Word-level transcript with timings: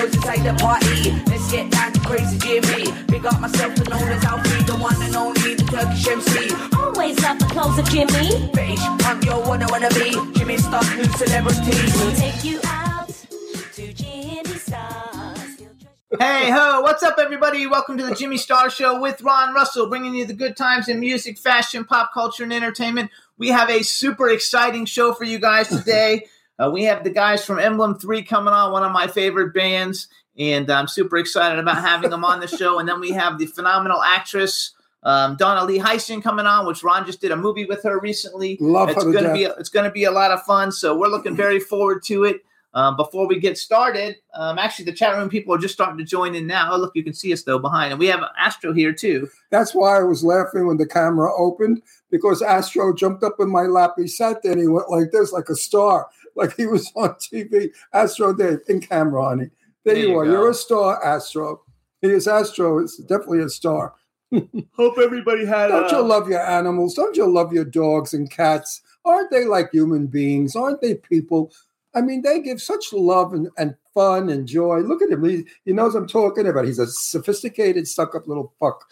Big 0.00 0.06
up 0.06 0.12
the 0.12 0.18
girls 0.18 0.40
inside 0.40 0.44
the 0.44 0.62
party. 0.62 1.10
Let's 1.30 1.52
get 1.52 1.70
down 1.70 1.92
to 1.92 2.00
crazy 2.00 2.38
Jimmy. 2.38 3.06
Big 3.08 3.26
up 3.26 3.38
myself 3.38 3.76
and 3.76 3.90
known 3.90 4.08
as 4.08 4.24
Alfie, 4.24 4.62
the 4.64 4.76
one 4.76 5.02
and 5.02 5.14
only, 5.14 5.54
the 5.54 5.64
Turkish 5.64 6.08
MC. 6.08 6.54
Always 6.74 7.22
love 7.22 7.38
the 7.38 7.44
clothes 7.46 7.78
of 7.78 7.84
Jimmy. 7.90 8.50
British 8.50 8.80
punk, 9.00 9.26
yo, 9.26 9.40
wanna 9.40 9.66
wanna 9.68 9.90
be. 9.90 10.12
Jimmy 10.38 10.56
Star, 10.56 10.82
new 10.96 11.04
celebrity. 11.04 11.76
We'll 11.98 12.16
take 12.16 12.42
you 12.44 12.60
out 12.64 13.08
to 13.08 13.92
Jimmy 13.92 14.58
Star. 14.58 15.34
Hey 16.18 16.50
ho, 16.50 16.80
what's 16.80 17.02
up, 17.02 17.16
everybody? 17.18 17.66
Welcome 17.66 17.98
to 17.98 18.06
the 18.06 18.14
Jimmy 18.14 18.38
Star 18.38 18.70
Show 18.70 19.00
with 19.00 19.20
Ron 19.20 19.52
Russell, 19.52 19.86
bringing 19.88 20.14
you 20.14 20.24
the 20.24 20.32
good 20.32 20.56
times 20.56 20.88
in 20.88 20.98
music, 20.98 21.36
fashion, 21.38 21.84
pop 21.84 22.12
culture, 22.14 22.44
and 22.44 22.54
entertainment. 22.54 23.10
We 23.36 23.48
have 23.48 23.68
a 23.68 23.82
super 23.82 24.30
exciting 24.30 24.86
show 24.86 25.12
for 25.12 25.24
you 25.24 25.38
guys 25.38 25.68
today. 25.68 26.26
uh, 26.60 26.70
we 26.70 26.84
have 26.84 27.04
the 27.04 27.10
guys 27.10 27.44
from 27.44 27.58
Emblem 27.58 27.98
3 27.98 28.22
coming 28.22 28.52
on, 28.52 28.72
one 28.72 28.82
of 28.82 28.92
my 28.92 29.06
favorite 29.06 29.54
bands, 29.54 30.08
and 30.38 30.70
I'm 30.70 30.88
super 30.88 31.16
excited 31.16 31.58
about 31.58 31.78
having 31.78 32.10
them 32.10 32.24
on 32.24 32.40
the 32.40 32.48
show. 32.48 32.78
And 32.78 32.88
then 32.88 33.00
we 33.00 33.10
have 33.12 33.38
the 33.38 33.46
phenomenal 33.46 34.02
actress. 34.02 34.74
Um, 35.02 35.38
Dawna 35.38 35.66
Lee 35.66 35.78
Heising 35.78 36.22
coming 36.22 36.44
on, 36.44 36.66
which 36.66 36.82
Ron 36.82 37.06
just 37.06 37.22
did 37.22 37.30
a 37.30 37.36
movie 37.36 37.64
with 37.64 37.82
her 37.84 37.98
recently. 37.98 38.58
Love 38.60 38.90
it's 38.90 39.02
her 39.02 39.10
to 39.10 39.18
gonna 39.18 39.32
be 39.32 39.44
a, 39.44 39.54
it's 39.54 39.70
gonna 39.70 39.90
be 39.90 40.04
a 40.04 40.10
lot 40.10 40.30
of 40.30 40.42
fun. 40.42 40.70
So 40.70 40.96
we're 40.96 41.08
looking 41.08 41.34
very 41.34 41.60
forward 41.60 42.02
to 42.04 42.24
it. 42.24 42.42
Um, 42.72 42.96
before 42.96 43.26
we 43.26 43.40
get 43.40 43.58
started, 43.58 44.16
um, 44.34 44.56
actually, 44.56 44.84
the 44.84 44.92
chat 44.92 45.16
room 45.16 45.28
people 45.28 45.52
are 45.52 45.58
just 45.58 45.74
starting 45.74 45.98
to 45.98 46.04
join 46.04 46.36
in 46.36 46.46
now. 46.46 46.72
Oh, 46.72 46.78
look, 46.78 46.92
you 46.94 47.02
can 47.02 47.14
see 47.14 47.32
us 47.32 47.42
though 47.42 47.58
behind, 47.58 47.92
and 47.92 47.98
we 47.98 48.06
have 48.06 48.20
Astro 48.38 48.72
here 48.72 48.92
too. 48.92 49.28
That's 49.50 49.74
why 49.74 49.98
I 49.98 50.02
was 50.04 50.22
laughing 50.22 50.66
when 50.66 50.76
the 50.76 50.86
camera 50.86 51.32
opened 51.36 51.82
because 52.10 52.42
Astro 52.42 52.94
jumped 52.94 53.24
up 53.24 53.36
in 53.40 53.50
my 53.50 53.62
lap. 53.62 53.94
He 53.96 54.06
sat 54.06 54.42
there 54.42 54.52
and 54.52 54.60
he 54.60 54.68
went 54.68 54.88
like 54.88 55.10
this, 55.10 55.32
like 55.32 55.48
a 55.48 55.56
star, 55.56 56.08
like 56.40 56.56
he 56.56 56.66
was 56.66 56.90
on 56.96 57.10
TV. 57.14 57.70
Astro 57.92 58.34
Dave 58.34 58.60
in 58.68 58.80
camera, 58.80 59.24
honey. 59.24 59.50
There, 59.84 59.94
There 59.94 60.02
you 60.02 60.10
you 60.10 60.18
are. 60.18 60.24
go. 60.24 60.32
You're 60.32 60.50
a 60.50 60.54
star, 60.54 61.04
Astro. 61.04 61.62
He 62.02 62.08
is 62.08 62.26
Astro. 62.26 62.78
It's 62.78 62.96
definitely 62.98 63.40
a 63.42 63.48
star. 63.48 63.94
Hope 64.76 64.98
everybody 64.98 65.44
had. 65.44 65.68
Don't 65.68 65.90
you 65.90 65.98
uh, 65.98 66.02
love 66.02 66.28
your 66.28 66.44
animals? 66.46 66.94
Don't 66.94 67.16
you 67.16 67.26
love 67.26 67.52
your 67.52 67.64
dogs 67.64 68.14
and 68.14 68.30
cats? 68.30 68.82
Aren't 69.04 69.30
they 69.30 69.44
like 69.44 69.70
human 69.72 70.06
beings? 70.06 70.54
Aren't 70.56 70.80
they 70.80 70.94
people? 70.94 71.52
I 71.94 72.00
mean, 72.00 72.22
they 72.22 72.40
give 72.40 72.62
such 72.62 72.92
love 72.92 73.32
and, 73.34 73.48
and 73.58 73.74
fun 73.94 74.28
and 74.28 74.46
joy. 74.46 74.78
Look 74.80 75.02
at 75.02 75.10
him. 75.10 75.24
He, 75.24 75.44
he 75.64 75.72
knows 75.72 75.94
I'm 75.94 76.06
talking 76.06 76.46
about. 76.46 76.64
He's 76.66 76.78
a 76.78 76.86
sophisticated, 76.86 77.88
stuck 77.88 78.14
up 78.14 78.28
little 78.28 78.52
fuck. 78.60 78.84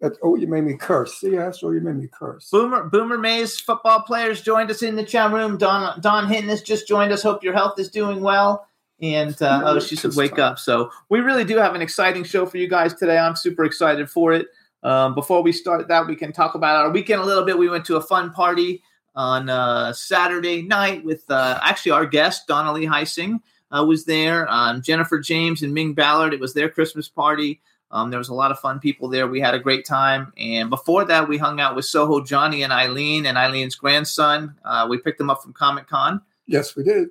That, 0.00 0.12
oh, 0.22 0.36
you 0.36 0.46
made 0.46 0.64
me 0.64 0.76
curse. 0.76 1.20
See, 1.20 1.38
Astro, 1.38 1.70
you 1.70 1.80
made 1.80 1.96
me 1.96 2.08
curse. 2.12 2.50
Boomer 2.50 2.84
Boomer 2.84 3.16
Mays 3.16 3.58
football 3.58 4.02
players 4.02 4.42
joined 4.42 4.70
us 4.70 4.82
in 4.82 4.94
the 4.94 5.04
chat 5.04 5.32
room. 5.32 5.56
Don 5.56 5.98
Don 6.00 6.28
Hinton 6.28 6.50
has 6.50 6.60
just 6.60 6.86
joined 6.86 7.12
us. 7.12 7.22
Hope 7.22 7.42
your 7.42 7.54
health 7.54 7.78
is 7.78 7.88
doing 7.88 8.20
well. 8.20 8.68
And 9.00 9.40
uh, 9.42 9.62
oh, 9.64 9.80
she 9.80 9.96
said, 9.96 10.14
"Wake 10.14 10.38
up!" 10.38 10.58
So 10.58 10.90
we 11.08 11.20
really 11.20 11.44
do 11.44 11.56
have 11.56 11.74
an 11.74 11.80
exciting 11.80 12.24
show 12.24 12.44
for 12.44 12.58
you 12.58 12.68
guys 12.68 12.92
today. 12.92 13.16
I'm 13.16 13.36
super 13.36 13.64
excited 13.64 14.10
for 14.10 14.32
it. 14.32 14.48
Um, 14.82 15.14
before 15.14 15.42
we 15.42 15.52
start 15.52 15.88
that, 15.88 16.06
we 16.06 16.14
can 16.14 16.32
talk 16.32 16.54
about 16.54 16.84
our 16.84 16.90
weekend 16.90 17.22
a 17.22 17.24
little 17.24 17.44
bit. 17.44 17.58
We 17.58 17.68
went 17.68 17.84
to 17.86 17.96
a 17.96 18.00
fun 18.02 18.32
party 18.32 18.82
on 19.14 19.48
uh, 19.48 19.92
Saturday 19.94 20.62
night 20.62 21.04
with 21.04 21.24
uh, 21.30 21.58
actually 21.62 21.92
our 21.92 22.06
guest 22.06 22.46
Dawna 22.46 22.74
Lee 22.74 22.86
Heising 22.86 23.40
uh, 23.70 23.84
was 23.84 24.04
there. 24.04 24.46
Um, 24.50 24.82
Jennifer 24.82 25.18
James 25.18 25.62
and 25.62 25.72
Ming 25.74 25.94
Ballard. 25.94 26.34
It 26.34 26.40
was 26.40 26.54
their 26.54 26.68
Christmas 26.68 27.08
party. 27.08 27.60
Um, 27.90 28.10
there 28.10 28.18
was 28.18 28.28
a 28.28 28.34
lot 28.34 28.50
of 28.50 28.58
fun 28.58 28.80
people 28.80 29.08
there. 29.08 29.26
We 29.28 29.40
had 29.40 29.54
a 29.54 29.60
great 29.60 29.84
time. 29.84 30.32
And 30.36 30.70
before 30.70 31.04
that, 31.04 31.28
we 31.28 31.38
hung 31.38 31.60
out 31.60 31.76
with 31.76 31.84
Soho 31.84 32.22
Johnny 32.22 32.62
and 32.62 32.72
Eileen 32.72 33.26
and 33.26 33.38
Eileen's 33.38 33.76
grandson. 33.76 34.56
Uh, 34.64 34.86
we 34.88 34.98
picked 34.98 35.18
them 35.18 35.30
up 35.30 35.42
from 35.42 35.52
Comic 35.52 35.86
Con. 35.86 36.20
Yes, 36.46 36.74
we 36.74 36.82
did. 36.82 37.08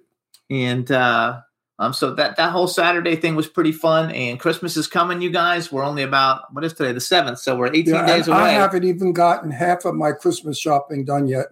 And 0.50 0.92
uh, 0.92 1.42
um, 1.80 1.94
so 1.94 2.14
that, 2.16 2.36
that 2.36 2.52
whole 2.52 2.68
Saturday 2.68 3.16
thing 3.16 3.36
was 3.36 3.48
pretty 3.48 3.72
fun. 3.72 4.12
And 4.12 4.40
Christmas 4.40 4.76
is 4.76 4.88
coming, 4.88 5.22
you 5.22 5.30
guys. 5.30 5.72
We're 5.72 5.84
only 5.84 6.04
about, 6.04 6.54
what 6.54 6.64
is 6.64 6.74
today? 6.74 6.92
The 6.92 7.00
7th. 7.00 7.40
So 7.40 7.56
we're 7.56 7.68
18 7.68 7.86
Yeah, 7.86 8.06
days 8.06 8.28
away. 8.28 8.38
I 8.38 8.50
haven't 8.50 8.84
even 8.84 9.14
gotten 9.14 9.52
half 9.52 9.86
of 9.86 9.96
my 9.96 10.12
Christmas 10.12 10.60
shopping 10.60 11.06
done 11.06 11.28
yet. 11.28 11.48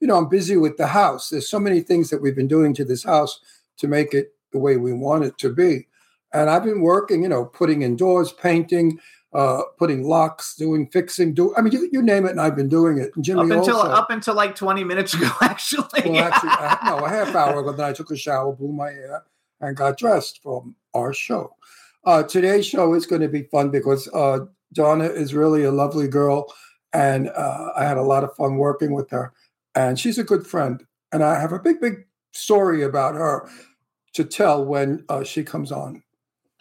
You 0.00 0.08
know, 0.08 0.16
I'm 0.16 0.28
busy 0.28 0.56
with 0.56 0.78
the 0.78 0.88
house. 0.88 1.28
There's 1.28 1.48
so 1.48 1.60
many 1.60 1.80
things 1.80 2.10
that 2.10 2.20
we've 2.20 2.34
been 2.34 2.48
doing 2.48 2.74
to 2.74 2.84
this 2.84 3.04
house 3.04 3.38
to 3.78 3.86
make 3.86 4.14
it 4.14 4.34
the 4.50 4.58
way 4.58 4.76
we 4.76 4.92
want 4.92 5.24
it 5.24 5.38
to 5.38 5.52
be. 5.52 5.86
And 6.32 6.48
I've 6.48 6.64
been 6.64 6.80
working, 6.80 7.22
you 7.22 7.28
know, 7.28 7.44
putting 7.44 7.82
in 7.82 7.96
doors, 7.96 8.32
painting, 8.32 8.98
uh, 9.34 9.62
putting 9.78 10.04
locks, 10.04 10.54
doing 10.54 10.88
fixing, 10.88 11.32
do 11.34 11.54
I 11.56 11.62
mean 11.62 11.72
you, 11.72 11.88
you 11.90 12.02
name 12.02 12.26
it, 12.26 12.32
and 12.32 12.40
I've 12.40 12.56
been 12.56 12.68
doing 12.68 12.98
it. 12.98 13.12
And 13.14 13.24
Jimmy 13.24 13.40
up 13.40 13.58
until 13.58 13.76
also. 13.76 13.90
up 13.90 14.10
until 14.10 14.34
like 14.34 14.54
20 14.54 14.84
minutes 14.84 15.14
ago, 15.14 15.30
actually. 15.40 16.02
well, 16.04 16.24
actually, 16.24 16.50
I, 16.50 16.78
no, 16.84 17.04
a 17.04 17.08
half 17.08 17.34
hour 17.34 17.60
ago. 17.60 17.72
Then 17.72 17.86
I 17.86 17.92
took 17.92 18.10
a 18.10 18.16
shower, 18.16 18.52
blew 18.52 18.72
my 18.72 18.90
hair, 18.90 19.24
and 19.60 19.76
got 19.76 19.96
dressed 19.96 20.42
for 20.42 20.66
our 20.94 21.14
show. 21.14 21.56
Uh, 22.04 22.22
today's 22.22 22.66
show 22.66 22.94
is 22.94 23.06
going 23.06 23.22
to 23.22 23.28
be 23.28 23.44
fun 23.44 23.70
because 23.70 24.08
uh, 24.08 24.40
Dawna 24.74 25.14
is 25.14 25.34
really 25.34 25.64
a 25.64 25.70
lovely 25.70 26.08
girl, 26.08 26.52
and 26.92 27.30
uh, 27.30 27.70
I 27.76 27.84
had 27.84 27.96
a 27.96 28.02
lot 28.02 28.24
of 28.24 28.34
fun 28.34 28.56
working 28.56 28.92
with 28.92 29.10
her. 29.10 29.32
And 29.74 29.98
she's 29.98 30.18
a 30.18 30.24
good 30.24 30.46
friend, 30.46 30.84
and 31.10 31.22
I 31.22 31.40
have 31.40 31.52
a 31.52 31.58
big, 31.58 31.80
big 31.80 32.04
story 32.32 32.82
about 32.82 33.14
her 33.14 33.48
to 34.12 34.24
tell 34.24 34.62
when 34.62 35.04
uh, 35.08 35.24
she 35.24 35.42
comes 35.42 35.72
on. 35.72 36.02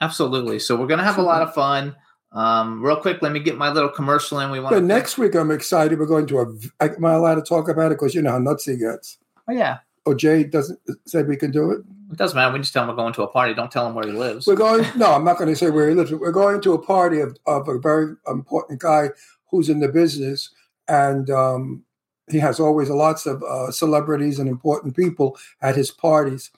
Absolutely. 0.02 0.60
So 0.60 0.76
we're 0.76 0.88
gonna 0.88 1.04
have 1.04 1.18
a 1.18 1.24
lot 1.24 1.42
of 1.42 1.54
fun. 1.54 1.96
Um, 2.34 2.82
real 2.82 2.96
quick, 2.96 3.22
let 3.22 3.32
me 3.32 3.40
get 3.40 3.58
my 3.58 3.72
little 3.72 3.90
commercial 3.90 4.40
in. 4.40 4.52
We 4.52 4.60
want 4.60 4.74
The 4.74 4.82
next 4.82 5.18
week, 5.18 5.36
I'm 5.36 5.52
excited. 5.52 6.00
We're 6.00 6.06
going 6.06 6.28
to 6.28 6.40
a. 6.40 6.86
Am 6.86 7.06
I 7.06 7.14
allowed 7.14 7.36
to 7.36 7.42
talk 7.42 7.70
about 7.70 7.92
it? 7.92 7.96
Because 8.00 8.16
you 8.16 8.22
know 8.22 8.32
how 8.32 8.40
nuts 8.40 8.66
he 8.66 8.78
gets. 8.78 9.18
Oh 9.48 9.54
yeah, 9.54 9.80
Oh, 10.06 10.16
Jay 10.16 10.44
doesn't 10.44 10.80
say 11.06 11.22
we 11.22 11.38
can 11.38 11.52
do 11.52 11.72
it. 11.72 11.82
it 12.12 12.18
doesn't 12.18 12.36
matter. 12.36 12.52
We 12.52 12.60
just 12.60 12.74
tell 12.74 12.84
him 12.84 12.90
we're 12.90 12.96
going 12.96 13.14
to 13.14 13.24
a 13.24 13.28
party. 13.28 13.54
Don't 13.54 13.72
tell 13.72 13.86
him 13.88 13.94
where 13.94 14.06
he 14.06 14.14
lives. 14.14 14.48
We're 14.48 14.56
going. 14.56 14.86
No, 14.96 15.12
I'm 15.12 15.24
not 15.24 15.38
going 15.38 15.50
to 15.50 15.56
say 15.56 15.70
where 15.70 15.90
he 15.90 15.96
lives. 15.96 16.12
We're 16.12 16.32
going 16.32 16.62
to 16.62 16.74
a 16.74 16.82
party 16.82 17.20
of, 17.20 17.38
of 17.46 17.68
a 17.68 17.78
very 17.78 18.16
important 18.28 18.80
guy 18.80 19.10
who's 19.52 19.70
in 19.70 19.80
the 19.80 19.90
business, 19.90 20.50
and 20.88 21.30
um, 21.30 21.84
he 22.32 22.40
has 22.40 22.60
always 22.60 22.90
lots 22.90 23.26
of 23.28 23.44
uh, 23.44 23.72
celebrities 23.72 24.40
and 24.40 24.50
important 24.50 24.96
people 24.96 25.38
at 25.62 25.76
his 25.76 25.92
parties. 25.92 26.50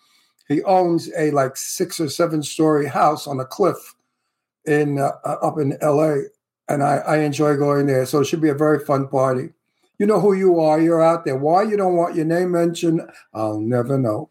He 0.47 0.61
owns 0.63 1.09
a 1.17 1.31
like 1.31 1.55
six 1.57 1.99
or 1.99 2.09
seven 2.09 2.43
story 2.43 2.87
house 2.87 3.27
on 3.27 3.39
a 3.39 3.45
cliff 3.45 3.95
in 4.65 4.99
uh, 4.99 5.11
uh, 5.25 5.37
up 5.41 5.57
in 5.57 5.77
L.A. 5.81 6.23
and 6.67 6.83
I, 6.83 6.97
I 6.97 7.17
enjoy 7.19 7.55
going 7.55 7.87
there. 7.87 8.05
So 8.05 8.19
it 8.21 8.25
should 8.25 8.41
be 8.41 8.49
a 8.49 8.53
very 8.55 8.79
fun 8.83 9.07
party. 9.07 9.49
You 9.99 10.05
know 10.05 10.19
who 10.19 10.33
you 10.33 10.59
are. 10.59 10.81
You're 10.81 11.01
out 11.01 11.23
there. 11.23 11.37
Why 11.37 11.63
you 11.63 11.77
don't 11.77 11.95
want 11.95 12.15
your 12.15 12.25
name 12.25 12.51
mentioned? 12.51 13.01
I'll 13.33 13.59
never 13.59 13.97
know. 13.97 14.29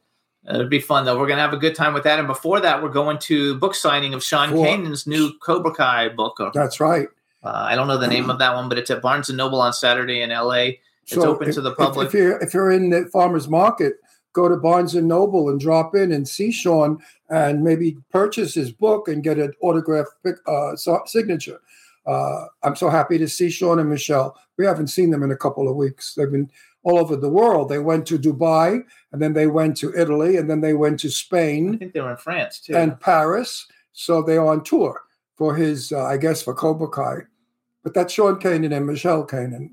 It'll 0.48 0.68
be 0.68 0.80
fun 0.80 1.04
though. 1.04 1.18
We're 1.18 1.28
gonna 1.28 1.40
have 1.40 1.52
a 1.52 1.58
good 1.58 1.74
time 1.74 1.94
with 1.94 2.02
that. 2.04 2.18
And 2.18 2.26
before 2.28 2.60
that, 2.60 2.82
we're 2.82 2.88
going 2.90 3.18
to 3.20 3.54
book 3.56 3.74
signing 3.74 4.12
of 4.12 4.22
Sean 4.24 4.50
Cool. 4.50 4.64
Kanan's 4.64 5.06
new 5.06 5.32
Cobra 5.38 5.72
Kai 5.72 6.08
book. 6.08 6.40
Uh, 6.40 6.50
That's 6.52 6.80
right. 6.80 7.08
I 7.44 7.74
don't 7.74 7.88
know 7.88 7.98
the 7.98 8.06
name 8.06 8.30
of 8.30 8.38
that 8.38 8.54
one, 8.54 8.68
but 8.68 8.78
it's 8.78 8.90
at 8.90 9.02
Barnes 9.02 9.28
and 9.28 9.36
Noble 9.36 9.60
on 9.60 9.72
Saturday 9.72 10.20
in 10.22 10.30
LA. 10.30 10.74
It's 11.04 11.16
open 11.16 11.48
if- 11.48 11.54
to 11.56 11.60
the 11.60 11.72
if- 11.72 11.76
public. 11.76 12.08
If, 12.08 12.14
you're 12.14 12.38
if 12.40 12.54
you're 12.54 12.70
in 12.70 12.90
the 12.90 13.06
farmers 13.12 13.48
market, 13.48 13.94
go 14.32 14.48
to 14.48 14.56
Barnes 14.56 14.94
and 14.94 15.08
Noble 15.08 15.48
and 15.48 15.60
drop 15.60 15.94
in 15.94 16.12
and 16.12 16.28
see 16.28 16.50
Sean 16.50 16.98
and 17.28 17.62
maybe 17.62 17.98
purchase 18.10 18.54
his 18.54 18.72
book 18.72 19.08
and 19.08 19.22
get 19.22 19.38
an 19.38 19.52
autograph 19.60 20.06
uh, 20.46 20.76
signature. 21.06 21.60
Uh, 22.06 22.46
I'm 22.62 22.76
so 22.76 22.88
happy 22.88 23.18
to 23.18 23.28
see 23.28 23.50
Sean 23.50 23.78
and 23.78 23.88
Michelle. 23.88 24.36
We 24.56 24.66
haven't 24.66 24.88
seen 24.88 25.10
them 25.10 25.22
in 25.22 25.30
a 25.30 25.36
couple 25.36 25.68
of 25.68 25.76
weeks. 25.76 26.14
They've 26.14 26.30
been 26.30 26.50
all 26.82 26.98
over 26.98 27.16
the 27.16 27.28
world. 27.28 27.68
They 27.68 27.78
went 27.78 28.06
to 28.06 28.18
Dubai 28.18 28.82
and 29.12 29.22
then 29.22 29.34
they 29.34 29.46
went 29.46 29.76
to 29.78 29.96
Italy 29.96 30.36
and 30.36 30.50
then 30.50 30.60
they 30.60 30.74
went 30.74 30.98
to 31.00 31.10
Spain. 31.10 31.74
I 31.74 31.78
think 31.78 31.92
they 31.92 32.00
were 32.00 32.10
in 32.10 32.16
France 32.16 32.60
too. 32.60 32.74
and 32.74 32.98
Paris. 32.98 33.66
So 33.92 34.22
they're 34.22 34.44
on 34.44 34.64
tour 34.64 35.02
for 35.36 35.54
his, 35.54 35.92
uh, 35.92 36.04
I 36.04 36.16
guess, 36.16 36.42
for 36.42 36.54
Cobra 36.54 36.88
Kai. 36.88 37.18
But 37.84 37.94
that's 37.94 38.12
Sean 38.12 38.36
Kanan 38.40 38.74
and 38.74 38.86
Michelle 38.86 39.26
Kanan. 39.26 39.70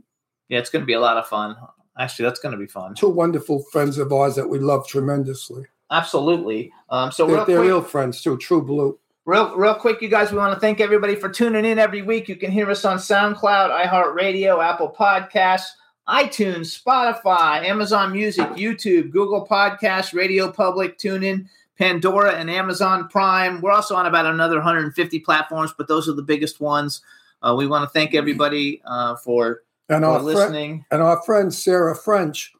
yeah, 0.49 0.59
it's 0.59 0.69
gonna 0.69 0.85
be 0.85 0.93
a 0.93 0.99
lot 0.99 1.17
of 1.17 1.27
fun. 1.27 1.55
Actually, 1.99 2.25
that's 2.25 2.39
gonna 2.39 2.57
be 2.57 2.65
fun. 2.65 2.95
two 2.95 3.09
wonderful 3.09 3.63
friends 3.71 3.97
of 3.97 4.11
ours 4.11 4.35
that 4.35 4.49
we 4.49 4.57
love 4.57 4.87
tremendously. 4.87 5.65
Absolutely. 5.91 6.71
Um, 6.89 7.11
so 7.11 7.25
They're, 7.25 7.35
real 7.35 7.45
they're 7.45 7.57
quick, 7.57 7.67
real 7.67 7.81
friends 7.81 8.21
too. 8.21 8.37
True 8.37 8.63
Blue. 8.63 8.97
Real, 9.25 9.55
real 9.55 9.75
quick, 9.75 10.01
you 10.01 10.09
guys, 10.09 10.31
we 10.31 10.39
want 10.39 10.55
to 10.55 10.59
thank 10.59 10.79
everybody 10.79 11.15
for 11.15 11.29
tuning 11.29 11.63
in 11.63 11.77
every 11.77 12.01
week. 12.01 12.27
You 12.27 12.35
can 12.35 12.51
hear 12.51 12.67
us 12.71 12.83
on 12.83 12.97
SoundCloud, 12.97 13.85
iHeartRadio, 13.85 14.63
Apple 14.63 14.95
Podcasts, 14.97 15.67
iTunes, 16.07 16.81
Spotify, 16.81 17.63
Amazon 17.63 18.11
Music, 18.11 18.47
YouTube, 18.49 19.11
Google 19.11 19.45
Podcasts, 19.45 20.15
Radio 20.15 20.51
Public, 20.51 20.97
TuneIn, 20.97 21.47
Pandora, 21.77 22.33
and 22.33 22.49
Amazon 22.49 23.07
Prime. 23.07 23.61
We're 23.61 23.71
also 23.71 23.95
on 23.95 24.07
about 24.07 24.25
another 24.25 24.55
150 24.55 25.19
platforms, 25.19 25.73
but 25.77 25.87
those 25.87 26.09
are 26.09 26.13
the 26.13 26.23
biggest 26.23 26.59
ones. 26.59 27.01
Uh, 27.43 27.53
we 27.55 27.67
want 27.67 27.83
to 27.83 27.89
thank 27.89 28.15
everybody 28.15 28.81
uh, 28.85 29.15
for, 29.17 29.61
And 29.89 30.05
our, 30.05 30.21
listening. 30.21 30.85
and 30.91 31.01
our 31.01 31.21
friend 31.23 31.53
Sarah 31.53 31.95
French. 31.95 32.53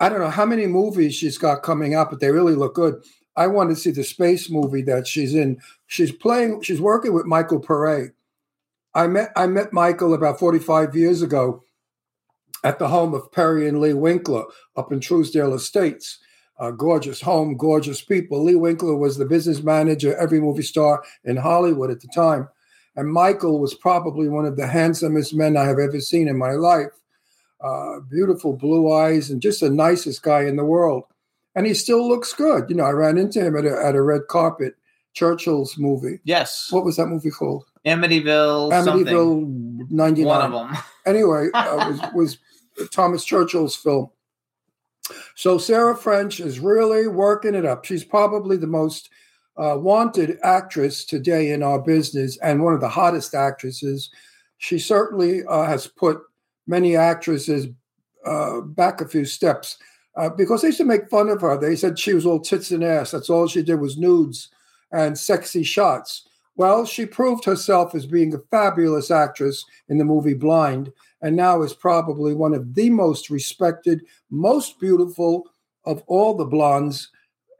I 0.00 0.08
don't 0.08 0.20
know 0.20 0.30
how 0.30 0.44
many 0.44 0.66
movies 0.66 1.14
she's 1.14 1.38
got 1.38 1.62
coming 1.62 1.94
out, 1.94 2.10
but 2.10 2.20
they 2.20 2.30
really 2.30 2.54
look 2.54 2.74
good. 2.74 3.02
I 3.36 3.46
want 3.46 3.70
to 3.70 3.76
see 3.76 3.90
the 3.90 4.04
space 4.04 4.50
movie 4.50 4.82
that 4.82 5.06
she's 5.06 5.34
in. 5.34 5.60
She's 5.86 6.12
playing. 6.12 6.62
She's 6.62 6.80
working 6.80 7.14
with 7.14 7.24
Michael 7.24 7.60
Paré. 7.60 8.12
I 8.94 9.06
met 9.06 9.30
I 9.36 9.46
met 9.46 9.72
Michael 9.72 10.12
about 10.12 10.38
forty 10.38 10.58
five 10.58 10.94
years 10.94 11.22
ago 11.22 11.62
at 12.64 12.78
the 12.78 12.88
home 12.88 13.14
of 13.14 13.30
Perry 13.32 13.68
and 13.68 13.80
Lee 13.80 13.92
Winkler 13.92 14.44
up 14.76 14.92
in 14.92 15.00
Trousdale 15.00 15.54
Estates. 15.54 16.18
A 16.60 16.72
gorgeous 16.72 17.20
home, 17.20 17.56
gorgeous 17.56 18.02
people. 18.02 18.42
Lee 18.42 18.56
Winkler 18.56 18.96
was 18.96 19.16
the 19.16 19.24
business 19.24 19.62
manager, 19.62 20.16
every 20.16 20.40
movie 20.40 20.62
star 20.62 21.04
in 21.22 21.36
Hollywood 21.36 21.90
at 21.92 22.00
the 22.00 22.08
time. 22.08 22.48
And 22.98 23.12
Michael 23.12 23.60
was 23.60 23.74
probably 23.74 24.28
one 24.28 24.44
of 24.44 24.56
the 24.56 24.66
handsomest 24.66 25.32
men 25.32 25.56
I 25.56 25.66
have 25.66 25.78
ever 25.78 26.00
seen 26.00 26.26
in 26.26 26.36
my 26.36 26.50
life. 26.50 26.90
Uh, 27.62 28.00
beautiful 28.00 28.56
blue 28.56 28.92
eyes 28.92 29.30
and 29.30 29.40
just 29.40 29.60
the 29.60 29.70
nicest 29.70 30.24
guy 30.24 30.42
in 30.42 30.56
the 30.56 30.64
world. 30.64 31.04
And 31.54 31.64
he 31.64 31.74
still 31.74 32.08
looks 32.08 32.32
good. 32.32 32.68
You 32.68 32.74
know, 32.74 32.82
I 32.82 32.90
ran 32.90 33.16
into 33.16 33.40
him 33.40 33.56
at 33.56 33.64
a, 33.64 33.86
at 33.86 33.94
a 33.94 34.02
red 34.02 34.22
carpet, 34.28 34.74
Churchill's 35.14 35.78
movie. 35.78 36.18
Yes, 36.24 36.72
What 36.72 36.84
was 36.84 36.96
that 36.96 37.06
movie 37.06 37.30
called? 37.30 37.66
Amityville, 37.86 38.70
something. 38.84 39.06
Amityville 39.06 39.90
99 39.92 40.26
One 40.26 40.52
of 40.52 40.52
them. 40.52 40.82
anyway, 41.06 41.50
uh, 41.54 41.76
was 41.88 42.12
was 42.14 42.38
Thomas 42.90 43.24
Churchill's 43.24 43.76
film. 43.76 44.10
So 45.36 45.56
Sarah 45.56 45.96
French 45.96 46.40
is 46.40 46.58
really 46.58 47.06
working 47.06 47.54
it 47.54 47.64
up. 47.64 47.84
She's 47.84 48.02
probably 48.02 48.56
the 48.56 48.66
most 48.66 49.08
uh, 49.58 49.76
wanted 49.76 50.38
actress 50.42 51.04
today 51.04 51.50
in 51.50 51.62
our 51.62 51.80
business 51.80 52.38
and 52.38 52.62
one 52.62 52.74
of 52.74 52.80
the 52.80 52.88
hottest 52.88 53.34
actresses. 53.34 54.10
She 54.58 54.78
certainly 54.78 55.44
uh, 55.44 55.64
has 55.64 55.86
put 55.86 56.20
many 56.66 56.96
actresses 56.96 57.66
uh, 58.24 58.60
back 58.60 59.00
a 59.00 59.08
few 59.08 59.24
steps 59.24 59.78
uh, 60.16 60.28
because 60.28 60.62
they 60.62 60.68
used 60.68 60.78
to 60.78 60.84
make 60.84 61.10
fun 61.10 61.28
of 61.28 61.40
her. 61.40 61.56
They 61.58 61.76
said 61.76 61.98
she 61.98 62.14
was 62.14 62.26
all 62.26 62.40
tits 62.40 62.70
and 62.70 62.84
ass. 62.84 63.10
That's 63.10 63.30
all 63.30 63.46
she 63.46 63.62
did 63.62 63.80
was 63.80 63.98
nudes 63.98 64.48
and 64.92 65.18
sexy 65.18 65.62
shots. 65.62 66.28
Well, 66.56 66.84
she 66.84 67.06
proved 67.06 67.44
herself 67.44 67.94
as 67.94 68.04
being 68.04 68.34
a 68.34 68.38
fabulous 68.50 69.10
actress 69.10 69.64
in 69.88 69.98
the 69.98 70.04
movie 70.04 70.34
Blind, 70.34 70.92
and 71.22 71.36
now 71.36 71.62
is 71.62 71.72
probably 71.72 72.34
one 72.34 72.52
of 72.52 72.74
the 72.74 72.90
most 72.90 73.30
respected, 73.30 74.02
most 74.30 74.80
beautiful 74.80 75.48
of 75.84 76.02
all 76.06 76.34
the 76.34 76.44
blondes 76.44 77.10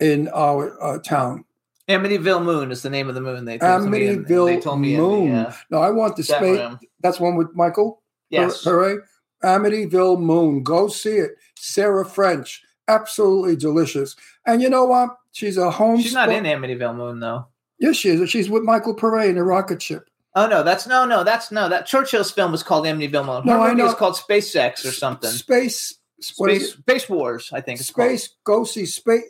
in 0.00 0.28
our 0.28 0.82
uh, 0.82 0.98
town. 0.98 1.44
Amityville 1.88 2.44
Moon 2.44 2.70
is 2.70 2.82
the 2.82 2.90
name 2.90 3.08
of 3.08 3.14
the 3.14 3.20
moon. 3.20 3.44
They 3.44 3.58
told 3.58 3.88
me 3.88 4.06
in- 4.06 4.24
Amityville 4.24 4.46
they 4.46 4.60
told 4.60 4.80
me 4.80 4.94
in 4.94 5.00
the, 5.00 5.06
Moon. 5.06 5.34
uh, 5.34 5.54
No, 5.70 5.78
I 5.78 5.90
want 5.90 6.16
the 6.16 6.22
space. 6.22 6.58
room. 6.58 6.78
That's 7.00 7.18
one 7.18 7.36
with 7.36 7.48
Michael. 7.54 8.02
Yes. 8.30 8.62
Hooray. 8.62 8.96
Amityville 9.42 10.20
Moon. 10.20 10.62
Go 10.62 10.88
see 10.88 11.16
it. 11.16 11.32
Sarah 11.56 12.04
French. 12.04 12.62
Absolutely 12.88 13.56
delicious. 13.56 14.16
And 14.46 14.60
you 14.62 14.68
know 14.68 14.84
what? 14.84 15.10
She's 15.32 15.56
a 15.56 15.70
home. 15.70 16.00
She's 16.00 16.14
not 16.14 16.30
in 16.30 16.44
Amityville 16.44 16.96
Moon 16.96 17.20
though. 17.20 17.46
Yes, 17.78 17.96
she 17.96 18.10
is. 18.10 18.28
She's 18.28 18.50
with 18.50 18.64
Michael 18.64 18.94
Paré 18.96 19.28
in 19.28 19.38
a 19.38 19.44
rocket 19.44 19.80
ship. 19.80 20.08
Oh 20.34 20.46
no, 20.48 20.62
that's 20.62 20.86
no, 20.86 21.04
no, 21.04 21.22
that's 21.24 21.50
no. 21.52 21.68
That 21.68 21.86
Churchill's 21.86 22.30
film 22.30 22.52
was 22.52 22.62
called 22.62 22.84
Amityville 22.86 23.24
Moon. 23.26 23.42
Her 23.42 23.56
No, 23.56 23.62
I 23.62 23.72
know. 23.72 23.86
is 23.88 23.94
called 23.94 24.16
Space 24.16 24.52
Sex 24.52 24.84
or 24.84 24.92
something. 24.92 25.30
Space. 25.30 25.94
Space 26.20 26.72
Space 26.74 27.08
Wars, 27.08 27.50
I 27.52 27.60
think. 27.60 27.78
It's. 27.80 27.88
Space. 27.90 28.30
Go 28.44 28.64
see 28.64 28.84
Space. 28.86 29.22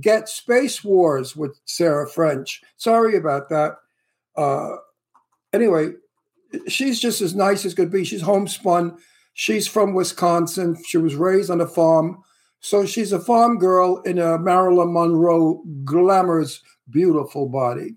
Get 0.00 0.28
Space 0.28 0.82
Wars 0.82 1.36
with 1.36 1.58
Sarah 1.66 2.08
French. 2.08 2.62
Sorry 2.76 3.16
about 3.16 3.48
that. 3.48 3.76
Uh, 4.36 4.76
anyway, 5.52 5.90
she's 6.66 7.00
just 7.00 7.20
as 7.20 7.34
nice 7.34 7.64
as 7.64 7.74
could 7.74 7.90
be. 7.90 8.04
She's 8.04 8.22
homespun. 8.22 8.96
She's 9.34 9.66
from 9.66 9.94
Wisconsin. 9.94 10.76
She 10.86 10.98
was 10.98 11.14
raised 11.14 11.50
on 11.50 11.60
a 11.60 11.66
farm. 11.66 12.22
So 12.60 12.86
she's 12.86 13.12
a 13.12 13.20
farm 13.20 13.58
girl 13.58 14.00
in 14.02 14.18
a 14.18 14.38
Marilyn 14.38 14.92
Monroe 14.92 15.62
glamorous, 15.84 16.60
beautiful 16.90 17.48
body. 17.48 17.96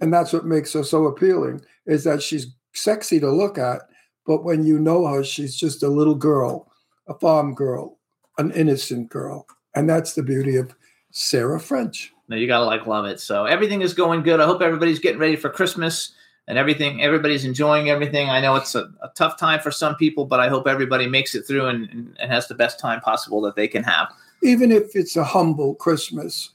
And 0.00 0.12
that's 0.12 0.32
what 0.32 0.44
makes 0.44 0.74
her 0.74 0.84
so 0.84 1.06
appealing, 1.06 1.62
is 1.86 2.04
that 2.04 2.22
she's 2.22 2.48
sexy 2.74 3.18
to 3.20 3.30
look 3.30 3.56
at. 3.56 3.82
But 4.26 4.44
when 4.44 4.64
you 4.64 4.78
know 4.78 5.06
her, 5.06 5.24
she's 5.24 5.56
just 5.56 5.82
a 5.82 5.88
little 5.88 6.14
girl, 6.14 6.70
a 7.08 7.14
farm 7.14 7.54
girl, 7.54 7.98
an 8.38 8.50
innocent 8.52 9.08
girl. 9.08 9.46
And 9.74 9.88
that's 9.88 10.14
the 10.14 10.22
beauty 10.22 10.56
of 10.56 10.74
Sarah 11.18 11.58
French. 11.58 12.12
No, 12.28 12.36
you 12.36 12.46
gotta 12.46 12.66
like 12.66 12.86
love 12.86 13.06
it. 13.06 13.20
So 13.20 13.46
everything 13.46 13.80
is 13.80 13.94
going 13.94 14.22
good. 14.22 14.38
I 14.38 14.44
hope 14.44 14.60
everybody's 14.60 14.98
getting 14.98 15.18
ready 15.18 15.34
for 15.34 15.48
Christmas 15.48 16.12
and 16.46 16.58
everything. 16.58 17.02
Everybody's 17.02 17.46
enjoying 17.46 17.88
everything. 17.88 18.28
I 18.28 18.38
know 18.38 18.54
it's 18.54 18.74
a, 18.74 18.90
a 19.00 19.08
tough 19.14 19.38
time 19.38 19.60
for 19.60 19.70
some 19.70 19.96
people, 19.96 20.26
but 20.26 20.40
I 20.40 20.50
hope 20.50 20.68
everybody 20.68 21.06
makes 21.06 21.34
it 21.34 21.46
through 21.46 21.68
and, 21.68 21.88
and, 21.88 22.14
and 22.20 22.30
has 22.30 22.48
the 22.48 22.54
best 22.54 22.78
time 22.78 23.00
possible 23.00 23.40
that 23.40 23.56
they 23.56 23.66
can 23.66 23.82
have. 23.82 24.12
Even 24.42 24.70
if 24.70 24.94
it's 24.94 25.16
a 25.16 25.24
humble 25.24 25.74
Christmas, 25.76 26.50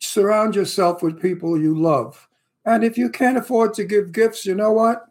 surround 0.00 0.56
yourself 0.56 1.00
with 1.00 1.22
people 1.22 1.56
you 1.56 1.78
love. 1.78 2.28
And 2.64 2.82
if 2.82 2.98
you 2.98 3.08
can't 3.08 3.38
afford 3.38 3.72
to 3.74 3.84
give 3.84 4.10
gifts, 4.10 4.46
you 4.46 4.56
know 4.56 4.72
what? 4.72 5.06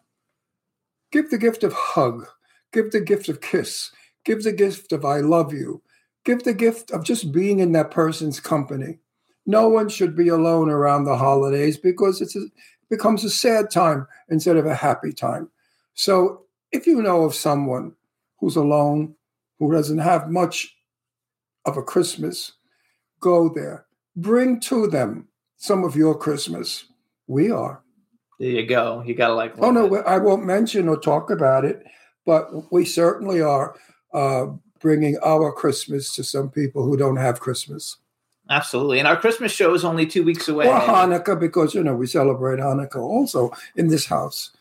Give 1.13 1.29
the 1.29 1.37
gift 1.37 1.63
of 1.63 1.71
hug. 1.71 2.27
Give 2.73 2.91
the 2.91 2.99
gift 2.99 3.29
of 3.29 3.39
kiss. 3.39 3.89
Give 4.25 4.43
the 4.43 4.51
gift 4.51 4.91
of 4.91 5.05
I 5.05 5.21
love 5.21 5.53
you. 5.53 5.81
Give 6.27 6.43
the 6.43 6.53
gift 6.53 6.91
of 6.91 7.05
just 7.05 7.31
being 7.31 7.59
in 7.59 7.71
that 7.71 7.89
person's 7.89 8.41
company. 8.41 8.99
No 9.45 9.69
one 9.69 9.87
should 9.87 10.13
be 10.13 10.27
alone 10.27 10.69
around 10.69 11.05
the 11.05 11.15
holidays 11.15 11.77
because 11.77 12.19
it's 12.19 12.35
a, 12.35 12.41
it 12.41 12.51
becomes 12.89 13.23
a 13.23 13.29
sad 13.29 13.71
time 13.71 14.05
instead 14.27 14.57
of 14.57 14.65
a 14.65 14.75
happy 14.75 15.13
time. 15.13 15.49
So 15.93 16.41
if 16.73 16.85
you 16.85 17.01
know 17.01 17.23
of 17.23 17.33
someone 17.33 17.93
who's 18.41 18.57
alone, 18.57 19.15
who 19.57 19.71
doesn't 19.71 19.99
have 19.99 20.29
much 20.29 20.75
of 21.63 21.77
a 21.77 21.81
Christmas, 21.81 22.51
go 23.21 23.47
there. 23.47 23.85
Bring 24.17 24.59
to 24.59 24.87
them 24.87 25.29
some 25.55 25.85
of 25.85 25.95
your 25.95 26.13
Christmas. 26.13 26.87
We 27.27 27.51
are. 27.51 27.81
There 28.37 28.49
you 28.49 28.65
go. 28.65 29.01
You 29.05 29.15
gotta 29.15 29.33
like. 29.33 29.53
Oh 29.59 29.71
no, 29.71 29.95
it. 29.95 30.05
I 30.05 30.17
won't 30.17 30.45
mention 30.45 30.89
or 30.89 30.99
talk 30.99 31.29
about 31.29 31.63
it, 31.63 31.85
but 32.25 32.69
we 32.69 32.83
certainly 32.83 33.41
are 33.41 33.77
uh, 34.13 34.47
bringing 34.79 35.17
our 35.23 35.51
Christmas 35.51 36.13
to 36.15 36.23
some 36.23 36.49
people 36.49 36.83
who 36.83 36.97
don't 36.97 37.17
have 37.17 37.39
Christmas 37.39 37.97
absolutely. 38.49 38.99
And 38.99 39.07
our 39.07 39.17
Christmas 39.17 39.51
show 39.51 39.73
is 39.73 39.83
only 39.85 40.05
two 40.05 40.23
weeks 40.23 40.47
away. 40.47 40.67
or 40.67 40.79
Hanukkah 40.79 41.39
because 41.39 41.73
you 41.73 41.83
know 41.83 41.95
we 41.95 42.07
celebrate 42.07 42.59
Hanukkah 42.59 42.97
also 42.97 43.51
in 43.75 43.87
this 43.87 44.05
house. 44.05 44.51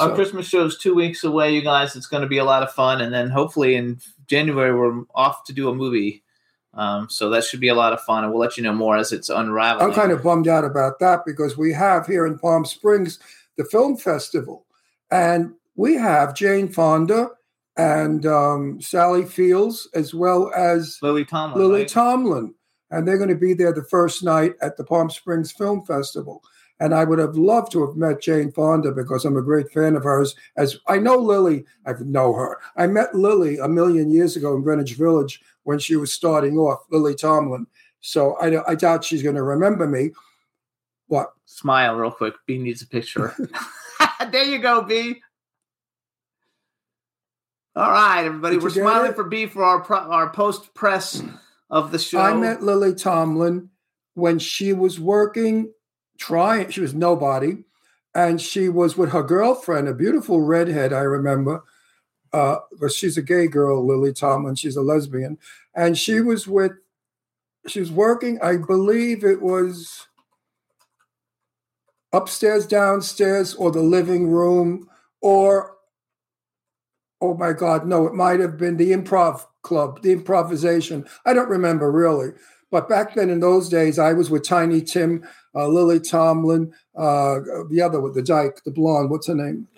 Our 0.00 0.12
Christmas 0.12 0.48
show 0.48 0.64
is 0.64 0.76
two 0.76 0.92
weeks 0.92 1.22
away, 1.22 1.54
you 1.54 1.62
guys. 1.62 1.94
It's 1.94 2.08
going 2.08 2.22
to 2.22 2.28
be 2.28 2.38
a 2.38 2.44
lot 2.44 2.64
of 2.64 2.72
fun, 2.72 3.00
and 3.00 3.14
then 3.14 3.30
hopefully 3.30 3.76
in 3.76 4.00
January 4.26 4.74
we're 4.74 5.04
off 5.14 5.44
to 5.44 5.52
do 5.52 5.68
a 5.68 5.74
movie. 5.74 6.24
Um, 6.74 7.08
so 7.08 7.30
that 7.30 7.44
should 7.44 7.60
be 7.60 7.68
a 7.68 7.76
lot 7.76 7.92
of 7.92 8.00
fun, 8.00 8.24
and 8.24 8.32
we'll 8.32 8.40
let 8.40 8.56
you 8.56 8.64
know 8.64 8.72
more 8.72 8.96
as 8.96 9.12
it's 9.12 9.28
unraveling. 9.28 9.86
I'm 9.86 9.94
kind 9.94 10.10
of 10.10 10.24
bummed 10.24 10.48
out 10.48 10.64
about 10.64 10.98
that 10.98 11.20
because 11.24 11.56
we 11.56 11.72
have 11.72 12.08
here 12.08 12.26
in 12.26 12.38
Palm 12.38 12.64
Springs 12.64 13.20
the 13.56 13.64
film 13.64 13.96
festival, 13.96 14.66
and 15.12 15.54
we 15.76 15.94
have 15.94 16.34
Jane 16.34 16.66
Fonda 16.66 17.30
and 17.76 18.26
um, 18.26 18.80
Sally 18.80 19.24
Fields 19.24 19.88
as 19.94 20.14
well 20.14 20.52
as 20.54 20.98
Lily 21.02 21.24
Tomlin. 21.24 21.60
Lily 21.60 21.80
right? 21.80 21.88
Tomlin, 21.88 22.54
and 22.90 23.06
they're 23.06 23.18
going 23.18 23.30
to 23.30 23.34
be 23.34 23.54
there 23.54 23.72
the 23.72 23.84
first 23.84 24.22
night 24.22 24.54
at 24.60 24.76
the 24.76 24.84
Palm 24.84 25.10
Springs 25.10 25.52
Film 25.52 25.84
Festival. 25.84 26.42
And 26.80 26.92
I 26.92 27.04
would 27.04 27.20
have 27.20 27.36
loved 27.36 27.70
to 27.72 27.86
have 27.86 27.96
met 27.96 28.20
Jane 28.20 28.50
Fonda 28.50 28.90
because 28.90 29.24
I'm 29.24 29.36
a 29.36 29.42
great 29.42 29.70
fan 29.70 29.94
of 29.94 30.02
hers. 30.02 30.34
As 30.56 30.76
I 30.88 30.98
know 30.98 31.16
Lily, 31.16 31.64
I 31.86 31.92
know 32.00 32.34
her. 32.34 32.58
I 32.76 32.88
met 32.88 33.14
Lily 33.14 33.58
a 33.58 33.68
million 33.68 34.10
years 34.10 34.34
ago 34.34 34.56
in 34.56 34.62
Greenwich 34.62 34.94
Village 34.94 35.40
when 35.62 35.78
she 35.78 35.94
was 35.94 36.12
starting 36.12 36.58
off, 36.58 36.80
Lily 36.90 37.14
Tomlin. 37.14 37.66
So 38.00 38.34
I, 38.34 38.70
I 38.70 38.74
doubt 38.74 39.04
she's 39.04 39.22
going 39.22 39.36
to 39.36 39.42
remember 39.42 39.86
me. 39.86 40.10
What? 41.06 41.32
Smile 41.46 41.94
real 41.94 42.10
quick. 42.10 42.34
B 42.46 42.58
needs 42.58 42.82
a 42.82 42.86
picture. 42.88 43.34
there 44.30 44.44
you 44.44 44.58
go, 44.58 44.82
B. 44.82 45.22
All 47.76 47.90
right, 47.90 48.24
everybody. 48.24 48.56
Did 48.56 48.62
We're 48.62 48.70
smiling 48.70 49.10
it? 49.10 49.16
for 49.16 49.24
B 49.24 49.46
for 49.46 49.64
our 49.64 49.80
pro- 49.80 50.10
our 50.10 50.30
post 50.30 50.74
press 50.74 51.22
of 51.70 51.90
the 51.90 51.98
show. 51.98 52.20
I 52.20 52.32
met 52.34 52.62
Lily 52.62 52.94
Tomlin 52.94 53.70
when 54.14 54.38
she 54.38 54.72
was 54.72 55.00
working, 55.00 55.72
trying, 56.16 56.70
she 56.70 56.80
was 56.80 56.94
nobody, 56.94 57.64
and 58.14 58.40
she 58.40 58.68
was 58.68 58.96
with 58.96 59.10
her 59.10 59.24
girlfriend, 59.24 59.88
a 59.88 59.94
beautiful 59.94 60.40
redhead, 60.40 60.92
I 60.92 61.00
remember. 61.00 61.64
Uh, 62.32 62.58
but 62.80 62.92
she's 62.92 63.16
a 63.16 63.22
gay 63.22 63.48
girl, 63.48 63.84
Lily 63.84 64.12
Tomlin. 64.12 64.54
She's 64.54 64.76
a 64.76 64.82
lesbian. 64.82 65.38
And 65.74 65.98
she 65.98 66.20
was 66.20 66.46
with 66.46 66.72
she 67.66 67.80
was 67.80 67.90
working. 67.90 68.38
I 68.40 68.56
believe 68.56 69.24
it 69.24 69.40
was 69.40 70.06
upstairs, 72.12 72.66
downstairs, 72.66 73.54
or 73.54 73.72
the 73.72 73.82
living 73.82 74.28
room, 74.28 74.88
or 75.20 75.73
oh 77.24 77.34
my 77.34 77.52
God, 77.52 77.86
no, 77.86 78.06
it 78.06 78.12
might 78.12 78.40
have 78.40 78.58
been 78.58 78.76
the 78.76 78.92
improv 78.92 79.46
club, 79.62 80.02
the 80.02 80.12
improvisation. 80.12 81.06
I 81.24 81.32
don't 81.32 81.48
remember 81.48 81.90
really. 81.90 82.32
But 82.70 82.88
back 82.88 83.14
then, 83.14 83.30
in 83.30 83.40
those 83.40 83.68
days, 83.68 83.98
I 83.98 84.12
was 84.12 84.30
with 84.30 84.42
Tiny 84.42 84.82
Tim, 84.82 85.26
uh, 85.54 85.68
Lily 85.68 86.00
Tomlin, 86.00 86.72
uh, 86.96 87.40
the 87.70 87.80
other 87.80 88.00
with 88.00 88.14
the 88.14 88.22
dyke, 88.22 88.62
the 88.64 88.70
blonde. 88.70 89.10
What's 89.10 89.28
her 89.28 89.34
name? 89.34 89.68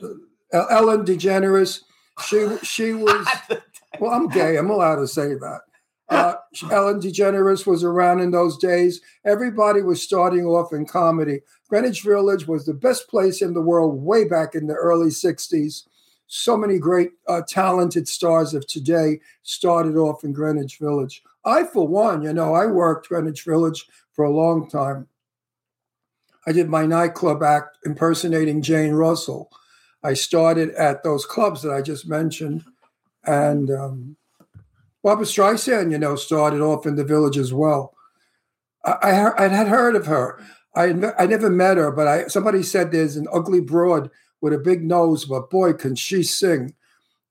Uh, 0.52 0.64
Ellen 0.70 1.04
DeGeneres. 1.04 1.82
She 2.24 2.48
she 2.62 2.92
was. 3.06 3.26
Well, 4.00 4.12
I'm 4.12 4.28
gay. 4.28 4.56
I'm 4.56 4.70
allowed 4.70 4.96
to 4.96 5.06
say 5.06 5.34
that. 5.34 5.60
Uh, 6.08 6.34
Ellen 6.70 7.00
DeGeneres 7.00 7.66
was 7.66 7.84
around 7.84 8.20
in 8.20 8.30
those 8.30 8.56
days. 8.56 9.00
Everybody 9.24 9.82
was 9.82 10.02
starting 10.02 10.46
off 10.46 10.72
in 10.72 10.86
comedy. 10.86 11.40
Greenwich 11.68 12.02
Village 12.02 12.46
was 12.46 12.64
the 12.64 12.74
best 12.74 13.08
place 13.08 13.42
in 13.42 13.54
the 13.54 13.60
world 13.60 14.02
way 14.02 14.24
back 14.24 14.54
in 14.54 14.68
the 14.68 14.74
early 14.74 15.08
60s. 15.08 15.82
So 16.26 16.56
many 16.56 16.78
great, 16.78 17.12
uh, 17.28 17.42
talented 17.48 18.08
stars 18.08 18.52
of 18.54 18.66
today 18.66 19.20
started 19.42 19.96
off 19.96 20.24
in 20.24 20.32
Greenwich 20.32 20.78
Village. 20.78 21.22
I, 21.44 21.64
for 21.64 21.86
one, 21.86 22.22
you 22.22 22.32
know, 22.32 22.54
I 22.54 22.66
worked 22.66 23.08
Greenwich 23.08 23.44
Village 23.44 23.86
for 24.12 24.24
a 24.24 24.34
long 24.34 24.68
time. 24.68 25.06
I 26.46 26.52
did 26.52 26.68
my 26.68 26.86
nightclub 26.86 27.42
act 27.42 27.78
impersonating 27.84 28.62
Jane 28.62 28.92
Russell. 28.92 29.50
I 30.02 30.14
started 30.14 30.70
at 30.70 31.02
those 31.02 31.26
clubs 31.26 31.62
that 31.62 31.72
I 31.72 31.82
just 31.82 32.08
mentioned. 32.08 32.64
And 33.24 33.70
um, 33.70 34.16
Barbra 35.02 35.26
Streisand, 35.26 35.90
you 35.90 35.98
know, 35.98 36.16
started 36.16 36.60
off 36.60 36.86
in 36.86 36.96
the 36.96 37.04
village 37.04 37.36
as 37.36 37.52
well. 37.52 37.94
I, 38.84 38.92
I, 39.02 39.44
I 39.44 39.48
had 39.48 39.68
heard 39.68 39.96
of 39.96 40.06
her. 40.06 40.40
I, 40.74 41.12
I 41.18 41.26
never 41.26 41.50
met 41.50 41.78
her, 41.78 41.90
but 41.90 42.06
I 42.06 42.26
somebody 42.26 42.62
said 42.62 42.92
there's 42.92 43.16
an 43.16 43.26
ugly 43.32 43.60
broad 43.60 44.10
with 44.46 44.54
a 44.54 44.58
big 44.58 44.84
nose, 44.84 45.24
but 45.24 45.50
boy, 45.50 45.72
can 45.72 45.96
she 45.96 46.22
sing. 46.22 46.72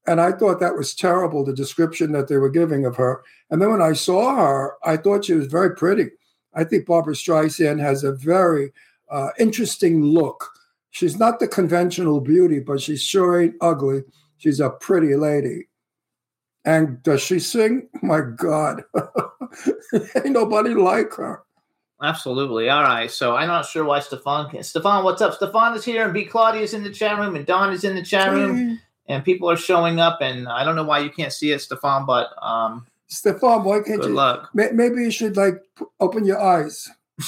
And 0.05 0.19
I 0.19 0.33
thought 0.33 0.59
that 0.59 0.75
was 0.75 0.93
terrible, 0.93 1.45
the 1.45 1.53
description 1.53 2.11
that 2.11 2.27
they 2.27 2.35
were 2.35 2.49
giving 2.49 2.85
of 2.85 2.97
her. 2.97 3.23
And 3.49 3.61
then 3.61 3.71
when 3.71 3.81
I 3.81 3.93
saw 3.93 4.35
her, 4.35 4.73
I 4.83 4.97
thought 4.97 5.23
she 5.23 5.33
was 5.33 5.47
very 5.47 5.73
pretty. 5.73 6.11
I 6.53 6.65
think 6.65 6.85
Barbra 6.85 7.13
Streisand 7.13 7.79
has 7.79 8.03
a 8.03 8.11
very 8.11 8.73
uh, 9.09 9.29
interesting 9.39 10.03
look. 10.03 10.45
She's 10.91 11.17
not 11.17 11.39
the 11.39 11.47
conventional 11.47 12.19
beauty, 12.19 12.59
but 12.59 12.81
she 12.81 12.97
sure 12.97 13.41
ain't 13.41 13.55
ugly. 13.61 14.03
She's 14.35 14.59
a 14.59 14.71
pretty 14.71 15.15
lady. 15.15 15.69
And 16.65 17.01
does 17.01 17.21
she 17.21 17.39
sing? 17.39 17.87
My 18.01 18.19
God, 18.19 18.83
ain't 19.93 20.31
nobody 20.31 20.73
like 20.73 21.13
her. 21.13 21.44
Absolutely. 22.05 22.69
All 22.69 22.83
right. 22.83 23.09
So 23.09 23.35
I'm 23.35 23.47
not 23.47 23.65
sure 23.65 23.83
why 23.83 23.99
Stefan 23.99 24.51
can. 24.51 24.61
Stefan, 24.61 25.03
what's 25.03 25.23
up? 25.23 25.33
Stefan 25.33 25.75
is 25.75 25.83
here, 25.83 26.05
and 26.05 26.13
B. 26.13 26.23
Claudia 26.23 26.61
is 26.61 26.75
in 26.75 26.83
the 26.83 26.91
chat 26.91 27.17
room, 27.17 27.35
and 27.35 27.47
Don 27.47 27.73
is 27.73 27.83
in 27.83 27.95
the 27.95 28.03
chat 28.03 28.31
room, 28.31 28.79
and 29.07 29.25
people 29.25 29.49
are 29.49 29.57
showing 29.57 29.99
up. 29.99 30.19
And 30.21 30.47
I 30.47 30.63
don't 30.63 30.75
know 30.75 30.83
why 30.83 30.99
you 30.99 31.09
can't 31.09 31.33
see 31.33 31.51
it, 31.51 31.61
Stefan, 31.61 32.05
but 32.05 32.29
um, 32.43 32.85
Stefan, 33.07 33.63
why 33.63 33.79
can't 33.81 34.01
good 34.01 34.09
you? 34.09 34.15
luck. 34.15 34.51
Maybe 34.53 35.01
you 35.01 35.09
should 35.09 35.35
like 35.35 35.55
open 35.99 36.25
your 36.25 36.39
eyes. 36.39 36.87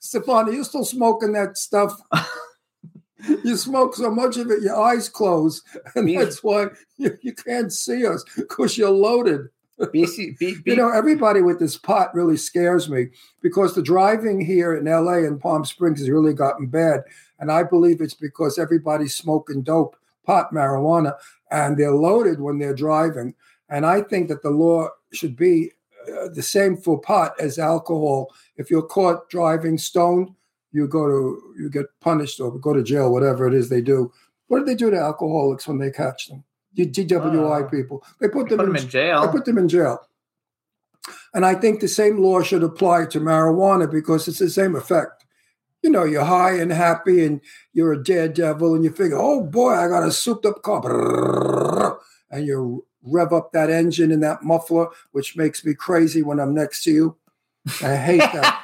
Stefan, 0.00 0.48
are 0.48 0.52
you 0.52 0.64
still 0.64 0.84
smoking 0.84 1.32
that 1.32 1.56
stuff? 1.56 1.98
you 3.44 3.56
smoke 3.56 3.94
so 3.94 4.10
much 4.10 4.36
of 4.36 4.50
it, 4.50 4.62
your 4.62 4.78
eyes 4.78 5.08
close, 5.08 5.62
and 5.94 6.14
that's 6.14 6.42
why 6.44 6.66
you, 6.98 7.16
you 7.22 7.32
can't 7.32 7.72
see 7.72 8.06
us 8.06 8.22
because 8.36 8.76
you're 8.76 8.90
loaded. 8.90 9.48
BC, 9.80 10.38
B, 10.38 10.56
B, 10.64 10.70
You 10.70 10.76
know, 10.76 10.90
everybody 10.90 11.42
with 11.42 11.58
this 11.58 11.76
pot 11.76 12.14
really 12.14 12.36
scares 12.36 12.88
me 12.88 13.08
because 13.42 13.74
the 13.74 13.82
driving 13.82 14.40
here 14.40 14.76
in 14.76 14.84
LA 14.84 15.18
and 15.18 15.40
Palm 15.40 15.64
Springs 15.64 15.98
has 16.00 16.10
really 16.10 16.32
gotten 16.32 16.66
bad. 16.66 17.02
And 17.40 17.50
I 17.50 17.64
believe 17.64 18.00
it's 18.00 18.14
because 18.14 18.58
everybody's 18.58 19.14
smoking 19.14 19.62
dope, 19.62 19.96
pot, 20.24 20.52
marijuana, 20.52 21.14
and 21.50 21.76
they're 21.76 21.94
loaded 21.94 22.40
when 22.40 22.58
they're 22.58 22.74
driving. 22.74 23.34
And 23.68 23.84
I 23.84 24.02
think 24.02 24.28
that 24.28 24.42
the 24.42 24.50
law 24.50 24.88
should 25.12 25.36
be 25.36 25.72
uh, 26.08 26.28
the 26.28 26.42
same 26.42 26.76
for 26.76 27.00
pot 27.00 27.34
as 27.40 27.58
alcohol. 27.58 28.32
If 28.56 28.70
you're 28.70 28.82
caught 28.82 29.28
driving 29.28 29.78
stoned, 29.78 30.30
you 30.72 30.86
go 30.88 31.06
to 31.06 31.54
you 31.58 31.70
get 31.70 31.86
punished 32.00 32.40
or 32.40 32.56
go 32.58 32.72
to 32.72 32.82
jail, 32.82 33.10
whatever 33.10 33.46
it 33.46 33.54
is 33.54 33.68
they 33.68 33.80
do. 33.80 34.12
What 34.48 34.60
do 34.60 34.64
they 34.66 34.74
do 34.74 34.90
to 34.90 34.98
alcoholics 34.98 35.66
when 35.66 35.78
they 35.78 35.90
catch 35.90 36.28
them? 36.28 36.44
You 36.74 36.86
DWI 36.86 37.64
Uh, 37.64 37.68
people. 37.68 38.04
They 38.20 38.28
put 38.28 38.48
put 38.48 38.56
them, 38.56 38.68
him 38.68 38.76
in 38.76 38.82
in 38.82 38.88
jail. 38.88 39.18
I 39.20 39.26
put 39.28 39.44
them 39.44 39.58
in 39.58 39.68
jail. 39.68 40.00
And 41.32 41.44
I 41.44 41.54
think 41.54 41.80
the 41.80 41.88
same 41.88 42.18
law 42.18 42.42
should 42.42 42.62
apply 42.62 43.06
to 43.06 43.20
marijuana 43.20 43.90
because 43.90 44.28
it's 44.28 44.38
the 44.38 44.48
same 44.48 44.74
effect. 44.74 45.24
You 45.82 45.90
know, 45.90 46.04
you're 46.04 46.24
high 46.24 46.58
and 46.58 46.72
happy 46.72 47.24
and 47.24 47.40
you're 47.72 47.92
a 47.92 48.02
daredevil 48.02 48.74
and 48.74 48.84
you 48.84 48.90
figure, 48.90 49.18
oh 49.18 49.42
boy, 49.42 49.74
I 49.74 49.88
got 49.88 50.06
a 50.06 50.12
souped 50.12 50.46
up 50.46 50.62
car. 50.62 51.98
And 52.30 52.46
you 52.46 52.86
rev 53.02 53.32
up 53.32 53.52
that 53.52 53.68
engine 53.68 54.10
and 54.10 54.22
that 54.22 54.42
muffler, 54.42 54.88
which 55.12 55.36
makes 55.36 55.64
me 55.64 55.74
crazy 55.74 56.22
when 56.22 56.40
I'm 56.40 56.54
next 56.54 56.84
to 56.84 56.90
you. 56.90 57.16
I 57.82 57.96
hate 57.96 58.18
that. 58.18 58.60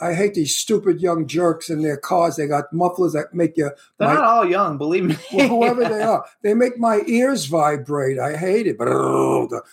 I 0.00 0.14
hate 0.14 0.34
these 0.34 0.54
stupid 0.56 1.00
young 1.00 1.26
jerks 1.26 1.70
in 1.70 1.82
their 1.82 1.96
cars. 1.96 2.36
They 2.36 2.46
got 2.46 2.72
mufflers 2.72 3.12
that 3.14 3.34
make 3.34 3.56
you 3.56 3.70
They're 3.98 4.08
my- 4.08 4.14
not 4.14 4.24
all 4.24 4.46
young, 4.48 4.78
believe 4.78 5.04
me. 5.04 5.16
well, 5.32 5.48
whoever 5.48 5.84
they 5.84 6.02
are. 6.02 6.24
They 6.42 6.54
make 6.54 6.78
my 6.78 7.02
ears 7.06 7.46
vibrate. 7.46 8.18
I 8.18 8.36
hate 8.36 8.66
it. 8.66 8.78
But 8.78 8.88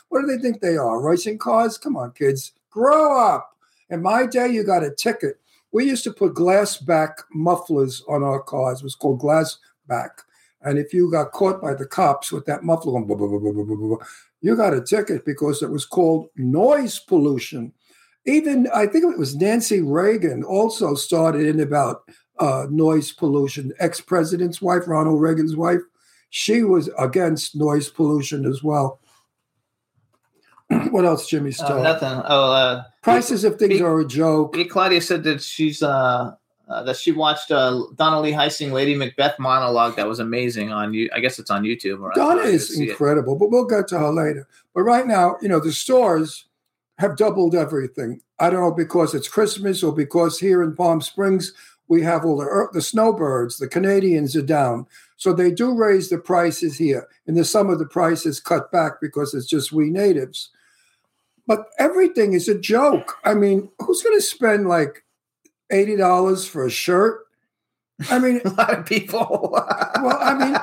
what 0.10 0.22
do 0.22 0.28
they 0.28 0.38
think 0.42 0.62
they 0.62 0.78
are? 0.78 1.00
Racing 1.02 1.38
cars? 1.38 1.78
Come 1.78 1.96
on, 1.96 2.12
kids. 2.12 2.54
Grow 2.72 3.20
up. 3.20 3.52
In 3.90 4.02
my 4.02 4.26
day, 4.26 4.48
you 4.50 4.64
got 4.64 4.84
a 4.84 4.90
ticket. 4.92 5.40
We 5.72 5.86
used 5.86 6.04
to 6.06 6.12
put 6.14 6.34
glass 6.34 6.78
back 6.78 7.20
mufflers 7.32 8.04
on 8.08 8.24
our 8.24 8.42
cars. 8.42 8.80
It 8.80 8.86
was 8.86 8.96
called 8.96 9.20
glass 9.20 9.58
back. 9.88 10.22
And 10.62 10.80
if 10.80 10.94
you 10.94 11.12
got 11.12 11.32
caught 11.34 11.62
by 11.62 11.76
the 11.76 11.86
cops 11.86 12.32
with 12.32 12.46
that 12.46 12.64
muffler 12.64 13.00
you 14.42 14.56
got 14.56 14.74
a 14.74 14.82
ticket 14.82 15.26
because 15.26 15.62
it 15.62 15.70
was 15.70 15.86
called 15.86 16.30
noise 16.36 16.98
pollution. 17.00 17.74
Even 18.26 18.68
I 18.74 18.88
think 18.88 19.04
it 19.12 19.20
was 19.20 19.36
Nancy 19.36 19.82
Reagan 19.82 20.44
also 20.44 20.96
started 20.96 21.46
in 21.48 21.60
about 21.60 22.02
uh, 22.40 22.66
noise 22.70 23.12
pollution. 23.12 23.72
Ex 23.80 24.02
president's 24.02 24.62
wife, 24.62 24.88
Ronald 24.88 25.22
Reagan's 25.22 25.56
wife, 25.56 25.82
she 26.30 26.64
was 26.64 26.90
against 26.98 27.56
noise 27.56 27.90
pollution 27.90 28.46
as 28.46 28.64
well. 28.64 29.00
what 30.90 31.06
else, 31.06 31.28
Jimmy 31.28 31.54
Uh, 31.60 31.82
nothing. 31.82 32.22
Oh, 32.26 32.52
uh, 32.52 32.84
Prices 33.04 33.44
of 33.44 33.60
things 33.60 33.80
B- 33.80 33.82
are 33.82 34.00
a 34.00 34.06
joke. 34.06 34.54
B. 34.54 34.66
Claudia 34.66 35.02
said 35.02 35.24
that 35.24 35.42
she's 35.42 35.84
uh, 35.84 36.32
uh, 36.68 36.84
that 36.84 36.98
she 36.98 37.12
watched 37.12 37.52
uh, 37.52 37.84
Dawna 37.94 38.22
Lee 38.24 38.32
Heising 38.32 38.72
Lady 38.72 38.96
Macbeth 38.96 39.38
monologue 39.38 39.96
that 39.98 40.08
was 40.08 40.20
amazing 40.20 40.72
on 40.72 40.94
you. 40.94 41.10
I 41.14 41.20
guess 41.20 41.38
it's 41.38 41.52
on 41.52 41.64
YouTube. 41.64 42.02
Or 42.02 42.12
Dawna 42.14 42.46
is 42.46 42.76
see 42.76 42.86
it. 42.86 42.90
incredible, 42.90 43.36
but 43.36 43.52
we'll 43.52 43.66
get 43.66 43.88
to 43.90 44.00
her 44.00 44.12
later. 44.12 44.48
But 44.74 44.82
right 44.82 45.06
now, 45.06 45.38
you 45.42 45.48
know, 45.48 45.60
the 45.60 45.72
stores 45.72 46.45
have 46.98 47.18
doubled 47.18 47.56
everything. 47.56 48.22
I 48.40 48.50
don't 48.50 48.62
know 48.62 48.72
because 48.72 49.14
it's 49.14 49.28
Christmas 49.28 49.84
or 49.84 49.94
because 49.94 50.40
here 50.40 50.62
in 50.64 50.76
Palm 50.76 51.02
Springs 51.02 51.54
we 51.88 52.02
have 52.02 52.26
all 52.26 52.38
the 52.38 52.68
the 52.74 52.82
snowbirds. 52.82 53.58
The 53.58 53.68
Canadians 53.68 54.36
are 54.36 54.42
down, 54.42 54.88
so 55.18 55.34
they 55.34 55.52
do 55.52 55.76
raise 55.76 56.10
the 56.10 56.18
prices 56.18 56.78
here. 56.78 57.08
In 57.28 57.36
the 57.36 57.46
summer, 57.46 57.76
the 57.76 57.86
price 57.86 58.26
is 58.26 58.40
cut 58.40 58.72
back 58.72 58.94
because 59.02 59.34
it's 59.34 59.48
just 59.48 59.72
we 59.72 59.90
natives. 59.90 60.50
But 61.48 61.68
everything 61.78 62.34
is 62.34 62.48
a 62.48 62.58
joke. 62.58 63.18
I 63.24 63.36
mean, 63.36 63.70
who's 63.80 64.02
going 64.02 64.18
to 64.18 64.22
spend 64.22 64.68
like 64.68 65.04
eighty 65.72 65.96
dollars 65.96 66.48
for 66.48 66.66
a 66.66 66.72
shirt? 66.72 67.22
I 68.10 68.20
mean, 68.20 68.42
A 68.46 68.50
lot 68.50 68.78
of 68.78 68.86
people. 68.86 69.52
Well, 69.54 70.18
I 70.20 70.34
mean, 70.34 70.58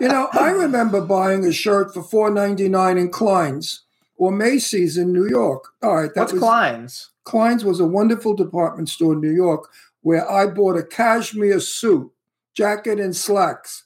you 0.00 0.08
know, 0.08 0.28
I 0.32 0.50
remember 0.50 1.00
buying 1.00 1.44
a 1.44 1.52
shirt 1.52 1.94
for 1.94 2.02
four 2.02 2.30
ninety 2.30 2.68
nine 2.68 2.98
in 2.98 3.10
Klein's 3.10 3.83
or 4.16 4.32
Macy's 4.32 4.96
in 4.96 5.12
New 5.12 5.28
York. 5.28 5.64
All 5.82 5.96
right, 5.96 6.14
that 6.14 6.20
what's 6.20 6.32
was 6.32 6.40
Klein's? 6.40 7.10
Klein's 7.24 7.64
was 7.64 7.80
a 7.80 7.86
wonderful 7.86 8.34
department 8.34 8.88
store 8.88 9.14
in 9.14 9.20
New 9.20 9.32
York 9.32 9.68
where 10.02 10.30
I 10.30 10.46
bought 10.46 10.76
a 10.76 10.82
cashmere 10.82 11.60
suit, 11.60 12.10
jacket, 12.54 13.00
and 13.00 13.16
slacks 13.16 13.84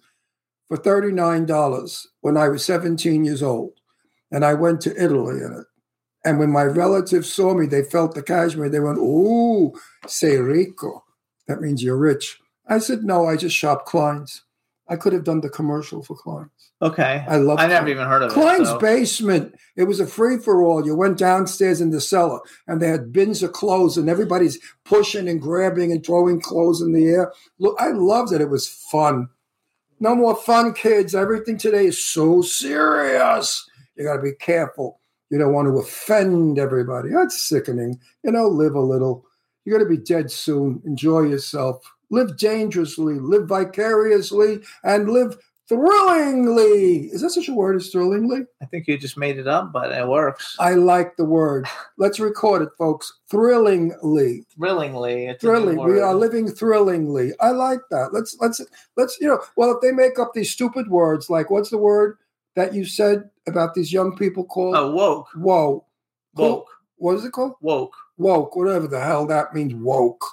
for 0.66 0.76
thirty 0.76 1.12
nine 1.12 1.46
dollars 1.46 2.06
when 2.20 2.36
I 2.36 2.48
was 2.48 2.64
seventeen 2.64 3.24
years 3.24 3.42
old, 3.42 3.72
and 4.30 4.44
I 4.44 4.54
went 4.54 4.80
to 4.82 5.02
Italy 5.02 5.36
in 5.42 5.52
it. 5.52 5.66
And 6.24 6.38
when 6.38 6.50
my 6.50 6.64
relatives 6.64 7.32
saw 7.32 7.54
me, 7.54 7.66
they 7.66 7.84
felt 7.84 8.14
the 8.14 8.22
cashmere. 8.22 8.68
They 8.68 8.80
went, 8.80 8.98
"Ooh, 8.98 9.72
sei 10.06 10.36
rico." 10.36 11.04
That 11.46 11.60
means 11.60 11.82
you're 11.82 11.96
rich. 11.96 12.38
I 12.66 12.78
said, 12.80 13.04
"No, 13.04 13.26
I 13.26 13.36
just 13.36 13.56
shop 13.56 13.86
Klein's." 13.86 14.42
I 14.90 14.96
could 14.96 15.12
have 15.12 15.24
done 15.24 15.40
the 15.42 15.50
commercial 15.50 16.02
for 16.02 16.16
Klein's. 16.16 16.50
Okay, 16.80 17.24
I 17.28 17.36
love 17.36 17.58
I 17.58 17.66
never 17.66 17.80
Klein. 17.86 17.90
even 17.90 18.06
heard 18.08 18.22
of 18.22 18.32
Klein's 18.32 18.68
it. 18.68 18.72
so- 18.72 18.78
basement. 18.78 19.54
It 19.76 19.84
was 19.84 20.00
a 20.00 20.06
free 20.06 20.38
for 20.38 20.62
all. 20.62 20.84
You 20.86 20.94
went 20.96 21.18
downstairs 21.18 21.80
in 21.80 21.90
the 21.90 22.00
cellar, 22.00 22.40
and 22.66 22.80
they 22.80 22.88
had 22.88 23.12
bins 23.12 23.42
of 23.42 23.52
clothes, 23.52 23.96
and 23.98 24.08
everybody's 24.08 24.58
pushing 24.84 25.28
and 25.28 25.40
grabbing 25.42 25.92
and 25.92 26.04
throwing 26.04 26.40
clothes 26.40 26.80
in 26.80 26.92
the 26.92 27.06
air. 27.06 27.32
Look, 27.58 27.76
I 27.80 27.88
loved 27.88 28.32
it. 28.32 28.40
It 28.40 28.48
was 28.50 28.68
fun. 28.68 29.28
No 30.00 30.14
more 30.14 30.36
fun, 30.36 30.72
kids. 30.74 31.14
Everything 31.14 31.58
today 31.58 31.86
is 31.86 32.02
so 32.04 32.40
serious. 32.40 33.68
You 33.96 34.04
got 34.04 34.16
to 34.16 34.22
be 34.22 34.32
careful. 34.32 35.00
You 35.30 35.38
don't 35.38 35.52
want 35.52 35.66
to 35.68 35.76
offend 35.78 36.58
everybody. 36.58 37.10
That's 37.10 37.40
sickening. 37.42 37.98
You 38.24 38.32
know, 38.32 38.46
live 38.48 38.74
a 38.74 38.80
little. 38.80 39.26
You're 39.64 39.78
going 39.78 39.90
to 39.90 39.96
be 39.98 40.02
dead 40.02 40.30
soon. 40.30 40.80
Enjoy 40.86 41.20
yourself. 41.22 41.82
Live 42.10 42.38
dangerously, 42.38 43.18
live 43.18 43.48
vicariously, 43.48 44.60
and 44.82 45.10
live 45.10 45.38
thrillingly. 45.68 47.10
Is 47.12 47.20
that 47.20 47.30
such 47.30 47.48
a 47.48 47.54
word 47.54 47.76
as 47.76 47.90
thrillingly? 47.90 48.46
I 48.62 48.66
think 48.66 48.88
you 48.88 48.96
just 48.96 49.18
made 49.18 49.38
it 49.38 49.46
up, 49.46 49.72
but 49.72 49.92
it 49.92 50.08
works. 50.08 50.56
I 50.58 50.74
like 50.74 51.16
the 51.16 51.26
word. 51.26 51.66
Let's 51.98 52.18
record 52.18 52.62
it, 52.62 52.70
folks. 52.78 53.12
Thrillingly. 53.30 54.46
Thrillingly. 54.56 55.36
Thrilling. 55.38 55.84
We 55.84 56.00
are 56.00 56.14
living 56.14 56.50
thrillingly. 56.50 57.32
I 57.40 57.50
like 57.50 57.80
that. 57.90 58.14
Let's 58.14 58.36
let's 58.40 58.60
let's 58.96 59.20
you 59.20 59.28
know. 59.28 59.40
Well, 59.56 59.72
if 59.72 59.82
they 59.82 59.92
make 59.92 60.18
up 60.18 60.32
these 60.32 60.50
stupid 60.50 60.88
words, 60.88 61.28
like 61.28 61.50
what's 61.50 61.70
the 61.70 61.78
word 61.78 62.16
that 62.56 62.72
you 62.74 62.84
said 62.84 63.28
about 63.46 63.74
these 63.74 63.92
young 63.92 64.16
people 64.16 64.44
called? 64.44 64.76
Oh, 64.76 64.90
woke. 64.90 65.28
Whoa. 65.34 65.84
Woke. 66.34 66.66
What 66.96 67.16
is 67.16 67.24
it 67.24 67.32
called? 67.32 67.54
Woke. 67.60 67.94
Woke. 68.16 68.56
Whatever 68.56 68.86
the 68.86 69.00
hell 69.00 69.26
that 69.26 69.54
means. 69.54 69.74
Woke. 69.74 70.24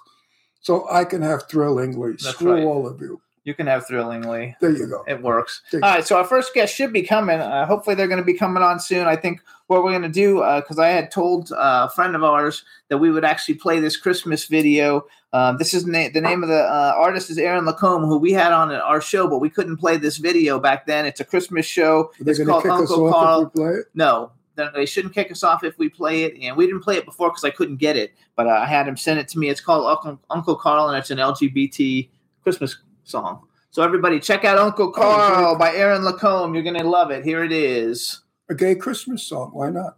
So 0.66 0.88
I 0.90 1.06
can 1.06 1.22
have 1.22 1.48
thrillingly. 1.48 2.14
That's 2.14 2.30
Screw 2.30 2.54
right. 2.56 2.64
all 2.64 2.88
of 2.88 3.00
you. 3.00 3.22
You 3.44 3.54
can 3.54 3.68
have 3.68 3.86
thrillingly. 3.86 4.56
There 4.60 4.72
you 4.72 4.88
go. 4.88 5.04
It 5.08 5.22
works. 5.22 5.62
All 5.72 5.80
right, 5.82 6.04
so 6.04 6.18
our 6.18 6.24
first 6.24 6.56
guest 6.56 6.74
should 6.74 6.92
be 6.92 7.04
coming. 7.04 7.40
Uh, 7.40 7.68
hopefully, 7.68 7.96
they're 7.96 8.08
going 8.08 8.18
to 8.20 8.26
be 8.26 8.34
coming 8.34 8.64
on 8.64 8.80
soon. 8.80 9.06
I 9.06 9.16
think 9.16 9.42
what 9.68 9.84
we're 9.84 9.92
going 9.92 10.02
to 10.02 10.10
do, 10.10 10.38
because 10.56 10.80
I 10.80 10.88
had 10.88 11.12
told 11.12 11.52
uh, 11.52 11.86
a 11.88 11.94
friend 11.94 12.16
of 12.16 12.24
ours 12.24 12.64
that 12.90 12.98
we 12.98 13.12
would 13.12 13.24
actually 13.24 13.54
play 13.54 13.80
this 13.80 13.96
Christmas 13.96 14.46
video. 14.46 15.06
Um, 15.34 15.58
this 15.58 15.76
is 15.76 15.86
na- 15.86 16.10
the 16.12 16.22
name 16.22 16.42
of 16.42 16.50
the 16.50 16.64
uh, 16.64 16.96
artist 16.98 17.30
is 17.30 17.38
Aaron 17.38 17.66
Lacombe, 17.68 18.06
who 18.08 18.18
we 18.18 18.32
had 18.32 18.52
on 18.52 18.72
our 18.72 19.02
show, 19.02 19.28
but 19.28 19.38
we 19.38 19.52
couldn't 19.52 19.78
play 19.78 19.98
this 19.98 20.18
video 20.18 20.60
back 20.60 20.88
then. 20.88 21.06
It's 21.06 21.20
a 21.20 21.26
Christmas 21.26 21.68
show. 21.68 22.12
Are 22.20 22.24
they 22.24 22.32
It's 22.32 22.44
called 22.44 22.64
kick 22.64 22.72
us 22.72 22.80
Uncle 22.90 23.06
off 23.06 23.14
Carl. 23.14 23.42
if 23.44 23.54
we 23.54 23.62
play 23.62 23.74
it? 23.82 23.86
No, 23.94 24.32
they 24.56 24.86
shouldn't 24.86 25.14
kick 25.14 25.32
us 25.32 25.44
off 25.44 25.64
if 25.64 25.78
we 25.78 25.90
play 25.90 26.24
it. 26.24 26.38
And 26.42 26.56
we 26.56 26.66
didn't 26.66 26.82
play 26.82 26.98
it 26.98 27.06
before 27.06 27.30
because 27.30 27.44
I 27.44 27.50
couldn't 27.50 27.78
get 27.78 27.98
it, 27.98 28.14
but 28.36 28.48
uh, 28.48 28.52
I 28.52 28.66
had 28.66 28.88
him 28.88 28.98
send 28.98 29.20
it 29.20 29.28
to 29.30 29.40
me. 29.40 29.50
It's 29.50 29.62
called 29.62 29.86
Uncle, 29.86 30.20
Uncle 30.30 30.56
Carl, 30.56 30.90
and 30.90 30.98
it's 30.98 31.12
an 31.12 31.18
LGBT 31.18 32.10
Christmas 32.44 32.78
song. 33.04 33.48
So 33.72 33.84
everybody, 33.84 34.20
check 34.20 34.46
out 34.46 34.58
Uncle 34.58 34.92
Carl 34.92 35.58
by 35.58 35.74
Aaron 35.74 36.04
Lacombe. 36.04 36.54
You're 36.54 36.64
gonna 36.64 36.84
love 36.84 37.12
it. 37.12 37.26
Here 37.26 37.44
it 37.44 37.52
is. 37.52 38.22
A 38.50 38.56
gay 38.56 38.76
Christmas 38.76 39.24
song. 39.24 39.52
Why 39.52 39.70
not? 39.70 39.98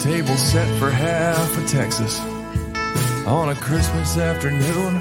Table 0.00 0.36
set 0.36 0.66
for 0.78 0.90
half 0.90 1.58
of 1.58 1.68
Texas 1.68 2.18
on 3.26 3.50
a 3.50 3.54
Christmas 3.56 4.16
afternoon. 4.16 4.98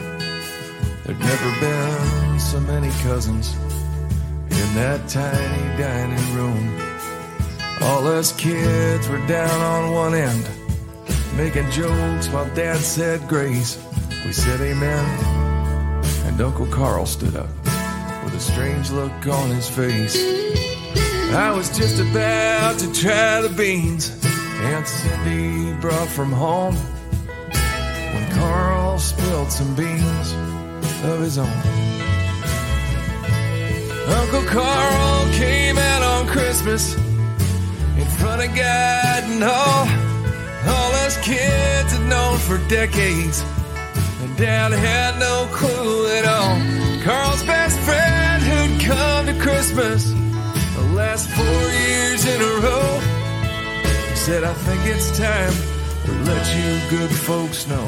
There'd 1.05 1.17
never 1.19 1.59
been 1.61 2.37
so 2.37 2.59
many 2.59 2.89
cousins 3.01 3.55
in 4.49 4.75
that 4.75 5.07
tiny 5.07 5.77
dining 5.81 6.35
room. 6.35 6.81
All 7.81 8.05
us 8.07 8.33
kids 8.33 9.07
were 9.07 9.25
down 9.25 9.61
on 9.61 9.93
one 9.93 10.13
end, 10.13 10.45
making 11.37 11.71
jokes 11.71 12.27
while 12.27 12.53
Dad 12.53 12.79
said 12.79 13.25
grace. 13.29 13.81
We 14.25 14.33
said 14.33 14.59
amen, 14.59 15.05
and 16.25 16.41
Uncle 16.41 16.67
Carl 16.67 17.05
stood 17.05 17.37
up 17.37 17.47
with 18.25 18.33
a 18.33 18.39
strange 18.41 18.91
look 18.91 19.27
on 19.27 19.49
his 19.49 19.69
face. 19.69 20.17
I 21.31 21.53
was 21.55 21.69
just 21.77 22.01
about 22.01 22.79
to 22.79 22.91
try 22.91 23.39
the 23.39 23.53
beans 23.55 24.18
Aunt 24.61 24.85
Cindy 24.87 25.71
brought 25.79 26.09
from 26.09 26.33
home 26.33 26.75
when 26.75 28.31
Carl 28.31 28.99
spilled 28.99 29.49
some 29.51 29.73
beans 29.73 30.33
of 31.05 31.21
his 31.21 31.37
own. 31.37 31.47
Uncle 34.09 34.43
Carl 34.43 35.31
came 35.31 35.77
out 35.77 36.01
on 36.01 36.27
Christmas 36.27 36.95
in 36.95 38.05
front 38.19 38.43
of 38.43 38.53
God 38.53 39.23
and 39.23 39.43
all. 39.43 39.87
All 40.67 40.91
us 41.05 41.15
kids 41.23 41.93
had 41.93 42.09
known 42.09 42.37
for 42.37 42.57
decades, 42.67 43.41
and 44.21 44.35
Dad 44.35 44.73
had 44.73 45.19
no 45.19 45.47
clue 45.53 46.07
at 46.07 46.25
all. 46.25 47.01
Carl's 47.03 47.43
best 47.43 47.79
friend 47.79 48.43
who'd 48.43 48.81
come 48.81 49.25
to 49.25 49.39
Christmas 49.39 50.11
the 50.11 50.91
last 50.93 51.29
four 51.29 51.45
years 51.45 52.25
in 52.25 52.41
a 52.41 52.61
row. 52.61 53.18
Said, 54.29 54.43
I 54.43 54.53
think 54.53 54.85
it's 54.85 55.17
time 55.17 55.53
to 56.05 56.11
let 56.29 56.45
you 56.55 56.97
good 56.99 57.09
folks 57.09 57.65
know. 57.65 57.83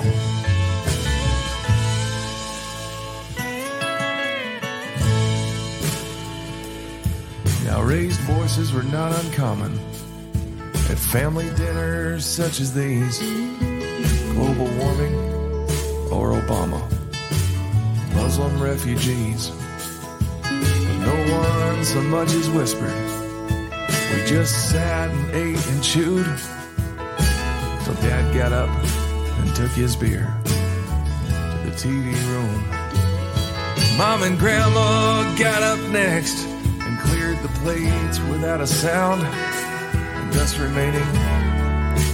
Now, 7.64 7.84
raised 7.84 8.20
voices 8.22 8.74
were 8.74 8.82
not 8.82 9.14
uncommon 9.24 9.80
at 10.90 10.98
family 10.98 11.52
dinners 11.54 12.26
such 12.26 12.60
as 12.60 12.74
these. 12.74 13.20
Global 14.34 14.66
warming 14.80 15.14
or 16.12 16.42
Obama. 16.42 16.82
Muslim 18.16 18.60
refugees. 18.60 19.52
But 20.42 20.98
no 21.06 21.38
one 21.38 21.86
so 21.86 22.02
much 22.02 22.34
as 22.34 22.50
whispered. 22.50 23.11
We 24.14 24.26
just 24.26 24.70
sat 24.70 25.10
and 25.10 25.32
ate 25.32 25.68
and 25.68 25.84
chewed 25.84 26.26
till 27.84 27.94
Dad 27.96 28.34
got 28.34 28.52
up 28.52 28.70
and 28.70 29.56
took 29.56 29.72
his 29.72 29.96
beer 29.96 30.34
to 30.44 30.52
the 31.66 31.72
TV 31.72 32.14
room. 32.30 32.82
Mom 33.98 34.24
and 34.24 34.38
Grandma 34.38 35.24
got 35.38 35.64
up 35.64 35.80
next 35.92 36.46
and 36.46 37.00
cleared 37.00 37.38
the 37.40 37.48
plates 37.60 38.20
without 38.30 38.60
a 38.60 38.68
sound. 38.68 39.22
And 39.22 40.34
thus 40.34 40.58
remaining, 40.58 41.08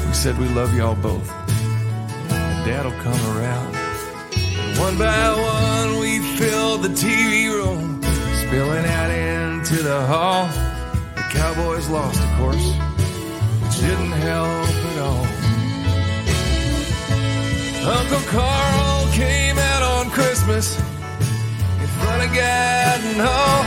we 0.06 0.14
said 0.14 0.38
we 0.38 0.48
love 0.50 0.76
y'all 0.76 0.96
both. 0.96 1.32
And 2.30 2.66
Dad'll 2.66 2.92
come 3.02 3.38
around. 3.38 3.76
And 4.36 4.78
one 4.80 4.98
by 4.98 5.34
one, 5.34 6.00
we 6.00 6.20
filled 6.38 6.84
the 6.84 6.90
TV 6.90 7.50
room, 7.50 8.02
spilling 8.46 8.86
out 8.86 9.10
into 9.10 9.82
the 9.82 10.06
hall. 10.06 10.67
The 11.28 11.40
Cowboys 11.40 11.90
lost, 11.90 12.22
of 12.24 12.30
course, 12.38 12.72
which 13.62 13.80
didn't 13.82 14.12
help 14.12 14.70
at 14.92 14.98
all. 15.00 15.26
Uncle 17.86 18.24
Carl 18.30 19.08
came 19.12 19.58
out 19.58 19.84
on 19.84 20.10
Christmas 20.10 20.78
in 20.80 21.88
front 22.00 22.24
of 22.24 22.34
God 22.34 23.00
and 23.04 23.22
all. 23.22 23.66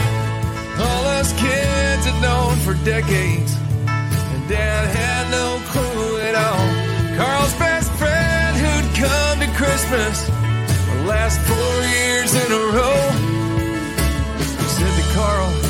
Us 1.18 1.32
kids 1.34 2.06
had 2.06 2.22
known 2.22 2.56
for 2.64 2.72
decades, 2.82 3.54
and 3.86 4.48
Dad 4.48 4.88
had 4.96 5.30
no 5.30 5.60
clue 5.66 6.18
at 6.20 6.34
all. 6.34 7.16
Carl's 7.18 7.54
best 7.58 7.92
friend 7.92 8.56
who'd 8.56 8.88
come 8.96 9.40
to 9.40 9.48
Christmas 9.54 10.26
the 10.26 11.04
last 11.04 11.38
four 11.42 11.76
years 11.92 12.34
in 12.34 12.52
a 12.52 12.62
row 12.72 13.30
said 14.64 14.96
to 14.96 15.14
Carl, 15.14 15.69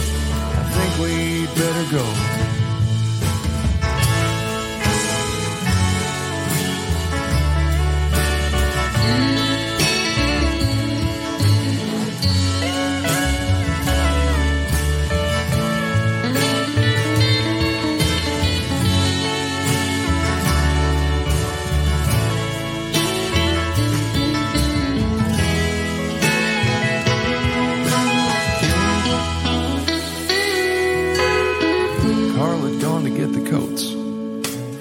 we'd 1.00 1.54
better 1.54 1.90
go. 1.90 2.39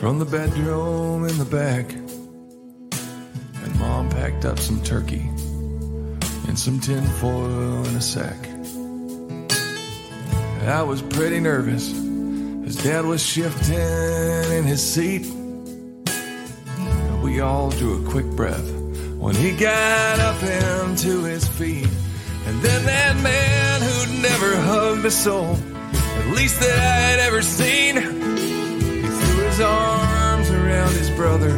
From 0.10 0.18
the 0.18 0.26
bedroom 0.26 1.24
in 1.24 1.38
the 1.38 1.46
back. 1.46 1.94
And 3.64 3.80
Mom 3.80 4.10
packed 4.10 4.44
up 4.44 4.58
some 4.58 4.82
turkey 4.82 5.30
and 6.48 6.58
some 6.58 6.80
tin 6.80 7.04
foil 7.20 7.86
in 7.86 7.96
a 7.96 8.02
sack. 8.02 8.50
I 10.68 10.82
was 10.82 11.04
pretty 11.04 11.40
nervous 11.40 11.94
as 12.66 12.76
Dad 12.78 13.06
was 13.06 13.24
shifting 13.24 13.76
in 14.58 14.64
his 14.64 14.82
seat. 14.82 15.32
we 17.22 17.40
all 17.42 17.70
drew 17.70 18.04
a 18.04 18.10
quick 18.10 18.26
breath 18.32 18.68
when 19.20 19.36
he 19.36 19.56
got 19.56 20.20
up 20.20 20.42
into 20.42 21.24
his 21.26 21.48
feet. 21.48 21.88
And 22.48 22.60
then 22.64 22.84
that 22.86 23.16
man 23.18 23.82
who'd 23.84 24.24
never 24.24 24.56
hugged 24.56 25.06
a 25.06 25.12
soul, 25.12 25.56
at 25.94 26.36
least 26.36 26.60
that 26.62 26.80
I'd 26.80 27.20
ever 27.20 27.44
seen, 27.44 28.29
arms 29.62 30.50
around 30.52 30.94
his 30.94 31.10
brother. 31.12 31.52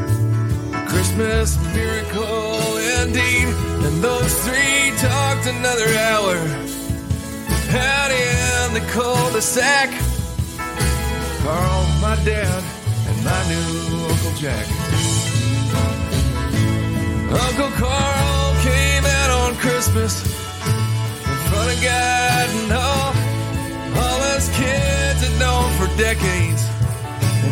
Christmas 0.87 1.57
miracle 1.73 2.77
indeed. 3.01 3.47
And 3.85 4.03
those 4.03 4.33
three 4.43 4.91
talked 4.97 5.47
another 5.47 5.87
hour 6.09 6.35
out 7.73 8.11
in 8.11 8.73
the 8.73 8.81
cul-de-sac. 8.91 9.89
Carl, 11.43 11.83
my 12.01 12.15
dad, 12.23 12.63
and 13.07 13.23
my 13.23 13.41
new 13.49 14.05
Uncle 14.09 14.33
Jack. 14.35 14.65
Uncle 17.31 17.71
Carl 17.79 18.55
came 18.61 19.05
out 19.05 19.31
on 19.31 19.55
Christmas 19.55 20.23
in 20.23 21.37
front 21.49 21.71
of 21.71 21.81
God 21.81 22.49
and 22.49 22.71
all, 22.73 23.13
all 24.03 24.21
us 24.35 24.49
kids 24.57 25.21
had 25.23 25.39
known 25.39 25.71
for 25.77 25.87
decades. 25.97 26.70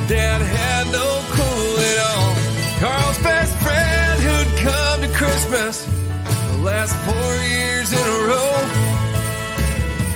And 0.10 0.18
Dad 0.18 0.42
had 0.42 0.92
no 0.92 1.22
clue 1.30 1.78
at 1.78 2.00
all. 2.10 2.34
Carl's 2.80 3.20
best 3.20 3.56
friend 3.58 4.20
who'd 4.24 4.58
come 4.58 5.02
to 5.02 5.08
Christmas 5.16 5.86
the 5.86 6.58
last 6.64 6.96
four 7.06 7.36
years 7.46 7.94
in 7.94 8.00
a 8.00 8.18
row 8.26 8.58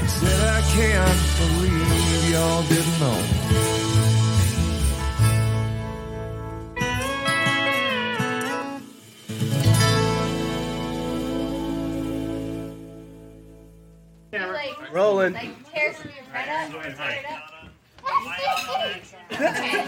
said, 0.08 0.50
I 0.50 0.62
can't 0.74 1.22
believe 1.38 2.32
y'all 2.32 2.64
didn't 2.64 3.00
know. 3.00 3.20
Rolling. 14.92 15.34
Like 15.34 15.72
tear 15.74 15.94
some 15.94 16.08
of 16.08 16.16
your 16.16 16.26
bread 16.32 16.50
up. 16.50 16.72
Tear 16.72 17.20
it 17.20 17.26
up. 17.32 17.54
okay. 19.32 19.83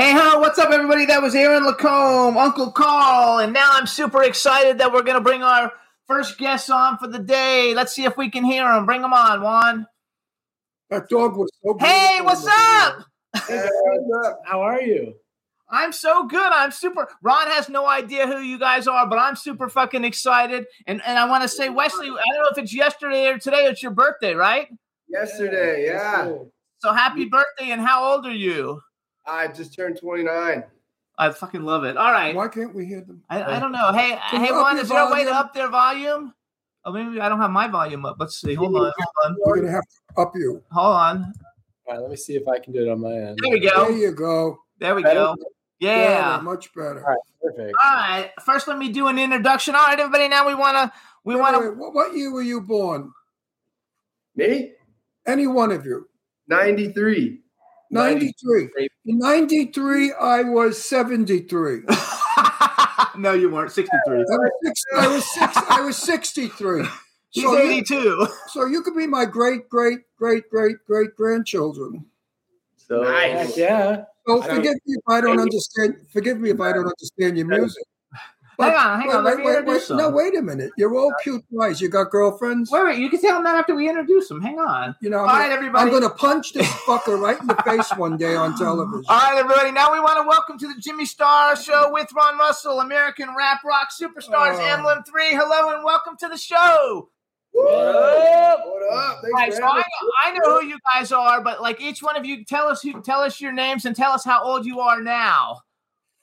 Hey, 0.00 0.14
ho, 0.14 0.38
what's 0.38 0.58
up, 0.58 0.70
everybody? 0.70 1.04
That 1.04 1.20
was 1.20 1.34
Aaron 1.34 1.62
Lacombe, 1.66 2.38
Uncle 2.38 2.72
Carl, 2.72 3.40
and 3.40 3.52
now 3.52 3.68
I'm 3.74 3.86
super 3.86 4.22
excited 4.22 4.78
that 4.78 4.90
we're 4.90 5.02
going 5.02 5.18
to 5.18 5.20
bring 5.22 5.42
our 5.42 5.74
first 6.06 6.38
guest 6.38 6.70
on 6.70 6.96
for 6.96 7.06
the 7.06 7.18
day. 7.18 7.74
Let's 7.74 7.92
see 7.92 8.04
if 8.04 8.16
we 8.16 8.30
can 8.30 8.42
hear 8.42 8.66
him. 8.66 8.86
Bring 8.86 9.02
him 9.04 9.12
on, 9.12 9.42
Juan. 9.42 9.86
That 10.88 11.10
dog 11.10 11.36
was 11.36 11.50
so 11.62 11.76
Hey, 11.78 12.18
beautiful. 12.18 12.24
what's 12.24 12.46
up? 12.46 14.40
How 14.46 14.62
are 14.62 14.80
you? 14.80 15.16
I'm 15.68 15.92
so 15.92 16.26
good. 16.26 16.50
I'm 16.50 16.70
super. 16.70 17.06
Ron 17.22 17.48
has 17.48 17.68
no 17.68 17.86
idea 17.86 18.26
who 18.26 18.38
you 18.38 18.58
guys 18.58 18.86
are, 18.88 19.06
but 19.06 19.18
I'm 19.18 19.36
super 19.36 19.68
fucking 19.68 20.04
excited. 20.04 20.64
And 20.86 21.02
and 21.04 21.18
I 21.18 21.28
want 21.28 21.42
to 21.42 21.48
say, 21.48 21.68
Wesley, 21.68 22.06
I 22.06 22.22
don't 22.32 22.42
know 22.42 22.48
if 22.50 22.56
it's 22.56 22.74
yesterday 22.74 23.26
or 23.26 23.38
today. 23.38 23.66
It's 23.66 23.82
your 23.82 23.92
birthday, 23.92 24.32
right? 24.32 24.68
Yesterday, 25.10 25.84
yeah. 25.84 26.38
So 26.78 26.94
happy 26.94 27.26
birthday! 27.26 27.70
And 27.72 27.82
how 27.82 28.14
old 28.14 28.24
are 28.24 28.32
you? 28.32 28.80
I 29.26 29.48
just 29.48 29.74
turned 29.74 29.98
29. 29.98 30.64
I 31.18 31.30
fucking 31.30 31.62
love 31.62 31.84
it. 31.84 31.96
All 31.96 32.12
right. 32.12 32.34
Why 32.34 32.48
can't 32.48 32.74
we 32.74 32.86
hear 32.86 33.02
them? 33.02 33.22
I, 33.28 33.56
I 33.56 33.60
don't 33.60 33.72
know. 33.72 33.92
Hey, 33.92 34.18
Can 34.30 34.40
hey, 34.40 34.46
you 34.48 34.54
up 34.54 34.62
Juan, 34.62 34.78
is 34.78 34.88
there 34.88 35.06
a 35.06 35.12
way 35.12 35.24
to 35.24 35.30
up 35.30 35.52
their 35.52 35.68
volume? 35.68 36.32
Oh, 36.84 36.92
maybe 36.92 37.20
I 37.20 37.28
don't 37.28 37.40
have 37.40 37.50
my 37.50 37.68
volume 37.68 38.06
up. 38.06 38.16
Let's 38.18 38.40
see. 38.40 38.54
Hold 38.54 38.74
on. 38.74 38.82
Hold 38.82 38.92
on. 39.24 39.36
We're 39.44 39.56
gonna 39.56 39.70
have 39.70 39.82
to 39.82 40.20
up 40.22 40.32
you. 40.34 40.62
Hold 40.72 40.96
on. 40.96 41.32
All 41.86 41.94
right, 41.94 42.00
let 42.00 42.10
me 42.10 42.16
see 42.16 42.36
if 42.36 42.48
I 42.48 42.58
can 42.58 42.72
do 42.72 42.86
it 42.86 42.90
on 42.90 43.00
my 43.00 43.12
end. 43.12 43.38
There 43.42 43.52
we 43.52 43.60
go. 43.60 43.88
There 43.88 43.96
you 43.96 44.12
go. 44.12 44.58
There 44.78 44.94
we 44.94 45.02
Better? 45.02 45.14
go. 45.14 45.36
Yeah. 45.78 46.30
Better, 46.36 46.42
much 46.42 46.72
better. 46.72 47.00
All 47.00 47.10
right, 47.10 47.18
perfect. 47.42 47.76
All 47.84 47.94
right. 47.94 48.30
First, 48.44 48.68
let 48.68 48.78
me 48.78 48.90
do 48.90 49.08
an 49.08 49.18
introduction. 49.18 49.74
All 49.74 49.82
right, 49.86 49.98
everybody. 49.98 50.28
Now 50.28 50.46
we 50.46 50.54
want 50.54 50.76
to. 50.76 50.92
We 51.24 51.34
Wait, 51.34 51.40
wanna. 51.42 51.60
wait, 51.60 51.76
what, 51.76 51.92
what 51.94 52.14
year 52.16 52.32
were 52.32 52.40
you 52.40 52.62
born? 52.62 53.12
Me? 54.36 54.72
Any 55.26 55.46
one 55.46 55.70
of 55.70 55.84
you? 55.84 56.08
93. 56.48 57.40
93. 57.90 58.68
In 59.06 59.18
93, 59.18 60.12
I 60.12 60.42
was 60.42 60.82
73. 60.82 61.82
no, 63.18 63.32
you 63.32 63.50
weren't. 63.50 63.72
Sixty-three. 63.72 64.18
I 64.18 64.22
was, 64.22 64.50
six, 64.62 64.82
I 64.96 65.06
was, 65.08 65.34
six, 65.34 65.56
I 65.70 65.80
was 65.80 65.96
63. 65.96 66.84
She's 67.32 67.44
So 67.44 67.52
you, 67.52 67.70
eighty-two. 67.70 68.26
so 68.48 68.66
you 68.66 68.82
could 68.82 68.96
be 68.96 69.06
my 69.06 69.24
great, 69.24 69.68
great, 69.68 70.00
great, 70.16 70.50
great, 70.50 70.76
great 70.84 71.14
grandchildren. 71.16 72.04
So 72.76 73.04
Heck 73.04 73.56
yeah. 73.56 74.04
So 74.26 74.42
forgive 74.42 74.74
me 74.86 74.94
if 74.96 75.02
I 75.08 75.20
don't 75.20 75.38
understand. 75.40 75.96
Forgive 76.12 76.40
me 76.40 76.50
if 76.50 76.60
I 76.60 76.72
don't 76.72 76.86
understand 76.86 77.36
your 77.36 77.46
music. 77.46 77.84
Hang 78.60 78.74
on, 78.74 79.00
hang 79.00 79.10
on. 79.10 79.24
Let 79.24 79.36
Wait, 79.36 79.44
me 79.44 79.50
wait, 79.50 79.58
introduce 79.58 79.90
wait, 79.90 79.96
no, 79.96 80.10
wait 80.10 80.36
a 80.36 80.42
minute. 80.42 80.70
You're 80.76 80.94
all 80.96 81.12
cute 81.22 81.44
guys. 81.58 81.80
You 81.80 81.88
got 81.88 82.10
girlfriends? 82.10 82.70
Wait, 82.70 82.84
wait. 82.84 82.98
You 82.98 83.08
can 83.10 83.20
tell 83.20 83.34
them 83.34 83.44
that 83.44 83.56
after 83.56 83.74
we 83.74 83.88
introduce 83.88 84.28
them. 84.28 84.40
Hang 84.40 84.58
on. 84.58 84.94
You 85.00 85.10
know, 85.10 85.18
All 85.20 85.26
I'm, 85.28 85.36
right, 85.38 85.42
gonna, 85.44 85.54
everybody. 85.54 85.82
I'm 85.84 85.90
going 85.90 86.02
to 86.02 86.10
punch 86.10 86.52
this 86.52 86.66
fucker 86.86 87.20
right 87.20 87.40
in 87.40 87.46
the 87.46 87.56
face 87.64 87.90
one 87.96 88.16
day 88.16 88.34
on 88.34 88.56
television. 88.58 89.04
All 89.08 89.18
right, 89.18 89.38
everybody. 89.38 89.70
Now 89.72 89.92
we 89.92 90.00
want 90.00 90.22
to 90.22 90.28
welcome 90.28 90.58
to 90.58 90.66
the 90.68 90.80
Jimmy 90.80 91.06
Star 91.06 91.56
Show 91.56 91.90
with 91.92 92.08
Ron 92.14 92.38
Russell, 92.38 92.80
American 92.80 93.28
rap 93.36 93.64
rock 93.64 93.90
superstars, 93.90 94.56
Oh. 94.58 94.66
Emblem 94.76 95.02
Three. 95.04 95.30
Hello 95.34 95.74
and 95.74 95.84
welcome 95.84 96.16
to 96.18 96.28
the 96.28 96.36
show. 96.38 97.08
What 97.52 97.72
up? 97.74 98.60
What 98.64 98.94
up? 98.94 99.22
Right, 99.34 99.52
so 99.52 99.62
I 99.64 99.78
know, 99.78 99.82
I 100.24 100.32
know 100.38 100.60
who 100.60 100.66
you 100.66 100.78
guys 100.94 101.10
are, 101.10 101.40
but 101.42 101.60
like 101.60 101.80
each 101.80 102.00
one 102.02 102.16
of 102.16 102.24
you, 102.24 102.44
tell 102.44 102.68
us 102.68 102.80
who, 102.82 103.00
tell 103.02 103.20
us 103.20 103.40
your 103.40 103.52
names 103.52 103.84
and 103.84 103.96
tell 103.96 104.12
us 104.12 104.24
how 104.24 104.42
old 104.44 104.64
you 104.64 104.78
are 104.80 105.02
now. 105.02 105.60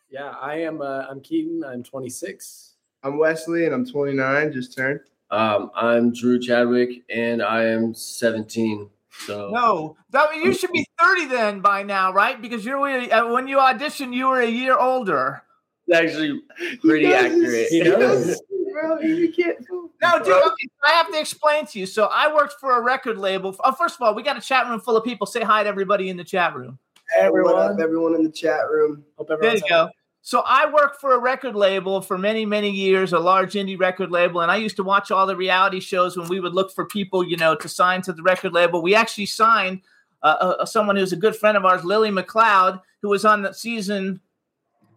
Yeah, 0.09 0.29
I 0.41 0.55
am. 0.61 0.81
Uh, 0.81 1.05
I'm 1.09 1.19
Keaton. 1.21 1.63
I'm 1.65 1.83
26. 1.83 2.73
I'm 3.03 3.17
Wesley 3.17 3.65
and 3.65 3.73
I'm 3.73 3.85
29, 3.85 4.51
just 4.53 4.75
turned. 4.75 5.01
Um, 5.29 5.71
I'm 5.75 6.13
Drew 6.13 6.39
Chadwick, 6.39 7.03
and 7.09 7.41
I 7.43 7.65
am 7.65 7.93
17. 7.93 8.89
So 9.25 9.49
No, 9.51 9.97
that, 10.11 10.35
you 10.37 10.53
should 10.53 10.71
be 10.71 10.85
thirty 10.99 11.25
then 11.25 11.59
by 11.59 11.83
now, 11.83 12.13
right? 12.13 12.41
Because 12.41 12.63
you're 12.63 12.79
uh, 12.79 13.33
when 13.33 13.47
you 13.47 13.57
auditioned, 13.57 14.13
you 14.13 14.27
were 14.27 14.41
a 14.41 14.47
year 14.49 14.77
older. 14.77 15.41
it's 15.87 15.99
actually 15.99 16.41
pretty 16.81 17.07
He 17.07 17.13
accurate. 17.13 17.43
his- 17.43 17.69
He 17.69 17.79
he 17.81 17.89
knows 17.89 17.99
knows. 17.99 18.25
his 18.25 18.35
shit, 18.37 18.73
bro. 18.73 18.99
You 18.99 19.33
can't. 19.33 19.57
No, 20.01 20.19
dude, 20.19 20.27
okay, 20.27 20.67
I 20.87 20.91
have 20.91 21.11
to 21.11 21.19
explain 21.19 21.65
to 21.65 21.79
you. 21.79 21.85
So 21.87 22.05
I 22.05 22.33
worked 22.33 22.53
for 22.59 22.77
a 22.77 22.81
record 22.81 23.17
label. 23.17 23.55
Oh, 23.63 23.71
first 23.73 23.95
of 23.95 24.01
all, 24.03 24.13
we 24.13 24.21
got 24.23 24.37
a 24.37 24.41
chat 24.41 24.67
room 24.67 24.79
full 24.79 24.95
of 24.95 25.03
people. 25.03 25.25
Say 25.27 25.41
hi 25.41 25.63
to 25.63 25.69
everybody 25.69 26.09
in 26.09 26.15
the 26.17 26.23
chat 26.23 26.55
room. 26.55 26.77
Hey, 27.15 27.21
Everyone. 27.23 27.81
everyone 27.81 28.13
in 28.15 28.23
the 28.23 28.31
chat 28.31 28.69
room? 28.69 29.03
Hope 29.17 29.27
There 29.27 29.55
you 29.55 29.61
go. 29.67 29.89
So 30.27 30.43
I 30.45 30.69
worked 30.69 30.99
for 30.99 31.13
a 31.13 31.19
record 31.19 31.55
label 31.55 32.01
for 32.01 32.17
many, 32.17 32.45
many 32.45 32.69
years, 32.69 33.13
a 33.13 33.17
large 33.17 33.53
indie 33.53 33.79
record 33.79 34.11
label, 34.11 34.41
and 34.41 34.51
I 34.51 34.57
used 34.57 34.75
to 34.75 34.83
watch 34.83 35.09
all 35.09 35.25
the 35.25 35.37
reality 35.37 35.79
shows 35.79 36.17
when 36.17 36.27
we 36.27 36.41
would 36.41 36.53
look 36.53 36.73
for 36.73 36.83
people, 36.83 37.25
you 37.25 37.37
know, 37.37 37.55
to 37.55 37.69
sign 37.69 38.01
to 38.01 38.11
the 38.11 38.21
record 38.21 38.51
label. 38.51 38.81
We 38.81 38.93
actually 38.93 39.27
signed 39.27 39.83
uh, 40.23 40.55
uh, 40.59 40.65
someone 40.65 40.97
who's 40.97 41.13
a 41.13 41.15
good 41.15 41.33
friend 41.33 41.55
of 41.55 41.63
ours, 41.63 41.85
Lillie 41.85 42.11
McCloud, 42.11 42.81
who 43.01 43.07
was 43.07 43.23
on 43.23 43.41
the 43.41 43.53
season. 43.53 44.19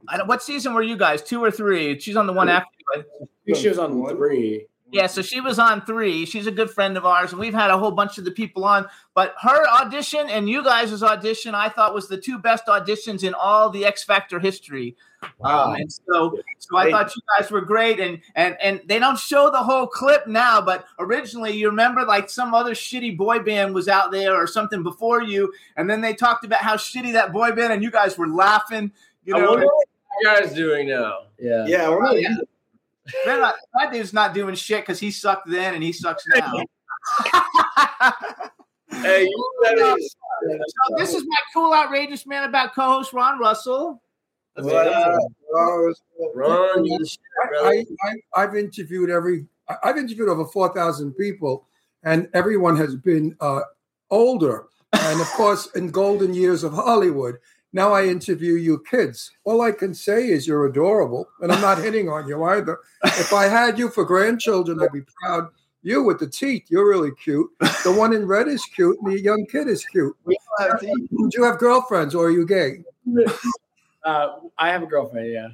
I 0.09 0.16
don't, 0.16 0.27
what 0.27 0.43
season 0.43 0.75
were 0.75 0.83
you 0.83 0.97
guys? 0.97 1.23
Two 1.23 1.45
or 1.45 1.53
three? 1.53 2.01
She's 2.01 2.16
on 2.16 2.27
the 2.27 2.33
one 2.33 2.49
after. 2.49 2.66
you, 2.77 2.85
I 2.97 2.99
I 3.23 3.27
think 3.45 3.59
she 3.59 3.69
was 3.69 3.79
on 3.79 4.05
three. 4.16 4.66
Yeah, 4.92 5.07
so 5.07 5.22
she 5.22 5.40
was 5.40 5.59
on 5.59 5.83
three. 5.85 6.26
She's 6.26 6.46
a 6.46 6.50
good 6.50 6.70
friend 6.70 6.96
of 6.96 7.07
ours, 7.07 7.31
and 7.31 7.40
we've 7.40 7.55
had 7.55 7.70
a 7.70 7.79
whole 7.79 7.92
bunch 7.92 8.18
of 8.18 8.24
the 8.24 8.31
people 8.31 8.64
on. 8.64 8.87
But 9.14 9.35
her 9.40 9.68
audition 9.68 10.29
and 10.29 10.48
you 10.48 10.64
guys' 10.64 11.03
audition, 11.03 11.55
I 11.55 11.68
thought 11.68 11.94
was 11.94 12.09
the 12.09 12.16
two 12.16 12.38
best 12.38 12.66
auditions 12.66 13.22
in 13.22 13.35
all 13.35 13.70
the 13.70 13.85
X 13.85 14.03
Factor 14.03 14.40
history. 14.40 14.96
Um, 15.44 15.74
and 15.74 15.92
so, 15.92 16.38
so 16.59 16.76
I 16.76 16.90
thought 16.90 17.14
you 17.14 17.22
guys 17.38 17.50
were 17.50 17.61
great. 17.61 18.00
And 18.00 18.20
and 18.35 18.57
and 18.61 18.81
they 18.87 18.98
don't 18.98 19.18
show 19.18 19.50
the 19.50 19.62
whole 19.62 19.87
clip 19.87 20.26
now, 20.26 20.61
but 20.61 20.85
originally, 20.98 21.53
you 21.53 21.68
remember 21.68 22.05
like 22.05 22.29
some 22.29 22.53
other 22.53 22.72
shitty 22.72 23.16
boy 23.16 23.40
band 23.40 23.74
was 23.74 23.87
out 23.87 24.11
there 24.11 24.35
or 24.35 24.46
something 24.46 24.83
before 24.83 25.22
you, 25.22 25.53
and 25.76 25.88
then 25.88 26.00
they 26.00 26.14
talked 26.14 26.44
about 26.44 26.61
how 26.61 26.76
shitty 26.76 27.12
that 27.12 27.33
boy 27.33 27.53
band, 27.53 27.72
and 27.72 27.83
you 27.83 27.90
guys 27.90 28.18
were 28.18 28.29
laughing. 28.29 28.90
You 29.24 29.37
I 29.37 29.40
know, 29.40 29.50
wonder 29.50 29.66
what 29.66 29.88
you 30.20 30.26
guys 30.26 30.53
doing 30.55 30.88
now. 30.88 31.26
Yeah. 31.38 31.66
Yeah, 31.66 31.90
we're 31.90 32.03
not 32.03 32.20
Yeah. 32.20 32.37
Man, 33.27 33.41
that 33.41 33.55
that 33.79 33.93
dude's 33.93 34.13
not 34.13 34.35
doing 34.35 34.55
shit 34.55 34.83
because 34.83 35.01
he 35.01 35.11
sucked 35.11 35.49
then 35.49 35.75
and 35.75 35.83
he 35.83 35.93
sucks 35.93 36.25
now. 36.35 36.53
Hey, 38.93 39.25
you 39.25 39.51
better. 39.63 39.97
So 40.01 40.97
this 40.97 41.15
is 41.15 41.23
my 41.23 41.37
cool, 41.55 41.73
outrageous 41.73 42.27
man 42.27 42.45
about 42.49 42.75
co-host 42.75 43.13
Ron 43.13 43.39
Russell. 43.39 44.03
What 44.57 44.89
up? 44.89 45.19
Oh, 45.55 45.93
Ron, 46.35 46.85
you 46.85 46.99
the 46.99 47.07
shit. 47.07 47.21
I, 47.63 47.85
I, 48.05 48.43
I've 48.43 48.57
interviewed 48.57 49.11
every. 49.11 49.47
I- 49.69 49.77
I've 49.85 49.97
interviewed 49.97 50.29
over 50.29 50.45
four 50.47 50.73
thousand 50.75 51.13
people, 51.15 51.67
and 52.03 52.29
everyone 52.35 52.77
has 52.77 52.97
been 52.97 53.37
uh, 53.41 53.61
older. 54.11 54.67
And 54.93 55.21
of 55.21 55.29
course, 55.29 55.67
in 55.77 55.91
golden 55.93 56.35
years 56.35 56.65
of 56.65 56.73
Hollywood, 56.73 57.37
now 57.73 57.93
I 57.93 58.07
interview 58.07 58.55
you 58.55 58.83
kids. 58.91 59.31
All 59.45 59.63
I 59.63 59.73
can 59.73 59.95
say 59.95 60.29
is 60.29 60.47
you're 60.47 60.67
adorable, 60.67 61.29
and 61.41 61.53
I'm 61.53 61.61
not 61.61 61.79
hitting 61.83 62.09
on 62.09 62.29
you 62.29 62.43
either. 62.45 62.79
If 63.05 63.33
I 63.33 63.47
had 63.47 63.79
you 63.79 63.89
for 63.91 64.05
grandchildren, 64.05 64.81
I'd 64.83 64.93
be 64.93 65.03
proud 65.23 65.49
You 65.83 66.03
with 66.03 66.19
the 66.19 66.27
teeth, 66.29 66.65
you're 66.69 66.89
really 66.89 67.13
cute. 67.23 67.49
The 67.85 67.93
one 67.97 68.13
in 68.13 68.27
red 68.27 68.49
is 68.49 68.65
cute, 68.75 68.99
and 69.03 69.13
the 69.13 69.21
young 69.21 69.47
kid 69.51 69.69
is 69.69 69.85
cute. 69.87 70.15
Don't 70.27 70.71
have 70.71 70.81
teeth. 70.81 71.09
Do 71.11 71.31
you 71.35 71.45
have 71.45 71.59
girlfriends 71.59 72.15
or 72.15 72.27
are 72.27 72.31
you 72.31 72.47
gay? 72.47 72.83
Uh, 74.03 74.37
I 74.57 74.71
have 74.71 74.83
a 74.83 74.87
girlfriend. 74.87 75.31
Yeah, 75.31 75.49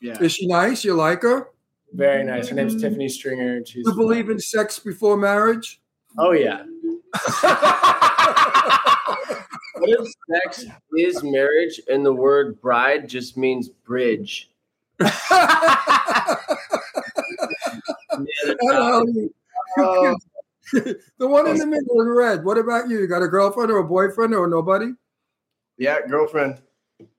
Yeah. 0.00 0.22
Is 0.22 0.32
she 0.32 0.46
nice? 0.46 0.84
You 0.84 0.92
like 0.92 1.22
her? 1.22 1.48
very 1.94 2.22
nice. 2.22 2.48
Her 2.48 2.54
name's 2.54 2.78
Tiffany 2.78 3.08
Stringer, 3.08 3.56
and 3.56 3.66
she's. 3.66 3.86
You 3.86 3.94
believe 3.94 4.28
in 4.28 4.38
sex 4.38 4.78
before 4.78 5.16
marriage? 5.16 5.80
Oh 6.18 6.32
yeah. 6.32 6.64
What 9.78 9.90
if 9.90 10.08
sex 10.30 10.64
is 10.96 11.22
marriage 11.22 11.80
and 11.88 12.04
the 12.04 12.12
word 12.12 12.60
bride 12.60 13.08
just 13.08 13.36
means 13.36 13.68
bridge? 13.68 14.50
Hello. 18.60 19.04
Uh, 19.78 20.14
the 20.72 21.26
one 21.26 21.46
in 21.46 21.56
the 21.56 21.66
middle 21.66 22.00
in 22.00 22.08
red. 22.08 22.44
What 22.44 22.58
about 22.58 22.88
you? 22.88 22.98
You 23.00 23.06
got 23.06 23.22
a 23.22 23.28
girlfriend 23.28 23.70
or 23.70 23.78
a 23.78 23.84
boyfriend 23.84 24.34
or 24.34 24.48
nobody? 24.48 24.92
yeah, 25.78 25.98
girlfriend. 26.06 26.60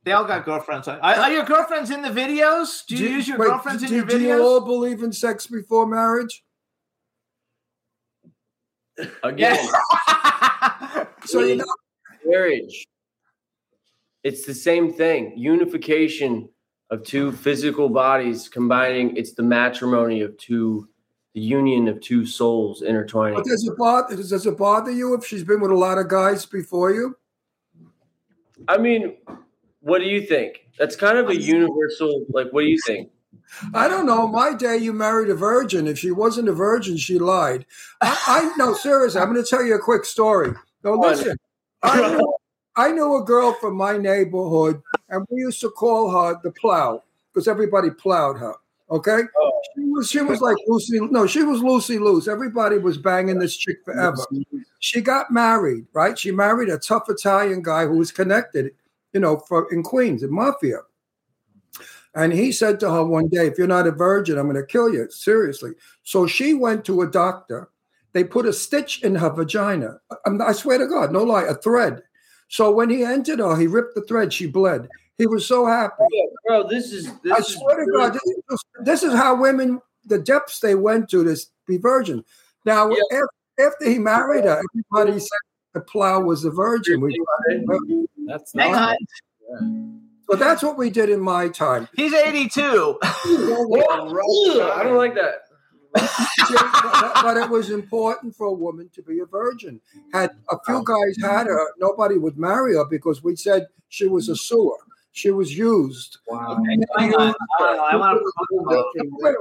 They 0.03 0.11
all 0.11 0.25
got 0.25 0.43
girlfriends. 0.43 0.87
Are, 0.87 0.99
are 1.01 1.31
your 1.31 1.45
girlfriends 1.45 1.89
in 1.89 2.01
the 2.01 2.09
videos? 2.09 2.85
Do 2.85 2.97
you 2.97 3.09
use 3.09 3.27
your 3.27 3.37
wait, 3.37 3.47
girlfriends 3.47 3.83
in 3.83 3.89
do, 3.89 3.95
your 3.95 4.05
do 4.05 4.19
you 4.19 4.43
all 4.43 4.59
believe 4.61 5.01
in 5.01 5.13
sex 5.13 5.47
before 5.47 5.87
marriage? 5.87 6.43
Again, 9.23 9.57
So 11.25 11.41
you 11.41 11.57
know, 11.57 11.65
marriage. 12.25 12.85
It's 14.23 14.45
the 14.45 14.53
same 14.53 14.91
thing. 14.91 15.33
Unification 15.37 16.49
of 16.89 17.03
two 17.03 17.31
physical 17.31 17.89
bodies 17.89 18.49
combining. 18.49 19.15
It's 19.15 19.33
the 19.33 19.43
matrimony 19.43 20.21
of 20.21 20.37
two, 20.37 20.89
the 21.33 21.41
union 21.41 21.87
of 21.87 22.01
two 22.01 22.25
souls 22.25 22.81
intertwining. 22.81 23.35
but 23.35 23.45
does 23.45 23.65
it 23.65 23.77
bother 23.77 24.15
does 24.15 24.45
it 24.45 24.57
bother 24.57 24.91
you 24.91 25.13
if 25.13 25.25
she's 25.25 25.43
been 25.43 25.61
with 25.61 25.71
a 25.71 25.75
lot 25.75 25.97
of 25.97 26.07
guys 26.09 26.45
before 26.45 26.91
you? 26.91 27.15
I 28.67 28.77
mean, 28.77 29.15
what 29.79 29.99
do 29.99 30.05
you 30.05 30.21
think? 30.21 30.67
That's 30.77 30.95
kind 30.95 31.17
of 31.17 31.29
a 31.29 31.35
universal. 31.35 32.25
Like, 32.29 32.51
what 32.51 32.61
do 32.61 32.67
you 32.67 32.79
think? 32.85 33.09
I 33.73 33.87
don't 33.87 34.05
know. 34.05 34.27
My 34.27 34.53
day, 34.53 34.77
you 34.77 34.93
married 34.93 35.29
a 35.29 35.35
virgin. 35.35 35.87
If 35.87 35.99
she 35.99 36.11
wasn't 36.11 36.49
a 36.49 36.53
virgin, 36.53 36.97
she 36.97 37.17
lied. 37.17 37.65
I, 38.01 38.17
I 38.27 38.57
no, 38.57 38.73
seriously. 38.73 39.19
I'm 39.19 39.31
going 39.31 39.43
to 39.43 39.49
tell 39.49 39.63
you 39.63 39.75
a 39.75 39.79
quick 39.79 40.05
story. 40.05 40.53
No, 40.83 40.93
listen. 40.93 41.37
I 41.83 42.15
knew, 42.17 42.33
I 42.75 42.91
knew 42.91 43.15
a 43.17 43.23
girl 43.23 43.53
from 43.53 43.75
my 43.75 43.97
neighborhood, 43.97 44.81
and 45.09 45.25
we 45.29 45.41
used 45.41 45.61
to 45.61 45.69
call 45.69 46.11
her 46.11 46.39
the 46.43 46.51
plow 46.51 47.03
because 47.33 47.47
everybody 47.47 47.89
plowed 47.89 48.37
her. 48.37 48.53
Okay, 48.91 49.19
Oh. 49.37 49.61
she 49.75 49.81
was 49.83 50.09
she 50.09 50.21
was 50.21 50.41
like 50.41 50.57
Lucy. 50.67 50.99
No, 50.99 51.27
she 51.27 51.43
was 51.43 51.61
Lucy 51.61 51.99
Loose. 51.99 52.27
Everybody 52.27 52.79
was 52.79 52.97
banging 52.97 53.37
this 53.37 53.55
chick 53.55 53.77
forever. 53.85 54.25
She 54.79 54.99
got 55.01 55.29
married, 55.31 55.85
right? 55.93 56.17
She 56.17 56.31
married 56.31 56.69
a 56.69 56.79
tough 56.79 57.03
Italian 57.07 57.61
guy 57.61 57.85
who 57.85 57.97
was 57.97 58.11
connected, 58.11 58.71
you 59.13 59.19
know, 59.19 59.37
for 59.37 59.71
in 59.71 59.83
Queens 59.83 60.23
in 60.23 60.31
mafia. 60.33 60.79
And 62.15 62.33
he 62.33 62.51
said 62.51 62.79
to 62.79 62.89
her 62.91 63.05
one 63.05 63.27
day, 63.27 63.45
If 63.45 63.59
you're 63.59 63.67
not 63.67 63.85
a 63.85 63.91
virgin, 63.91 64.39
I'm 64.39 64.45
going 64.49 64.55
to 64.55 64.65
kill 64.65 64.91
you. 64.91 65.09
Seriously. 65.11 65.73
So 66.03 66.25
she 66.25 66.55
went 66.55 66.83
to 66.85 67.01
a 67.01 67.07
doctor. 67.07 67.69
They 68.19 68.25
put 68.25 68.45
a 68.45 68.51
stitch 68.51 69.01
in 69.01 69.15
her 69.15 69.29
vagina. 69.29 70.01
I, 70.25 70.31
I 70.47 70.51
swear 70.51 70.77
to 70.77 70.87
God, 70.87 71.13
no 71.13 71.23
lie, 71.23 71.43
a 71.43 71.53
thread. 71.55 72.03
So 72.49 72.69
when 72.69 72.89
he 72.89 73.05
entered 73.05 73.39
her, 73.39 73.55
he 73.55 73.65
ripped 73.65 73.95
the 73.95 74.01
thread. 74.01 74.33
She 74.33 74.45
bled. 74.45 74.89
He 75.17 75.25
was 75.25 75.45
so 75.47 75.65
happy. 75.65 76.03
Bro, 76.45 76.67
this 76.67 76.91
is 76.91 77.05
this 77.21 77.31
I 77.33 77.37
is 77.37 77.47
swear 77.55 77.85
to 77.85 77.89
God, 77.89 78.11
this 78.11 78.23
is, 78.25 78.63
this 78.83 79.03
is 79.03 79.13
how 79.13 79.39
women, 79.39 79.79
the 80.03 80.19
depths 80.19 80.59
they 80.59 80.75
went 80.75 81.07
to 81.11 81.23
to 81.23 81.37
be 81.65 81.77
virgin. 81.77 82.25
Now, 82.65 82.89
Yeah. 82.89 82.97
after, 83.13 83.71
after 83.71 83.89
he 83.89 83.99
married 83.99 84.43
her, 84.43 84.61
everybody 84.91 85.17
said 85.17 85.39
the 85.73 85.79
plow 85.79 86.19
was 86.19 86.43
a 86.43 86.51
virgin. 86.51 86.99
We, 86.99 87.17
That's 88.27 88.53
not. 88.53 88.97
on. 89.59 89.97
so 90.29 90.35
that's 90.35 90.61
what 90.61 90.77
we 90.77 90.89
did 90.89 91.09
in 91.09 91.21
my 91.21 91.47
time. 91.47 91.87
He's 91.95 92.13
82. 92.13 92.99
I 93.03 94.81
don't 94.83 94.97
like 94.97 95.15
that. 95.15 95.43
But, 95.93 96.09
but 97.23 97.37
it 97.37 97.49
was 97.49 97.69
important 97.71 98.35
for 98.35 98.47
a 98.47 98.53
woman 98.53 98.89
to 98.93 99.01
be 99.01 99.19
a 99.19 99.25
virgin. 99.25 99.79
Had 100.13 100.31
a 100.49 100.57
few 100.65 100.83
guys 100.83 101.17
had 101.21 101.47
her, 101.47 101.59
nobody 101.79 102.17
would 102.17 102.37
marry 102.37 102.75
her 102.75 102.85
because 102.85 103.23
we 103.23 103.35
said 103.35 103.67
she 103.89 104.07
was 104.07 104.29
a 104.29 104.35
sewer. 104.35 104.77
She 105.11 105.31
was 105.31 105.57
used. 105.57 106.19
Wow. 106.27 106.61
Hang 106.97 107.13
on. 107.15 107.33
I 107.59 107.95
want 107.95 108.21
to. 108.21 108.31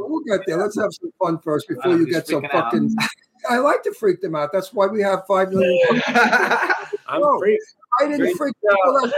We'll 0.01 0.23
get 0.27 0.47
there. 0.47 0.57
Let's 0.57 0.79
have 0.81 0.91
some 0.93 1.13
fun 1.21 1.39
first 1.41 1.69
before 1.69 1.93
you 1.97 2.11
get 2.11 2.27
so 2.27 2.41
freaking 2.41 2.45
out. 2.55 2.65
fucking. 2.73 2.97
I 3.51 3.59
like 3.59 3.83
to 3.85 3.93
freak 3.95 4.21
them 4.21 4.35
out. 4.35 4.51
That's 4.53 4.73
why 4.73 4.87
we 4.87 5.01
have 5.03 5.21
five 5.29 5.51
million. 5.53 6.03
I'm 6.09 7.21
No. 7.21 7.39
free. 7.39 7.59
I 8.01 8.09
didn't 8.09 8.35
Freak 8.37 8.37
freak 8.37 8.55
out. 8.73 9.13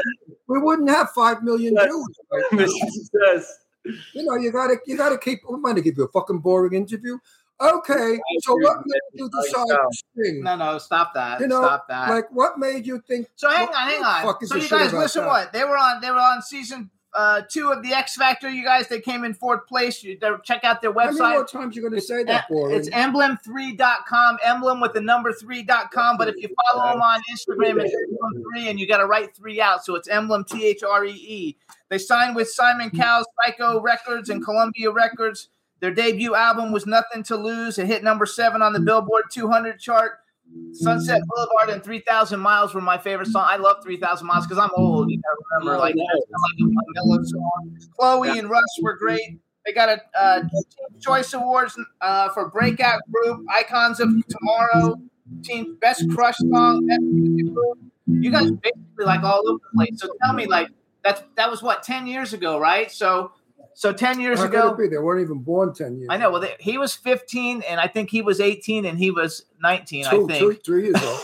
We 0.49 0.59
wouldn't 0.59 0.91
have 0.91 1.11
five 1.13 1.43
million 1.43 1.75
Jews. 1.77 1.87
views. 1.87 2.21
right 2.33 2.45
now. 2.53 3.41
You 3.85 4.25
know, 4.25 4.37
you 4.37 4.53
gotta 4.53 4.77
you 4.87 4.97
gotta 4.97 5.19
keep. 5.19 5.41
I'm 5.49 5.63
going 5.63 5.77
to 5.77 5.83
give 5.83 5.97
you 5.97 6.05
a 6.05 6.09
fucking 6.09 6.39
boring 6.39 6.75
interview. 6.75 7.19
Okay, 7.61 8.19
so 8.41 8.55
what 8.55 8.79
made 8.87 9.01
you 9.13 9.29
decide 9.29 9.67
to 9.67 10.03
sing? 10.17 10.43
No, 10.43 10.57
no, 10.57 10.79
stop 10.79 11.13
that. 11.13 11.41
You 11.41 11.49
know, 11.49 11.61
stop 11.61 11.89
that. 11.89 12.09
Like, 12.09 12.25
what 12.31 12.59
made 12.59 12.87
you 12.87 13.03
think? 13.07 13.29
so 13.37 13.51
hang 13.51 13.69
on, 13.69 13.75
hang 13.75 14.03
on. 14.03 14.23
fuck 14.25 14.43
is 14.43 14.49
So 14.49 14.57
you 14.57 14.69
guys 14.69 14.95
listen 14.95 15.25
that? 15.25 15.29
what? 15.29 15.53
They 15.53 15.65
were 15.65 15.77
on 15.77 16.01
they 16.01 16.11
were 16.11 16.19
on 16.19 16.41
season 16.41 16.91
uh 17.15 17.43
two 17.49 17.71
of 17.71 17.83
the 17.83 17.93
X 17.93 18.17
Factor, 18.17 18.49
you 18.49 18.65
guys. 18.65 18.89
They 18.89 19.01
came 19.01 19.25
in 19.25 19.35
fourth 19.35 19.67
place. 19.67 20.03
You 20.03 20.19
check 20.45 20.65
out 20.65 20.81
their 20.81 20.93
website. 20.93 21.19
How 21.19 21.25
many 21.25 21.35
more 21.35 21.47
times 21.47 21.77
you 21.77 21.83
going 21.83 21.95
to 21.95 22.01
say 22.01 22.23
that, 22.25 22.49
boring? 22.49 22.77
It's 22.77 22.89
emblem3.com, 22.91 24.39
emblem 24.45 24.81
with 24.81 24.93
the 24.93 25.01
number 25.01 25.33
3.com. 25.33 26.17
But 26.17 26.29
if 26.29 26.37
you 26.37 26.49
follow 26.73 26.93
them 26.93 27.03
on 27.03 27.21
Instagram, 27.33 27.83
it's 27.83 27.95
emblem3, 27.95 28.71
and 28.71 28.81
you 28.81 28.87
got 28.87 28.99
to 28.99 29.07
write 29.07 29.35
three 29.35 29.61
out. 29.61 29.85
So 29.85 29.95
it's 29.95 30.09
emblem, 30.09 30.45
T 30.45 30.67
H 30.67 30.83
R 30.83 31.05
E 31.05 31.13
E. 31.13 31.57
They 31.89 31.99
signed 31.99 32.37
with 32.37 32.49
Simon 32.49 32.91
Cowell's 32.91 33.27
Syco 33.45 33.83
Records 33.83 34.29
and 34.29 34.45
Columbia 34.45 34.91
Records. 34.91 35.49
Their 35.81 35.91
debut 35.91 36.35
album 36.35 36.73
was 36.73 36.87
Nothing 36.87 37.23
to 37.25 37.37
Lose. 37.37 37.79
It 37.79 37.87
hit 37.87 38.05
number 38.05 38.27
seven 38.27 38.63
on 38.63 38.73
the 38.73 38.81
Billboard 38.81 39.25
200 39.31 39.81
chart. 39.81 40.19
Sunset 40.73 41.23
Boulevard 41.29 41.71
and 41.71 41.83
3,000 41.83 42.41
Miles 42.41 42.75
were 42.75 42.81
my 42.81 42.99
favorite 42.99 43.29
song. 43.29 43.45
I 43.47 43.57
love 43.57 43.83
3,000 43.83 44.27
Miles 44.27 44.47
because 44.47 44.59
I'm 44.59 44.71
old. 44.77 45.11
You 45.11 45.17
know, 45.19 45.23
remember, 45.59 45.79
like, 45.79 45.95
of 45.95 45.99
like 45.99 47.21
a 47.21 47.25
song. 47.25 47.79
Chloe 47.99 48.39
and 48.39 48.49
Russ 48.49 48.79
were 48.83 48.97
great. 48.97 49.41
They 49.67 49.73
got 49.73 49.89
a 49.89 50.01
uh, 50.19 50.41
Teen 50.41 51.01
Choice 51.01 51.33
Awards 51.35 51.79
uh, 52.01 52.31
for 52.31 52.49
Breakout 52.49 53.01
Group, 53.13 53.45
Icons 53.57 54.01
of 54.01 54.09
Tomorrow, 54.29 55.01
Teen 55.43 55.77
Best 55.81 56.09
Crush 56.11 56.39
Song, 56.39 56.87
Best 56.87 57.03
Music 57.03 57.55
Group. 57.55 57.79
You 58.07 58.31
guys 58.31 58.51
basically 58.51 59.05
like 59.05 59.23
all 59.23 59.47
over 59.47 59.59
the 59.59 59.77
place. 59.77 60.01
So 60.01 60.09
tell 60.25 60.33
me, 60.33 60.47
like, 60.47 60.69
that's 61.05 61.23
that 61.37 61.51
was 61.51 61.63
what 61.63 61.83
ten 61.83 62.07
years 62.07 62.33
ago, 62.33 62.59
right? 62.59 62.91
So, 62.91 63.33
so 63.81 63.95
ten 63.95 64.21
years 64.21 64.39
How 64.39 64.45
could 64.45 64.59
ago, 64.59 64.69
it 64.75 64.77
be? 64.79 64.89
They 64.89 64.99
weren't 64.99 65.23
even 65.23 65.39
born 65.39 65.73
ten 65.73 65.97
years. 65.97 66.09
I 66.11 66.19
know. 66.19 66.31
Well, 66.31 66.43
they, 66.43 66.55
he 66.61 66.77
was 66.77 66.95
15, 66.95 67.63
and 67.67 67.81
I 67.81 67.87
think 67.87 68.11
he 68.11 68.21
was 68.21 68.39
18, 68.39 68.85
and 68.85 68.99
he 68.99 69.11
was 69.11 69.47
19. 69.63 70.05
I 70.05 70.11
think. 70.11 70.33
two, 70.33 70.53
three 70.63 70.83
years 70.89 71.03
old. 71.03 71.21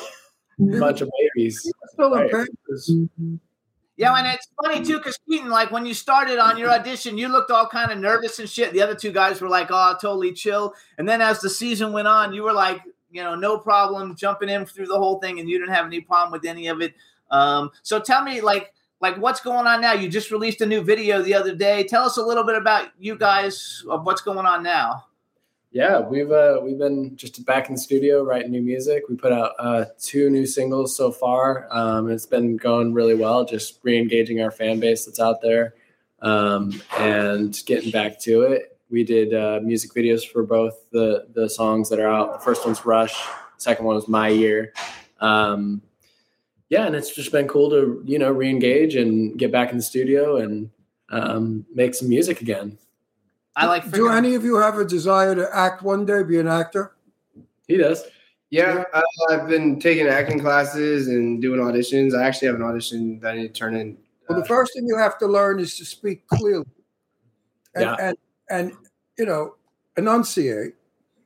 A 0.76 0.80
bunch 0.80 1.02
of 1.02 1.10
babies. 1.34 1.70
Still 1.92 2.14
in 2.14 2.20
Right. 2.20 2.30
papers. 2.30 2.90
Yeah, 3.98 4.14
and 4.14 4.26
it's 4.26 4.48
funny 4.64 4.82
too, 4.82 4.96
because 4.96 5.18
Keaton, 5.28 5.50
like 5.50 5.70
when 5.70 5.84
you 5.84 5.92
started 5.92 6.38
on 6.38 6.56
your 6.56 6.70
audition, 6.70 7.18
you 7.18 7.28
looked 7.28 7.50
all 7.50 7.66
kind 7.68 7.92
of 7.92 7.98
nervous 7.98 8.38
and 8.38 8.48
shit. 8.48 8.72
The 8.72 8.80
other 8.80 8.94
two 8.94 9.12
guys 9.12 9.42
were 9.42 9.50
like, 9.50 9.66
"Oh, 9.68 9.94
totally 10.00 10.32
chill." 10.32 10.72
And 10.96 11.06
then 11.06 11.20
as 11.20 11.42
the 11.42 11.50
season 11.50 11.92
went 11.92 12.08
on, 12.08 12.32
you 12.32 12.42
were 12.42 12.54
like, 12.54 12.80
you 13.10 13.22
know, 13.22 13.34
no 13.34 13.58
problem 13.58 14.16
jumping 14.16 14.48
in 14.48 14.64
through 14.64 14.86
the 14.86 14.96
whole 14.98 15.18
thing, 15.18 15.40
and 15.40 15.48
you 15.48 15.58
didn't 15.58 15.74
have 15.74 15.84
any 15.84 16.00
problem 16.00 16.32
with 16.32 16.46
any 16.46 16.68
of 16.68 16.80
it. 16.80 16.94
Um, 17.30 17.70
so 17.82 18.00
tell 18.00 18.22
me, 18.24 18.40
like, 18.40 18.72
like 19.00 19.16
what's 19.18 19.40
going 19.40 19.66
on 19.66 19.80
now? 19.80 19.92
You 19.92 20.08
just 20.08 20.30
released 20.30 20.60
a 20.60 20.66
new 20.66 20.82
video 20.82 21.22
the 21.22 21.34
other 21.34 21.54
day. 21.54 21.84
Tell 21.84 22.04
us 22.04 22.16
a 22.16 22.22
little 22.22 22.44
bit 22.44 22.56
about 22.56 22.88
you 22.98 23.16
guys 23.16 23.84
of 23.88 24.04
what's 24.04 24.22
going 24.22 24.46
on 24.46 24.62
now. 24.62 25.04
Yeah, 25.72 26.00
we've 26.00 26.30
uh, 26.30 26.60
we've 26.62 26.78
been 26.78 27.16
just 27.16 27.44
back 27.44 27.68
in 27.68 27.74
the 27.74 27.80
studio 27.80 28.22
writing 28.22 28.50
new 28.50 28.62
music. 28.62 29.02
We 29.10 29.16
put 29.16 29.32
out 29.32 29.52
uh, 29.58 29.84
two 30.00 30.30
new 30.30 30.46
singles 30.46 30.96
so 30.96 31.12
far. 31.12 31.68
Um, 31.70 32.10
it's 32.10 32.24
been 32.24 32.56
going 32.56 32.94
really 32.94 33.14
well. 33.14 33.44
Just 33.44 33.80
re-engaging 33.82 34.40
our 34.40 34.50
fan 34.50 34.80
base 34.80 35.04
that's 35.04 35.20
out 35.20 35.42
there, 35.42 35.74
um, 36.22 36.80
and 36.98 37.60
getting 37.66 37.90
back 37.90 38.18
to 38.20 38.42
it. 38.42 38.78
We 38.88 39.04
did 39.04 39.34
uh, 39.34 39.60
music 39.62 39.92
videos 39.92 40.26
for 40.26 40.44
both 40.44 40.88
the 40.92 41.26
the 41.34 41.50
songs 41.50 41.90
that 41.90 41.98
are 41.98 42.08
out. 42.08 42.32
The 42.32 42.38
first 42.38 42.64
one's 42.64 42.86
Rush. 42.86 43.14
Second 43.58 43.84
one 43.84 43.96
was 43.96 44.08
My 44.08 44.28
Year. 44.28 44.72
Um, 45.20 45.82
yeah, 46.68 46.86
and 46.86 46.96
it's 46.96 47.14
just 47.14 47.32
been 47.32 47.48
cool 47.48 47.70
to 47.70 48.02
you 48.04 48.18
know 48.18 48.30
re-engage 48.30 48.94
and 48.96 49.38
get 49.38 49.52
back 49.52 49.70
in 49.70 49.76
the 49.76 49.82
studio 49.82 50.36
and 50.36 50.70
um, 51.10 51.64
make 51.74 51.94
some 51.94 52.08
music 52.08 52.40
again. 52.40 52.78
I 53.54 53.66
like. 53.66 53.90
Do 53.90 54.08
any 54.08 54.34
of 54.34 54.44
you 54.44 54.56
have 54.56 54.76
a 54.76 54.84
desire 54.84 55.34
to 55.34 55.48
act 55.52 55.82
one 55.82 56.04
day, 56.04 56.22
be 56.22 56.38
an 56.38 56.48
actor? 56.48 56.96
He 57.68 57.76
does. 57.76 58.04
Yeah, 58.50 58.84
uh, 58.92 59.02
I've 59.30 59.48
been 59.48 59.80
taking 59.80 60.06
acting 60.06 60.38
classes 60.40 61.08
and 61.08 61.42
doing 61.42 61.60
auditions. 61.60 62.16
I 62.16 62.24
actually 62.24 62.46
have 62.48 62.56
an 62.56 62.62
audition 62.62 63.18
that 63.20 63.34
I 63.34 63.36
need 63.38 63.48
to 63.48 63.52
turn 63.52 63.74
in. 63.74 63.96
Well, 64.28 64.38
uh, 64.38 64.42
the 64.42 64.46
first 64.46 64.74
thing 64.74 64.86
you 64.86 64.96
have 64.96 65.18
to 65.18 65.26
learn 65.26 65.58
is 65.58 65.76
to 65.78 65.84
speak 65.84 66.26
clearly, 66.28 66.66
and 67.74 67.84
Yeah. 67.84 67.96
and 67.98 68.16
and 68.50 68.72
you 69.18 69.26
know, 69.26 69.54
enunciate. 69.96 70.74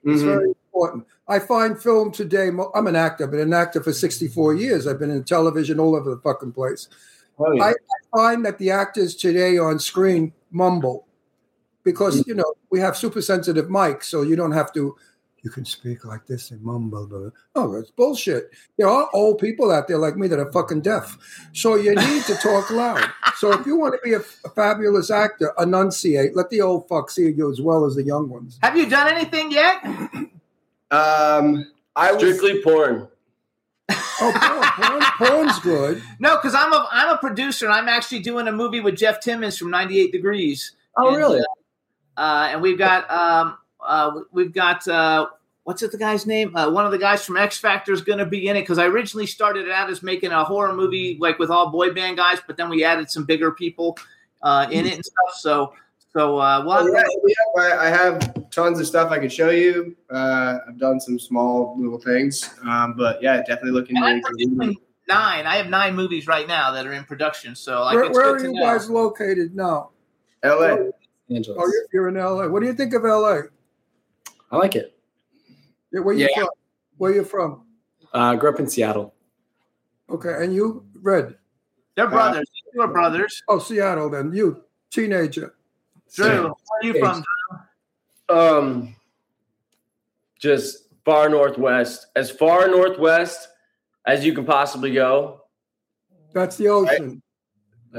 It's 0.05 0.23
mhm. 0.23 0.25
very 0.25 0.55
important. 0.73 1.07
I 1.29 1.39
find 1.39 1.81
film 1.81 2.13
today. 2.13 2.51
I'm 2.75 2.87
an 2.87 2.97
actor. 2.97 3.25
I've 3.25 3.31
been 3.31 3.41
an 3.41 3.53
actor 3.53 3.83
for 3.83 3.93
64 3.93 4.55
years. 4.55 4.87
I've 4.87 4.99
been 4.99 5.11
in 5.11 5.25
television 5.25 5.81
all 5.81 5.97
over 5.97 6.11
the 6.11 6.21
fucking 6.21 6.53
place. 6.53 6.89
Oh, 7.39 7.53
yeah. 7.53 7.65
I, 7.65 7.71
I 7.71 8.17
find 8.17 8.45
that 8.45 8.59
the 8.59 8.71
actors 8.71 9.15
today 9.15 9.59
on 9.59 9.79
screen 9.79 10.33
mumble 10.51 11.07
because 11.85 12.27
you 12.27 12.35
know 12.35 12.55
we 12.71 12.81
have 12.81 12.97
super 12.97 13.23
sensitive 13.23 13.67
mics, 13.67 14.05
so 14.05 14.23
you 14.23 14.37
don't 14.37 14.53
have 14.53 14.73
to. 14.75 14.97
You 15.43 15.49
can 15.49 15.65
speak 15.65 16.05
like 16.05 16.27
this 16.27 16.51
and 16.51 16.61
mumble. 16.61 17.07
blah, 17.07 17.19
blah. 17.19 17.31
Oh, 17.55 17.73
that's 17.73 17.91
bullshit. 17.91 18.51
There 18.77 18.87
are 18.87 19.09
old 19.15 19.39
people 19.39 19.71
out 19.71 19.89
there 19.89 19.97
like 19.97 20.15
me 20.15 20.29
that 20.29 20.39
are 20.39 20.53
fucking 20.53 20.83
deaf, 20.83 21.17
so 21.55 21.77
you 21.77 21.95
need 21.95 22.25
to 22.25 22.35
talk 22.35 22.71
loud. 22.71 23.09
So 23.37 23.59
if 23.59 23.65
you 23.65 23.77
want 23.77 23.95
to 23.95 24.01
be 24.05 24.13
a, 24.13 24.21
a 24.45 24.51
fabulous 24.51 25.11
actor, 25.11 25.55
enunciate. 25.59 26.37
Let 26.37 26.51
the 26.51 26.61
old 26.61 26.87
fucks 26.89 27.13
see 27.13 27.31
you 27.31 27.51
as 27.51 27.59
well 27.59 27.87
as 27.87 27.95
the 27.95 28.03
young 28.03 28.29
ones. 28.29 28.59
Have 28.61 28.77
you 28.77 28.87
done 28.87 29.09
anything 29.09 29.51
yet? 29.51 29.83
Um, 30.91 31.71
I 31.97 32.13
was 32.13 32.21
Strictly 32.23 32.63
porn. 32.63 33.09
Oh, 34.23 34.33
porn, 34.77 34.91
porn, 34.91 35.03
porn's 35.31 35.59
good. 35.61 36.03
No, 36.21 36.37
because 36.37 36.55
I'm 36.55 36.73
a 36.73 36.89
I'm 36.91 37.15
a 37.15 37.19
producer. 37.19 37.67
and 37.67 37.75
I'm 37.75 37.89
actually 37.89 38.21
doing 38.21 38.47
a 38.49 38.53
movie 38.53 38.81
with 38.81 38.97
Jeff 38.97 39.21
Timmons 39.21 39.57
from 39.59 39.71
98 39.71 40.13
Degrees. 40.13 40.73
Oh, 40.97 41.09
And, 41.09 41.17
really? 41.17 41.41
Uh, 42.17 42.49
and 42.53 42.61
we've 42.63 42.79
got 42.79 43.11
um 43.11 43.57
uh 43.85 44.21
we've 44.31 44.53
got 44.53 44.87
uh 44.87 45.27
what's 45.65 45.83
it 45.83 45.93
the 45.93 45.99
guy's 45.99 46.27
name? 46.27 46.55
Uh, 46.57 46.71
one 46.71 46.85
of 46.85 46.93
the 46.93 46.99
guys 46.99 47.25
from 47.25 47.37
X 47.37 47.59
Factor 47.59 47.93
is 47.93 48.03
going 48.03 48.19
to 48.19 48.27
be 48.27 48.49
in 48.49 48.57
it 48.57 48.63
because 48.63 48.79
I 48.79 48.87
originally 48.87 49.27
started 49.27 49.67
it 49.67 49.73
out 49.73 49.91
as 49.91 50.03
making 50.03 50.33
a 50.33 50.45
horror 50.45 50.75
movie 50.75 51.17
like 51.21 51.39
with 51.39 51.51
all 51.51 51.71
boy 51.71 51.93
band 51.93 52.17
guys, 52.17 52.39
but 52.47 52.57
then 52.57 52.69
we 52.69 52.85
added 52.85 53.11
some 53.11 53.25
bigger 53.25 53.51
people 53.53 53.97
uh, 54.43 54.67
in 54.71 54.87
it 54.87 54.95
and 54.95 55.05
stuff. 55.05 55.35
So 55.39 55.73
so 56.13 56.39
uh, 56.39 56.63
we'll 56.65 56.95
have 56.95 57.07
yeah, 57.27 57.33
yeah, 57.57 57.63
I 57.63 57.87
I 57.87 57.89
have 57.89 58.51
tons 58.51 58.81
of 58.81 58.87
stuff 58.87 59.11
I 59.11 59.19
could 59.19 59.33
show 59.33 59.51
you. 59.51 59.97
Uh, 60.11 60.59
I've 60.69 60.79
done 60.79 61.01
some 61.01 61.19
small 61.19 61.77
little 61.79 61.99
things, 62.01 62.51
um, 62.65 62.95
but 62.97 63.23
yeah, 63.23 63.39
definitely 63.39 63.73
looking 63.73 63.97
And 63.97 64.05
I'm 64.07 64.21
to 64.21 64.27
producing 64.27 64.77
nine. 65.09 65.47
I 65.47 65.57
have 65.57 65.69
nine 65.69 65.95
movies 65.95 66.27
right 66.27 66.47
now 66.49 66.73
that 66.73 66.87
are 66.87 66.93
in 66.93 67.05
production. 67.05 67.55
So 67.55 67.83
like, 67.83 67.95
Where, 67.95 68.05
it's 68.05 68.17
where 68.17 68.27
good 68.27 68.35
are 68.35 68.39
to 68.39 68.49
you 68.49 68.55
know. 68.55 68.67
guys 68.67 68.91
located 68.91 69.55
now? 69.55 69.91
LA. 70.45 70.77
Angeles. 71.31 71.59
Oh, 71.61 71.71
you're, 71.73 71.85
you're 71.93 72.09
in 72.09 72.15
LA. 72.17 72.49
What 72.49 72.61
do 72.61 72.67
you 72.67 72.75
think 72.75 72.93
of 72.95 73.03
LA? 73.05 73.43
I 74.51 74.57
like 74.57 74.75
it. 74.75 74.97
Yeah, 75.93 76.01
Where 76.01 76.15
you 76.15 76.29
Yeah. 76.29 76.41
from? 76.41 76.49
Where 76.97 77.15
you 77.15 77.25
from? 77.25 77.63
Uh, 78.13 78.35
grew 78.35 78.51
up 78.51 78.59
in 78.59 78.69
Seattle. 78.69 79.15
Okay, 80.09 80.43
and 80.43 80.53
you, 80.53 80.85
Red? 81.03 81.37
They're 81.95 82.09
brothers. 82.09 82.51
You 82.75 82.83
are 82.83 82.89
brothers. 82.89 83.43
Oh, 83.49 83.59
Seattle. 83.61 84.11
Then 84.11 84.33
you, 84.33 84.65
teenager. 84.91 85.55
Drew, 86.15 86.43
where 86.43 86.51
are 86.51 86.85
you 86.85 86.99
from? 86.99 87.25
Um, 88.29 88.97
just 90.39 90.89
far 91.05 91.29
northwest, 91.29 92.07
as 92.17 92.31
far 92.31 92.69
northwest 92.69 93.49
as 94.07 94.25
you 94.25 94.33
can 94.33 94.45
possibly 94.45 94.93
go. 94.93 95.43
That's 96.33 96.57
the 96.57 96.69
ocean. 96.69 97.23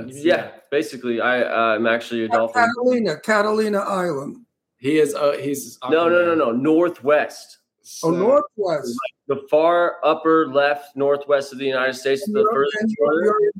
yeah, 0.07 0.51
basically, 0.71 1.19
I 1.21 1.41
uh, 1.43 1.75
I'm 1.75 1.85
actually 1.87 2.23
a 2.25 2.27
dolphin. 2.29 2.63
Catalina, 2.63 3.17
Catalina 3.19 3.79
Island. 3.79 4.45
He 4.77 4.97
is. 4.99 5.13
Uh, 5.13 5.33
he's. 5.33 5.77
No, 5.89 6.07
no, 6.09 6.25
no, 6.25 6.33
no, 6.35 6.51
northwest. 6.51 7.57
Oh, 8.03 8.11
Northwest. 8.11 8.95
The 9.27 9.45
far 9.49 9.97
upper 10.03 10.47
left 10.47 10.95
northwest 10.95 11.51
of 11.51 11.59
the 11.59 11.65
United 11.65 11.93
States, 11.95 12.23
the 12.25 12.39
You're- 12.39 12.53
furthest 12.53 12.77
and 12.81 12.91
you're- 12.91 13.25
you're 13.25 13.45
in 13.47 13.51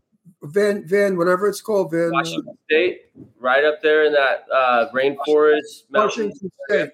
Van, 0.44 0.88
Van, 0.88 1.18
whatever 1.18 1.48
it's 1.48 1.62
called, 1.62 1.92
Van. 1.92 2.08
uh, 2.08 2.12
Washington 2.12 2.58
State, 2.66 3.02
right 3.40 3.64
up 3.64 3.82
there 3.82 4.06
in 4.06 4.14
that 4.14 4.46
uh, 4.54 4.90
rainforest 4.94 5.84
mountain. 5.90 6.30
Washington 6.30 6.52
State. 6.68 6.90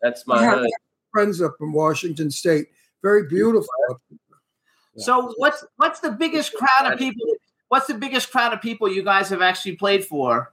That's 0.00 0.26
my 0.26 0.42
have 0.42 0.60
hood. 0.60 0.70
friends 1.10 1.42
up 1.42 1.56
in 1.60 1.72
Washington 1.72 2.30
State. 2.30 2.68
Very 3.02 3.26
beautiful. 3.26 3.68
up 3.90 4.00
So 4.96 5.32
what's 5.36 5.64
what's 5.76 6.00
the 6.00 6.10
biggest 6.10 6.54
crowd 6.54 6.92
of 6.92 6.98
people? 6.98 7.26
What's 7.68 7.86
the 7.86 7.94
biggest 7.94 8.30
crowd 8.30 8.52
of 8.52 8.60
people 8.60 8.88
you 8.88 9.02
guys 9.02 9.28
have 9.30 9.42
actually 9.42 9.76
played 9.76 10.04
for? 10.04 10.52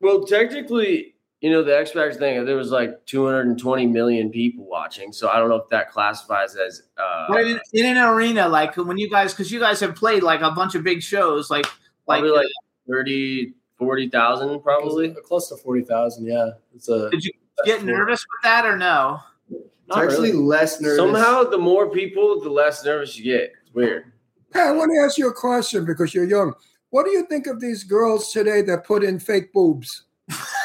Well, 0.00 0.24
technically, 0.24 1.11
you 1.42 1.50
know, 1.50 1.64
the 1.64 1.76
X 1.76 1.90
Factor 1.90 2.16
thing, 2.16 2.44
there 2.44 2.56
was 2.56 2.70
like 2.70 3.04
220 3.06 3.86
million 3.88 4.30
people 4.30 4.64
watching. 4.64 5.12
So 5.12 5.28
I 5.28 5.38
don't 5.38 5.48
know 5.48 5.56
if 5.56 5.68
that 5.70 5.90
classifies 5.90 6.54
as. 6.54 6.84
Uh, 6.96 7.26
But 7.28 7.46
in, 7.46 7.60
in 7.72 7.84
an 7.84 7.98
arena, 7.98 8.48
like 8.48 8.76
when 8.76 8.96
you 8.96 9.10
guys, 9.10 9.32
because 9.32 9.50
you 9.50 9.58
guys 9.58 9.80
have 9.80 9.96
played 9.96 10.22
like 10.22 10.40
a 10.40 10.52
bunch 10.52 10.76
of 10.76 10.84
big 10.84 11.02
shows, 11.02 11.50
like 11.50 11.66
like, 12.06 12.20
probably 12.20 12.30
like 12.30 12.46
30, 12.88 13.54
40,000 13.76 14.60
probably. 14.60 15.16
Close 15.26 15.48
to 15.48 15.56
40,000, 15.56 16.26
yeah. 16.26 16.50
It's 16.76 16.88
a. 16.88 17.10
did 17.10 17.24
you 17.24 17.32
get 17.64 17.82
nervous 17.82 18.20
with 18.20 18.42
that 18.44 18.64
or 18.64 18.76
no? 18.76 19.18
It's 19.50 19.96
actually 19.96 20.32
less 20.32 20.80
nervous. 20.80 20.96
Somehow, 20.96 21.42
the 21.42 21.58
more 21.58 21.90
people, 21.90 22.40
the 22.40 22.50
less 22.50 22.84
nervous 22.84 23.18
you 23.18 23.24
get. 23.24 23.52
It's 23.62 23.74
weird. 23.74 24.12
Hey, 24.54 24.60
I 24.60 24.72
want 24.72 24.92
to 24.94 25.04
ask 25.04 25.18
you 25.18 25.28
a 25.28 25.34
question 25.34 25.84
because 25.84 26.14
you're 26.14 26.24
young. 26.24 26.54
What 26.90 27.04
do 27.04 27.10
you 27.10 27.26
think 27.26 27.48
of 27.48 27.60
these 27.60 27.82
girls 27.82 28.30
today 28.30 28.62
that 28.62 28.84
put 28.84 29.02
in 29.02 29.18
fake 29.18 29.52
boobs? 29.52 30.04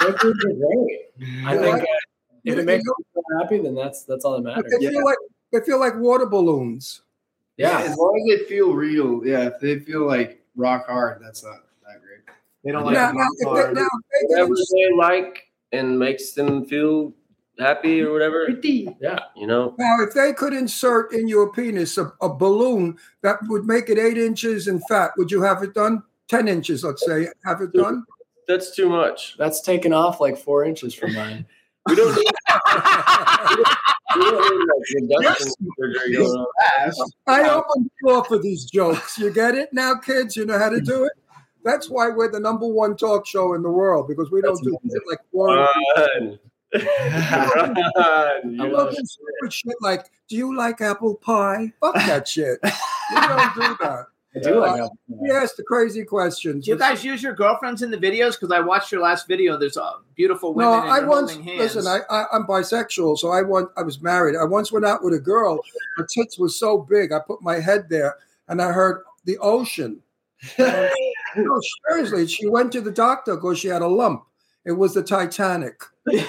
I 0.00 1.56
think 1.56 1.74
uh, 1.82 1.84
if 2.44 2.58
it 2.58 2.64
makes 2.64 2.84
know- 2.84 2.94
you 3.14 3.22
happy, 3.40 3.58
then 3.60 3.74
that's 3.74 4.04
that's 4.04 4.24
all 4.24 4.34
that 4.34 4.42
matters. 4.42 4.72
They 4.78 4.88
feel 4.88 5.04
like 5.04 5.18
they 5.52 5.60
feel 5.60 5.80
like 5.80 5.96
water 5.96 6.26
balloons. 6.26 7.02
Yeah, 7.56 7.78
Yeah. 7.80 7.90
as 7.92 7.96
long 7.96 8.30
as 8.32 8.40
they 8.40 8.44
feel 8.46 8.72
real. 8.74 9.24
Yeah, 9.24 9.46
if 9.46 9.60
they 9.60 9.78
feel 9.78 10.06
like 10.06 10.42
rock 10.56 10.86
hard, 10.86 11.20
that's 11.22 11.44
not 11.44 11.62
that 11.86 12.02
great. 12.02 12.20
They 12.64 12.72
don't 12.72 12.92
Now, 12.92 13.12
now, 13.12 13.26
if 13.38 13.38
they, 13.38 13.80
now, 13.80 13.88
they 14.12 14.26
Whatever 14.26 14.54
they 14.72 14.92
like 14.96 15.48
and 15.72 15.98
makes 15.98 16.32
them 16.32 16.64
feel 16.64 17.12
happy 17.58 18.02
or 18.02 18.12
whatever. 18.12 18.48
Yeah. 19.00 19.18
You 19.36 19.46
know, 19.46 19.74
Now, 19.78 20.00
if 20.02 20.14
they 20.14 20.32
could 20.32 20.52
insert 20.52 21.12
in 21.12 21.28
your 21.28 21.52
penis 21.52 21.98
a, 21.98 22.12
a 22.20 22.28
balloon 22.28 22.98
that 23.22 23.38
would 23.48 23.64
make 23.66 23.88
it 23.88 23.98
eight 23.98 24.18
inches 24.18 24.66
in 24.66 24.80
fat, 24.88 25.12
would 25.16 25.30
you 25.30 25.42
have 25.42 25.62
it 25.62 25.74
done? 25.74 26.02
10 26.28 26.48
inches, 26.48 26.82
let's 26.82 27.04
say, 27.06 27.28
have 27.44 27.60
it 27.60 27.72
done? 27.72 28.04
That's 28.46 28.74
too 28.74 28.88
much. 28.88 29.36
That's 29.38 29.60
taken 29.60 29.92
off 29.92 30.20
like 30.20 30.36
four 30.38 30.64
inches 30.64 30.94
from 30.94 31.14
mine. 31.14 31.46
We 31.86 31.96
don't 31.96 32.16
need, 32.16 32.24
we 34.16 34.22
don't 34.22 34.40
need 34.40 35.10
like 35.10 35.18
reduction 35.18 35.52
surgery 35.78 36.14
going 36.14 36.30
on. 36.30 36.46
I 37.26 37.46
opened 37.50 37.90
the 37.90 38.08
door 38.08 38.24
for 38.24 38.38
these 38.38 38.64
jokes. 38.64 39.18
You 39.18 39.30
get 39.30 39.54
it 39.54 39.68
now, 39.74 39.96
kids? 39.96 40.34
You 40.34 40.46
know 40.46 40.58
how 40.58 40.70
to 40.70 40.80
do 40.80 41.04
it? 41.04 41.12
That's 41.62 41.90
why 41.90 42.08
we're 42.08 42.32
the 42.32 42.40
number 42.40 42.66
one 42.66 42.96
talk 42.96 43.26
show 43.26 43.52
in 43.52 43.62
the 43.62 43.70
world 43.70 44.08
because 44.08 44.30
we 44.30 44.40
don't 44.40 44.62
do 44.64 44.78
shit 44.90 45.02
like 45.10 45.18
foreign 45.30 45.68
Run. 45.96 46.38
Run. 46.74 48.60
I 48.60 48.66
love 48.66 48.94
this 48.94 49.12
stupid 49.12 49.52
shit 49.52 49.76
like, 49.80 50.10
do 50.28 50.36
you 50.36 50.56
like 50.56 50.80
apple 50.80 51.16
pie? 51.16 51.72
Fuck 51.80 51.94
that 51.94 52.26
shit. 52.26 52.58
We 52.62 52.70
don't 53.20 53.54
do 53.54 53.76
that. 53.80 54.06
I 54.36 54.38
do 54.40 54.58
like 54.58 54.72
Uh, 54.72 54.84
apple 54.84 54.88
pie. 54.88 55.16
We 55.20 55.30
ask 55.30 55.56
the 55.56 55.62
crazy 55.62 56.04
questions. 56.04 56.64
Do 56.64 56.72
you 56.72 56.78
guys 56.78 57.04
use 57.04 57.22
your 57.22 57.34
girlfriends 57.34 57.82
in 57.82 57.90
the 57.90 57.96
videos? 57.96 58.32
Because 58.32 58.50
I 58.50 58.60
watched 58.60 58.90
your 58.90 59.00
last 59.00 59.28
video. 59.28 59.56
There's 59.56 59.76
a 59.76 59.92
beautiful 60.16 60.54
women. 60.54 60.72
No, 60.72 60.82
and 60.82 60.90
I 60.90 61.00
once 61.00 61.34
hands. 61.34 61.74
listen. 61.76 61.86
I, 61.86 62.00
I 62.10 62.24
I'm 62.32 62.44
bisexual, 62.46 63.18
so 63.18 63.30
I 63.30 63.42
want. 63.42 63.70
I 63.76 63.82
was 63.82 64.00
married. 64.00 64.36
I 64.36 64.44
once 64.44 64.72
went 64.72 64.84
out 64.84 65.04
with 65.04 65.14
a 65.14 65.20
girl. 65.20 65.60
Her 65.96 66.06
tits 66.12 66.38
were 66.38 66.48
so 66.48 66.78
big, 66.78 67.12
I 67.12 67.20
put 67.20 67.42
my 67.42 67.60
head 67.60 67.88
there, 67.88 68.16
and 68.48 68.60
I 68.60 68.72
heard 68.72 69.02
the 69.24 69.38
ocean. 69.38 70.00
no, 70.58 70.90
seriously, 71.88 72.26
she 72.26 72.48
went 72.48 72.72
to 72.72 72.80
the 72.80 72.90
doctor 72.90 73.36
because 73.36 73.58
she 73.58 73.68
had 73.68 73.82
a 73.82 73.86
lump. 73.86 74.24
It 74.64 74.72
was 74.72 74.94
the 74.94 75.02
Titanic. 75.02 75.80
they, 76.06 76.24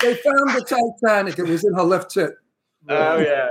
they 0.00 0.14
found 0.14 0.50
the 0.50 0.94
Titanic. 1.02 1.38
It 1.38 1.44
was 1.44 1.64
in 1.64 1.74
her 1.74 1.82
left 1.82 2.10
tit. 2.10 2.36
Oh 2.88 3.18
yeah. 3.18 3.48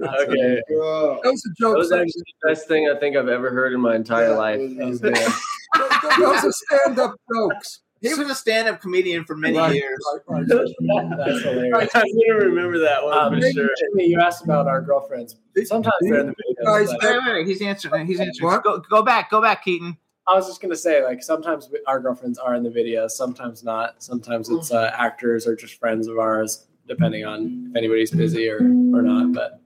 Okay. 0.00 0.60
Bro. 0.68 1.20
Those 1.24 1.42
are 1.46 1.70
That 1.72 1.78
was 1.78 1.92
actually 1.92 2.22
the 2.42 2.48
best 2.48 2.68
thing 2.68 2.88
I 2.94 2.98
think 2.98 3.16
I've 3.16 3.28
ever 3.28 3.50
heard 3.50 3.72
in 3.72 3.80
my 3.80 3.96
entire 3.96 4.36
life. 4.36 4.60
Those 4.78 6.44
are 6.44 6.52
stand-up 6.52 7.14
jokes. 7.34 7.80
he 8.00 8.14
was 8.14 8.30
a 8.30 8.34
stand-up 8.34 8.80
comedian 8.80 9.24
for 9.24 9.34
many 9.36 9.56
Right, 9.58 9.74
years. 9.74 9.98
right, 10.28 10.46
right. 10.46 10.46
That's 10.46 11.42
hilarious. 11.42 11.90
I'm 11.94 12.04
gonna 12.28 12.44
remember 12.44 12.78
that 12.80 13.02
one 13.02 13.16
Um, 13.18 13.34
for 13.40 13.50
sure. 13.50 13.68
Jimmy, 13.78 14.06
you 14.08 14.20
asked 14.20 14.44
about 14.44 14.66
our 14.68 14.80
girlfriends. 14.80 15.36
Sometimes 15.64 15.94
they're 16.02 16.20
in 16.20 16.26
the 16.28 16.32
videos. 16.34 16.64
Guys, 16.64 16.88
but- 17.00 17.02
Wait, 17.02 17.18
wait, 17.24 17.32
wait. 17.34 17.46
He's 17.46 17.62
answering. 17.62 18.06
He's 18.06 18.20
answering. 18.20 18.46
What? 18.52 18.62
Go, 18.62 18.78
go 18.90 19.02
back. 19.02 19.30
Go 19.30 19.40
back, 19.40 19.64
Keaton. 19.64 19.96
I 20.28 20.34
was 20.34 20.46
just 20.48 20.60
gonna 20.60 20.76
say, 20.76 21.04
like 21.04 21.22
sometimes 21.22 21.70
our 21.86 22.00
girlfriends 22.00 22.38
are 22.38 22.54
in 22.56 22.62
the 22.64 22.70
video, 22.70 23.06
sometimes 23.08 23.62
not. 23.62 24.02
Sometimes 24.02 24.50
it's 24.50 24.72
uh, 24.72 24.90
actors 24.96 25.46
or 25.46 25.54
just 25.54 25.78
friends 25.78 26.08
of 26.08 26.18
ours, 26.18 26.66
depending 26.88 27.24
on 27.24 27.68
if 27.70 27.76
anybody's 27.76 28.10
busy 28.10 28.48
or 28.48 28.58
or 28.58 29.02
not. 29.02 29.32
But 29.32 29.60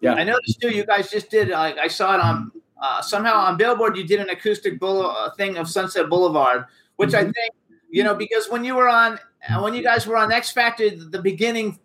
yeah, 0.00 0.14
I 0.14 0.24
noticed 0.24 0.60
too. 0.60 0.70
You 0.70 0.84
guys 0.84 1.10
just 1.10 1.30
did. 1.30 1.48
Like 1.48 1.78
I 1.78 1.88
saw 1.88 2.14
it 2.14 2.20
on 2.20 2.50
uh, 2.80 3.00
somehow 3.00 3.34
on 3.34 3.56
Billboard. 3.56 3.96
You 3.96 4.04
did 4.04 4.20
an 4.20 4.30
acoustic 4.30 4.80
bull, 4.80 5.06
uh, 5.06 5.30
thing 5.34 5.56
of 5.56 5.68
Sunset 5.68 6.08
Boulevard, 6.08 6.66
which 6.96 7.14
I 7.14 7.22
think 7.22 7.54
you 7.90 8.02
know 8.02 8.14
because 8.14 8.48
when 8.50 8.64
you 8.64 8.74
were 8.74 8.88
on 8.88 9.18
uh, 9.48 9.60
when 9.60 9.74
you 9.74 9.82
guys 9.82 10.06
were 10.06 10.16
on 10.16 10.32
X 10.32 10.50
Factor, 10.50 10.90
the 10.90 11.20
beginning 11.20 11.78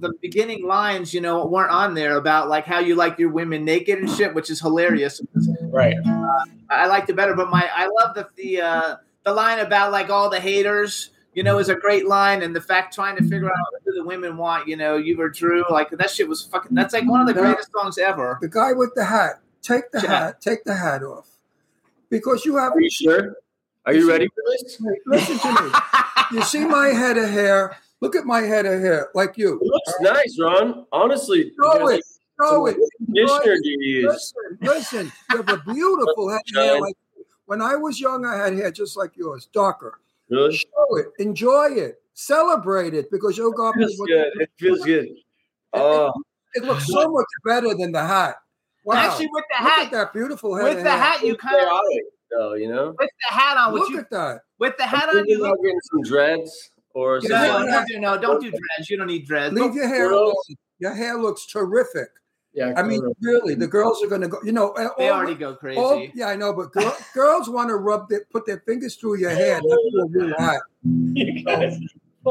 the 0.00 0.12
beginning 0.22 0.66
lines 0.66 1.12
you 1.12 1.20
know 1.20 1.44
weren't 1.46 1.70
on 1.70 1.94
there 1.94 2.16
about 2.16 2.48
like 2.48 2.64
how 2.64 2.78
you 2.78 2.94
like 2.94 3.18
your 3.18 3.30
women 3.30 3.64
naked 3.64 3.98
and 3.98 4.08
shit, 4.10 4.34
which 4.34 4.50
is 4.50 4.60
hilarious. 4.60 5.20
right. 5.72 5.96
I 6.70 6.86
liked 6.86 7.10
it 7.10 7.16
better, 7.16 7.34
but 7.34 7.50
my 7.50 7.68
I 7.74 7.86
love 7.86 8.14
the 8.14 8.28
the 8.36 8.60
uh, 8.60 8.96
the 9.24 9.32
line 9.32 9.58
about 9.58 9.92
like 9.92 10.08
all 10.08 10.30
the 10.30 10.40
haters. 10.40 11.10
You 11.36 11.42
know, 11.44 11.58
is 11.58 11.68
a 11.68 11.74
great 11.76 12.08
line. 12.08 12.42
And 12.42 12.56
the 12.56 12.60
fact 12.60 12.94
trying 12.94 13.14
to 13.16 13.22
figure 13.22 13.48
out 13.50 13.66
who 13.84 13.92
the 13.94 14.04
women 14.04 14.36
want, 14.38 14.66
you 14.66 14.76
know, 14.76 14.96
you 14.96 15.16
were 15.16 15.28
Drew, 15.28 15.62
like 15.70 15.90
that 15.90 16.10
shit 16.10 16.26
was 16.28 16.42
fucking. 16.42 16.74
That's 16.74 16.94
like 16.94 17.08
one 17.08 17.20
of 17.20 17.28
the 17.28 17.34
Yeah. 17.34 17.48
greatest 17.52 17.70
songs 17.72 17.98
ever. 17.98 18.38
The 18.40 18.48
guy 18.48 18.72
with 18.72 18.92
the 18.96 19.04
hat, 19.04 19.40
take 19.62 19.92
the 19.92 20.00
Yeah. 20.02 20.08
hat, 20.18 20.40
take 20.40 20.64
the 20.64 20.74
hat 20.74 21.02
off, 21.04 21.28
because 22.08 22.44
you 22.44 22.56
have. 22.56 22.72
Are 22.72 22.80
you 22.80 22.90
sure? 22.90 23.36
Are 23.84 23.92
you 23.92 24.08
ready 24.08 24.26
for 24.26 24.42
this? 24.46 24.80
Listen 25.06 25.38
to 25.38 25.62
me. 25.62 25.70
You 26.32 26.42
see 26.42 26.64
my 26.64 26.88
head 26.88 27.18
of 27.18 27.28
hair. 27.30 27.76
Look 28.00 28.16
at 28.16 28.24
my 28.24 28.40
head 28.40 28.66
of 28.66 28.80
hair, 28.80 29.10
like 29.14 29.38
you. 29.38 29.60
It 29.60 29.66
looks 29.66 29.94
nice, 30.00 30.38
Ron. 30.40 30.86
Honestly, 30.92 31.52
Show 31.62 31.88
it. 31.88 32.02
Show 32.42 32.66
it. 32.66 32.76
conditioner 33.04 33.56
do 33.62 33.68
you 33.70 34.00
use? 34.02 34.34
Listen, 34.58 34.58
listen. 34.60 35.12
You 35.30 35.36
have 35.38 35.48
a 35.48 35.58
beautiful 35.72 36.28
head 36.30 36.40
of 36.50 36.54
hair. 36.56 36.72
Shine. 36.72 36.80
Like 36.80 36.96
when 37.46 37.62
I 37.62 37.76
was 37.76 38.00
young, 38.00 38.24
I 38.26 38.36
had 38.36 38.54
hair 38.54 38.70
just 38.70 38.96
like 38.96 39.16
yours, 39.16 39.48
darker. 39.52 40.00
Really? 40.30 40.56
Show 40.56 40.96
it. 40.96 41.06
Enjoy 41.18 41.66
it. 41.72 41.96
Celebrate 42.14 42.94
it 42.94 43.10
because 43.10 43.36
you 43.36 43.52
got 43.56 43.74
Feels 43.74 43.96
good. 43.96 44.26
It 44.40 44.50
feels 44.58 44.84
good. 44.84 45.08
Oh, 45.72 46.12
It 46.54 46.64
looks 46.64 46.86
so 46.86 47.08
much 47.10 47.26
better 47.44 47.74
than 47.74 47.92
the 47.92 48.04
hat. 48.04 48.36
Wow. 48.84 48.94
Actually, 48.96 49.28
with 49.32 49.44
the 49.50 49.62
Look 49.64 49.72
hat, 49.72 49.84
at 49.86 49.92
that 49.92 50.12
beautiful 50.12 50.54
head. 50.54 50.64
with 50.64 50.84
the 50.84 50.90
hair. 50.90 50.98
hat, 51.00 51.22
you 51.24 51.36
kind 51.36 51.56
of 51.56 51.62
chaotic, 51.62 52.02
though, 52.30 52.54
you 52.54 52.68
know. 52.68 52.94
with 52.98 53.10
the 53.28 53.34
hat 53.34 53.56
on. 53.56 53.72
With 53.72 53.82
Look 53.82 53.90
you 53.90 53.98
at 53.98 54.10
that. 54.10 54.40
with 54.58 54.76
the 54.78 54.84
hat 54.84 55.08
I'm 55.10 55.18
on, 55.18 55.24
you 55.28 55.36
thinking 55.36 55.38
look. 55.44 55.62
getting 55.62 55.80
some 55.92 56.02
dreads 56.02 56.70
or 56.94 57.18
Yeah, 57.22 57.28
something. 57.28 58.00
No, 58.00 58.14
no, 58.14 58.14
no, 58.14 58.14
no, 58.16 58.22
don't 58.22 58.40
do 58.40 58.48
dreads. 58.50 58.88
You 58.88 58.96
don't 58.96 59.08
need 59.08 59.26
dreads. 59.26 59.54
Leave 59.54 59.64
Look, 59.64 59.74
your 59.74 59.88
hair 59.88 60.10
alone. 60.12 60.34
Your 60.78 60.94
hair 60.94 61.18
looks 61.18 61.46
terrific. 61.46 62.08
Yeah, 62.56 62.72
I 62.74 62.82
mean, 62.82 63.02
really, 63.20 63.54
the 63.54 63.66
girls 63.66 64.02
are 64.02 64.06
going 64.06 64.22
to 64.22 64.28
go. 64.28 64.38
You 64.42 64.50
know, 64.52 64.72
they 64.76 64.86
all- 64.86 65.12
already 65.18 65.34
go 65.34 65.54
crazy. 65.54 65.78
all- 65.78 66.08
yeah, 66.14 66.28
I 66.28 66.36
know, 66.36 66.54
but 66.54 66.72
girl, 66.72 66.96
girls 67.14 67.50
want 67.50 67.68
to 67.68 67.76
rub 67.76 68.08
their, 68.08 68.24
put 68.32 68.46
their 68.46 68.60
fingers 68.60 68.96
through 68.96 69.18
your 69.18 69.28
hair, 69.30 69.60
not 69.62 69.78
through 69.90 70.02
a 70.02 70.06
wool 70.06 70.34
hat. 70.38 70.60
You 70.82 71.44
guys- 71.44 71.78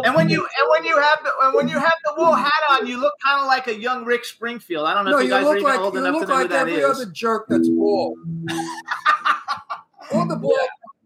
And 0.03 0.13
when 0.15 0.27
you 0.27 0.41
and 0.41 0.69
when 0.71 0.83
you 0.83 0.97
have 0.99 1.19
the 1.23 1.31
and 1.43 1.53
when 1.55 1.67
you 1.69 1.79
have 1.79 1.93
the 2.03 2.13
wool 2.17 2.33
hat 2.33 2.51
on, 2.71 2.85
you 2.87 2.97
look 2.99 3.13
kind 3.23 3.39
of 3.39 3.47
like 3.47 3.67
a 3.67 3.79
young 3.79 4.03
Rick 4.03 4.25
Springfield. 4.25 4.85
I 4.85 4.93
don't 4.93 5.05
know 5.05 5.11
No, 5.11 5.17
if 5.19 5.23
you 5.23 5.29
you 5.29 5.35
guys 5.35 5.45
are 5.45 5.55
even 5.57 5.63
like 5.69 5.79
old 5.79 5.93
you 5.93 5.99
enough 6.01 6.13
to 6.13 6.19
look 6.19 6.27
know 6.27 6.35
who 6.35 6.41
like 6.41 6.49
that 6.49 6.61
every 6.67 6.73
is. 6.73 6.83
other 6.99 7.05
jerk 7.11 7.45
that's 7.47 7.69
bald. 7.69 8.17
All 10.11 10.27
the 10.27 10.35
bald 10.35 10.57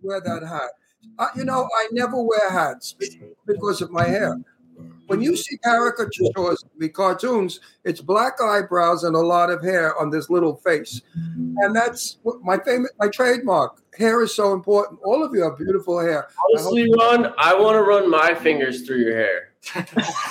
wear 0.02 0.22
that 0.22 0.44
hat. 0.48 0.72
Uh, 1.20 1.28
you 1.36 1.44
know, 1.46 1.68
I 1.78 1.88
never 1.92 2.22
wear 2.22 2.50
hats 2.50 2.96
because 3.46 3.82
of 3.82 3.92
my 3.92 4.06
hair. 4.06 4.38
When 5.10 5.22
you 5.22 5.36
see 5.36 5.58
caricatures, 5.58 6.30
the 6.78 6.90
cartoons, 6.90 7.60
it's 7.84 8.00
black 8.00 8.42
eyebrows 8.42 9.04
and 9.04 9.16
a 9.16 9.20
lot 9.20 9.50
of 9.50 9.62
hair 9.64 9.98
on 10.00 10.10
this 10.10 10.30
little 10.30 10.56
face, 10.58 11.02
and 11.16 11.76
that's 11.76 12.18
my 12.44 12.58
famous, 12.60 12.92
my 13.00 13.08
trademark. 13.08 13.82
Hair 13.98 14.22
is 14.24 14.34
so 14.36 14.54
important. 14.54 15.00
All 15.04 15.24
of 15.24 15.34
you 15.34 15.44
have 15.44 15.58
beautiful 15.58 16.00
hair. 16.00 16.28
I 16.30 16.32
hope- 16.38 16.60
Honestly, 16.68 16.90
Ron, 16.98 17.34
I 17.38 17.54
want 17.56 17.76
to 17.76 17.82
run 17.84 18.10
my 18.10 18.34
fingers 18.36 18.84
through 18.86 19.00
your 19.00 19.16
hair. 19.18 19.46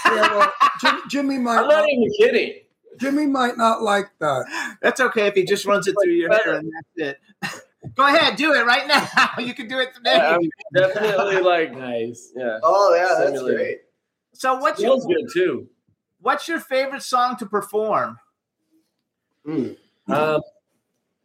Yeah, 0.06 0.36
well, 0.38 0.52
Jim, 0.80 1.00
Jimmy 1.10 1.38
might. 1.38 1.58
I'm 1.60 1.68
not 1.68 1.86
even 1.88 2.08
kidding. 2.18 2.54
Jimmy 2.98 3.26
might 3.26 3.56
not 3.58 3.82
like 3.82 4.06
that. 4.20 4.76
That's 4.80 5.00
okay 5.00 5.26
if 5.26 5.34
he 5.34 5.44
just 5.44 5.66
runs 5.66 5.86
it 5.86 5.94
through 6.02 6.12
your 6.14 6.32
hair 6.32 6.54
and 6.54 6.70
that's 6.96 7.18
it. 7.44 7.62
Go 7.94 8.06
ahead, 8.06 8.36
do 8.36 8.52
it 8.54 8.64
right 8.66 8.86
now. 8.88 9.06
You 9.38 9.54
can 9.54 9.68
do 9.68 9.78
it 9.78 9.94
today. 9.94 10.16
I'm 10.16 10.40
definitely 10.74 11.40
like, 11.42 11.76
nice. 11.76 12.32
yeah. 12.34 12.58
Oh 12.62 12.94
yeah, 12.94 13.14
that's 13.18 13.30
Simulated. 13.38 13.56
great. 13.58 13.78
So 14.38 14.54
what's 14.54 14.80
your 14.80 14.96
good 15.00 15.28
too. 15.32 15.68
what's 16.20 16.46
your 16.46 16.60
favorite 16.60 17.02
song 17.02 17.36
to 17.38 17.46
perform? 17.46 18.16
Mm. 19.44 19.76
Um, 20.06 20.40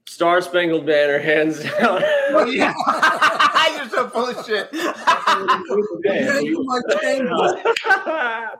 Star 0.07 0.41
Spangled 0.41 0.87
Banner, 0.87 1.19
hands 1.19 1.61
down. 1.61 2.01
Oh, 2.35 2.45
yeah. 2.45 2.73
You're 3.77 3.89
so 3.89 4.09
full 4.09 4.29
of 4.29 4.45
shit. 4.45 4.67
Yeah, 4.73 6.39
you 6.39 6.63
might 6.63 7.01
change 7.01 7.29
it. 7.31 8.59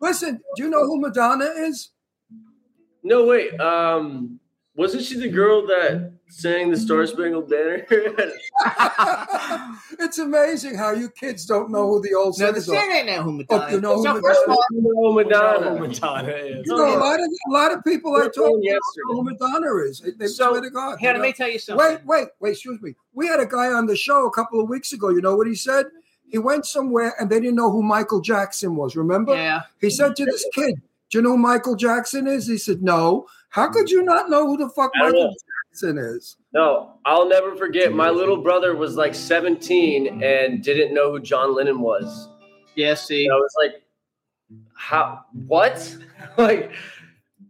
Listen, 0.00 0.40
do 0.54 0.62
you 0.62 0.70
know 0.70 0.86
who 0.86 1.00
Madonna 1.00 1.46
is? 1.46 1.88
no, 3.02 3.26
wait. 3.26 3.58
Um, 3.58 4.38
wasn't 4.76 5.02
she 5.02 5.18
the 5.18 5.28
girl 5.28 5.66
that 5.66 6.12
sang 6.30 6.70
the 6.70 6.76
Star 6.76 7.06
Spangled 7.06 7.48
Banner? 7.48 7.86
it's 9.98 10.18
amazing 10.18 10.76
how 10.76 10.92
you 10.92 11.10
kids 11.10 11.44
don't 11.46 11.70
know 11.70 11.86
who 11.88 12.02
the 12.02 12.14
old 12.14 12.38
no, 12.38 12.52
the 12.52 12.60
singers 12.60 12.68
are. 12.68 12.80
singer 12.80 12.94
ain't 12.94 13.08
oh, 13.08 13.16
know 13.16 13.22
who 13.22 13.32
Madonna. 13.32 13.64
Oh, 13.66 13.68
you 13.70 13.80
know 13.80 13.96
who 13.96 14.02
so 14.02 14.14
Madonna 14.14 14.22
first 14.22 14.40
of 14.46 14.50
all, 14.50 14.64
no, 14.72 15.12
Madonna. 15.12 15.80
Madonna 15.80 16.28
is. 16.28 16.66
You 16.66 16.76
know, 16.76 16.96
a 16.96 16.98
lot 16.98 17.20
of 17.20 17.26
a 17.26 17.52
lot 17.52 17.72
of 17.72 17.84
people 17.84 18.12
I 18.14 18.18
We're 18.18 18.24
talk 18.30 18.34
going 18.46 18.62
to 18.62 18.78
don't 19.08 19.16
who. 19.16 19.22
Madonna 19.24 19.76
is. 19.84 20.00
They, 20.00 20.10
they 20.12 20.26
So, 20.26 20.50
swear 20.50 20.60
to 20.60 20.70
God. 20.70 20.98
here, 20.98 21.12
you 21.12 21.18
let 21.18 21.26
me 21.26 21.32
tell 21.32 21.50
you 21.50 21.58
something. 21.58 21.86
Wait, 21.86 22.04
wait, 22.04 22.28
wait. 22.40 22.50
Excuse 22.52 22.80
me. 22.80 22.94
We 23.12 23.26
had 23.26 23.40
a 23.40 23.46
guy 23.46 23.72
on 23.72 23.86
the 23.86 23.96
show 23.96 24.26
a 24.26 24.30
couple 24.30 24.60
of 24.60 24.68
weeks 24.68 24.92
ago. 24.92 25.10
You 25.10 25.20
know 25.20 25.36
what 25.36 25.46
he 25.46 25.54
said? 25.54 25.86
He 26.28 26.38
went 26.38 26.64
somewhere 26.64 27.14
and 27.18 27.28
they 27.28 27.40
didn't 27.40 27.56
know 27.56 27.70
who 27.70 27.82
Michael 27.82 28.20
Jackson 28.20 28.76
was. 28.76 28.94
Remember? 28.94 29.34
Yeah. 29.34 29.62
He 29.80 29.90
said 29.90 30.14
to 30.16 30.24
this 30.24 30.46
kid, 30.54 30.76
"Do 31.10 31.18
you 31.18 31.22
know 31.22 31.30
who 31.30 31.38
Michael 31.38 31.74
Jackson 31.74 32.26
is?" 32.26 32.46
He 32.46 32.58
said, 32.58 32.82
"No." 32.82 33.26
How 33.50 33.68
could 33.68 33.90
you 33.90 34.02
not 34.02 34.30
know 34.30 34.46
who 34.46 34.56
the 34.56 34.68
fuck 34.68 34.92
I 34.94 35.00
don't 35.00 35.12
Michael 35.12 35.36
know. 35.82 35.90
Jackson 35.92 35.98
is? 35.98 36.36
No, 36.52 36.94
I'll 37.04 37.28
never 37.28 37.56
forget. 37.56 37.92
My 37.92 38.10
little 38.10 38.36
brother 38.36 38.76
was 38.76 38.96
like 38.96 39.14
17 39.14 40.22
and 40.22 40.62
didn't 40.62 40.94
know 40.94 41.12
who 41.12 41.20
John 41.20 41.54
Lennon 41.54 41.80
was. 41.80 42.28
Yeah, 42.74 42.94
see. 42.94 43.24
And 43.24 43.32
I 43.32 43.36
was 43.36 43.54
like, 43.62 43.82
how? 44.74 45.24
What? 45.46 45.96
like, 46.36 46.72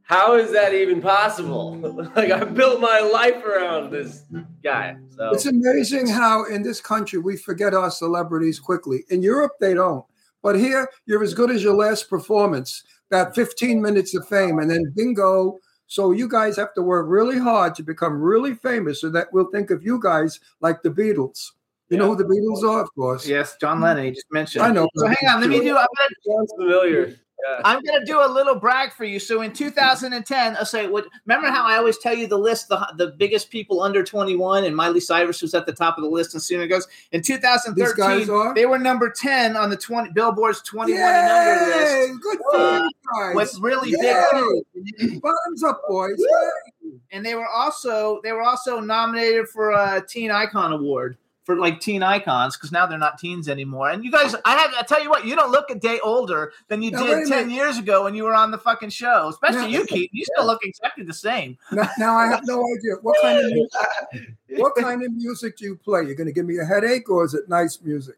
how 0.02 0.36
is 0.36 0.52
that 0.52 0.74
even 0.74 1.00
possible? 1.00 1.76
like, 2.16 2.30
I 2.30 2.44
built 2.44 2.80
my 2.80 3.00
life 3.00 3.44
around 3.44 3.90
this 3.90 4.24
guy. 4.62 4.96
So 5.16 5.30
It's 5.30 5.46
amazing 5.46 6.08
how 6.08 6.44
in 6.44 6.62
this 6.62 6.80
country 6.80 7.18
we 7.18 7.36
forget 7.36 7.74
our 7.74 7.90
celebrities 7.90 8.58
quickly. 8.58 9.04
In 9.10 9.22
Europe, 9.22 9.52
they 9.60 9.74
don't. 9.74 10.04
But 10.42 10.58
here, 10.58 10.88
you're 11.04 11.22
as 11.22 11.34
good 11.34 11.50
as 11.50 11.62
your 11.62 11.74
last 11.74 12.08
performance. 12.08 12.82
That 13.10 13.34
15 13.34 13.82
minutes 13.82 14.14
of 14.14 14.26
fame, 14.28 14.60
and 14.60 14.70
then 14.70 14.92
bingo. 14.96 15.58
So 15.90 16.12
you 16.12 16.28
guys 16.28 16.56
have 16.56 16.72
to 16.74 16.82
work 16.82 17.06
really 17.08 17.36
hard 17.36 17.74
to 17.74 17.82
become 17.82 18.22
really 18.22 18.54
famous, 18.54 19.00
so 19.00 19.10
that 19.10 19.26
we'll 19.32 19.50
think 19.50 19.72
of 19.72 19.82
you 19.82 20.00
guys 20.00 20.38
like 20.60 20.82
the 20.82 20.88
Beatles. 20.88 21.50
You 21.88 21.96
know 21.96 22.06
who 22.06 22.14
the 22.14 22.22
Beatles 22.22 22.62
are, 22.62 22.82
of 22.82 22.94
course. 22.94 23.26
Yes, 23.26 23.56
John 23.60 23.80
Lennon. 23.80 24.04
He 24.04 24.10
just 24.12 24.26
mentioned. 24.30 24.64
I 24.64 24.70
know. 24.70 24.88
So 24.94 25.08
hang 25.08 25.28
on. 25.28 25.40
Let 25.40 25.50
me 25.50 25.58
do. 25.58 25.76
I'm 25.76 25.88
gonna 25.98 26.36
sounds 26.36 26.52
familiar. 26.56 27.16
Yeah. 27.48 27.60
I'm 27.64 27.82
gonna 27.82 28.04
do 28.04 28.20
a 28.24 28.28
little 28.28 28.54
brag 28.54 28.92
for 28.92 29.04
you. 29.04 29.18
So 29.18 29.42
in 29.42 29.52
2010, 29.52 30.56
I'll 30.56 30.64
say, 30.64 30.86
what, 30.86 31.06
remember 31.26 31.48
how 31.48 31.64
I 31.64 31.76
always 31.76 31.98
tell 31.98 32.14
you 32.14 32.26
the 32.26 32.38
list, 32.38 32.68
the 32.68 32.86
the 32.96 33.08
biggest 33.18 33.50
people 33.50 33.82
under 33.82 34.02
21, 34.02 34.64
and 34.64 34.74
Miley 34.76 35.00
Cyrus 35.00 35.42
was 35.42 35.54
at 35.54 35.66
the 35.66 35.72
top 35.72 35.96
of 35.98 36.04
the 36.04 36.10
list. 36.10 36.34
And 36.34 36.42
soon 36.42 36.60
it 36.60 36.68
goes. 36.68 36.86
In 37.12 37.22
2013, 37.22 38.54
they 38.54 38.66
were 38.66 38.78
number 38.78 39.10
10 39.10 39.56
on 39.56 39.70
the 39.70 39.76
20 39.76 40.10
Billboard's 40.12 40.62
21 40.62 41.00
and 41.00 41.30
under 41.30 41.70
Yay! 41.70 42.08
list 42.08 42.20
Good 42.22 42.38
for 42.52 42.58
you 42.58 42.90
guys. 43.14 43.34
with 43.34 43.58
really 43.60 43.90
Yay! 43.90 44.62
big. 44.98 45.20
Bottoms 45.22 45.62
up, 45.64 45.82
boys. 45.88 46.16
Yay! 46.18 46.98
And 47.12 47.24
they 47.24 47.34
were 47.34 47.48
also 47.48 48.20
they 48.22 48.32
were 48.32 48.42
also 48.42 48.80
nominated 48.80 49.48
for 49.48 49.70
a 49.70 50.04
Teen 50.06 50.30
Icon 50.30 50.72
Award 50.72 51.16
for 51.50 51.56
like 51.60 51.80
teen 51.80 52.02
icons 52.02 52.56
because 52.56 52.70
now 52.70 52.86
they're 52.86 52.98
not 52.98 53.18
teens 53.18 53.48
anymore. 53.48 53.90
And 53.90 54.04
you 54.04 54.10
guys, 54.12 54.34
I 54.44 54.56
have 54.56 54.72
I 54.78 54.82
tell 54.82 55.02
you 55.02 55.10
what, 55.10 55.24
you 55.24 55.34
don't 55.34 55.50
look 55.50 55.68
a 55.70 55.74
day 55.74 55.98
older 56.00 56.52
than 56.68 56.80
you 56.82 56.92
Now, 56.92 57.04
did 57.04 57.26
ten 57.26 57.48
minute. 57.48 57.54
years 57.54 57.78
ago 57.78 58.04
when 58.04 58.14
you 58.14 58.24
were 58.24 58.34
on 58.34 58.50
the 58.52 58.58
fucking 58.58 58.90
show. 58.90 59.28
Especially 59.28 59.62
Now- 59.62 59.66
you, 59.80 59.84
Keith. 59.92 60.10
You 60.12 60.24
still 60.24 60.46
look 60.46 60.60
exactly 60.64 61.04
the 61.04 61.12
same. 61.14 61.58
Now, 61.72 61.88
now 61.98 62.16
I 62.16 62.26
have 62.28 62.42
no 62.44 62.64
idea 62.76 62.94
what 63.02 63.16
kind 63.20 63.38
of 63.38 63.46
music, 63.52 64.36
what 64.58 64.74
kind 64.76 65.02
of 65.04 65.12
music 65.12 65.56
do 65.56 65.64
you 65.64 65.76
play? 65.76 66.02
You're 66.04 66.14
going 66.14 66.28
to 66.28 66.32
give 66.32 66.46
me 66.46 66.58
a 66.58 66.64
headache, 66.64 67.10
or 67.10 67.24
is 67.24 67.34
it 67.34 67.48
nice 67.48 67.80
music? 67.82 68.16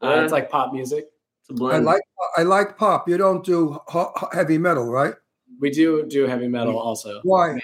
Uh, 0.00 0.20
it's 0.24 0.32
like 0.32 0.48
pop 0.50 0.72
music. 0.72 1.10
It's 1.42 1.50
a 1.50 1.52
I 1.52 1.56
blend. 1.56 1.84
like 1.84 2.02
I 2.36 2.42
like 2.42 2.78
pop. 2.78 3.08
You 3.08 3.18
don't 3.18 3.44
do 3.44 3.78
ho- 3.86 4.12
ho- 4.16 4.28
heavy 4.32 4.56
metal, 4.58 4.86
right? 4.86 5.14
We 5.60 5.70
do 5.70 6.06
do 6.06 6.26
heavy 6.26 6.48
metal 6.48 6.78
also. 6.78 7.20
Why? 7.22 7.58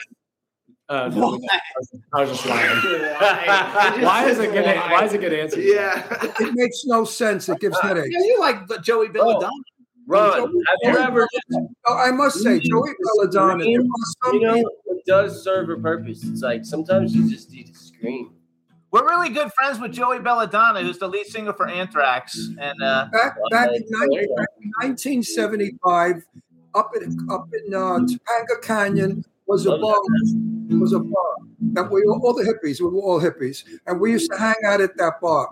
Uh, 0.89 1.09
no, 1.15 1.39
I 2.15 2.21
was 2.23 2.31
just 2.31 2.47
lying. 2.47 2.69
why 4.03 4.27
is 4.27 4.39
it 4.39 4.53
good? 4.53 4.65
Why 4.65 5.05
is 5.05 5.13
it 5.13 5.21
good 5.21 5.35
answer? 5.35 5.61
Yeah. 5.61 6.07
It 6.41 6.55
makes 6.55 6.85
no 6.87 7.05
sense. 7.05 7.49
It 7.49 7.61
gives 7.61 7.79
headaches. 7.81 8.09
Yeah, 8.11 8.25
you 8.25 8.41
like 8.41 8.67
the 8.69 8.79
Joey 8.79 9.09
Belladonna. 9.09 9.51
Ron, 10.07 10.41
have 10.41 10.51
you 10.95 10.99
ever 10.99 11.29
Oh, 11.87 11.97
I 11.97 12.11
must 12.11 12.43
say, 12.43 12.59
Joey 12.59 12.93
Belladonna. 13.03 13.63
There 13.65 13.81
are 13.81 13.85
some 14.25 14.35
you 14.35 14.41
know 14.41 14.55
people- 14.55 14.73
it 14.87 15.05
does 15.07 15.45
serve 15.45 15.69
a 15.69 15.77
purpose. 15.77 16.25
It's 16.25 16.41
like 16.41 16.65
sometimes 16.65 17.15
you 17.15 17.29
just 17.29 17.51
need 17.53 17.67
to 17.67 17.75
scream. 17.79 18.33
We're 18.91 19.05
really 19.05 19.29
good 19.29 19.53
friends 19.53 19.79
with 19.79 19.93
Joey 19.93 20.19
Belladonna, 20.19 20.81
who's 20.81 20.97
the 20.97 21.09
lead 21.09 21.27
singer 21.27 21.53
for 21.53 21.69
Anthrax. 21.69 22.49
And 22.59 22.83
uh, 22.83 23.09
back 23.13 23.37
back 23.51 23.69
in, 23.75 23.85
19, 23.87 24.35
back 24.35 24.49
in 24.63 24.71
1975, 24.81 26.25
up 26.75 26.97
in 26.97 27.31
up 27.31 27.49
in 27.53 27.75
uh, 27.75 27.99
Topanga 27.99 28.63
Canyon 28.63 29.25
was 29.47 29.67
a 29.67 29.77
bar. 29.77 29.95
Was 30.71 30.93
a 30.93 30.99
bar 30.99 31.37
that 31.73 31.91
we 31.91 32.03
all 32.05 32.35
the 32.35 32.45
hippies. 32.45 32.81
We 32.81 32.89
were 32.89 33.01
all 33.01 33.21
hippies, 33.21 33.65
and 33.87 33.99
we 34.01 34.13
used 34.13 34.31
to 34.31 34.39
hang 34.39 34.55
out 34.67 34.81
at 34.81 34.97
that 34.99 35.21
bar. 35.21 35.49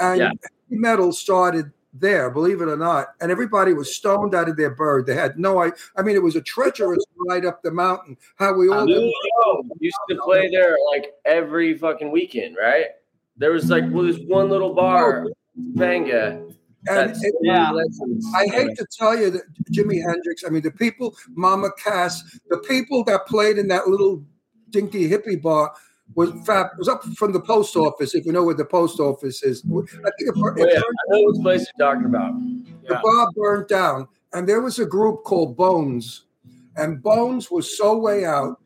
And 0.00 0.18
Yeah. 0.18 0.28
heavy 0.28 0.80
metal 0.80 1.12
started 1.12 1.72
there, 1.94 2.30
believe 2.30 2.60
it 2.60 2.68
or 2.68 2.76
not, 2.76 3.14
and 3.20 3.32
everybody 3.32 3.72
was 3.72 3.94
stoned 3.96 4.34
out 4.34 4.48
of 4.48 4.56
their 4.56 4.70
bird. 4.70 5.06
They 5.06 5.14
had 5.14 5.38
no 5.38 5.60
idea. 5.60 5.76
I 5.96 6.02
mean, 6.02 6.16
it 6.16 6.22
was 6.22 6.36
a 6.36 6.42
treacherous 6.42 7.02
ride 7.28 7.46
up 7.46 7.62
the 7.62 7.70
mountain. 7.70 8.16
How 8.36 8.52
we 8.52 8.68
all 8.68 8.84
Lou 8.84 9.10
Yo 9.10 9.62
used 9.80 9.96
to 10.10 10.16
play 10.22 10.48
there 10.50 10.76
like 10.92 11.14
every 11.24 11.76
fucking 11.76 12.10
weekend, 12.10 12.56
right? 12.60 12.86
There 13.38 13.52
was 13.52 13.70
like 13.70 13.84
well, 13.90 14.04
this 14.04 14.18
one 14.26 14.50
little 14.50 14.74
bar, 14.74 15.26
Topanga. 15.76 16.44
And 16.86 16.96
That's- 16.96 17.24
it- 17.24 17.34
yeah. 17.42 17.72
I 18.36 18.46
hate 18.46 18.76
to 18.76 18.86
tell 18.96 19.18
you 19.18 19.30
that 19.30 19.42
Jimi 19.72 20.00
Hendrix, 20.00 20.44
I 20.46 20.50
mean, 20.50 20.62
the 20.62 20.70
people, 20.70 21.16
Mama 21.34 21.70
Cass, 21.82 22.22
the 22.50 22.58
people 22.58 23.02
that 23.04 23.26
played 23.26 23.58
in 23.58 23.66
that 23.68 23.88
little 23.88 24.22
dinky 24.70 25.08
hippie 25.08 25.40
bar 25.40 25.72
was 26.14 26.30
fab, 26.46 26.68
was 26.78 26.88
up 26.88 27.04
from 27.16 27.32
the 27.32 27.40
post 27.40 27.76
office, 27.76 28.14
if 28.14 28.24
you 28.24 28.32
know 28.32 28.42
where 28.44 28.54
the 28.54 28.64
post 28.64 28.98
office 29.00 29.42
is. 29.42 29.62
I 29.64 29.68
think 29.68 29.82
it, 30.20 30.34
Oh, 30.36 30.46
it 30.56 30.70
yeah, 30.72 30.80
I 30.80 31.18
know 31.18 31.24
which 31.30 31.42
place 31.42 31.66
you're 31.78 31.86
talking 31.86 32.06
about. 32.06 32.32
the 32.88 32.98
bar 33.02 33.28
burned 33.36 33.68
down, 33.68 34.08
and 34.32 34.48
there 34.48 34.60
was 34.60 34.78
a 34.78 34.86
group 34.86 35.24
called 35.24 35.56
Bones, 35.56 36.24
and 36.76 37.02
Bones 37.02 37.50
was 37.50 37.76
so 37.76 37.98
way 37.98 38.24
out 38.24 38.58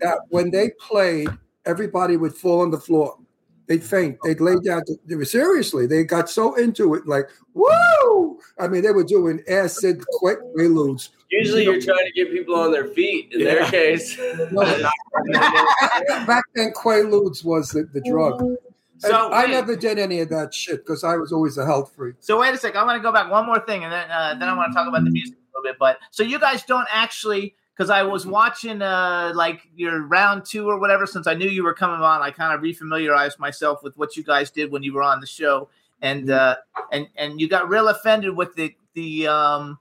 that 0.00 0.18
when 0.28 0.50
they 0.50 0.70
played, 0.78 1.28
everybody 1.66 2.16
would 2.16 2.34
fall 2.34 2.60
on 2.60 2.70
the 2.70 2.78
floor. 2.78 3.18
They'd 3.66 3.82
faint. 3.82 4.18
They'd 4.24 4.40
lay 4.40 4.56
down. 4.62 4.82
They 5.06 5.16
were 5.16 5.24
seriously. 5.24 5.86
They 5.86 6.04
got 6.04 6.28
so 6.28 6.54
into 6.54 6.94
it, 6.94 7.06
like 7.06 7.28
woo! 7.54 8.38
I 8.58 8.68
mean, 8.68 8.82
they 8.82 8.90
were 8.92 9.04
doing 9.04 9.42
acid 9.48 10.04
quick 10.18 10.38
preludes. 10.54 11.10
Usually, 11.30 11.64
you're 11.64 11.80
trying 11.80 12.04
to 12.04 12.12
get 12.14 12.30
people 12.30 12.54
on 12.54 12.70
their 12.72 12.88
feet. 12.88 13.32
In 13.32 13.42
their 13.42 13.60
Yeah. 13.62 13.70
case, 13.70 14.16
Back 16.26 16.44
then, 16.54 16.72
Quaaludes 16.72 17.44
was 17.44 17.70
the, 17.70 17.88
the 17.92 18.00
drug. 18.02 18.40
And 18.40 18.58
So, 18.98 19.30
I 19.30 19.44
wait. 19.44 19.50
never 19.50 19.76
did 19.76 19.98
any 19.98 20.20
of 20.20 20.28
that 20.30 20.54
shit 20.54 20.84
because 20.84 21.04
I 21.04 21.16
was 21.16 21.32
always 21.32 21.58
a 21.58 21.64
health 21.66 21.92
freak. 21.96 22.16
So 22.20 22.40
wait 22.40 22.54
a 22.54 22.58
sec. 22.58 22.76
I 22.76 22.84
want 22.84 22.96
to 22.98 23.02
go 23.02 23.12
back 23.12 23.30
one 23.30 23.46
more 23.46 23.60
thing, 23.60 23.84
and 23.84 23.92
then 23.92 24.10
uh, 24.10 24.34
then 24.38 24.48
I 24.48 24.56
want 24.56 24.72
to 24.72 24.76
talk 24.76 24.88
about 24.88 25.04
the 25.04 25.10
music 25.10 25.34
a 25.36 25.58
little 25.58 25.72
bit. 25.72 25.78
But 25.78 25.98
so 26.10 26.22
you 26.22 26.38
guys 26.38 26.62
don't 26.64 26.86
actually, 26.92 27.54
because 27.76 27.90
I 27.90 28.02
was 28.02 28.26
watching 28.26 28.82
uh, 28.82 29.32
like 29.34 29.62
your 29.74 30.02
round 30.06 30.44
two 30.44 30.68
or 30.68 30.78
whatever. 30.78 31.06
Since 31.06 31.26
I 31.26 31.34
knew 31.34 31.48
you 31.48 31.64
were 31.64 31.74
coming 31.74 32.00
on, 32.00 32.22
I 32.22 32.30
kind 32.30 32.54
of 32.54 32.60
refamiliarized 32.60 33.38
myself 33.38 33.82
with 33.82 33.96
what 33.96 34.16
you 34.16 34.22
guys 34.22 34.50
did 34.50 34.70
when 34.70 34.82
you 34.82 34.94
were 34.94 35.02
on 35.02 35.20
the 35.20 35.26
show, 35.26 35.68
and 36.00 36.30
uh, 36.30 36.56
and 36.92 37.08
and 37.16 37.40
you 37.40 37.48
got 37.48 37.68
real 37.68 37.88
offended 37.88 38.36
with 38.36 38.54
the 38.54 38.74
the 38.94 39.26
um 39.26 39.78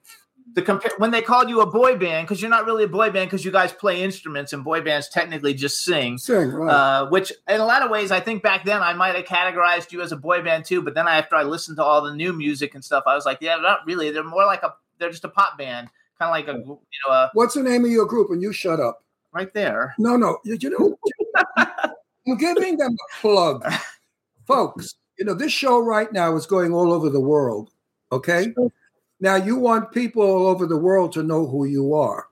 the 0.55 0.61
compare 0.61 0.91
when 0.97 1.11
they 1.11 1.21
called 1.21 1.49
you 1.49 1.61
a 1.61 1.65
boy 1.65 1.97
band 1.97 2.27
because 2.27 2.41
you're 2.41 2.49
not 2.49 2.65
really 2.65 2.83
a 2.83 2.87
boy 2.87 3.09
band 3.09 3.29
because 3.29 3.43
you 3.45 3.51
guys 3.51 3.71
play 3.71 4.03
instruments 4.03 4.53
and 4.53 4.63
boy 4.63 4.81
bands 4.81 5.09
technically 5.09 5.53
just 5.53 5.83
sing. 5.83 6.17
Sing, 6.17 6.49
right. 6.49 6.71
Uh, 6.71 7.09
which 7.09 7.31
in 7.47 7.59
a 7.59 7.65
lot 7.65 7.81
of 7.81 7.89
ways, 7.89 8.11
I 8.11 8.19
think 8.19 8.43
back 8.43 8.65
then 8.65 8.81
I 8.81 8.93
might 8.93 9.15
have 9.15 9.25
categorized 9.25 9.91
you 9.91 10.01
as 10.01 10.11
a 10.11 10.17
boy 10.17 10.41
band 10.43 10.65
too. 10.65 10.81
But 10.81 10.95
then 10.95 11.07
after 11.07 11.35
I 11.35 11.43
listened 11.43 11.77
to 11.77 11.83
all 11.83 12.01
the 12.01 12.13
new 12.13 12.33
music 12.33 12.75
and 12.75 12.83
stuff, 12.83 13.03
I 13.07 13.15
was 13.15 13.25
like, 13.25 13.39
yeah, 13.41 13.55
not 13.57 13.79
really. 13.85 14.11
They're 14.11 14.23
more 14.23 14.45
like 14.45 14.63
a 14.63 14.75
they're 14.99 15.09
just 15.09 15.25
a 15.25 15.29
pop 15.29 15.57
band, 15.57 15.89
kind 16.19 16.29
of 16.29 16.31
like 16.31 16.47
a 16.47 16.59
you 16.59 16.77
know 17.07 17.13
a, 17.13 17.29
What's 17.33 17.55
the 17.55 17.63
name 17.63 17.85
of 17.85 17.91
your 17.91 18.05
group? 18.05 18.29
And 18.31 18.41
you 18.41 18.53
shut 18.53 18.79
up. 18.79 19.03
right 19.31 19.53
there. 19.53 19.93
No, 19.97 20.15
no. 20.15 20.37
You, 20.45 20.57
you 20.59 20.69
know, 20.69 20.97
I'm 22.27 22.37
giving 22.37 22.77
them 22.77 22.91
a 22.93 23.21
plug. 23.21 23.63
Folks, 24.47 24.95
you 25.17 25.25
know, 25.25 25.33
this 25.33 25.51
show 25.51 25.79
right 25.79 26.11
now 26.11 26.35
is 26.35 26.45
going 26.45 26.73
all 26.73 26.91
over 26.91 27.09
the 27.09 27.19
world. 27.21 27.71
Okay. 28.11 28.53
Now, 29.19 29.35
you 29.35 29.55
want 29.55 29.91
people 29.93 30.21
all 30.21 30.47
over 30.47 30.65
the 30.65 30.77
world 30.77 31.13
to 31.13 31.23
know 31.23 31.47
who 31.47 31.65
you 31.65 31.93
are. 31.93 32.27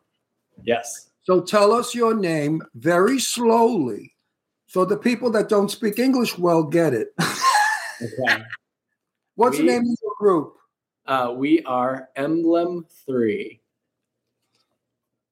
Yes. 0.63 1.09
So 1.23 1.39
tell 1.41 1.71
us 1.71 1.95
your 1.95 2.13
name 2.13 2.61
very 2.75 3.17
slowly 3.19 4.13
so 4.67 4.83
the 4.85 4.97
people 4.97 5.29
that 5.31 5.47
don't 5.49 5.69
speak 5.71 5.99
English 5.99 6.37
well 6.37 6.63
get 6.63 6.93
it. 6.93 7.13
Okay. 8.01 8.43
What's 9.35 9.57
We- 9.57 9.65
the 9.65 9.71
name 9.71 9.81
of 9.81 9.97
your 10.01 10.15
group? 10.19 10.55
Uh, 11.07 11.33
we 11.35 11.63
are 11.63 12.09
Emblem 12.15 12.85
Three. 13.05 13.60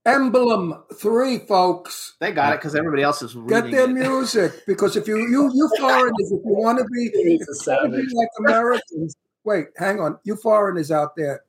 Emblem 0.05 0.83
3, 0.95 1.39
folks. 1.39 2.15
They 2.19 2.31
got 2.31 2.53
it 2.53 2.57
because 2.57 2.75
everybody 2.75 3.03
else 3.03 3.21
is 3.21 3.35
Get 3.47 3.69
their 3.69 3.89
it. 3.89 3.93
music 3.93 4.65
because 4.65 4.95
if 4.95 5.07
you 5.07 5.17
you 5.17 5.51
you 5.53 5.69
foreigners, 5.79 6.31
if 6.31 6.41
you 6.45 6.55
want 6.55 6.79
to 6.79 6.85
be, 6.85 7.11
He's 7.13 7.41
a 7.41 7.51
if 7.51 7.67
you 7.67 7.89
wanna 7.89 7.97
be 7.97 8.15
like 8.15 8.29
Americans, 8.39 9.15
wait, 9.43 9.67
hang 9.77 9.99
on, 9.99 10.17
you 10.23 10.35
foreigners 10.35 10.91
out 10.91 11.15
there, 11.15 11.43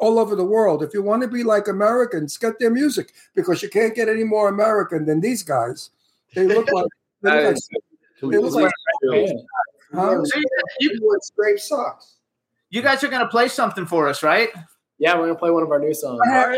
all 0.00 0.18
over 0.18 0.34
the 0.34 0.44
world, 0.44 0.82
if 0.82 0.92
you 0.92 1.02
want 1.02 1.22
to 1.22 1.28
be 1.28 1.44
like 1.44 1.68
Americans, 1.68 2.36
get 2.36 2.58
their 2.58 2.70
music 2.70 3.12
because 3.34 3.62
you 3.62 3.68
can't 3.68 3.94
get 3.94 4.08
any 4.08 4.24
more 4.24 4.48
American 4.48 5.06
than 5.06 5.20
these 5.20 5.42
guys. 5.44 5.90
They 6.34 6.46
look 6.46 6.70
like 6.72 6.86
they 7.22 7.30
look 7.30 7.44
like, 7.44 7.56
they 8.22 8.38
look 8.38 8.54
like 8.54 8.72
huh? 9.94 10.24
So 10.24 10.38
you, 10.80 10.90
you, 10.90 11.18
scrape 11.22 11.60
socks. 11.60 12.16
you 12.70 12.82
guys 12.82 13.04
are 13.04 13.08
gonna 13.08 13.28
play 13.28 13.48
something 13.48 13.86
for 13.86 14.08
us, 14.08 14.22
right? 14.22 14.48
Yeah, 14.98 15.16
we're 15.16 15.26
gonna 15.26 15.38
play 15.38 15.50
one 15.50 15.62
of 15.62 15.70
our 15.70 15.78
new 15.78 15.94
songs. 15.94 16.20
I 16.24 16.32
have, 16.32 16.54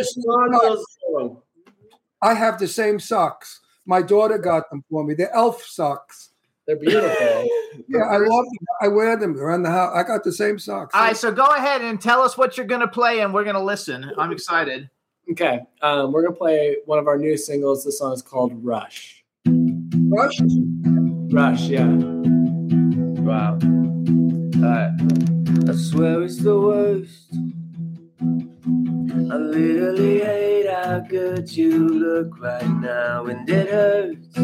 I 2.22 2.34
have 2.34 2.58
the 2.58 2.68
same 2.68 2.98
socks. 2.98 3.60
My 3.86 4.02
daughter 4.02 4.38
got 4.38 4.70
them 4.70 4.84
for 4.90 5.04
me. 5.04 5.14
They're 5.14 5.34
elf 5.34 5.62
socks. 5.62 6.30
They're 6.66 6.76
beautiful. 6.76 7.48
Yeah, 7.88 8.02
I 8.02 8.18
love 8.18 8.44
them. 8.44 8.66
I 8.82 8.86
wear 8.88 9.16
them 9.16 9.36
around 9.36 9.64
the 9.64 9.70
house. 9.70 9.92
I 9.96 10.04
got 10.04 10.22
the 10.22 10.30
same 10.30 10.60
socks. 10.60 10.94
All 10.94 11.02
right, 11.02 11.16
so 11.16 11.32
go 11.32 11.44
ahead 11.44 11.82
and 11.82 12.00
tell 12.00 12.22
us 12.22 12.38
what 12.38 12.56
you're 12.56 12.66
gonna 12.66 12.86
play, 12.86 13.20
and 13.20 13.34
we're 13.34 13.42
gonna 13.42 13.62
listen. 13.62 14.12
I'm 14.16 14.30
excited. 14.30 14.88
Okay, 15.32 15.60
um, 15.82 16.12
we're 16.12 16.22
gonna 16.22 16.36
play 16.36 16.76
one 16.86 17.00
of 17.00 17.08
our 17.08 17.18
new 17.18 17.36
singles. 17.36 17.84
This 17.84 17.98
song 17.98 18.12
is 18.12 18.22
called 18.22 18.52
Rush. 18.64 19.24
Rush? 19.46 20.38
Rush, 21.32 21.62
yeah. 21.62 21.88
Wow. 23.24 23.58
Alright. 24.62 24.92
I 25.68 25.74
swear 25.74 26.22
it's 26.22 26.38
the 26.38 26.58
worst. 26.58 27.34
I 28.24 29.36
literally 29.36 30.20
hate 30.20 30.66
how 30.70 31.00
good 31.00 31.50
you 31.50 31.88
look 31.88 32.38
right 32.40 32.68
now, 32.80 33.26
and 33.26 33.48
it 33.48 33.68
hurts. 33.68 34.36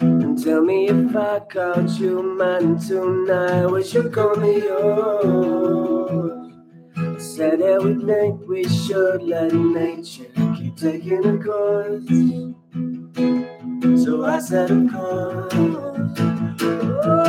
And 0.00 0.42
tell 0.42 0.62
me 0.62 0.88
if 0.88 1.16
I 1.16 1.40
caught 1.40 1.90
you 1.98 2.22
mine 2.22 2.78
tonight, 2.78 3.66
would 3.66 3.92
you 3.92 4.10
call 4.10 4.36
me 4.36 4.58
yours? 4.58 6.52
I 6.96 7.18
said 7.18 7.60
we 7.82 7.94
think 8.04 8.46
we 8.46 8.64
should 8.68 9.22
let 9.22 9.52
nature 9.52 10.30
keep 10.56 10.76
taking 10.76 11.24
a 11.24 11.38
course. 11.42 12.08
So 14.04 14.24
I 14.24 14.38
said, 14.38 14.70
of 14.70 14.90
course. 14.92 15.52
Oh, 17.06 17.23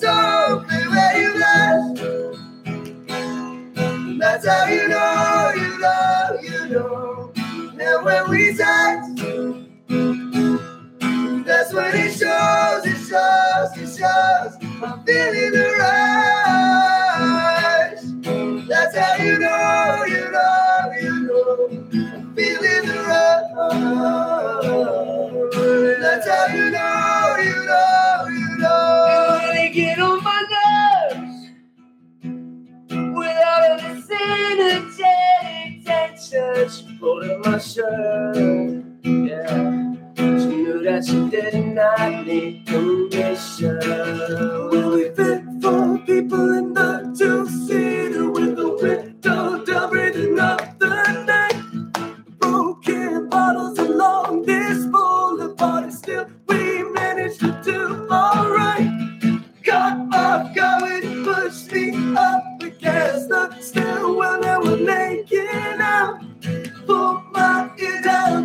So 0.00 0.64
where 0.68 1.20
you 1.20 1.38
left. 1.38 2.02
That's 4.18 4.46
how 4.46 4.66
you 4.66 4.88
know, 4.88 5.52
you 5.56 5.78
know, 5.78 6.38
you 6.42 6.68
know. 6.68 7.32
And 7.80 8.04
when 8.04 8.30
we 8.30 8.56
touch, 8.56 9.04
that's 11.46 11.72
when 11.72 11.94
it 11.94 12.12
shows, 12.12 12.86
it 12.86 12.98
shows, 13.08 13.78
it 13.78 13.98
shows. 13.98 14.56
I'm 14.82 15.04
feeling 15.04 15.52
the 15.52 15.66
rush. 17.88 18.68
That's 18.68 18.96
how 18.96 19.16
you 19.24 19.38
know, 19.38 20.04
you 20.06 20.19
That's 26.00 26.26
how 26.26 26.46
you 26.46 26.70
know, 26.70 27.36
you 27.38 27.64
know, 27.66 28.26
you 28.30 28.56
know. 28.58 29.40
They 29.52 29.70
get 29.70 29.98
on 29.98 30.22
my 30.24 30.42
nerves 31.12 31.50
without 33.14 33.62
any 33.80 34.02
energetic 34.62 35.84
tension. 35.84 36.70
She 36.70 36.98
pulled 36.98 37.24
up 37.24 37.44
my 37.44 37.58
shirt. 37.58 38.36
Yeah. 39.04 39.94
She 40.16 40.46
knew 40.46 40.82
that 40.84 41.04
she 41.06 41.28
did 41.28 41.54
not 41.74 42.26
need 42.26 42.66
permission. 42.66 43.78
Will 44.70 44.90
we 44.94 45.04
fit 45.10 45.42
for 45.60 45.98
people 46.06 46.54
in 46.54 46.72
the 46.72 47.14
two-seater 47.18 48.30
with 48.30 48.56
the 48.56 48.68
window 48.80 49.49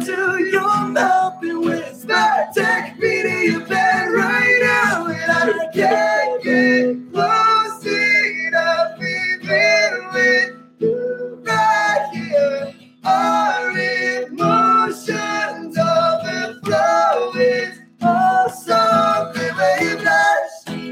to 0.05 0.45
your 0.51 0.87
mouth 0.89 1.41
and 1.41 1.61
whisper. 1.61 2.47
Take 2.53 2.99
me 2.99 3.23
to 3.23 3.51
your 3.51 3.65
bed 3.65 4.05
right 4.11 4.59
now, 4.61 5.07
and 5.07 5.31
I 5.31 5.71
can't 5.73 6.43
get 6.43 7.11
close 7.11 7.85
enough. 7.85 9.01
Even 9.01 10.13
with 10.13 10.55
you 10.79 11.41
right 11.43 12.09
here, 12.13 12.73
our 13.03 13.71
emotions 13.71 15.75
overflow. 15.75 17.31
It's 17.33 17.79
all 18.03 18.49
something 18.49 19.55
where 19.55 19.83
you 19.83 19.97
blush. 19.97 20.85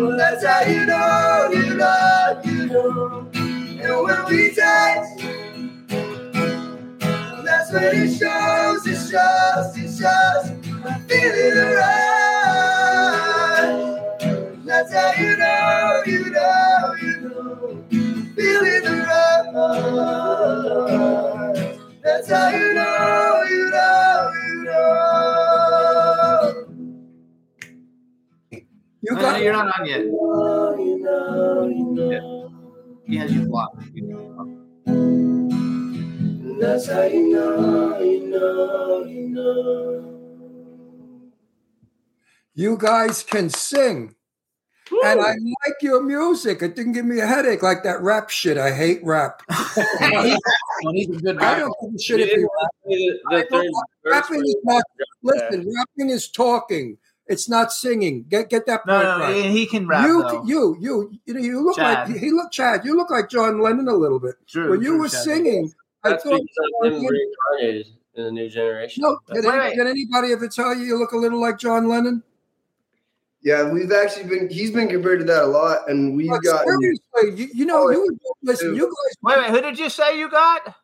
Well, 0.00 0.16
that's 0.18 0.44
how 0.44 0.62
you 0.64 0.84
know, 0.84 1.50
you 1.54 1.74
know, 1.76 2.40
you 2.44 2.66
know. 2.66 3.30
And 3.34 4.04
when 4.04 4.24
we 4.28 4.54
touch 4.54 5.51
when 7.72 7.84
it 7.84 8.18
shows, 8.18 8.86
it 8.86 8.96
shows, 9.10 9.76
it 9.76 9.90
shows. 9.98 10.44
I 10.84 10.86
feel 11.08 11.34
it 11.34 11.56
around. 11.56 11.82
That's 14.66 14.92
how 14.92 15.12
you 15.18 15.36
know, 15.36 16.02
you 16.06 16.30
know, 16.30 16.94
you 17.02 17.20
know. 17.20 17.84
Feel 18.36 18.64
it 18.64 18.84
around. 18.86 19.54
That's 22.02 22.28
how 22.30 22.48
you 22.50 22.74
know, 22.74 23.42
you 23.48 23.70
know, 23.70 24.30
you 24.46 24.62
know. 24.64 24.82
You 29.04 29.16
Uh, 29.16 29.20
got 29.20 29.40
you're 29.42 29.52
not 29.52 29.80
on 29.80 29.86
yet. 29.86 30.00
You 30.00 30.12
know, 30.12 30.76
you 30.78 30.98
know, 30.98 31.68
you 31.68 31.84
know. 31.92 32.50
He 33.06 33.16
has 33.16 33.32
you 33.34 33.46
blocked. 33.46 33.82
That's 36.62 36.86
how 36.88 37.02
you 37.02 37.28
know, 37.28 37.98
you 38.00 38.26
know, 38.28 39.04
you 39.04 39.28
know. 39.28 41.30
you 42.54 42.76
guys 42.78 43.22
can 43.24 43.50
sing. 43.50 44.14
And 45.04 45.20
I 45.20 45.30
like 45.32 45.76
your 45.80 46.02
music. 46.04 46.62
It 46.62 46.76
didn't 46.76 46.92
give 46.92 47.04
me 47.06 47.18
a 47.18 47.26
headache 47.26 47.62
like 47.64 47.82
that 47.82 48.00
rap 48.02 48.30
shit. 48.30 48.58
I 48.58 48.70
hate 48.70 49.00
rap. 49.02 49.42
I 49.50 50.36
He's 50.92 51.08
a 51.08 51.12
good 51.20 51.38
don't 51.38 51.74
give 51.82 51.94
a 51.94 51.98
shit 52.00 52.20
if 52.20 52.36
you 52.36 52.48
rap. 52.60 52.70
The, 52.84 53.18
I 53.30 53.36
the 53.38 53.42
don't 53.42 53.50
third 53.50 53.70
like- 53.72 53.84
verse 54.04 54.12
rapping 54.12 54.36
where 54.36 54.44
is 54.44 54.54
you- 54.54 54.60
not 54.64 54.84
listen, 55.22 55.72
rapping 55.76 56.10
is 56.10 56.30
talking. 56.30 56.98
It's 57.26 57.48
not 57.48 57.72
singing. 57.72 58.24
Get 58.28 58.50
get 58.50 58.66
that 58.66 58.86
No, 58.86 58.94
point 59.00 59.04
no, 59.04 59.18
right. 59.20 59.44
he 59.50 59.66
can 59.66 59.86
rap 59.88 60.06
you, 60.06 60.22
though. 60.22 60.44
you, 60.44 60.76
you, 60.80 61.12
you 61.26 61.34
know, 61.34 61.40
you 61.40 61.64
look 61.64 61.76
Chad. 61.76 62.08
like 62.10 62.18
he 62.18 62.30
look 62.30 62.52
Chad. 62.52 62.84
You 62.84 62.96
look 62.96 63.10
like 63.10 63.30
John 63.30 63.60
Lennon 63.60 63.88
a 63.88 63.94
little 63.94 64.20
bit. 64.20 64.34
True, 64.46 64.70
when 64.70 64.82
you 64.82 64.90
true, 64.90 65.00
were 65.00 65.08
Chad. 65.08 65.22
singing, 65.22 65.72
I 66.04 66.10
That's 66.10 66.24
thought. 66.24 66.40
because 66.40 66.70
I'm 66.84 67.06
reincarnated 67.06 67.86
in 68.14 68.24
the 68.24 68.30
new 68.32 68.48
generation. 68.48 69.02
No, 69.02 69.18
But- 69.26 69.34
did, 69.36 69.44
Wait, 69.44 69.54
any- 69.60 69.76
did 69.76 69.86
anybody 69.86 70.32
ever 70.32 70.48
tell 70.48 70.74
you 70.74 70.84
you 70.84 70.96
look 70.98 71.12
a 71.12 71.16
little 71.16 71.40
like 71.40 71.58
John 71.58 71.88
Lennon? 71.88 72.22
Yeah, 73.44 73.68
we've 73.68 73.90
actually 73.90 74.28
been. 74.28 74.48
He's 74.48 74.70
been 74.70 74.88
compared 74.88 75.18
to 75.20 75.24
that 75.26 75.42
a 75.42 75.46
lot, 75.46 75.88
and 75.90 76.16
we've 76.16 76.30
Like, 76.30 76.42
gotten. 76.42 76.78
seriously, 76.80 77.42
you, 77.44 77.50
you 77.52 77.66
know, 77.66 77.90
you 77.90 78.00
would 78.00 78.18
listen. 78.42 78.74
You 78.76 78.82
guys, 78.86 79.16
Wait, 79.22 79.38
wait. 79.38 79.50
Who 79.50 79.60
did 79.60 79.78
you 79.80 79.88
say 79.90 80.16
you 80.16 80.30
got? 80.30 80.74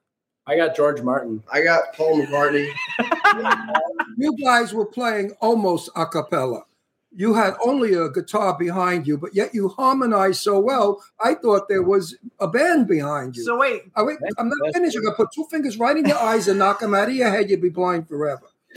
I 0.44 0.56
got 0.56 0.74
George 0.74 1.00
Martin. 1.02 1.40
I 1.52 1.60
got 1.62 1.92
Paul 1.94 2.20
McCartney. 2.20 2.68
you 4.16 4.34
guys 4.42 4.72
were 4.74 4.86
playing 4.86 5.32
almost 5.40 5.90
a 5.94 6.06
cappella. 6.06 6.62
You 7.10 7.34
had 7.34 7.54
only 7.64 7.94
a 7.94 8.10
guitar 8.10 8.56
behind 8.58 9.06
you, 9.06 9.16
but 9.16 9.34
yet 9.34 9.54
you 9.54 9.68
harmonized 9.68 10.40
so 10.42 10.60
well. 10.60 11.02
I 11.24 11.34
thought 11.34 11.68
there 11.68 11.82
was 11.82 12.16
a 12.38 12.46
band 12.46 12.86
behind 12.86 13.36
you. 13.36 13.44
So 13.44 13.56
wait, 13.56 13.84
I 13.96 14.02
wait, 14.02 14.18
I'm 14.36 14.48
not 14.48 14.74
finished. 14.74 14.94
You're 14.94 15.02
gonna 15.02 15.16
put 15.16 15.32
two 15.32 15.46
fingers 15.50 15.78
right 15.78 15.96
in 15.96 16.04
your 16.04 16.18
eyes 16.18 16.48
and 16.48 16.58
knock 16.58 16.80
them 16.80 16.94
out 16.94 17.08
of 17.08 17.14
your 17.14 17.30
head. 17.30 17.48
You'd 17.48 17.62
be 17.62 17.70
blind 17.70 18.08
forever. 18.08 18.42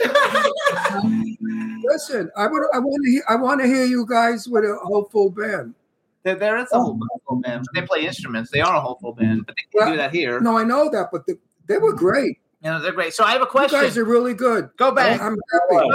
Listen, 1.84 2.30
I 2.36 2.46
would. 2.46 2.62
I 2.72 2.78
want 2.78 3.04
to. 3.04 3.10
Hear, 3.10 3.22
I 3.28 3.36
want 3.36 3.60
to 3.60 3.66
hear 3.66 3.84
you 3.84 4.06
guys 4.08 4.48
with 4.48 4.64
a 4.64 4.78
whole 4.82 5.04
full 5.04 5.30
band. 5.30 5.74
there, 6.22 6.34
there 6.34 6.56
is 6.56 6.68
a 6.72 6.80
whole 6.80 6.98
full 7.28 7.40
band. 7.40 7.66
They 7.74 7.82
play 7.82 8.06
instruments. 8.06 8.50
They 8.50 8.60
are 8.60 8.76
a 8.76 8.80
whole 8.80 8.98
full 9.00 9.12
band, 9.12 9.44
but 9.46 9.56
they 9.56 9.78
can 9.78 9.90
do 9.92 9.96
that 9.98 10.14
here. 10.14 10.40
No, 10.40 10.56
I 10.56 10.64
know 10.64 10.90
that, 10.90 11.08
but 11.12 11.26
the, 11.26 11.38
they 11.66 11.78
were 11.78 11.92
great. 11.92 12.38
You 12.62 12.70
know, 12.70 12.80
they're 12.80 12.92
great. 12.92 13.12
So 13.12 13.24
I 13.24 13.32
have 13.32 13.42
a 13.42 13.46
question. 13.46 13.78
You 13.80 13.84
guys 13.86 13.98
are 13.98 14.04
really 14.04 14.34
good. 14.34 14.70
Go 14.76 14.92
back. 14.94 15.20
I'm 15.20 15.36
happy. 15.52 15.88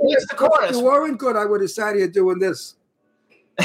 What's 0.00 0.26
the 0.26 0.32
If 0.32 0.36
chorus? 0.36 0.76
you 0.76 0.82
weren't 0.82 1.18
good, 1.18 1.36
I 1.36 1.44
would 1.44 1.60
have 1.60 1.70
sat 1.70 1.94
here 1.94 2.08
doing 2.08 2.40
this. 2.40 2.74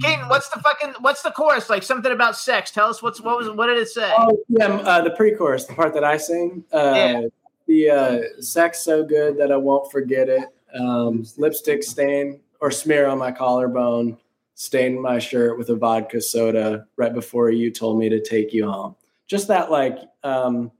Keaton, 0.00 0.28
what's 0.28 0.48
the 0.48 0.60
fucking 0.60 0.94
what's 1.00 1.22
the 1.22 1.30
chorus? 1.30 1.70
Like 1.70 1.82
something 1.82 2.10
about 2.10 2.36
sex. 2.36 2.70
Tell 2.70 2.88
us 2.88 3.02
what's 3.02 3.20
what 3.20 3.36
was 3.36 3.50
what 3.50 3.66
did 3.66 3.78
it 3.78 3.88
say? 3.88 4.12
Oh, 4.16 4.36
yeah, 4.48 4.66
uh, 4.66 5.02
the 5.02 5.10
pre-chorus, 5.10 5.66
the 5.66 5.74
part 5.74 5.94
that 5.94 6.04
I 6.04 6.16
sing. 6.16 6.64
Uh, 6.72 6.92
Yeah. 6.94 7.22
The 7.68 7.90
uh, 7.90 8.20
sex 8.40 8.78
so 8.80 9.04
good 9.04 9.36
that 9.38 9.50
I 9.50 9.56
won't 9.56 9.90
forget 9.90 10.28
it. 10.28 10.44
Um, 10.78 11.26
lipstick 11.36 11.82
stain 11.82 12.40
or 12.60 12.70
smear 12.70 13.08
on 13.08 13.18
my 13.18 13.32
collarbone. 13.32 14.18
Stain 14.54 15.02
my 15.02 15.18
shirt 15.18 15.58
with 15.58 15.68
a 15.70 15.74
vodka 15.74 16.20
soda 16.20 16.86
right 16.96 17.12
before 17.12 17.50
you 17.50 17.72
told 17.72 17.98
me 17.98 18.08
to 18.08 18.22
take 18.22 18.52
you 18.52 18.70
home. 18.70 18.94
Just 19.26 19.48
that 19.48 19.70
like 19.72 19.98
um, 20.22 20.70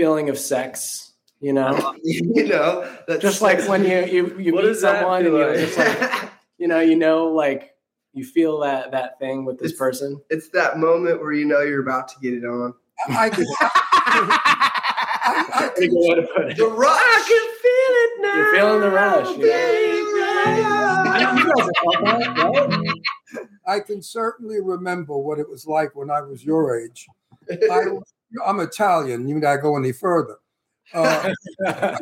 feeling 0.00 0.30
of 0.30 0.38
sex, 0.38 1.12
you 1.40 1.52
know. 1.52 1.94
you 2.02 2.46
know, 2.46 2.90
that's 3.06 3.20
just 3.20 3.42
like 3.42 3.68
when 3.68 3.84
you 3.84 4.06
you, 4.06 4.38
you 4.38 4.52
meet 4.54 4.76
someone 4.76 5.26
and 5.26 5.34
feel 5.34 5.38
you 5.38 5.46
like? 5.46 5.58
just 5.58 5.78
like 5.78 6.30
you 6.58 6.66
know 6.68 6.80
you 6.80 6.96
know 6.96 7.26
like 7.26 7.74
you 8.14 8.24
feel 8.24 8.58
that 8.60 8.90
that 8.92 9.18
thing 9.18 9.44
with 9.44 9.58
this 9.58 9.72
It's- 9.72 9.78
person. 9.78 10.18
it's 10.30 10.48
that 10.50 10.78
moment 10.78 11.20
where 11.20 11.32
you 11.32 11.44
know 11.44 11.60
you're 11.60 11.82
about 11.82 12.08
to 12.08 12.14
get 12.22 12.32
it 12.32 12.44
on. 12.46 12.72
I 13.10 13.28
could. 13.28 13.46
I, 15.22 15.46
I 15.54 15.68
Pretty 15.74 15.88
good 15.88 16.08
way 16.08 16.14
to 16.14 16.22
put 16.34 16.50
it. 16.50 16.56
The 16.56 16.66
rush. 16.66 16.90
I 16.98 17.20
can 17.28 17.46
feel 17.62 17.92
it 18.02 18.12
now. 18.22 18.36
You're 18.36 18.54
feeling 18.54 18.80
the 18.80 18.90
rush. 18.90 19.36
Yeah. 19.36 19.90
I 21.12 21.20
know 21.22 21.38
you 21.38 21.44
guys 21.44 21.66
have 21.66 21.70
felt 21.82 21.98
that, 22.04 22.88
right? 23.36 23.46
I 23.66 23.80
can 23.80 24.02
certainly 24.02 24.60
remember 24.60 25.16
what 25.16 25.38
it 25.38 25.48
was 25.48 25.66
like 25.66 25.94
when 25.94 26.10
I 26.10 26.20
was 26.22 26.42
your 26.44 26.78
age. 26.80 27.06
I, 27.50 27.84
I'm 28.44 28.60
Italian. 28.60 29.28
You 29.28 29.44
I 29.46 29.56
go 29.56 29.76
any 29.76 29.92
further? 29.92 30.36
Uh, 30.92 31.32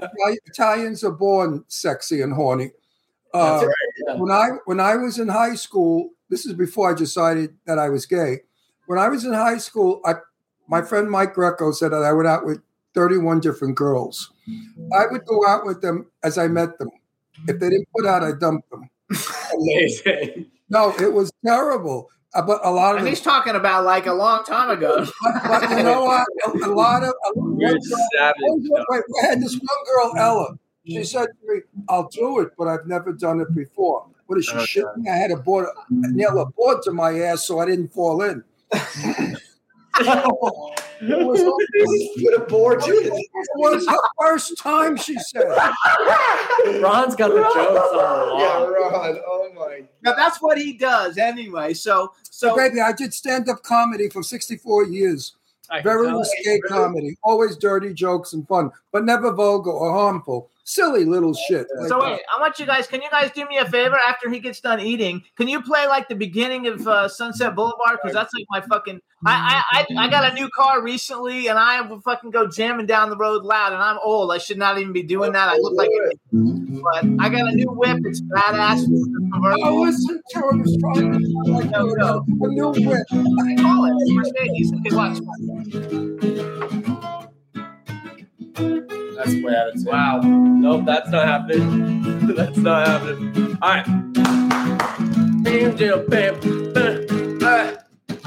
Italians 0.46 1.04
are 1.04 1.12
born 1.12 1.64
sexy 1.68 2.22
and 2.22 2.32
horny. 2.32 2.70
Uh, 3.34 3.64
right. 3.66 3.74
Yeah. 4.06 4.14
when 4.16 4.30
I 4.30 4.48
when 4.64 4.80
I 4.80 4.96
was 4.96 5.18
in 5.18 5.28
high 5.28 5.54
school, 5.54 6.10
this 6.30 6.46
is 6.46 6.54
before 6.54 6.90
I 6.90 6.94
decided 6.94 7.54
that 7.66 7.78
I 7.78 7.90
was 7.90 8.06
gay. 8.06 8.40
When 8.86 8.98
I 8.98 9.08
was 9.08 9.24
in 9.24 9.34
high 9.34 9.58
school, 9.58 10.00
I 10.04 10.14
my 10.66 10.82
friend 10.82 11.10
Mike 11.10 11.34
Greco 11.34 11.72
said 11.72 11.92
that 11.92 12.02
I 12.02 12.12
went 12.12 12.28
out 12.28 12.46
with 12.46 12.60
31 12.94 13.40
different 13.40 13.76
girls. 13.76 14.32
I 14.96 15.06
would 15.10 15.24
go 15.26 15.46
out 15.46 15.66
with 15.66 15.82
them 15.82 16.06
as 16.22 16.38
I 16.38 16.48
met 16.48 16.78
them. 16.78 16.90
If 17.46 17.60
they 17.60 17.70
didn't 17.70 17.88
put 17.94 18.06
out, 18.06 18.22
I 18.22 18.32
dumped 18.32 18.68
them. 18.70 18.88
Amazing. 19.54 20.46
No, 20.70 20.94
it 21.00 21.12
was 21.12 21.30
terrible. 21.44 22.10
Uh, 22.34 22.42
but 22.42 22.60
a 22.64 22.70
lot 22.70 22.92
of 22.92 22.98
And 22.98 23.06
them, 23.06 23.12
he's 23.12 23.22
talking 23.22 23.54
about 23.54 23.84
like 23.84 24.06
a 24.06 24.12
long 24.12 24.44
time 24.44 24.70
ago. 24.70 25.06
but 25.48 25.70
you 25.70 25.82
know 25.82 26.02
what? 26.04 26.26
A, 26.46 26.66
a 26.66 26.70
lot 26.70 27.02
of 27.02 27.08
a, 27.08 27.30
You're 27.58 27.70
one 27.72 27.80
savage. 27.80 28.34
girl- 28.40 28.84
wait, 28.90 29.02
wait, 29.08 29.24
I 29.24 29.26
had 29.30 29.40
this 29.40 29.54
one 29.54 29.84
girl, 29.86 30.12
Ella. 30.18 30.58
She 30.86 31.04
said 31.04 31.26
to 31.26 31.54
me, 31.54 31.60
"I'll 31.88 32.08
do 32.08 32.40
it, 32.40 32.50
but 32.56 32.66
I've 32.68 32.86
never 32.86 33.12
done 33.12 33.40
it 33.40 33.54
before." 33.54 34.06
What 34.26 34.38
is 34.38 34.44
she 34.46 34.52
Okay. 34.56 34.64
shitting? 34.82 35.08
I 35.10 35.16
had 35.16 35.30
a 35.30 35.36
board, 35.36 35.68
nail 35.90 36.38
a 36.38 36.46
board 36.46 36.82
to 36.82 36.92
my 36.92 37.18
ass 37.20 37.46
so 37.46 37.60
I 37.60 37.66
didn't 37.66 37.88
fall 37.88 38.22
in. 38.22 38.42
It 41.00 41.26
was, 41.26 41.40
Put 42.22 42.34
a 42.42 42.44
board 42.50 42.80
to 42.82 42.90
it. 42.90 43.06
it 43.12 43.30
was 43.56 43.86
her 43.86 43.96
first 44.20 44.58
time, 44.58 44.96
she 44.96 45.16
said. 45.18 45.44
Ron's 46.80 47.14
got 47.14 47.28
the 47.30 47.42
jokes 47.42 47.94
on 47.94 48.40
Yeah. 48.40 48.64
Ron. 48.64 49.20
Oh 49.26 49.50
my. 49.54 49.82
Now 50.02 50.14
that's 50.14 50.40
what 50.42 50.58
he 50.58 50.72
does 50.74 51.18
anyway. 51.18 51.74
So 51.74 52.12
So, 52.22 52.48
so 52.50 52.56
baby, 52.56 52.80
I 52.80 52.92
did 52.92 53.14
stand 53.14 53.48
up 53.48 53.62
comedy 53.62 54.08
for 54.08 54.22
64 54.22 54.84
years. 54.86 55.34
I 55.70 55.82
Very 55.82 56.06
tell. 56.06 56.18
risque 56.20 56.60
comedy, 56.68 57.16
always 57.22 57.56
dirty 57.56 57.92
jokes 57.92 58.32
and 58.32 58.46
fun, 58.48 58.70
but 58.90 59.04
never 59.04 59.32
vulgar 59.32 59.70
or 59.70 59.92
harmful. 59.92 60.50
Silly 60.70 61.06
little 61.06 61.32
shit. 61.32 61.66
like 61.78 61.88
so 61.88 61.98
that. 61.98 62.10
wait, 62.10 62.20
I 62.36 62.38
want 62.38 62.58
you 62.58 62.66
guys. 62.66 62.86
Can 62.86 63.00
you 63.00 63.08
guys 63.08 63.30
do 63.30 63.46
me 63.48 63.56
a 63.56 63.64
favor 63.64 63.96
after 64.06 64.28
he 64.28 64.38
gets 64.38 64.60
done 64.60 64.80
eating? 64.80 65.22
Can 65.38 65.48
you 65.48 65.62
play 65.62 65.86
like 65.86 66.08
the 66.10 66.14
beginning 66.14 66.66
of 66.66 66.86
uh, 66.86 67.08
Sunset 67.08 67.54
Boulevard? 67.54 67.96
Because 68.02 68.12
that's 68.12 68.34
like 68.34 68.44
my 68.50 68.60
fucking. 68.60 69.00
I, 69.24 69.62
I 69.72 69.86
I 69.98 70.04
I 70.04 70.10
got 70.10 70.30
a 70.30 70.34
new 70.34 70.46
car 70.54 70.82
recently, 70.82 71.46
and 71.46 71.58
I 71.58 71.80
will 71.80 72.02
fucking 72.02 72.32
go 72.32 72.46
jamming 72.46 72.84
down 72.84 73.08
the 73.08 73.16
road 73.16 73.44
loud. 73.44 73.72
And 73.72 73.80
I'm 73.82 73.96
old. 74.04 74.30
I 74.30 74.36
should 74.36 74.58
not 74.58 74.76
even 74.78 74.92
be 74.92 75.02
doing 75.02 75.32
that. 75.32 75.48
I 75.48 75.56
look 75.56 75.72
like. 75.72 75.88
But 76.32 77.04
I 77.18 77.30
got 77.30 77.50
a 77.50 77.54
new 77.54 77.70
whip. 77.72 78.00
It's 78.04 78.20
badass. 78.20 78.84
I 79.64 79.70
listened 79.70 80.20
to 80.32 80.38
him 80.50 80.66
trying 80.80 81.12
to 81.18 81.50
like 81.50 81.70
No, 81.70 81.86
no. 81.94 82.26
a 82.42 82.48
new 82.48 82.68
whip. 82.72 83.06
I 83.10 83.54
call 83.62 83.86
it 83.86 83.94
Mercedes. 84.12 84.70
Okay, 84.74 84.94
watch. 84.94 85.18
That's 89.18 89.34
way 89.42 89.52
out 89.52 89.68
of 89.68 89.74
tune. 89.74 89.84
Wow. 89.86 90.20
Nope, 90.20 90.84
that's 90.86 91.10
not 91.10 91.26
happening. 91.26 92.26
that's 92.36 92.56
not 92.56 92.86
happening. 92.86 93.58
All 93.60 93.68
right. 93.68 93.84
Bam, 95.42 95.76
jam, 95.76 96.06
bam. 96.06 97.17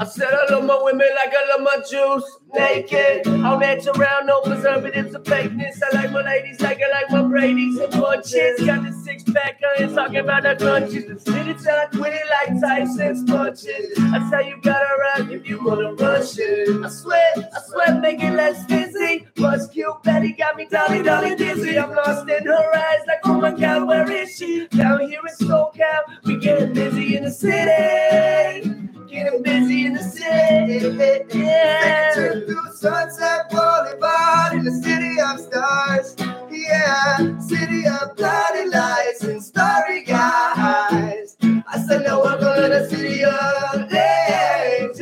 I 0.02 0.04
said 0.04 0.34
I 0.34 0.52
love 0.52 0.64
my 0.64 0.76
women 0.82 1.06
like 1.14 1.32
I 1.32 1.48
love 1.50 1.60
my 1.60 1.76
juice. 1.88 2.24
Naked, 2.52 3.24
all 3.44 3.56
natural, 3.56 4.24
no 4.24 4.40
preservatives 4.40 5.14
or 5.14 5.20
fakeness. 5.20 5.78
I 5.80 5.94
like 5.94 6.10
my 6.10 6.22
ladies 6.22 6.60
like 6.60 6.80
I 6.82 6.90
like 6.90 7.08
my 7.12 7.22
Brady's 7.22 7.78
and 7.78 7.92
bunches. 7.92 8.66
Got 8.66 8.82
the 8.82 8.90
six 9.04 9.22
pack, 9.22 9.60
I 9.62 9.84
ain't 9.84 9.94
talking 9.94 10.16
about 10.16 10.42
the 10.42 10.56
crunches. 10.56 11.06
The 11.06 11.20
city 11.20 11.54
tuck 11.54 11.92
with 11.92 12.12
it 12.12 12.26
like 12.28 12.60
Tyson's 12.60 13.30
punches. 13.30 13.94
That's 13.96 14.34
how 14.34 14.40
you 14.40 14.60
gotta 14.60 14.88
rock 15.00 15.30
if 15.30 15.48
you 15.48 15.64
wanna 15.64 15.94
rush 15.94 16.36
it. 16.36 16.84
I 16.84 16.88
sweat, 16.88 17.38
I 17.54 17.60
sweat, 17.68 18.00
make 18.00 18.20
it 18.24 18.32
less 18.32 18.66
dizzy. 18.66 19.28
Plus 19.36 19.68
cute 19.68 20.02
Betty 20.02 20.32
got 20.32 20.56
me 20.56 20.66
dolly 20.68 21.04
dolly 21.04 21.36
dizzy. 21.36 21.78
I'm 21.78 21.94
lost 21.94 22.28
in 22.28 22.44
her 22.44 22.76
eyes 22.76 23.02
like 23.06 23.20
oh 23.22 23.40
my 23.40 23.52
god, 23.52 23.86
where 23.86 24.10
is 24.10 24.36
she? 24.36 24.66
Down 24.66 25.08
here 25.08 25.20
in 25.20 25.46
SoCal, 25.46 26.00
we 26.24 26.38
getting 26.38 26.72
busy. 26.72 27.16
In 27.16 27.22
the 27.22 27.30
city. 27.30 28.91
Getting 29.12 29.42
busy 29.42 29.84
in 29.84 29.92
the 29.92 30.02
city. 30.02 30.80
Second 30.80 32.46
through 32.46 32.72
Sunset 32.72 33.50
Boulevard 33.50 34.54
in 34.54 34.64
the 34.64 34.70
city 34.70 35.20
of 35.20 35.38
stars. 35.38 36.16
Yeah, 36.50 37.38
city 37.40 37.86
of 37.86 38.16
bloody 38.16 38.70
lights 38.70 39.22
and 39.24 39.44
starry 39.44 40.04
guys. 40.04 41.36
I 41.42 41.84
said, 41.86 42.04
now 42.04 42.22
we're 42.22 42.40
going 42.40 42.62
to 42.62 42.68
the 42.68 42.88
city 42.88 43.22
of 43.22 43.92
angels. 43.92 44.96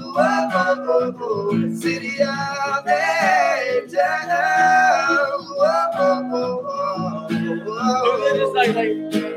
Whoa, 0.00 0.48
whoa, 0.48 0.74
whoa, 0.86 1.12
whoa. 1.12 1.74
City 1.74 2.22
of 2.22 2.88
angels. 2.88 3.94
Whoa, 5.58 5.90
whoa, 5.98 6.22
whoa, 6.30 6.62
whoa, 6.62 7.28
whoa. 8.56 9.33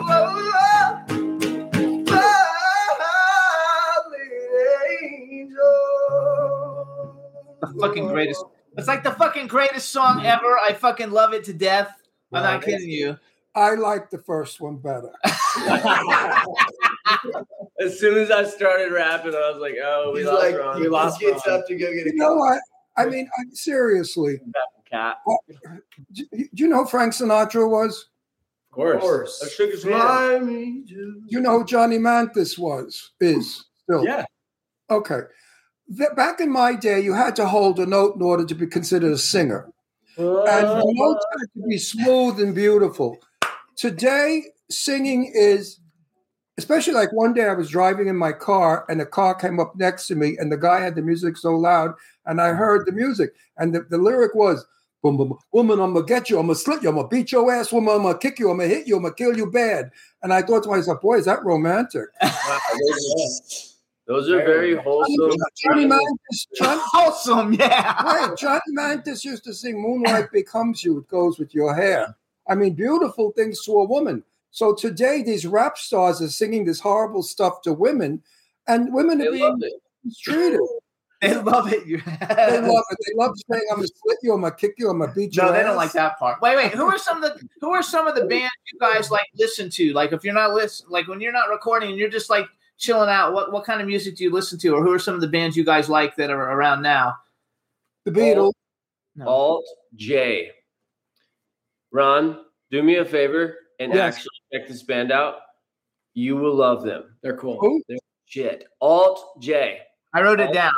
The 7.62 7.68
fucking 7.80 8.08
greatest. 8.08 8.44
It's 8.76 8.88
like 8.88 9.04
the 9.04 9.12
fucking 9.12 9.46
greatest 9.46 9.90
song 9.90 10.20
mm. 10.20 10.24
ever. 10.24 10.58
I 10.58 10.72
fucking 10.72 11.10
love 11.10 11.32
it 11.32 11.44
to 11.44 11.52
death. 11.52 11.96
I'm 12.32 12.42
not 12.42 12.62
kidding 12.62 12.90
you. 12.90 13.16
I 13.54 13.74
like 13.74 14.10
the 14.10 14.18
first 14.18 14.60
one 14.60 14.78
better. 14.78 15.12
As 17.80 17.98
soon 17.98 18.18
as 18.18 18.30
I 18.30 18.44
started 18.44 18.92
rapping, 18.92 19.34
I 19.34 19.50
was 19.50 19.60
like, 19.60 19.76
"Oh, 19.82 20.10
we 20.12 20.20
He's 20.20 20.28
lost 20.28 20.42
like, 20.42 20.58
Ron. 20.58 20.82
he 20.82 20.88
just 20.88 21.20
gets 21.20 21.46
up 21.46 21.66
to 21.68 21.76
go 21.76 21.92
get 21.92 22.06
a 22.06 22.10
You 22.10 22.16
know 22.16 22.34
what? 22.34 22.60
I 22.96 23.06
mean, 23.06 23.28
I, 23.38 23.44
seriously. 23.52 24.40
cat." 24.90 25.16
Do, 26.12 26.24
do 26.32 26.48
you 26.54 26.68
know 26.68 26.84
who 26.84 26.86
Frank 26.86 27.12
Sinatra 27.12 27.68
was? 27.68 28.08
Of 28.70 29.00
course. 29.00 29.42
I 29.44 29.48
shook 29.48 29.70
his 29.70 29.84
hand. 29.84 29.94
Fly 29.94 30.38
me 30.40 30.84
to 30.88 31.22
You 31.28 31.40
know 31.40 31.60
who 31.60 31.64
Johnny 31.64 31.98
Mathis 31.98 32.58
was? 32.58 33.12
Is 33.20 33.64
still. 33.84 34.04
Yeah. 34.04 34.24
Okay. 34.90 35.20
Th- 35.96 36.14
back 36.16 36.40
in 36.40 36.50
my 36.50 36.74
day, 36.74 37.00
you 37.00 37.12
had 37.12 37.36
to 37.36 37.46
hold 37.46 37.78
a 37.78 37.86
note 37.86 38.16
in 38.16 38.22
order 38.22 38.44
to 38.44 38.54
be 38.54 38.66
considered 38.66 39.12
a 39.12 39.18
singer. 39.18 39.70
And 40.16 40.26
the 40.26 40.76
uh. 40.76 40.82
notes 40.84 41.26
had 41.32 41.62
to 41.62 41.68
be 41.68 41.78
smooth 41.78 42.40
and 42.40 42.54
beautiful. 42.54 43.18
Today, 43.76 44.44
singing 44.70 45.32
is, 45.34 45.80
especially 46.58 46.94
like 46.94 47.12
one 47.12 47.34
day 47.34 47.48
I 47.48 47.54
was 47.54 47.68
driving 47.68 48.08
in 48.08 48.16
my 48.16 48.32
car 48.32 48.86
and 48.88 49.00
a 49.00 49.06
car 49.06 49.34
came 49.34 49.58
up 49.58 49.74
next 49.76 50.06
to 50.08 50.14
me 50.14 50.36
and 50.38 50.50
the 50.50 50.56
guy 50.56 50.80
had 50.80 50.94
the 50.94 51.02
music 51.02 51.36
so 51.36 51.56
loud 51.56 51.94
and 52.26 52.40
I 52.40 52.52
heard 52.52 52.86
the 52.86 52.92
music. 52.92 53.34
And 53.58 53.74
the, 53.74 53.82
the 53.82 53.98
lyric 53.98 54.34
was, 54.34 54.64
boom, 55.02 55.16
boom, 55.16 55.28
boom, 55.30 55.38
woman, 55.52 55.80
I'm 55.80 55.92
gonna 55.92 56.06
get 56.06 56.30
you, 56.30 56.38
I'm 56.38 56.46
gonna 56.46 56.54
slit 56.54 56.82
you, 56.82 56.88
I'm 56.88 56.94
gonna 56.94 57.08
beat 57.08 57.32
your 57.32 57.52
ass, 57.52 57.72
woman, 57.72 57.94
I'm 57.94 58.02
gonna 58.02 58.18
kick 58.18 58.38
you, 58.38 58.50
I'm 58.50 58.58
gonna 58.58 58.68
hit 58.68 58.86
you, 58.86 58.96
I'm 58.96 59.02
gonna 59.02 59.14
kill 59.14 59.36
you 59.36 59.50
bad. 59.50 59.90
And 60.22 60.32
I 60.32 60.42
thought 60.42 60.62
to 60.62 60.70
myself, 60.70 61.00
boy, 61.02 61.18
is 61.18 61.26
that 61.26 61.44
romantic? 61.44 62.06
Those 64.06 64.28
are 64.28 64.38
very 64.38 64.76
wholesome. 64.76 65.32
Johnny 65.62 65.86
Mathis, 65.86 66.46
Johnny, 66.56 66.80
Wholesome, 66.92 67.54
yeah. 67.54 68.02
Right. 68.02 68.36
Johnny 68.36 68.60
Mathis 68.68 69.24
used 69.24 69.44
to 69.44 69.54
sing 69.54 69.80
Moonlight 69.80 70.30
Becomes 70.30 70.84
You, 70.84 70.98
it 70.98 71.08
goes 71.08 71.38
with 71.38 71.54
your 71.54 71.74
hair. 71.74 72.14
I 72.46 72.54
mean, 72.54 72.74
beautiful 72.74 73.30
things 73.32 73.64
to 73.64 73.72
a 73.72 73.84
woman. 73.84 74.22
So 74.50 74.74
today, 74.74 75.22
these 75.22 75.46
rap 75.46 75.78
stars 75.78 76.20
are 76.20 76.28
singing 76.28 76.64
this 76.66 76.80
horrible 76.80 77.22
stuff 77.22 77.62
to 77.62 77.72
women, 77.72 78.22
and 78.68 78.92
women 78.92 79.20
are 79.22 79.24
They 79.24 79.30
being 79.38 79.42
loved 79.42 79.64
mistreated. 80.04 80.60
They 81.22 81.34
love 81.36 81.72
it. 81.72 81.86
You- 81.86 82.02
They 82.04 82.60
love 82.60 82.84
it. 82.90 82.98
They 83.06 83.14
love 83.16 83.32
saying, 83.50 83.64
"I'm 83.70 83.76
gonna 83.78 83.86
split 83.88 84.18
you, 84.22 84.34
I'm 84.34 84.42
gonna 84.42 84.54
kick 84.54 84.74
you, 84.76 84.90
I'm 84.90 84.98
gonna 84.98 85.12
beat 85.14 85.34
you." 85.34 85.42
No, 85.42 85.52
they 85.52 85.62
don't 85.62 85.76
like 85.76 85.92
that 85.92 86.18
part. 86.18 86.42
Wait, 86.42 86.54
wait. 86.54 86.72
Who 86.72 86.84
are 86.84 86.98
some 86.98 87.22
of 87.22 87.22
the 87.22 87.48
who 87.62 87.70
are 87.70 87.82
some 87.82 88.06
of 88.06 88.14
the 88.14 88.26
bands 88.26 88.52
you 88.70 88.78
guys 88.78 89.10
like 89.10 89.26
listen 89.34 89.70
to? 89.70 89.94
Like 89.94 90.12
if 90.12 90.22
you're 90.22 90.34
not 90.34 90.52
listen, 90.52 90.86
like 90.90 91.08
when 91.08 91.22
you're 91.22 91.32
not 91.32 91.48
recording 91.48 91.88
and 91.90 91.98
you're 91.98 92.10
just 92.10 92.28
like 92.28 92.46
chilling 92.78 93.08
out, 93.10 93.32
what 93.32 93.52
what 93.52 93.64
kind 93.64 93.80
of 93.80 93.86
music 93.86 94.16
do 94.16 94.24
you 94.24 94.30
listen 94.32 94.58
to, 94.60 94.68
or 94.74 94.82
who 94.82 94.92
are 94.92 94.98
some 94.98 95.14
of 95.14 95.20
the 95.20 95.28
bands 95.28 95.56
you 95.56 95.64
guys 95.64 95.88
like 95.88 96.16
that 96.16 96.30
are 96.30 96.52
around 96.52 96.82
now? 96.82 97.14
The 98.04 98.10
Beatles. 98.10 98.52
No. 99.16 99.26
Alt 99.28 99.64
J. 99.94 100.50
Ron, 101.92 102.44
do 102.70 102.82
me 102.82 102.96
a 102.96 103.04
favor 103.04 103.56
and 103.78 103.92
Yes. 103.92 104.16
actually 104.16 104.30
check 104.52 104.68
this 104.68 104.82
band 104.82 105.12
out. 105.12 105.36
You 106.14 106.36
will 106.36 106.54
love 106.54 106.82
them. 106.84 107.16
They're 107.22 107.36
cool. 107.36 107.58
Who? 107.60 107.82
They're 107.88 107.98
shit. 108.26 108.66
Alt 108.80 109.40
J. 109.40 109.82
I 110.12 110.22
wrote 110.22 110.40
it 110.40 110.52
down. 110.52 110.72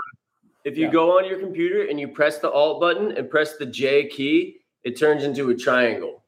If 0.65 0.77
you 0.77 0.87
Yeah. 0.87 0.93
go 0.93 1.19
on 1.19 1.25
your 1.27 1.39
computer 1.39 1.87
and 1.87 1.99
you 2.01 2.09
press 2.09 2.39
the 2.39 2.51
Alt 2.51 2.81
button 2.81 3.13
and 3.13 3.31
press 3.31 3.57
the 3.57 3.67
J 3.67 4.09
key, 4.09 4.61
it 4.85 4.99
turns 4.99 5.25
into 5.25 5.51
a 5.51 5.55
triangle. 5.55 6.25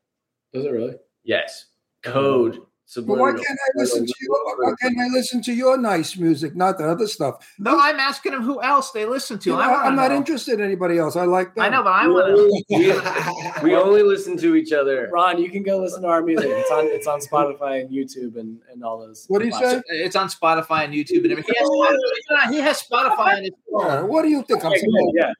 Does 0.53 0.65
it 0.65 0.71
really? 0.71 0.97
Yes. 1.25 1.67
Code. 2.03 2.65
But 2.97 3.05
why 3.19 3.33
can't 3.33 3.45
I 3.47 3.71
listen 3.77 4.07
to 4.07 4.15
you? 4.19 4.55
Why 4.59 4.73
can't 4.81 4.99
I 4.99 5.09
listen 5.09 5.43
to 5.43 5.53
your 5.53 5.77
nice 5.77 6.17
music, 6.17 6.57
not 6.57 6.79
the 6.79 6.89
other 6.89 7.07
stuff? 7.07 7.47
No, 7.59 7.79
I'm 7.79 8.01
asking 8.01 8.33
them 8.33 8.43
who 8.43 8.63
else 8.63 8.93
they 8.93 9.05
listen 9.05 9.39
to. 9.41 9.51
You 9.51 9.57
know, 9.57 9.63
I 9.63 9.85
I'm 9.87 9.95
not 9.95 10.11
know. 10.11 10.17
interested 10.17 10.59
in 10.59 10.65
anybody 10.65 10.97
else. 10.97 11.15
I 11.15 11.25
like 11.25 11.55
them. 11.55 11.65
I 11.65 11.69
know, 11.69 11.83
but 11.83 11.93
I 11.93 12.07
We 12.07 12.15
want 12.15 12.27
to. 12.27 12.43
only, 12.43 13.63
we, 13.63 13.71
we 13.71 13.77
only 13.77 14.03
listen 14.03 14.39
to 14.39 14.55
each 14.55 14.73
other. 14.73 15.11
Ron, 15.13 15.39
you 15.43 15.51
can 15.51 15.63
go 15.63 15.79
listen 15.81 16.01
to 16.03 16.09
our 16.09 16.23
music. 16.23 16.47
It's 16.49 16.71
on 16.71 16.87
it's 16.87 17.07
on 17.07 17.21
Spotify 17.21 17.83
and 17.83 17.91
YouTube 17.91 18.37
and, 18.39 18.59
and 18.73 18.83
all 18.83 18.99
those. 18.99 19.27
What 19.29 19.41
do 19.41 19.45
you 19.47 19.53
say? 19.53 19.83
It's 19.89 20.17
on 20.17 20.29
Spotify 20.29 20.85
and 20.85 20.95
YouTube 20.95 21.25
and 21.25 21.33
everything. 21.33 21.55
He 21.59 21.87
has, 21.87 22.51
he 22.55 22.57
has 22.61 22.83
Spotify 22.83 23.37
on 23.37 23.43
his 23.43 23.51
Yeah, 23.79 24.01
phone. 24.01 24.09
what 24.09 24.23
do 24.23 24.29
you 24.31 24.43
think? 24.45 24.65
I'm, 24.65 24.73
saying? 24.73 25.13
Yeah. 25.15 25.33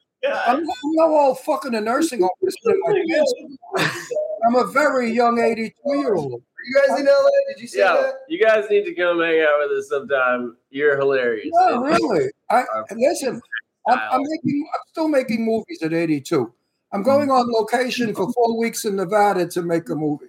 I'm, 0.45 0.57
I'm 0.57 0.65
no 0.93 1.17
old 1.17 1.39
fucking 1.39 1.73
a 1.73 1.81
nursing 1.81 2.21
home. 2.21 2.29
listening 2.41 2.75
to 2.85 2.93
my 2.93 3.81
kids. 3.81 4.03
I'm 4.45 4.55
a 4.55 4.67
very 4.67 5.11
young 5.11 5.39
82 5.39 5.73
year 5.97 6.13
old. 6.15 6.43
You 6.65 6.81
guys 6.87 6.99
in 6.99 7.05
LA? 7.05 7.29
Did 7.49 7.61
you 7.61 7.67
say 7.67 7.79
Yeah, 7.79 7.93
that? 7.93 8.13
you 8.27 8.39
guys 8.43 8.65
need 8.69 8.83
to 8.85 8.93
come 8.93 9.19
hang 9.19 9.41
out 9.41 9.59
with 9.59 9.77
us 9.77 9.89
sometime. 9.89 10.57
You're 10.69 10.97
hilarious. 10.97 11.49
No, 11.53 11.81
really. 11.81 12.29
I 12.49 12.63
listen. 12.95 13.41
I'm, 13.87 13.99
I'm 14.11 14.21
making. 14.23 14.67
I'm 14.73 14.81
still 14.91 15.07
making 15.07 15.43
movies 15.45 15.81
at 15.81 15.93
82. 15.93 16.51
I'm 16.91 17.03
going 17.03 17.29
on 17.31 17.49
location 17.51 18.13
for 18.13 18.31
four 18.33 18.57
weeks 18.57 18.85
in 18.85 18.95
Nevada 18.95 19.47
to 19.47 19.61
make 19.61 19.89
a 19.89 19.95
movie. 19.95 20.25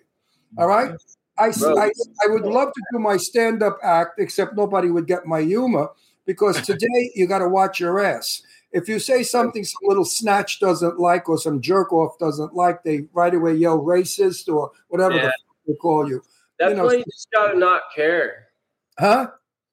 All 0.59 0.67
right. 0.69 0.93
I, 1.39 1.51
Bro. 1.53 1.79
I, 1.79 1.91
I 2.25 2.29
would 2.29 2.43
love 2.45 2.73
to 2.73 2.83
do 2.93 2.99
my 2.99 3.17
stand 3.17 3.63
up 3.63 3.79
act, 3.83 4.21
except 4.21 4.57
nobody 4.57 4.91
would 4.91 5.07
get 5.07 5.25
my 5.27 5.41
humor 5.41 5.89
because 6.27 6.61
today 6.67 7.11
you 7.15 7.27
got 7.27 7.39
to 7.39 7.49
watch 7.49 7.81
your 7.81 8.05
ass. 8.05 8.43
If 8.73 8.89
you 8.89 8.99
say 8.99 9.23
something 9.23 9.65
some 9.65 9.81
little 9.83 10.05
snatch 10.05 10.61
doesn't 10.61 11.01
like 11.01 11.29
or 11.29 11.39
some 11.39 11.61
jerk 11.61 11.93
off 11.93 12.19
doesn't 12.19 12.55
like, 12.55 12.83
they 12.85 13.07
right 13.15 13.35
away 13.35 13.55
yell 13.55 13.79
racist 13.81 14.53
or 14.53 14.71
whatever 14.89 15.17
Yeah. 15.17 15.23
the 15.27 15.33
fuck 15.67 15.75
they 15.75 15.75
call 15.81 16.09
you. 16.09 16.23
That's 16.59 16.71
you 16.73 16.77
know, 16.77 16.87
why 16.87 16.95
you 16.95 17.05
just 17.05 17.29
gotta 17.33 17.59
not 17.59 17.83
care. 17.95 18.49
Huh? 18.99 19.31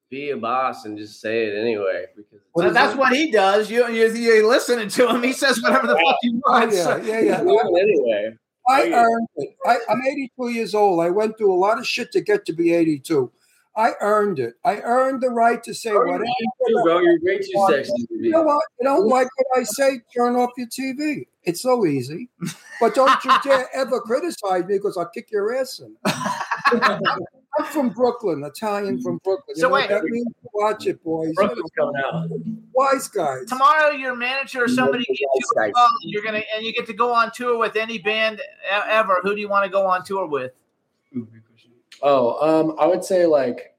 Be 0.10 0.30
a 0.30 0.38
boss 0.38 0.86
and 0.86 0.98
just 0.98 1.20
say 1.20 1.48
it 1.48 1.58
anyway. 1.60 2.06
Because 2.16 2.40
Well, 2.56 2.72
that's 2.72 2.94
that? 2.94 2.98
what 3.00 3.14
he 3.14 3.30
does. 3.30 3.70
You, 3.70 3.90
you, 3.90 4.08
you're 4.14 4.48
listening 4.48 4.88
to 4.90 5.10
him. 5.10 5.22
He 5.22 5.34
says 5.34 5.62
whatever 5.62 5.86
the 5.88 5.96
fuck 5.96 6.16
he 6.22 6.30
wants. 6.48 6.78
Yeah, 6.78 6.98
yeah, 7.04 7.20
yeah. 7.20 7.42
Do 7.42 7.60
it 7.62 7.82
anyway. 7.82 8.38
I 8.70 8.90
earned 8.92 9.28
it. 9.36 9.50
I, 9.66 9.78
I'm 9.90 10.02
82 10.06 10.50
years 10.50 10.74
old. 10.76 11.02
I 11.02 11.10
went 11.10 11.38
through 11.38 11.54
a 11.54 11.60
lot 11.60 11.78
of 11.78 11.86
shit 11.86 12.12
to 12.14 12.22
get 12.22 12.46
to 12.46 12.54
be 12.54 12.74
82. 12.74 13.30
I 13.76 13.92
earned 14.02 14.40
it. 14.40 14.56
I 14.66 14.78
earned 14.82 15.22
the 15.22 15.30
right 15.30 15.62
to 15.64 15.74
say 15.74 15.92
Oh, 15.92 16.00
whatever. 16.00 16.24
you 16.24 16.82
bro, 16.84 17.00
you're 17.00 17.20
way 17.22 17.38
too 17.40 17.66
sexy 17.70 17.92
to 17.92 18.08
be. 18.18 18.26
You 18.26 18.32
know 18.32 18.42
what? 18.44 18.64
You 18.80 18.86
don't 18.86 19.08
like 19.08 19.28
what 19.38 19.60
I 19.60 19.64
say? 19.64 20.00
Turn 20.16 20.36
off 20.36 20.50
your 20.58 20.68
TV. 20.68 21.28
It's 21.48 21.62
so 21.62 21.86
easy. 21.86 22.30
But 22.82 22.94
don't 22.94 23.24
you 23.24 23.32
dare 23.42 23.68
ever 23.74 24.02
criticize 24.02 24.66
me 24.66 24.76
because 24.76 24.98
I'll 24.98 25.08
kick 25.08 25.32
your 25.32 25.56
ass 25.56 25.80
in. 25.80 25.96
I'm 26.06 27.66
from 27.72 27.90
Brooklyn, 27.90 28.44
Italian 28.44 29.02
from 29.02 29.20
Brooklyn. 29.24 29.56
You 29.56 29.62
So 29.62 29.68
know 29.70 29.74
wait. 29.76 29.90
what 29.90 30.02
that 30.02 30.04
means? 30.04 30.28
Watch 30.54 30.86
it, 30.88 31.02
boys. 31.04 31.34
Brooklyn's 31.36 31.72
coming 31.78 31.96
out. 32.06 32.28
Wise 32.74 33.08
guys. 33.08 33.46
Tomorrow, 33.48 33.92
your 33.92 34.16
manager 34.16 34.66
or 34.66 34.68
somebody 34.68 35.06
gives 35.06 35.20
you 35.22 35.28
a 35.58 35.72
call. 35.72 35.88
and 36.04 36.12
You're 36.12 36.22
gonna 36.24 36.44
and 36.56 36.66
you 36.66 36.74
get 36.74 36.86
to 36.88 36.94
go 36.94 37.14
on 37.14 37.32
tour 37.34 37.58
with 37.58 37.78
any 37.78 37.98
band 37.98 38.42
ever. 38.70 39.20
Who 39.24 39.34
do 39.34 39.40
you 39.42 39.48
want 39.48 39.64
to 39.64 39.72
go 39.72 39.88
on 39.88 40.04
tour 40.04 40.28
with? 40.28 40.52
Oh, 42.04 42.60
um, 42.62 42.76
I 42.80 42.86
would 42.86 43.04
say 43.06 43.26
like 43.26 43.74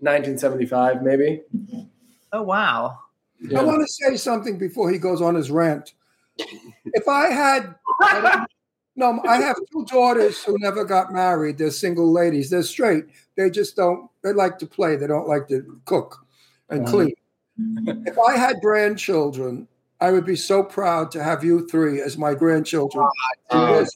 1975, 0.00 1.02
maybe. 1.02 1.42
Oh 2.32 2.42
wow! 2.42 2.98
I 3.56 3.62
want 3.62 3.86
to 3.86 3.92
say 3.92 4.16
something 4.16 4.58
before 4.58 4.90
he 4.90 4.98
goes 4.98 5.20
on 5.22 5.34
his 5.34 5.50
rant. 5.50 5.92
If 6.38 7.08
I 7.08 7.30
had, 7.30 7.74
I 8.00 8.46
no, 8.96 9.20
I 9.28 9.36
have 9.36 9.56
two 9.70 9.84
daughters 9.84 10.42
who 10.42 10.56
never 10.58 10.84
got 10.84 11.12
married. 11.12 11.58
They're 11.58 11.70
single 11.70 12.10
ladies. 12.10 12.48
They're 12.48 12.62
straight. 12.62 13.04
They 13.36 13.50
just 13.50 13.76
don't. 13.76 14.08
They 14.22 14.32
like 14.32 14.58
to 14.60 14.66
play. 14.66 14.96
They 14.96 15.06
don't 15.06 15.28
like 15.28 15.48
to 15.48 15.78
cook 15.84 16.24
and 16.70 16.86
clean. 16.86 17.14
Mm. 17.60 18.06
If 18.06 18.18
I 18.18 18.36
had 18.36 18.60
grandchildren, 18.60 19.68
I 20.00 20.10
would 20.10 20.24
be 20.24 20.36
so 20.36 20.62
proud 20.62 21.10
to 21.12 21.22
have 21.22 21.44
you 21.44 21.66
three 21.68 22.00
as 22.00 22.16
my 22.18 22.34
grandchildren. 22.34 23.04
Ah, 23.06 23.30
oh, 23.50 23.74
You're- 23.74 23.86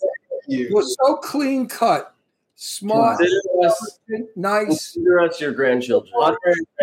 you. 0.49 0.69
You're 0.71 0.83
so 0.83 1.17
clean 1.17 1.69
cut, 1.69 2.15
smart, 2.57 3.19
Consider 3.19 3.67
us, 3.67 3.99
nice. 4.37 4.67
consider 4.67 5.21
us 5.21 5.41
your 5.41 5.53
grandchildren. 5.53 6.13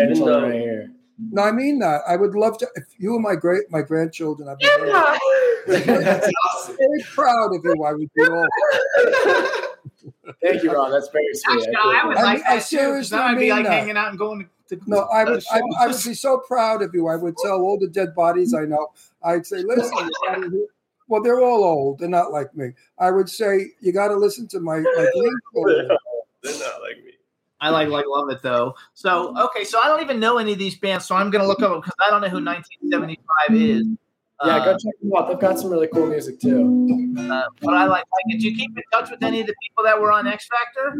Even 0.00 0.24
though- 0.24 0.42
right 0.42 0.52
here. 0.54 0.92
No, 1.18 1.42
I 1.42 1.50
mean 1.52 1.78
that. 1.80 2.02
I 2.06 2.16
would 2.16 2.34
love 2.34 2.58
to. 2.58 2.68
If 2.76 2.84
you 2.96 3.12
were 3.12 3.18
my 3.20 3.34
great, 3.34 3.70
my 3.70 3.82
grandchildren, 3.82 4.48
I'd 4.48 4.58
be 4.58 4.66
very, 4.66 4.90
That's 6.04 6.30
awesome. 6.54 6.76
very 6.78 7.02
proud 7.12 7.54
of 7.54 7.64
you. 7.64 7.84
I 7.84 7.92
would 7.92 8.10
be 8.14 8.22
all. 8.24 8.46
Thank 10.42 10.62
you, 10.62 10.72
Ron. 10.72 10.90
That's 10.92 11.08
very 11.08 11.24
sweet. 11.34 11.68
Actually, 11.68 11.74
I 11.76 12.06
would 12.06 12.16
I 12.16 12.22
like 12.22 12.36
mean, 12.38 12.44
I 12.48 12.54
that 12.54 12.54
too. 12.54 12.54
'cause 12.54 12.68
seriously 12.68 13.18
Then 13.18 13.26
I'd 13.26 13.38
be 13.38 13.50
like 13.50 13.64
that. 13.64 13.72
hanging 13.72 13.96
out 13.96 14.10
and 14.10 14.18
going 14.18 14.48
to. 14.68 14.76
to 14.76 14.82
No, 14.86 15.00
I 15.12 15.24
would, 15.24 15.42
I, 15.50 15.60
I 15.80 15.86
would 15.88 15.96
be 16.04 16.14
so 16.14 16.38
proud 16.46 16.82
of 16.82 16.94
you. 16.94 17.08
I 17.08 17.16
would 17.16 17.36
tell 17.38 17.60
all 17.62 17.78
the 17.78 17.88
dead 17.88 18.14
bodies 18.14 18.54
I 18.54 18.64
know. 18.64 18.88
I'd 19.22 19.46
say, 19.46 19.62
listen. 19.62 20.10
Well, 21.10 21.22
they're 21.22 21.40
all 21.40 21.64
old. 21.64 22.00
They're 22.00 22.08
not 22.10 22.32
like 22.32 22.54
me. 22.54 22.72
I 22.98 23.10
would 23.10 23.30
say 23.30 23.68
you 23.80 23.92
got 23.94 24.08
to 24.08 24.14
listen 24.14 24.46
to 24.48 24.60
my. 24.60 24.78
my 24.80 24.82
grandchildren. 25.54 25.88
They're 26.42 26.58
not 26.58 26.82
like 26.82 27.02
me. 27.02 27.07
I 27.60 27.70
like 27.70 27.88
like 27.88 28.04
love 28.08 28.30
it 28.30 28.40
though. 28.42 28.74
So 28.94 29.36
okay, 29.46 29.64
so 29.64 29.78
I 29.82 29.88
don't 29.88 30.00
even 30.02 30.20
know 30.20 30.38
any 30.38 30.52
of 30.52 30.58
these 30.58 30.76
bands, 30.76 31.06
so 31.06 31.14
I'm 31.16 31.30
gonna 31.30 31.46
look 31.46 31.60
up 31.62 31.70
them 31.72 31.80
because 31.80 31.94
I 32.06 32.10
don't 32.10 32.20
know 32.20 32.28
who 32.28 32.44
1975 32.44 33.56
is. 33.56 33.86
Yeah, 34.44 34.64
go 34.64 34.70
Uh, 34.70 34.78
check 34.78 34.94
them 35.02 35.10
out. 35.16 35.28
They've 35.28 35.40
got 35.40 35.58
some 35.58 35.68
really 35.68 35.88
cool 35.92 36.06
music 36.06 36.38
too. 36.38 37.14
uh, 37.18 37.42
but 37.60 37.74
I 37.74 37.86
like 37.86 38.04
like. 38.04 38.24
Did 38.30 38.40
you 38.44 38.54
keep 38.54 38.70
in 38.76 38.82
touch 38.92 39.10
with 39.10 39.20
any 39.24 39.40
of 39.40 39.48
the 39.48 39.54
people 39.60 39.82
that 39.82 40.00
were 40.00 40.12
on 40.12 40.28
X 40.28 40.46
Factor? 40.46 40.96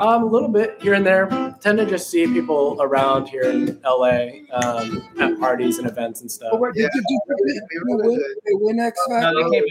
Um, 0.00 0.22
a 0.24 0.26
little 0.26 0.48
bit 0.48 0.76
here 0.82 0.94
and 0.94 1.06
there. 1.06 1.28
Tend 1.60 1.78
to 1.78 1.86
just 1.86 2.10
see 2.10 2.26
people 2.26 2.76
around 2.80 3.28
here 3.28 3.44
in 3.44 3.80
LA 3.84 4.42
um, 4.52 5.08
at 5.20 5.38
parties 5.38 5.78
and 5.78 5.86
events 5.86 6.22
and 6.22 6.30
stuff. 6.32 6.50
But 6.50 6.60
wait, 6.60 6.72
Yeah. 6.74 6.88
did, 6.92 7.04
did, 7.06 7.18
did, 7.28 7.54
did 7.54 7.62
they 7.62 7.78
win, 8.08 8.20
win 8.62 8.80
X 8.80 8.98
No, 9.08 9.20
Factor? 9.20 9.44
they 9.44 9.50
came. 9.60 9.64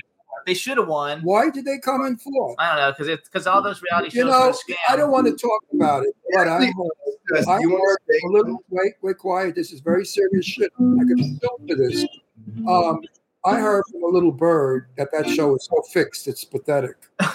They 0.45 0.53
should 0.53 0.77
have 0.77 0.87
won. 0.87 1.21
Why 1.21 1.49
did 1.49 1.65
they 1.65 1.79
come 1.79 2.05
in 2.05 2.17
fourth? 2.17 2.55
I 2.59 2.67
don't 2.69 2.77
know 2.77 2.91
because 2.91 3.07
it's 3.07 3.27
because 3.27 3.47
all 3.47 3.61
those 3.63 3.81
reality 3.81 4.09
shows 4.11 4.17
You 4.17 4.25
know, 4.25 4.49
a 4.49 4.53
scam. 4.53 4.75
I 4.89 4.95
don't 4.95 5.11
want 5.11 5.25
to 5.27 5.33
talk 5.35 5.61
about 5.73 6.03
it, 6.05 6.15
but 6.33 6.47
I 6.47 6.65
heard, 6.65 6.73
Just- 7.35 7.47
I 7.47 7.59
you 7.59 7.71
want 7.71 7.81
heard 7.83 7.97
to 8.07 8.27
a 8.27 8.29
little. 8.31 8.57
Wait, 8.69 8.93
wait, 9.01 9.17
quiet. 9.17 9.55
This 9.55 9.71
is 9.71 9.79
very 9.79 10.05
serious 10.05 10.45
shit. 10.45 10.71
I 10.79 11.03
could 11.07 11.19
film 11.19 11.67
for 11.67 11.75
this. 11.75 12.05
Um, 12.67 13.01
I 13.43 13.59
heard 13.59 13.83
from 13.91 14.03
a 14.03 14.07
little 14.07 14.31
bird 14.31 14.87
that 14.97 15.09
that 15.11 15.27
show 15.29 15.55
is 15.55 15.67
so 15.71 15.81
fixed, 15.93 16.27
it's 16.27 16.43
pathetic. 16.43 16.95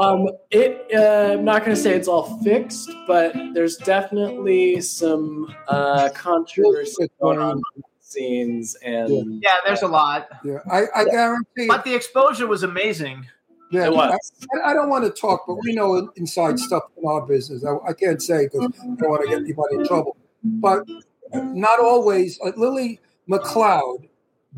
Um, 0.00 0.28
it. 0.50 0.86
Uh, 0.94 1.34
I'm 1.36 1.44
not 1.44 1.64
going 1.64 1.76
to 1.76 1.82
say 1.82 1.94
it's 1.94 2.06
all 2.08 2.40
fixed, 2.42 2.88
but 3.08 3.34
there's 3.52 3.76
definitely 3.76 4.80
some 4.80 5.52
uh, 5.68 6.08
controversy 6.14 7.10
going 7.20 7.38
on 7.38 7.56
behind 7.60 7.62
the 7.76 7.82
scenes, 8.10 8.76
and 8.84 9.42
Yeah, 9.42 9.56
there's 9.64 9.82
a 9.82 9.88
lot, 9.88 10.28
Yeah, 10.44 10.58
I, 10.70 10.84
I 10.94 11.04
guarantee. 11.04 11.66
but 11.68 11.84
the 11.84 11.94
exposure 11.94 12.46
was 12.46 12.62
amazing. 12.62 13.26
Yeah, 13.70 13.86
It 13.86 13.92
was. 13.92 14.32
I, 14.64 14.70
I 14.70 14.74
don't 14.74 14.88
want 14.88 15.04
to 15.04 15.10
talk, 15.10 15.44
but 15.46 15.54
we 15.62 15.72
know 15.74 16.10
inside 16.16 16.58
stuff 16.58 16.82
in 17.00 17.08
our 17.08 17.24
business. 17.24 17.64
I, 17.64 17.76
I 17.88 17.92
can't 17.92 18.20
say 18.20 18.46
because 18.46 18.72
I 18.82 18.86
don't 18.86 19.08
want 19.08 19.22
to 19.22 19.28
get 19.28 19.38
anybody 19.42 19.76
in 19.76 19.86
trouble. 19.86 20.16
But 20.42 20.88
not 21.32 21.78
always. 21.78 22.40
Like 22.40 22.56
Lillie 22.56 22.98
McCloud, 23.28 24.08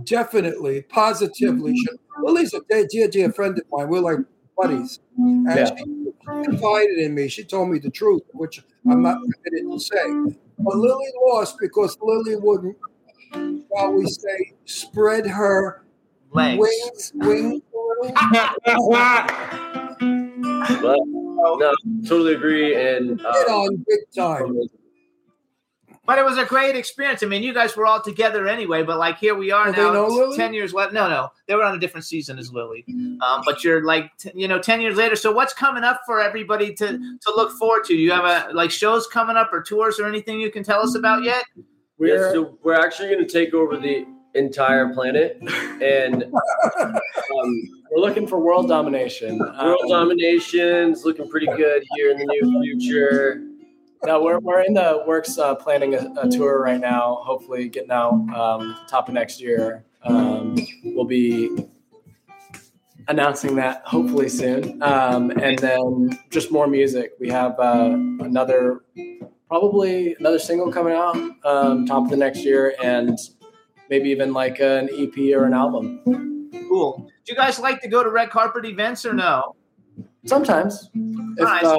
definitely, 0.04 0.82
positively. 0.82 1.72
Mm-hmm. 1.72 1.76
Should, 1.84 1.98
Lillie's 2.24 2.54
a 2.54 2.60
dear, 2.70 2.86
dear, 2.88 3.08
dear 3.08 3.32
friend 3.32 3.58
of 3.58 3.64
mine. 3.70 3.88
We're 3.88 4.00
like 4.00 4.18
buddies. 4.56 5.00
And 5.18 5.44
Yeah. 5.46 5.66
she 5.76 5.84
confided 6.44 6.96
in 6.98 7.14
me. 7.14 7.28
She 7.28 7.44
told 7.44 7.68
me 7.68 7.78
the 7.80 7.90
truth, 7.90 8.22
which 8.32 8.62
I'm 8.90 9.02
not 9.02 9.18
permitted 9.18 9.70
to 9.70 9.78
say. 9.78 10.36
But 10.58 10.76
Lillie 10.76 11.12
lost 11.26 11.56
because 11.60 11.98
Lillie 12.00 12.36
wouldn't, 12.36 12.76
shall 13.32 13.92
we 13.92 14.06
say, 14.06 14.52
spread 14.64 15.26
her 15.26 15.84
Legs. 16.32 16.58
wings, 16.58 17.12
wings 17.14 17.62
a 17.74 17.78
little. 18.06 18.88
But 20.80 20.98
no, 21.06 21.74
totally 22.06 22.34
agree. 22.34 22.74
And 22.74 23.20
Hit 23.20 23.26
uh, 23.26 23.52
on 23.52 23.76
big 23.86 23.98
time. 24.14 24.58
But 26.04 26.18
it 26.18 26.24
was 26.24 26.36
a 26.36 26.44
great 26.44 26.74
experience. 26.74 27.22
I 27.22 27.26
mean, 27.26 27.44
you 27.44 27.54
guys 27.54 27.76
were 27.76 27.86
all 27.86 28.02
together 28.02 28.48
anyway, 28.48 28.82
but 28.82 28.98
like 28.98 29.18
here 29.18 29.36
we 29.36 29.52
are 29.52 29.66
Well, 29.66 29.72
they 29.72 29.82
now, 29.82 29.92
know 29.92 30.06
Lillie? 30.08 30.36
ten 30.36 30.52
years 30.52 30.74
left. 30.74 30.92
No, 30.92 31.08
no, 31.08 31.28
they 31.46 31.54
were 31.54 31.62
on 31.62 31.76
a 31.76 31.78
different 31.78 32.04
season 32.06 32.38
as 32.40 32.52
Lillie. 32.52 32.84
Um, 32.88 33.42
but 33.44 33.62
you're 33.62 33.84
like, 33.84 34.10
t- 34.18 34.32
you 34.34 34.48
know, 34.48 34.58
ten 34.58 34.80
years 34.80 34.96
later. 34.96 35.14
So 35.14 35.30
what's 35.32 35.52
coming 35.54 35.84
up 35.84 36.00
for 36.04 36.20
everybody 36.20 36.74
to 36.74 36.88
to 36.98 37.32
look 37.36 37.52
forward 37.56 37.84
to? 37.84 37.94
You 37.94 38.10
have 38.12 38.24
a 38.24 38.52
like 38.52 38.72
shows 38.72 39.06
coming 39.06 39.36
up 39.36 39.52
or 39.52 39.62
tours 39.62 40.00
or 40.00 40.08
anything 40.08 40.40
you 40.40 40.50
can 40.50 40.64
tell 40.64 40.80
us 40.80 40.96
about 40.96 41.22
yet? 41.22 41.44
Yeah, 41.98 42.14
we're 42.14 42.32
so 42.32 42.58
we're 42.62 42.74
actually 42.74 43.08
going 43.08 43.26
to 43.26 43.32
take 43.32 43.54
over 43.54 43.76
the 43.76 44.06
entire 44.34 44.92
planet 44.94 45.38
and 45.82 46.24
um, 46.80 47.02
we're 47.90 48.00
looking 48.00 48.26
for 48.26 48.40
world 48.40 48.68
domination. 48.68 49.38
world 49.40 49.78
Um, 49.82 49.88
domination's 49.88 51.04
looking 51.04 51.28
pretty 51.28 51.46
good 51.46 51.82
here 51.94 52.10
in 52.10 52.18
the 52.18 52.24
near 52.24 52.62
future. 52.62 53.42
No, 54.04 54.22
we're, 54.22 54.40
we're 54.40 54.62
in 54.62 54.74
the 54.74 55.04
works 55.06 55.38
uh, 55.38 55.54
planning 55.54 55.94
a, 55.94 56.12
a 56.16 56.28
tour 56.28 56.60
right 56.60 56.80
now. 56.80 57.20
Hopefully, 57.22 57.68
getting 57.68 57.92
out 57.92 58.14
um, 58.34 58.76
top 58.88 59.08
of 59.08 59.14
next 59.14 59.40
year. 59.40 59.84
Um, 60.02 60.56
we'll 60.82 61.04
be 61.04 61.68
announcing 63.08 63.54
that 63.56 63.82
hopefully 63.84 64.28
soon, 64.28 64.82
um, 64.82 65.30
and 65.30 65.58
then 65.58 66.18
just 66.30 66.50
more 66.50 66.66
music. 66.66 67.12
We 67.20 67.28
have 67.28 67.58
uh, 67.60 67.90
another, 68.20 68.80
probably 69.52 70.14
another 70.18 70.38
single 70.38 70.72
coming 70.72 70.94
out 70.94 71.14
um, 71.44 71.84
top 71.84 72.04
of 72.04 72.08
the 72.10 72.16
next 72.16 72.38
year, 72.42 72.74
and 72.82 73.18
maybe 73.90 74.08
even 74.08 74.32
like 74.32 74.60
an 74.60 74.88
EP 74.98 75.14
or 75.36 75.44
an 75.44 75.52
album. 75.52 76.00
Cool. 76.70 77.06
Do 77.26 77.32
you 77.32 77.36
guys 77.36 77.58
like 77.58 77.82
to 77.82 77.88
go 77.88 78.02
to 78.02 78.08
red 78.08 78.30
carpet 78.30 78.64
events 78.64 79.04
or 79.04 79.12
no? 79.12 79.54
Sometimes, 80.24 80.88
if, 80.94 81.38
Nice. 81.38 81.64
uh, 81.64 81.76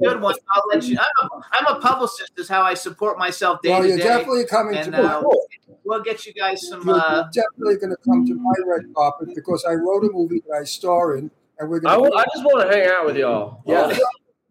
Good 0.00 0.20
one. 0.20 0.36
I'll 0.54 0.62
let 0.68 0.84
you. 0.84 0.96
I'm 0.96 1.28
a, 1.32 1.42
I'm 1.50 1.76
a 1.76 1.80
publicist. 1.80 2.30
Is 2.38 2.48
how 2.48 2.62
I 2.62 2.74
support 2.74 3.18
myself 3.18 3.60
day 3.62 3.70
Well, 3.70 3.82
to 3.82 3.88
you're 3.88 3.98
definitely 3.98 4.44
coming 4.46 4.76
And 4.76 4.92
to 4.92 5.02
uh, 5.02 5.22
we'll 5.82 6.02
get 6.04 6.24
you 6.24 6.32
guys 6.32 6.68
some. 6.68 6.86
you're 6.86 6.94
Uh, 7.00 7.24
definitely 7.32 7.78
going 7.78 7.90
to 7.90 7.96
come 8.04 8.24
to 8.26 8.34
my 8.36 8.52
red 8.64 8.94
carpet 8.94 9.30
because 9.34 9.64
I 9.68 9.72
wrote 9.74 10.04
a 10.04 10.10
movie 10.12 10.40
that 10.46 10.54
I 10.60 10.62
star 10.62 11.16
in, 11.16 11.32
and 11.58 11.68
we're 11.68 11.78
I, 11.78 11.96
going 11.96 12.04
w- 12.04 12.14
I 12.14 12.22
just 12.32 12.44
want 12.44 12.70
to 12.70 12.76
hang 12.78 12.88
out 12.88 13.06
with 13.06 13.16
y'all. 13.16 13.60
Yeah. 13.66 13.92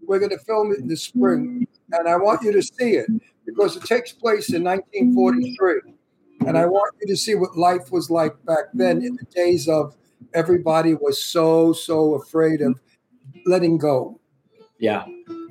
we're 0.06 0.20
going 0.20 0.32
to 0.32 0.40
film 0.40 0.74
it 0.74 0.80
in 0.80 0.90
the 0.90 0.98
spring, 0.98 1.66
and 1.92 2.08
I 2.08 2.16
want 2.18 2.42
you 2.44 2.52
to 2.52 2.62
see 2.62 2.92
it 2.96 3.08
because 3.46 3.76
it 3.76 3.84
takes 3.84 4.12
place 4.12 4.52
in 4.54 4.64
1943, 4.64 5.94
and 6.48 6.58
I 6.58 6.66
want 6.66 6.94
you 7.02 7.08
to 7.08 7.18
see 7.18 7.36
what 7.36 7.58
life 7.58 7.92
was 7.92 8.10
like 8.10 8.34
back 8.46 8.66
then 8.74 9.02
in 9.02 9.16
the 9.16 9.26
days 9.34 9.68
of 9.68 9.96
everybody 10.34 10.94
was 10.96 11.24
so 11.24 11.74
so 11.74 12.16
afraid 12.16 12.62
of 12.62 12.80
letting 13.46 13.78
go. 13.78 14.20
yeah, 14.80 15.06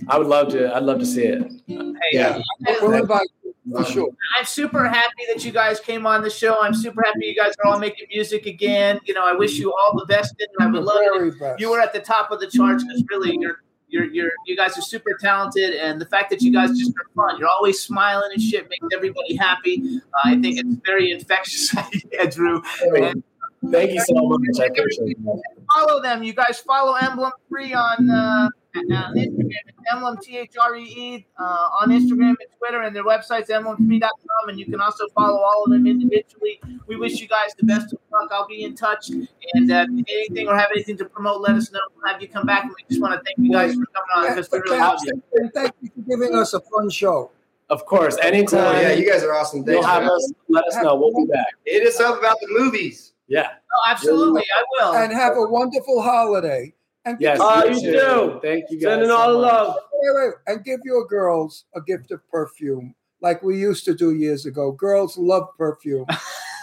I 0.08 0.18
would 0.18 0.26
love 0.26 0.48
to. 0.52 0.74
I'd 0.74 0.82
love 0.82 0.98
to 1.00 1.06
see 1.06 1.22
it. 1.24 1.42
hey, 1.66 1.92
Yeah. 2.12 2.40
Uh, 2.68 2.74
we'll 2.82 2.92
invite 2.92 3.26
you 3.44 3.54
for 3.72 3.84
sure. 3.84 4.08
I'm 4.38 4.44
super 4.44 4.86
happy 4.86 5.24
that 5.32 5.44
you 5.44 5.50
guys 5.50 5.80
came 5.80 6.06
on 6.06 6.22
the 6.22 6.30
show. 6.30 6.60
I'm 6.60 6.74
super 6.74 7.02
happy 7.04 7.26
you 7.26 7.34
guys 7.34 7.54
are 7.64 7.70
all 7.72 7.78
making 7.78 8.06
music 8.12 8.46
again. 8.46 9.00
You 9.04 9.14
know, 9.14 9.26
I 9.26 9.32
wish 9.32 9.54
you 9.58 9.72
all 9.72 9.98
the 9.98 10.06
best. 10.06 10.34
And 10.38 10.48
I 10.68 10.70
would 10.70 10.84
love 10.84 10.98
it 11.00 11.12
Very 11.18 11.28
if 11.30 11.38
best. 11.40 11.60
you 11.60 11.70
were 11.70 11.80
at 11.80 11.92
the 11.92 12.00
top 12.00 12.30
of 12.30 12.38
the 12.40 12.46
charts 12.48 12.84
because 12.84 13.02
really, 13.10 13.36
you're 13.40 13.62
you're 13.88 14.04
you're 14.04 14.30
you 14.46 14.56
guys 14.56 14.76
are 14.76 14.82
super 14.82 15.16
talented, 15.20 15.74
and 15.74 16.00
the 16.00 16.06
fact 16.06 16.30
that 16.30 16.42
you 16.42 16.52
guys 16.52 16.76
just 16.78 16.90
are 16.92 17.10
fun. 17.14 17.38
You're 17.38 17.48
always 17.48 17.80
smiling 17.80 18.30
and 18.32 18.42
shit 18.42 18.68
makes 18.68 18.86
everybody 18.94 19.36
happy. 19.36 19.82
Uh, 19.96 20.20
I 20.24 20.40
think 20.40 20.58
it's 20.58 20.76
very 20.84 21.10
infectious. 21.10 21.74
yeah, 22.12 22.26
Drew. 22.26 22.62
And 22.96 23.22
Thank 23.70 23.92
you 23.92 24.00
so 24.00 24.14
much. 24.14 24.40
I 24.60 24.66
appreciate 24.66 25.16
it. 25.24 25.44
follow 25.74 26.02
them. 26.02 26.22
You 26.22 26.34
guys 26.34 26.58
follow 26.60 26.94
Emblem 26.94 27.32
Free 27.48 27.74
on 27.74 28.10
uh, 28.10 28.48
on 28.76 29.14
Instagram. 29.14 29.50
It's 29.50 29.92
Emblem 29.92 30.18
T 30.22 30.38
H 30.38 30.54
R 30.60 30.76
uh, 30.76 31.42
on 31.80 31.90
Instagram 31.90 32.28
and 32.28 32.48
Twitter, 32.58 32.82
and 32.82 32.94
their 32.94 33.04
website's 33.04 33.50
emblem3.com. 33.50 34.48
And 34.48 34.58
you 34.58 34.66
can 34.66 34.80
also 34.80 35.06
follow 35.14 35.38
all 35.38 35.64
of 35.64 35.70
them 35.70 35.86
individually. 35.86 36.60
We 36.86 36.96
wish 36.96 37.20
you 37.20 37.28
guys 37.28 37.50
the 37.58 37.66
best 37.66 37.92
of 37.92 37.98
luck. 38.12 38.30
I'll 38.32 38.46
be 38.46 38.64
in 38.64 38.74
touch, 38.74 39.10
and 39.10 39.70
uh, 39.70 39.86
if 39.86 39.88
you 39.88 39.94
need 39.96 40.06
anything 40.08 40.48
or 40.48 40.56
have 40.56 40.70
anything 40.74 40.96
to 40.98 41.04
promote, 41.04 41.40
let 41.40 41.56
us 41.56 41.70
know. 41.72 41.80
We'll 41.96 42.12
have 42.12 42.20
you 42.20 42.28
come 42.28 42.46
back, 42.46 42.64
and 42.64 42.72
we 42.72 42.84
just 42.88 43.00
want 43.00 43.14
to 43.14 43.22
thank 43.24 43.38
you 43.38 43.52
guys 43.52 43.74
for 43.74 43.86
coming 43.86 44.10
on 44.16 44.28
because 44.28 44.50
we 44.50 44.58
really 44.58 44.78
love 44.78 44.98
you. 45.04 45.22
And 45.34 45.52
thank 45.52 45.72
you 45.80 45.90
for 45.94 46.02
giving 46.08 46.34
us 46.34 46.54
a 46.54 46.60
fun 46.60 46.90
show. 46.90 47.30
Of 47.68 47.84
course, 47.86 48.16
anytime. 48.22 48.72
Cool. 48.74 48.82
Yeah, 48.82 48.92
you 48.92 49.10
guys 49.10 49.24
are 49.24 49.34
awesome. 49.34 49.64
You'll 49.66 49.82
have 49.82 50.02
man. 50.02 50.12
us. 50.12 50.32
Let 50.48 50.64
us 50.66 50.76
know. 50.76 50.94
We'll 50.94 51.26
be 51.26 51.30
back. 51.30 51.48
Hit 51.64 51.86
us 51.86 51.98
up 52.00 52.18
about 52.18 52.36
the 52.40 52.48
movies. 52.50 53.12
Yeah. 53.28 53.48
Oh, 53.52 53.90
absolutely, 53.90 54.42
I 54.42 54.62
will. 54.70 54.94
And 54.94 55.12
have 55.12 55.36
a 55.36 55.42
wonderful 55.42 56.00
holiday. 56.00 56.72
And 57.06 57.16
Yes. 57.20 57.38
Oh, 57.40 57.64
you 57.64 57.76
you 57.80 57.92
do. 57.92 58.38
Thank 58.42 58.64
you 58.68 58.78
guys. 58.80 58.90
Sending 58.94 59.08
so 59.08 59.16
all 59.16 59.32
the 59.32 59.38
much. 59.40 59.52
love. 59.52 59.76
Wait, 59.92 60.14
wait, 60.16 60.34
and 60.48 60.64
give 60.64 60.80
your 60.84 61.06
girls 61.06 61.64
a 61.74 61.80
gift 61.80 62.10
of 62.10 62.20
perfume 62.28 62.94
like 63.22 63.42
we 63.42 63.58
used 63.58 63.84
to 63.86 63.94
do 63.94 64.12
years 64.14 64.44
ago. 64.44 64.72
Girls 64.72 65.16
love 65.16 65.48
perfume. 65.56 66.04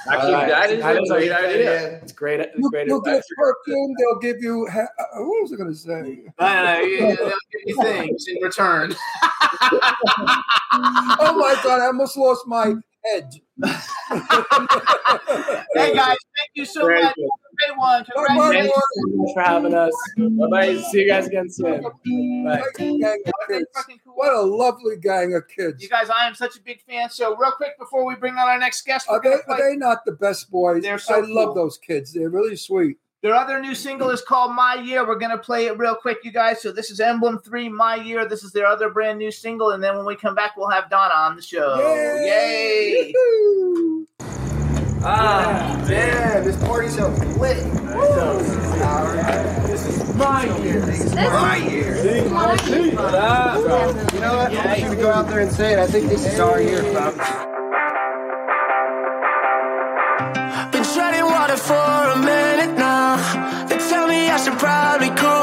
Actually, 0.05 0.33
All 0.33 0.41
right. 0.41 0.49
that 0.49 0.69
is 0.69 0.81
That 0.81 0.97
a 0.97 1.01
is 1.01 1.09
a 1.09 1.13
great 1.13 1.29
great 1.29 1.45
idea. 1.45 1.99
It's 2.03 2.11
great. 2.11 2.39
It's 2.41 2.51
You, 2.57 2.69
great 2.69 2.87
you 2.87 3.01
give 3.05 3.13
advice. 3.13 3.23
perfume, 3.37 3.95
they'll 3.97 4.19
give 4.19 4.41
you. 4.43 4.67
Ha- 4.69 4.81
uh, 4.99 5.05
what 5.23 5.43
was 5.43 5.53
I 5.53 5.55
going 5.55 5.69
to 5.69 5.75
say? 5.77 6.25
I 6.39 6.55
don't 6.55 6.65
know. 6.65 6.79
you- 6.85 6.99
They'll 7.15 7.29
give 7.29 7.61
you 7.67 7.81
things 7.81 8.25
in 8.27 8.41
return. 8.43 8.93
Oh 10.75 11.35
my 11.37 11.55
God, 11.63 11.79
I 11.81 11.85
almost 11.85 12.17
lost 12.17 12.47
my 12.47 12.73
head. 13.05 13.31
hey 15.75 15.93
guys, 15.95 16.17
thank 16.35 16.51
you 16.55 16.65
so 16.65 16.85
Very 16.87 17.03
much. 17.03 17.15
good. 17.15 17.29
Great 17.57 17.77
one. 17.77 18.05
Thank 18.05 18.27
Congratulations. 18.27 18.73
you 18.95 19.11
so 19.11 19.17
much 19.17 19.33
for 19.33 19.41
having 19.41 19.73
us. 19.73 19.93
Bye 20.17 20.47
bye. 20.49 20.81
See 20.91 21.01
you 21.01 21.07
guys 21.07 21.27
again 21.27 21.49
soon. 21.49 21.81
Bye. 21.81 22.63
Gang 22.77 23.03
of 23.03 23.33
kids. 23.47 23.65
What 24.05 24.33
a 24.33 24.41
lovely 24.41 24.97
gang 24.97 25.35
of 25.35 25.47
kids. 25.47 25.81
You 25.81 25.89
guys, 25.89 26.09
I 26.09 26.27
am 26.27 26.35
such 26.35 26.57
a 26.57 26.61
big 26.61 26.81
fan. 26.81 27.09
So, 27.09 27.35
real 27.37 27.51
quick 27.51 27.77
before 27.77 28.05
we 28.05 28.15
bring 28.15 28.33
on 28.33 28.47
our 28.47 28.57
next 28.57 28.85
guest, 28.85 29.07
we're 29.09 29.21
they, 29.21 29.35
are 29.47 29.71
they 29.71 29.75
not 29.75 30.05
the 30.05 30.13
best 30.13 30.49
boys? 30.49 30.81
They're 30.83 30.97
so 30.99 31.23
I 31.23 31.25
love 31.27 31.55
those 31.55 31.77
kids. 31.77 32.13
They're 32.13 32.29
really 32.29 32.55
sweet. 32.55 32.97
Their 33.21 33.35
other 33.35 33.61
new 33.61 33.73
single 33.73 34.09
is 34.09 34.21
called 34.21 34.53
My 34.53 34.75
Year. 34.75 35.07
We're 35.07 35.15
going 35.15 35.31
to 35.31 35.37
play 35.37 35.67
it 35.67 35.77
real 35.77 35.95
quick, 35.95 36.17
you 36.23 36.31
guys. 36.31 36.61
So, 36.61 36.73
this 36.73 36.91
is 36.91 36.99
Emblem3, 36.99 37.71
My 37.71 37.95
Year. 37.95 38.27
This 38.27 38.43
is 38.43 38.51
their 38.51 38.65
other 38.65 38.89
brand 38.89 39.17
new 39.17 39.31
single. 39.31 39.71
And 39.71 39.81
then 39.81 39.95
when 39.95 40.05
we 40.05 40.15
come 40.15 40.35
back, 40.35 40.57
we'll 40.57 40.69
have 40.69 40.85
Dawna 40.89 41.15
on 41.15 41.35
the 41.37 41.41
show. 41.41 41.77
Yay! 42.25 43.13
Woo-hoo. 43.15 44.07
Ah, 45.05 45.83
man, 45.85 46.45
this 46.45 46.55
party's 46.63 46.95
so 46.95 47.09
lit. 47.37 47.57
This 49.67 49.85
is 49.85 50.15
my 50.15 50.45
year. 50.59 50.79
This 50.79 51.03
is 51.03 51.13
my 51.15 51.57
year. 51.57 51.93
this 51.93 52.25
is 52.25 52.31
my 52.31 52.55
year 52.67 52.85
You 52.85 52.91
know 52.91 54.37
what? 54.37 54.51
I'm 54.51 54.53
just 54.53 54.81
gonna 54.81 54.95
go 54.95 55.11
out 55.11 55.27
there 55.27 55.41
and 55.41 55.51
say 55.51 55.73
it. 55.73 55.79
I 55.79 55.87
think 55.87 56.07
this 56.07 56.25
is 56.25 56.39
our 56.39 56.61
year, 56.61 56.83
folks. 56.93 57.29
Been 60.71 60.83
treading 60.95 61.25
water 61.25 61.57
for 61.57 61.73
a 61.73 62.17
minute 62.17 62.77
now. 62.77 63.65
They 63.67 63.77
tell 63.79 64.07
me 64.07 64.29
I 64.29 64.37
should 64.37 64.57
probably 64.57 65.09
cool 65.09 65.42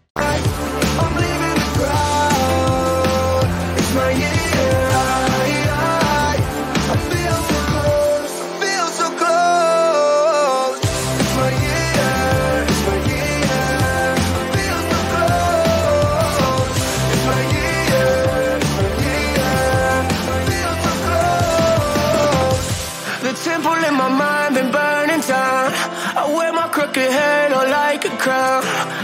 I'm 0.17 1.15
leaving 1.15 1.55
the 1.55 1.69
crowd. 1.77 3.45
It's 3.77 3.91
my 3.95 4.09
year. 4.11 4.91
I, 4.91 5.55
I, 5.71 6.35
I 6.91 6.97
feel 7.11 7.37
so 7.49 7.59
close. 7.71 8.33
I 8.41 8.47
feel 8.59 8.87
so 8.99 9.07
close. 9.21 10.79
It's 11.21 11.33
my 11.39 11.51
year. 11.63 12.67
It's 12.67 12.81
my 12.87 12.97
year. 13.07 13.55
I 14.35 14.43
feel 14.55 14.79
so 14.91 14.99
close. 15.13 16.75
It's 17.13 17.23
my 17.31 17.41
year. 17.55 18.59
It's 18.59 18.73
my 18.77 18.89
year. 19.07 19.55
I 20.27 20.43
feel 20.49 20.73
so 20.83 20.91
close. 22.43 22.67
The 23.23 23.31
temple 23.49 23.79
in 23.87 23.93
my 23.95 24.09
mind 24.09 24.51
been 24.55 24.69
burning 24.71 25.21
down. 25.21 25.71
I 26.19 26.23
wear 26.35 26.51
my 26.51 26.67
crooked 26.67 27.11
halo. 27.11 27.60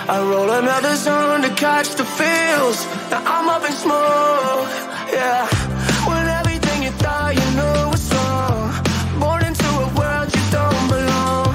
I 0.09 0.21
roll 0.21 0.49
another 0.49 0.95
zone 0.95 1.41
to 1.41 1.49
catch 1.49 1.89
the 1.95 2.05
feels. 2.05 2.85
Now 3.11 3.21
I'm 3.25 3.49
up 3.49 3.63
in 3.67 3.73
smoke, 3.73 4.69
yeah. 5.11 5.45
When 6.07 6.25
everything 6.39 6.83
you 6.83 6.91
thought 6.91 7.35
you 7.35 7.47
knew 7.59 7.91
was 7.91 8.07
wrong. 8.13 8.71
Born 9.19 9.43
into 9.43 9.67
a 9.67 9.87
world 9.99 10.29
you 10.33 10.43
don't 10.49 10.87
belong. 10.87 11.47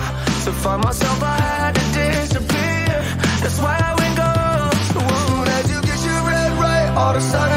To 0.44 0.52
find 0.52 0.84
myself, 0.84 1.22
I 1.22 1.36
had 1.40 1.74
to 1.76 1.84
disappear. 1.96 2.92
That's 3.40 3.58
why 3.58 3.74
I 3.88 3.94
went. 3.98 4.12
Soon 4.92 5.48
as 5.56 5.70
you 5.72 5.80
get 5.80 5.98
your 6.04 6.20
red 6.28 6.52
right, 6.60 6.88
all 6.94 7.16
of 7.16 7.16
a 7.16 7.20
sudden 7.22 7.51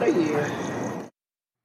what 0.00 0.08
a 0.08 0.22
year. 0.22 1.10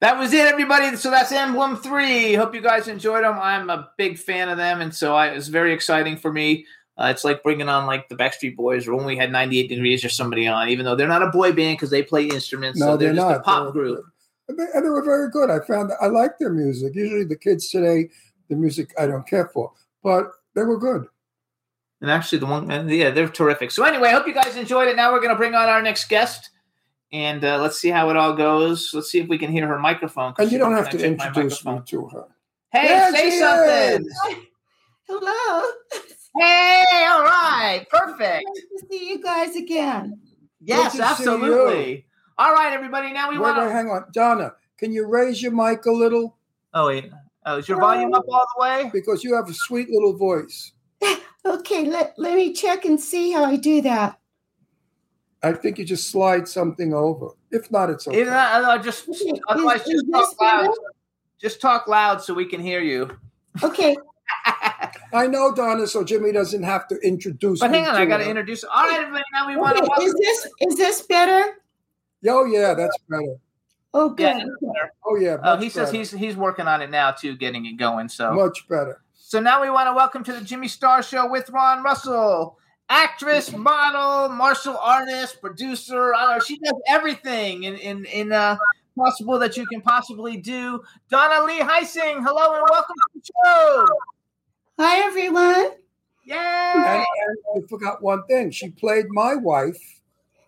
That 0.00 0.18
was 0.18 0.32
it, 0.32 0.46
everybody. 0.46 0.94
So 0.96 1.10
that's 1.10 1.32
Emblem3. 1.32 2.36
Hope 2.36 2.54
you 2.54 2.60
guys 2.60 2.86
enjoyed 2.86 3.24
them. 3.24 3.38
I'm 3.40 3.70
a 3.70 3.88
big 3.96 4.18
fan 4.18 4.48
of 4.50 4.58
them, 4.58 4.80
and 4.82 4.94
so 4.94 5.14
I, 5.14 5.28
it 5.28 5.34
was 5.34 5.48
very 5.48 5.72
exciting 5.72 6.18
for 6.18 6.30
me. 6.32 6.66
Uh, 6.98 7.08
it's 7.10 7.24
like 7.24 7.42
bringing 7.42 7.68
on 7.68 7.86
like 7.86 8.08
the 8.08 8.14
Backstreet 8.14 8.56
Boys 8.56 8.86
or 8.86 8.94
when 8.94 9.04
we 9.04 9.16
had 9.16 9.30
98 9.32 9.68
Degrees 9.68 10.04
or 10.04 10.08
somebody 10.08 10.46
on, 10.46 10.68
even 10.68 10.84
though 10.84 10.94
they're 10.96 11.08
not 11.08 11.22
a 11.22 11.30
boy 11.30 11.52
band 11.52 11.76
because 11.76 11.90
they 11.90 12.02
play 12.02 12.24
instruments. 12.26 12.78
No, 12.78 12.86
so 12.86 12.96
they're, 12.96 13.12
they're 13.14 13.22
just 13.22 13.40
a 13.40 13.42
pop 13.42 13.64
They're- 13.64 13.72
group. 13.72 14.04
And 14.48 14.58
they 14.58 14.66
and 14.74 14.84
they 14.84 14.90
were 14.90 15.02
very 15.02 15.28
good. 15.28 15.50
I 15.50 15.58
found 15.66 15.90
I 16.00 16.06
like 16.06 16.38
their 16.38 16.52
music. 16.52 16.94
Usually 16.94 17.24
the 17.24 17.36
kids 17.36 17.68
today, 17.68 18.10
the 18.48 18.54
music 18.54 18.94
I 18.96 19.06
don't 19.06 19.26
care 19.26 19.48
for, 19.48 19.72
but 20.04 20.30
they 20.54 20.62
were 20.62 20.78
good. 20.78 21.06
And 22.00 22.10
actually, 22.10 22.38
the 22.38 22.46
one, 22.46 22.70
and 22.70 22.88
yeah, 22.88 23.10
they're 23.10 23.28
terrific. 23.28 23.72
So 23.72 23.82
anyway, 23.82 24.10
I 24.10 24.12
hope 24.12 24.26
you 24.28 24.34
guys 24.34 24.54
enjoyed 24.56 24.86
it. 24.86 24.94
Now 24.94 25.12
we're 25.12 25.18
going 25.20 25.30
to 25.30 25.36
bring 25.36 25.54
on 25.56 25.68
our 25.68 25.82
next 25.82 26.08
guest, 26.08 26.50
and 27.16 27.42
uh, 27.42 27.58
let's 27.62 27.78
see 27.80 27.88
how 27.88 28.10
it 28.10 28.16
all 28.16 28.34
goes. 28.34 28.90
Let's 28.92 29.10
see 29.10 29.18
if 29.20 29.28
we 29.28 29.38
can 29.38 29.50
hear 29.50 29.66
her 29.66 29.78
microphone. 29.78 30.34
And 30.38 30.52
you 30.52 30.58
don't 30.58 30.74
have 30.74 30.90
to 30.90 31.02
introduce 31.02 31.64
me 31.64 31.80
to 31.86 32.08
her. 32.08 32.24
Hey, 32.70 32.88
There 32.88 33.10
say 33.12 33.30
something. 33.40 34.06
is. 34.06 34.46
Hello. 35.08 35.70
Hey, 36.38 37.06
all 37.08 37.22
right, 37.22 37.86
perfect. 37.90 38.44
Nice 38.44 38.82
to 38.82 38.86
see 38.90 39.08
you 39.08 39.22
guys 39.22 39.56
again. 39.56 40.20
Yes, 40.60 40.92
Good 40.92 40.98
to 40.98 41.06
see 41.06 41.10
absolutely. 41.10 42.06
All 42.36 42.52
right, 42.52 42.74
everybody. 42.74 43.10
Now 43.10 43.30
we 43.30 43.38
want 43.38 43.56
to. 43.56 43.70
hang 43.72 43.88
on, 43.88 44.04
Dawna. 44.14 44.52
Can 44.76 44.92
you 44.92 45.06
raise 45.06 45.40
your 45.42 45.52
mic 45.52 45.86
a 45.86 45.90
little 45.90 46.36
Oh 46.74 46.88
wait, 46.88 47.10
oh, 47.46 47.56
is 47.56 47.68
your 47.70 47.80
volume 47.80 48.12
up 48.12 48.26
all 48.30 48.44
the 48.58 48.60
way? 48.62 48.90
because 48.92 49.24
you 49.24 49.34
have 49.34 49.48
a 49.48 49.54
sweet 49.54 49.88
little 49.88 50.14
voice? 50.14 50.72
Okay, 51.46 51.84
let, 51.84 52.12
let 52.18 52.34
me 52.34 52.52
check 52.52 52.84
and 52.84 53.00
see 53.00 53.30
how 53.30 53.44
I 53.44 53.54
do 53.56 53.80
that. 53.82 54.18
I 55.42 55.52
think 55.52 55.78
you 55.78 55.84
just 55.84 56.10
slide 56.10 56.48
something 56.48 56.92
over. 56.94 57.28
If 57.50 57.70
not, 57.70 57.90
it's 57.90 58.08
okay. 58.08 58.20
Either 58.22 58.30
that, 58.30 58.78
or 58.78 58.82
just 58.82 59.08
Okay, 59.08 59.40
otherwise, 59.48 59.86
is- 59.86 60.02
just 60.02 60.10
talk 60.12 60.40
loud. 60.40 60.74
Just 61.40 61.60
talk 61.60 61.86
loud 61.86 62.22
so 62.22 62.32
we 62.32 62.46
can 62.46 62.60
hear 62.60 62.80
you. 62.80 63.10
Okay, 63.62 63.96
I 65.12 65.26
know, 65.26 65.52
Dawna, 65.52 65.86
so 65.86 66.02
Jimmy 66.02 66.32
doesn't 66.32 66.62
have 66.62 66.88
to 66.88 66.96
introduce. 66.96 67.60
But 67.60 67.70
me 67.70 67.78
hang 67.78 67.86
on, 67.86 67.94
to 67.94 68.00
I 68.00 68.04
got 68.06 68.18
to 68.18 68.28
introduce. 68.28 68.64
All 68.64 68.86
right, 68.86 69.00
everybody. 69.00 69.24
Now 69.32 69.46
we 69.46 69.56
want 69.56 69.76
to 69.76 70.02
Is 70.02 70.14
this 70.14 70.48
is 70.60 70.76
this 70.76 71.02
better? 71.02 71.56
Oh 72.28 72.44
yeah, 72.46 72.74
that's 72.74 72.96
better. 73.08 73.36
Oh, 73.94 74.10
good. 74.10 74.24
Yeah, 74.24 74.44
better. 74.60 74.92
Oh 75.06 75.16
yeah. 75.16 75.36
Oh, 75.42 75.54
much 75.54 75.62
he 75.62 75.70
says 75.70 75.90
he's 75.90 76.10
he's 76.10 76.36
working 76.36 76.66
on 76.66 76.82
it 76.82 76.90
now 76.90 77.12
too, 77.12 77.36
getting 77.36 77.66
it 77.66 77.74
going. 77.74 78.08
So 78.08 78.32
much 78.32 78.66
better. 78.68 79.02
So 79.14 79.40
now 79.40 79.60
we 79.62 79.70
want 79.70 79.88
to 79.88 79.94
welcome 79.94 80.22
to 80.24 80.32
the 80.32 80.40
Jimmy 80.40 80.68
Star 80.68 81.02
Show 81.02 81.28
with 81.30 81.50
Ron 81.50 81.82
Russell, 81.82 82.58
actress, 82.88 83.52
model, 83.52 84.34
martial 84.34 84.76
artist, 84.78 85.40
producer. 85.40 86.14
I 86.14 86.22
don't 86.22 86.38
know. 86.38 86.44
She 86.44 86.58
does 86.58 86.80
everything 86.86 87.64
in 87.64 87.76
in 87.76 88.04
in 88.06 88.32
uh, 88.32 88.56
possible 88.96 89.38
that 89.38 89.56
you 89.56 89.66
can 89.66 89.80
possibly 89.80 90.36
do. 90.36 90.82
Dawna 91.10 91.46
Lee 91.46 91.60
Heising, 91.60 92.24
hello 92.24 92.54
and 92.54 92.66
welcome 92.70 92.96
to 92.96 93.20
the 93.20 93.30
show. 93.44 93.86
Hi, 94.78 95.06
everyone. 95.06 95.70
Yeah. 96.24 96.96
And, 96.96 97.06
and 97.54 97.64
I 97.64 97.68
forgot 97.68 98.02
one 98.02 98.24
thing. 98.26 98.50
She 98.50 98.70
played 98.70 99.06
my 99.10 99.36
wife 99.36 99.78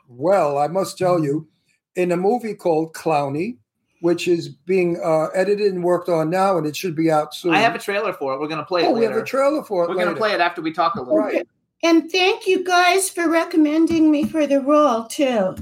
well, 0.09 0.59
I 0.59 0.69
must 0.69 0.99
tell 0.99 1.23
you, 1.23 1.47
in 1.95 2.13
a 2.13 2.17
movie 2.17 2.55
called 2.55 2.95
Clowny, 2.95 3.59
which 4.01 4.27
is 4.27 4.49
being 4.49 5.01
uh, 5.05 5.27
edited 5.35 5.73
and 5.73 5.85
worked 5.85 6.09
on 6.09 6.31
now, 6.31 6.57
and 6.57 6.67
it 6.67 6.75
should 6.77 6.97
be 6.97 7.11
out 7.11 7.35
soon. 7.35 7.55
I 7.55 7.61
have 7.61 7.75
a 7.75 7.79
trailer 7.79 8.13
for 8.13 8.35
it. 8.35 8.41
We're 8.41 8.49
gonna 8.49 8.65
play 8.65 8.85
it 8.85 8.87
oh, 8.87 8.93
we 8.93 9.05
have 9.05 9.17
a 9.17 9.25
trailer 9.25 9.63
for 9.63 9.85
it. 9.85 9.91
We're 9.91 10.03
gonna 10.03 10.17
play 10.17 10.33
it 10.33 10.41
after 10.41 10.63
we 10.63 10.73
talk 10.73 10.95
a 10.95 11.01
little. 11.01 11.19
Right. 11.19 11.47
And 11.83 12.11
thank 12.11 12.47
you 12.47 12.65
guys 12.65 13.09
for 13.09 13.29
recommending 13.29 14.11
me 14.11 14.25
for 14.25 14.47
the 14.47 14.61
role 14.61 15.05
too. 15.05 15.57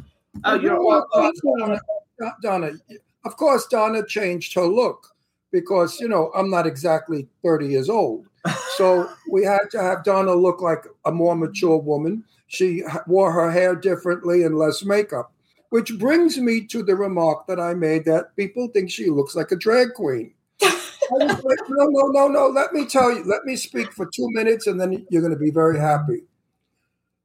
Oh, 0.44 0.54
you're 0.54 0.74
really 0.74 0.86
welcome. 0.86 1.24
appreciate 1.24 1.78
it. 2.20 2.32
Dawna, 2.42 2.78
of 3.24 3.36
course, 3.36 3.66
Dawna 3.70 4.06
changed 4.06 4.54
her 4.54 4.64
look 4.64 5.14
because 5.52 6.00
you 6.00 6.08
know 6.08 6.30
I'm 6.34 6.50
not 6.50 6.66
exactly 6.66 7.28
30 7.42 7.68
years 7.68 7.90
old, 7.90 8.26
so 8.76 9.10
we 9.30 9.44
had 9.44 9.70
to 9.72 9.82
have 9.82 10.04
Dawna 10.04 10.40
look 10.40 10.62
like 10.62 10.84
a 11.04 11.12
more 11.12 11.36
mature 11.36 11.76
woman. 11.76 12.24
She 12.46 12.82
wore 13.06 13.32
her 13.32 13.50
hair 13.50 13.74
differently 13.74 14.44
and 14.44 14.56
less 14.56 14.84
makeup, 14.84 15.32
which 15.70 15.98
brings 15.98 16.38
me 16.38 16.64
to 16.68 16.82
the 16.82 16.96
remark 16.96 17.46
that 17.46 17.60
I 17.60 17.74
made 17.74 18.04
that 18.06 18.34
people 18.36 18.68
think 18.68 18.90
she 18.90 19.10
looks 19.10 19.34
like 19.34 19.52
a 19.52 19.56
drag 19.56 19.92
queen. 19.94 20.32
No, 21.10 21.86
no, 21.88 22.08
no, 22.08 22.28
no. 22.28 22.48
Let 22.48 22.72
me 22.72 22.86
tell 22.86 23.12
you. 23.12 23.24
Let 23.24 23.44
me 23.44 23.56
speak 23.56 23.92
for 23.92 24.06
two 24.06 24.28
minutes, 24.30 24.66
and 24.66 24.80
then 24.80 25.06
you're 25.10 25.22
going 25.22 25.32
to 25.34 25.38
be 25.38 25.50
very 25.50 25.78
happy. 25.78 26.22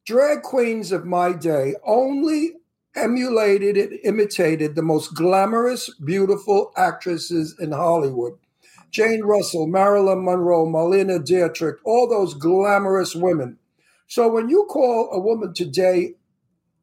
Drag 0.05 0.41
queens 0.41 0.91
of 0.91 1.05
my 1.05 1.33
day 1.33 1.75
only 1.85 2.53
emulated 2.95 3.77
and 3.77 3.99
imitated 4.03 4.75
the 4.75 4.81
most 4.81 5.15
glamorous, 5.15 5.89
beautiful 6.03 6.71
actresses 6.75 7.55
in 7.59 7.71
Hollywood. 7.71 8.33
Jane 8.91 9.21
Russell, 9.21 9.67
Marilyn 9.67 10.25
Monroe, 10.25 10.65
Marlena 10.65 11.23
Dietrich, 11.23 11.77
all 11.85 12.09
those 12.09 12.33
glamorous 12.33 13.15
women. 13.15 13.57
So 14.07 14.27
when 14.27 14.49
you 14.49 14.65
call 14.69 15.09
a 15.11 15.19
woman 15.19 15.53
today 15.53 16.15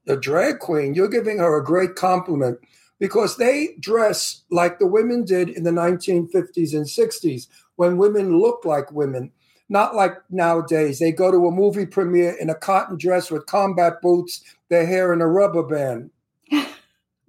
a 0.07 0.17
drag 0.17 0.61
queen, 0.61 0.95
you're 0.95 1.09
giving 1.09 1.39
her 1.39 1.59
a 1.59 1.65
great 1.65 1.97
compliment 1.97 2.59
because 2.99 3.37
they 3.37 3.77
dress 3.81 4.43
like 4.51 4.79
the 4.79 4.87
women 4.87 5.25
did 5.25 5.49
in 5.51 5.63
the 5.65 5.71
1950s 5.71 6.75
and 6.75 6.87
60s 6.87 7.47
when 7.77 7.97
women 7.97 8.39
looked 8.39 8.65
like 8.67 8.91
women, 8.93 9.31
not 9.69 9.95
like 9.95 10.15
nowadays. 10.31 10.99
They 10.99 11.13
go 11.13 11.31
to 11.31 11.47
a 11.47 11.51
movie 11.53 11.87
premiere 11.87 12.33
in 12.41 12.51
a 12.51 12.55
cotton 12.55 12.97
dress 12.99 13.31
with 13.31 13.47
combat 13.47 14.01
boots, 14.03 14.43
their 14.69 14.87
hair 14.87 15.13
in 15.13 15.21
a 15.21 15.27
rubber 15.29 15.63
band. 15.63 16.11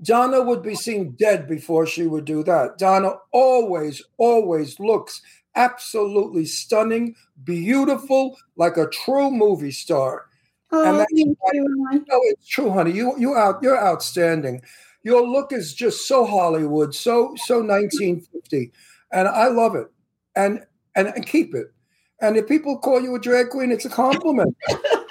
Dawna 0.03 0.45
would 0.45 0.63
be 0.63 0.75
seen 0.75 1.11
dead 1.11 1.47
before 1.47 1.85
she 1.85 2.07
would 2.07 2.25
do 2.25 2.41
that. 2.43 2.79
Dawna 2.79 3.17
always, 3.33 4.01
always 4.17 4.79
looks 4.79 5.21
absolutely 5.55 6.45
stunning, 6.45 7.15
beautiful, 7.43 8.37
like 8.55 8.77
a 8.77 8.87
true 8.87 9.29
movie 9.29 9.71
star. 9.71 10.25
Oh, 10.71 10.83
And 10.87 10.99
that's 10.99 11.11
thank 11.13 11.37
why- 11.41 11.51
you, 11.53 11.85
Ron. 11.91 12.05
No, 12.07 12.19
it's 12.25 12.47
true, 12.47 12.69
honey. 12.69 12.91
You 12.91 13.15
you 13.17 13.35
out 13.35 13.61
you're 13.61 13.77
outstanding. 13.79 14.61
Your 15.03 15.25
look 15.25 15.53
is 15.53 15.73
just 15.73 16.07
so 16.07 16.25
Hollywood, 16.25 16.93
so 16.93 17.33
so 17.45 17.61
1950, 17.61 18.71
and 19.11 19.27
I 19.27 19.47
love 19.47 19.75
it. 19.75 19.87
And 20.35 20.61
and, 20.95 21.07
and 21.07 21.25
keep 21.25 21.55
it. 21.55 21.67
And 22.21 22.35
if 22.35 22.47
people 22.47 22.77
call 22.77 23.01
you 23.01 23.15
a 23.15 23.19
drag 23.19 23.49
queen, 23.49 23.71
it's 23.71 23.85
a 23.85 23.89
compliment. 23.89 24.55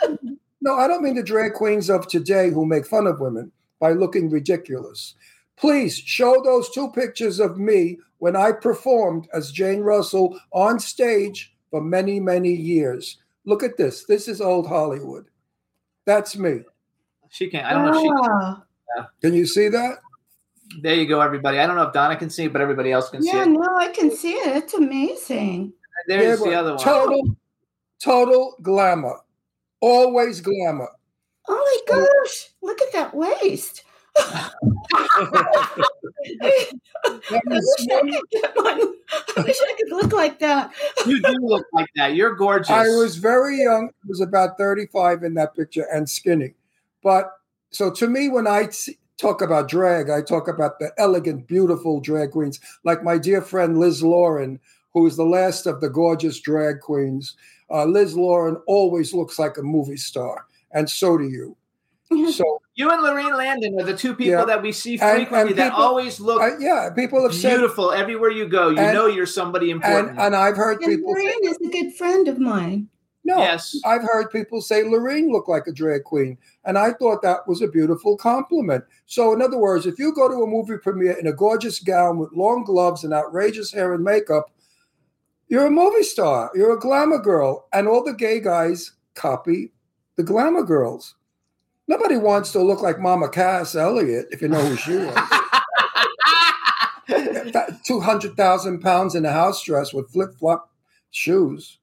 no, 0.61 0.75
I 0.75 0.87
don't 0.87 1.03
mean 1.03 1.15
the 1.15 1.23
drag 1.23 1.55
queens 1.55 1.89
of 1.89 2.07
today 2.07 2.51
who 2.51 2.67
make 2.67 2.87
fun 2.87 3.07
of 3.07 3.21
women 3.21 3.51
by 3.81 3.93
looking 3.93 4.29
ridiculous. 4.29 5.15
Please 5.57 5.97
show 5.97 6.43
those 6.45 6.71
two 6.71 6.91
pictures 6.93 7.41
of 7.41 7.59
me 7.59 7.99
when 8.19 8.37
I 8.37 8.53
performed 8.53 9.29
as 9.33 9.51
Jane 9.51 9.81
Russell 9.81 10.39
on 10.53 10.79
stage 10.79 11.55
for 11.71 11.81
many, 11.81 12.21
many 12.21 12.53
years. 12.53 13.19
Look 13.45 13.63
at 13.63 13.77
this. 13.77 14.05
This 14.05 14.29
is 14.29 14.41
old 14.41 14.67
Hollywood. 14.67 15.27
That's 16.05 16.37
me. 16.37 16.61
She 17.31 17.49
can't. 17.49 17.67
I 17.67 17.73
don't 17.73 17.87
know 17.87 17.99
if 17.99 18.03
she. 18.03 18.11
Ah. 18.13 18.63
Wow. 18.97 19.09
Can 19.21 19.35
you 19.35 19.47
see 19.47 19.69
that? 19.69 19.99
There 20.81 20.95
you 20.95 21.07
go, 21.07 21.21
everybody. 21.21 21.59
I 21.59 21.67
don't 21.67 21.77
know 21.77 21.85
if 21.85 21.95
Dawna 21.95 22.19
can 22.19 22.31
see 22.31 22.45
it, 22.45 22.53
but 22.53 22.61
everybody 22.61 22.93
else 22.93 23.09
can 23.09 23.23
see 23.23 23.31
it. 23.31 23.35
Yeah, 23.35 23.45
no, 23.45 23.77
I 23.77 23.89
can 23.89 24.11
see 24.11 24.35
it. 24.35 24.57
It's 24.57 24.75
amazing. 24.75 25.73
There's 26.07 26.41
Yeah, 26.41 26.47
the 26.47 26.55
other 26.55 26.75
one. 26.75 26.85
Total, 26.85 27.37
total 28.01 28.57
glamour. 28.63 29.21
Always 29.81 30.41
glamour. 30.41 30.89
Oh 31.49 31.81
my 31.89 31.97
gosh, 31.97 32.51
look 32.61 32.81
at 32.83 32.93
that 32.93 33.15
waist. 33.15 33.85
I 34.17 34.51
wish 37.47 37.89
I 37.91 38.01
could 38.01 38.31
get 38.31 38.57
one. 38.57 38.95
I 39.37 39.41
wish 39.43 39.57
I 39.63 39.75
could 39.79 39.91
look 39.91 40.13
like 40.13 40.39
that. 40.41 40.73
You 41.07 41.23
do 41.23 41.37
look 41.41 41.67
like 41.73 41.89
that. 41.97 42.15
You're 42.15 42.35
gorgeous. 42.35 42.71
I 42.71 42.89
was 42.89 43.17
very 43.17 43.63
young. 43.63 43.89
I 43.89 44.07
was 44.07 44.21
about 44.21 44.59
35 44.59 45.23
in 45.23 45.35
that 45.35 45.55
picture 45.55 45.87
and 45.93 46.09
skinny. 46.09 46.55
But 47.03 47.31
so 47.71 47.91
to 47.93 48.07
me, 48.09 48.29
when 48.29 48.47
I 48.47 48.67
t- 48.67 48.99
talk 49.19 49.43
about 49.43 49.69
drag, 49.69 50.11
I 50.11 50.23
talk 50.23 50.49
about 50.49 50.79
the 50.79 50.91
elegant, 50.99 51.47
beautiful 51.47 52.01
drag 52.01 52.31
queens, 52.33 52.61
like 52.85 53.03
my 53.03 53.19
dear 53.19 53.43
friend 53.43 53.79
Liz 53.79 54.03
Lauren, 54.03 54.61
who 54.95 55.07
is 55.07 55.17
the 55.17 55.25
last 55.25 55.67
of 55.67 55.81
the 55.81 55.91
gorgeous 55.91 56.41
drag 56.41 56.81
queens. 56.81 57.37
Uh, 57.71 57.85
Liz 57.85 58.17
Lauren 58.17 58.57
always 58.67 59.13
looks 59.13 59.39
like 59.39 59.59
a 59.59 59.63
movie 59.63 59.97
star, 59.99 60.47
and 60.73 60.89
so 60.89 61.19
do 61.19 61.25
you. 61.29 61.57
So 62.33 62.63
You 62.75 62.91
and 62.91 63.03
Lorraine 63.03 63.37
Landon 63.37 63.79
are 63.79 63.85
the 63.85 63.95
two 63.95 64.15
people 64.15 64.39
Yeah. 64.41 64.45
that 64.47 64.63
we 64.63 64.73
see 64.73 64.97
frequently 64.97 65.51
and 65.51 65.59
that 65.59 65.71
people- 65.73 65.83
always 65.85 66.21
look 66.21 66.41
uh, 66.41 66.57
yeah, 66.59 66.89
people 66.95 67.23
have 67.23 67.35
said, 67.35 67.51
beautiful 67.59 67.93
everywhere 67.93 68.31
you 68.31 68.49
go. 68.49 68.71
You 68.71 68.79
And- 68.79 68.95
know 68.95 69.07
you're 69.07 69.27
somebody 69.27 69.71
important. 69.71 70.11
and 70.13 70.21
and 70.21 70.35
I've 70.37 70.57
heard 70.57 70.81
And 70.81 70.87
people. 70.97 71.15
say- 71.15 71.21
Lorraine 71.23 71.45
is 71.45 71.59
a 71.63 71.69
good 71.71 71.93
friend 71.97 72.29
of 72.29 72.39
mine. 72.39 72.89
No, 73.29 73.39
Yes. 73.41 73.79
I've 73.85 74.01
heard 74.01 74.31
people 74.31 74.63
say 74.63 74.85
Lorraine 74.85 75.31
looked 75.31 75.51
like 75.51 75.67
a 75.67 75.73
drag 75.73 76.05
queen, 76.05 76.39
and 76.65 76.79
I 76.79 76.93
thought 76.93 77.21
that 77.21 77.47
was 77.47 77.61
a 77.61 77.69
beautiful 77.69 78.17
compliment. 78.17 78.85
So, 79.05 79.35
in 79.35 79.43
other 79.43 79.59
words, 79.59 79.85
if 79.85 79.99
you 79.99 80.15
go 80.15 80.29
to 80.29 80.43
a 80.43 80.47
movie 80.47 80.79
premiere 80.79 81.13
in 81.13 81.27
a 81.27 81.33
gorgeous 81.35 81.79
gown 81.79 82.17
with 82.17 82.33
long 82.33 82.65
gloves 82.65 83.05
and 83.05 83.13
outrageous 83.13 83.71
hair 83.71 83.93
and 83.93 84.03
makeup, 84.03 84.51
you're 85.49 85.67
a 85.67 85.71
movie 85.71 86.05
star. 86.05 86.51
You're 86.55 86.73
a 86.73 86.81
glamour 86.81 87.19
girl, 87.19 87.69
and 87.71 87.87
all 87.87 88.03
the 88.03 88.15
gay 88.15 88.41
guys 88.41 88.93
copy 89.15 89.73
the 90.17 90.23
glamour 90.23 90.63
girls. 90.63 91.15
Nobody 91.87 92.17
wants 92.17 92.51
to 92.53 92.63
look 92.63 92.81
like 92.81 92.99
Mama 92.99 93.29
Cass 93.29 93.75
Elliot, 93.75 94.29
if 94.31 94.41
you 94.41 94.49
know 94.49 94.65
who 94.65 94.77
she 94.77 94.97
was. 94.97 95.15
Two 97.85 98.01
hundred 98.01 98.39
thousand 98.39 98.81
pounds 98.81 99.15
in 99.15 99.27
a 99.27 99.33
house 99.33 99.63
dress 99.63 99.93
with 99.93 100.11
flip 100.11 100.35
flop 100.39 100.71
shoes. 101.11 101.79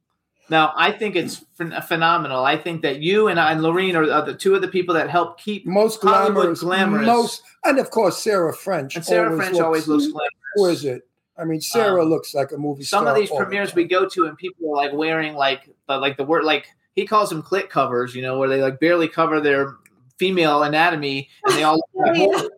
Now, 0.49 0.73
I 0.76 0.91
think 0.91 1.15
it's 1.15 1.43
phen- 1.59 1.84
phenomenal. 1.85 2.45
I 2.45 2.57
think 2.57 2.81
that 2.84 3.01
you 3.01 3.27
and, 3.30 3.39
I, 3.39 3.51
and 3.51 3.63
Lorene 3.63 3.95
are, 3.95 4.09
are 4.11 4.26
the 4.26 4.35
two 4.35 4.53
of 4.53 4.61
the 4.61 4.67
people 4.67 4.93
that 4.95 5.09
help 5.09 5.39
keep 5.39 5.65
Most 5.65 6.01
Hollywood 6.01 6.34
glamorous, 6.57 6.59
glamorous. 6.61 7.07
most, 7.07 7.41
and 7.63 7.80
of 7.80 7.89
course 7.89 8.22
Sarah 8.22 8.53
French. 8.53 8.95
and 8.95 9.03
Sarah 9.03 9.35
French 9.35 9.59
always 9.59 9.88
looks 9.88 10.05
glamorous. 10.05 10.30
Who 10.55 10.65
is 10.67 10.85
it? 10.85 11.01
I 11.38 11.43
mean, 11.45 11.59
Sarah 11.61 12.03
Um, 12.03 12.09
looks 12.09 12.34
like 12.35 12.51
a 12.51 12.57
movie 12.57 12.84
Some 12.84 13.03
star. 13.03 13.13
of 13.13 13.19
these 13.19 13.30
all 13.31 13.39
the 13.39 13.45
premieres 13.45 13.73
we 13.76 13.85
go 13.85 14.07
to, 14.07 14.26
and 14.26 14.38
people 14.38 14.69
are 14.72 14.76
like 14.77 14.93
wearing 14.93 15.34
like 15.34 15.69
the, 15.89 15.97
like 15.97 16.15
the 16.17 16.23
word 16.23 16.43
like 16.45 16.67
he 16.93 17.05
calls 17.05 17.30
them 17.30 17.41
clit 17.43 17.69
covers, 17.69 18.15
you 18.15 18.22
know, 18.22 18.38
where 18.39 18.47
they 18.47 18.61
like 18.61 18.80
barely 18.80 19.07
cover 19.09 19.41
their 19.41 19.76
female 20.17 20.63
anatomy, 20.63 21.27
and 21.45 21.55
they 21.57 21.63
all 21.63 21.76
look 21.76 21.89
like 22.07 22.15
holes 22.15 22.49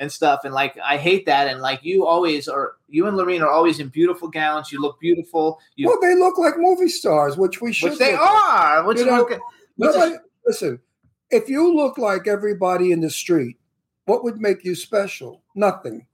and 0.00 0.10
stuff. 0.10 0.40
And 0.44 0.52
like 0.52 0.76
I 0.84 0.96
hate 0.96 1.26
that. 1.26 1.46
And 1.46 1.60
like 1.60 1.84
you 1.84 2.04
always 2.06 2.48
are, 2.48 2.72
you 2.88 3.06
and 3.06 3.16
Lorene 3.16 3.42
are 3.42 3.50
always 3.50 3.78
in 3.78 3.88
beautiful 3.88 4.28
gowns. 4.28 4.72
You 4.72 4.80
look 4.80 4.98
beautiful. 4.98 5.60
You 5.76 5.86
Well, 5.86 6.00
they 6.00 6.16
look 6.16 6.38
like 6.38 6.54
movie 6.56 6.88
stars, 6.88 7.36
which 7.36 7.60
we 7.60 7.72
should. 7.72 7.90
which 7.90 7.98
they 8.00 8.12
like. 8.14 8.20
are. 8.20 8.84
Which 8.86 8.98
You 8.98 9.06
know, 9.06 9.18
look 9.18 9.30
at, 9.30 9.40
which 9.76 9.94
is- 9.94 10.18
listen, 10.44 10.80
if 11.30 11.48
you 11.48 11.72
look 11.76 11.98
like 11.98 12.26
everybody 12.26 12.90
in 12.90 13.00
the 13.00 13.10
street, 13.10 13.58
what 14.06 14.24
would 14.24 14.40
make 14.40 14.64
you 14.64 14.74
special? 14.74 15.42
Nothing. 15.54 16.06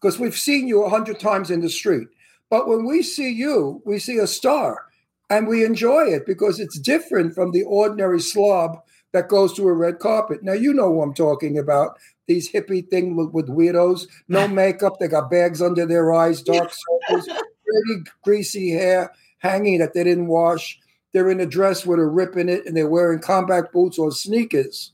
Because 0.00 0.20
we've 0.20 0.36
seen 0.36 0.68
you 0.68 0.84
a 0.84 0.90
hundred 0.90 1.18
times 1.18 1.50
in 1.50 1.60
the 1.62 1.70
street. 1.70 2.08
But 2.50 2.68
when 2.68 2.84
we 2.84 3.02
see 3.02 3.30
you, 3.30 3.82
we 3.86 3.98
see 3.98 4.18
a 4.18 4.26
star 4.26 4.84
and 5.30 5.48
we 5.48 5.64
enjoy 5.64 6.02
it 6.04 6.26
because 6.26 6.60
it's 6.60 6.78
different 6.78 7.34
from 7.34 7.50
the 7.52 7.62
ordinary 7.62 8.20
slob 8.20 8.82
that 9.12 9.28
goes 9.28 9.54
to 9.54 9.66
a 9.66 9.72
red 9.72 9.98
carpet. 9.98 10.42
Now, 10.42 10.52
you 10.52 10.74
know 10.74 10.92
who 10.92 11.00
I'm 11.00 11.14
talking 11.14 11.58
about. 11.58 11.98
These 12.26 12.50
hippie 12.52 12.88
thing 12.88 13.16
with, 13.16 13.30
with 13.30 13.48
weirdos, 13.48 14.06
no 14.28 14.48
makeup, 14.62 14.98
they 14.98 15.08
got 15.08 15.30
bags 15.30 15.60
under 15.60 15.84
their 15.86 16.12
eyes, 16.12 16.42
dark 16.42 16.72
circles, 17.08 17.26
dirty, 17.26 18.02
greasy 18.22 18.70
hair 18.70 19.12
hanging 19.38 19.78
that 19.78 19.92
they 19.94 20.04
didn't 20.04 20.26
wash. 20.28 20.78
They're 21.12 21.30
in 21.30 21.40
a 21.40 21.46
dress 21.46 21.84
with 21.86 21.98
a 22.00 22.06
rip 22.06 22.36
in 22.36 22.48
it 22.48 22.66
and 22.66 22.76
they're 22.76 22.88
wearing 22.88 23.20
combat 23.20 23.72
boots 23.72 23.98
or 23.98 24.10
sneakers. 24.10 24.92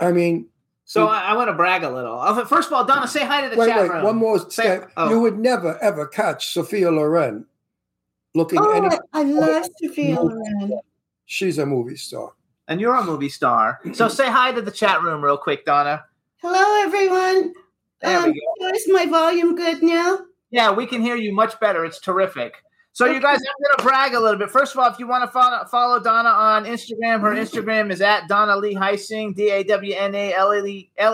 I 0.00 0.12
mean, 0.12 0.46
so 0.86 1.06
I, 1.06 1.20
I 1.20 1.32
want 1.34 1.48
to 1.48 1.52
brag 1.54 1.84
a 1.84 1.90
little. 1.90 2.18
First 2.46 2.68
of 2.68 2.72
all, 2.72 2.84
Dawna, 2.86 3.06
say 3.06 3.24
hi 3.24 3.42
to 3.42 3.50
the 3.50 3.56
wait, 3.56 3.68
chat 3.68 3.82
wait, 3.82 3.92
room. 3.92 4.02
one 4.02 4.16
more 4.16 4.38
Say- 4.50 4.62
step. 4.64 4.90
oh. 4.96 5.10
You 5.10 5.20
would 5.20 5.38
never, 5.38 5.78
ever 5.80 6.06
catch 6.06 6.52
Sophia 6.52 6.90
Loren 6.90 7.44
looking 8.34 8.58
Oh, 8.60 8.72
any. 8.72 8.96
I 9.12 9.22
love 9.22 9.66
Sophia 9.80 10.20
Loren. 10.20 10.80
She's 11.26 11.58
a 11.58 11.66
movie 11.66 11.94
star. 11.96 12.32
and 12.66 12.80
you're 12.80 12.94
a 12.96 13.04
movie 13.04 13.28
star. 13.28 13.78
So 13.92 14.08
say 14.08 14.26
hi 14.28 14.50
to 14.52 14.62
the 14.62 14.70
chat 14.72 15.00
room 15.02 15.22
real 15.22 15.36
quick, 15.36 15.64
Dawna. 15.64 16.02
Hello, 16.42 16.82
everyone. 16.82 17.52
There 18.00 18.18
um, 18.18 18.32
we 18.32 18.42
go. 18.60 18.68
Is 18.68 18.88
my 18.88 19.04
volume 19.04 19.54
good 19.54 19.82
now? 19.82 20.20
Yeah, 20.50 20.72
we 20.72 20.86
can 20.86 21.02
hear 21.02 21.14
you 21.16 21.34
much 21.34 21.60
better. 21.60 21.84
It's 21.84 22.00
terrific. 22.00 22.54
So, 22.92 23.04
you 23.04 23.20
guys, 23.20 23.36
I'm 23.38 23.62
going 23.62 23.76
to 23.76 23.82
brag 23.82 24.14
a 24.14 24.20
little 24.20 24.38
bit. 24.38 24.50
First 24.50 24.74
of 24.74 24.80
all, 24.80 24.90
if 24.90 24.98
you 24.98 25.06
want 25.06 25.22
to 25.22 25.30
follow, 25.30 25.66
follow 25.66 26.00
Dawna 26.00 26.32
on 26.34 26.64
Instagram, 26.64 27.20
her 27.20 27.34
Instagram 27.34 27.92
is 27.92 28.00
at 28.00 28.26
Dawna 28.26 28.58
Lee 28.58 28.74
Heising, 28.74 29.34
D 29.34 29.50
A 29.50 29.62
W 29.64 29.94
N 29.94 30.14
A 30.14 30.32
L 30.32 30.52
L 30.52 30.66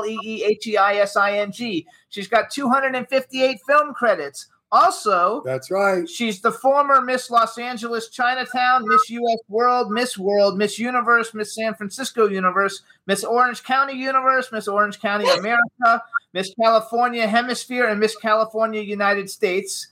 E 0.07 0.19
E 0.23 0.45
H 0.45 0.67
E 0.69 0.77
I 0.77 0.95
S 0.99 1.17
I 1.17 1.39
N 1.39 1.51
G. 1.51 1.89
She's 2.09 2.29
got 2.29 2.49
258 2.51 3.59
film 3.67 3.95
credits. 3.95 4.47
Also, 4.73 5.43
That's 5.45 5.71
right. 5.71 6.09
She's 6.09 6.41
the 6.41 6.51
former 6.51 7.01
Miss 7.01 7.31
Los 7.31 7.57
Angeles 7.57 8.09
Chinatown, 8.09 8.83
Miss 8.87 9.09
US 9.11 9.39
World, 9.49 9.91
Miss 9.93 10.19
World, 10.19 10.59
Miss 10.59 10.79
Universe, 10.79 11.33
Miss 11.35 11.55
San 11.55 11.75
Francisco 11.75 12.27
Universe, 12.29 12.83
Miss 13.07 13.23
Orange 13.23 13.63
County 13.63 13.95
Universe, 13.95 14.51
Miss 14.51 14.67
Orange 14.67 15.01
County 15.01 15.29
America, 15.29 16.03
Miss 16.33 16.53
California 16.61 17.27
Hemisphere, 17.27 17.89
and 17.89 18.01
Miss 18.01 18.17
California 18.17 18.81
United 18.83 19.31
States. 19.31 19.89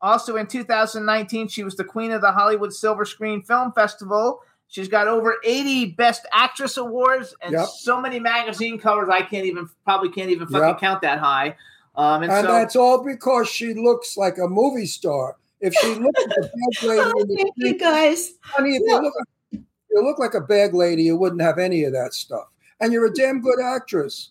Also 0.00 0.36
in 0.36 0.46
2019, 0.46 1.48
she 1.48 1.64
was 1.64 1.76
the 1.76 1.84
queen 1.84 2.12
of 2.12 2.20
the 2.20 2.30
Hollywood 2.30 2.72
Silver 2.72 3.04
Screen 3.04 3.42
Film 3.42 3.72
Festival. 3.72 4.40
She's 4.68 4.88
got 4.88 5.08
over 5.08 5.36
80 5.44 5.86
Best 5.96 6.24
Actress 6.32 6.76
awards 6.76 7.34
and 7.42 7.52
Yep. 7.52 7.66
so 7.66 8.00
many 8.00 8.18
magazine 8.20 8.78
covers. 8.78 9.08
I 9.10 9.20
can't 9.22 9.44
even 9.44 9.68
probably 9.84 10.08
can't 10.08 10.30
even 10.30 10.46
fucking 10.46 10.68
Yep. 10.68 10.78
count 10.78 11.02
that 11.02 11.18
high. 11.18 11.56
Um, 11.94 12.22
and, 12.22 12.32
And, 12.32 12.46
so 12.46 12.52
that's 12.52 12.76
all 12.76 13.04
because 13.04 13.48
she 13.48 13.74
looks 13.74 14.16
like 14.16 14.38
a 14.38 14.48
movie 14.48 14.86
star. 14.86 15.36
If 15.60 15.74
she 15.74 15.94
looked 15.94 16.18
like 16.18 16.36
a 16.38 16.42
bag 16.42 16.82
lady, 16.82 17.10
in 17.20 17.28
the 17.28 17.36
Thank 17.36 17.54
you, 17.56 17.78
guys. 17.78 18.32
honey, 18.40 18.76
if 18.76 18.82
you 18.84 19.00
look, 19.00 19.14
you 19.52 20.02
look 20.02 20.18
like 20.18 20.34
a 20.34 20.40
bag 20.40 20.74
lady, 20.74 21.04
you 21.04 21.16
wouldn't 21.16 21.42
have 21.42 21.58
any 21.58 21.84
of 21.84 21.92
that 21.92 22.14
stuff. 22.14 22.46
And 22.80 22.92
you're 22.92 23.06
a 23.06 23.14
damn 23.14 23.40
good 23.40 23.60
actress. 23.60 24.30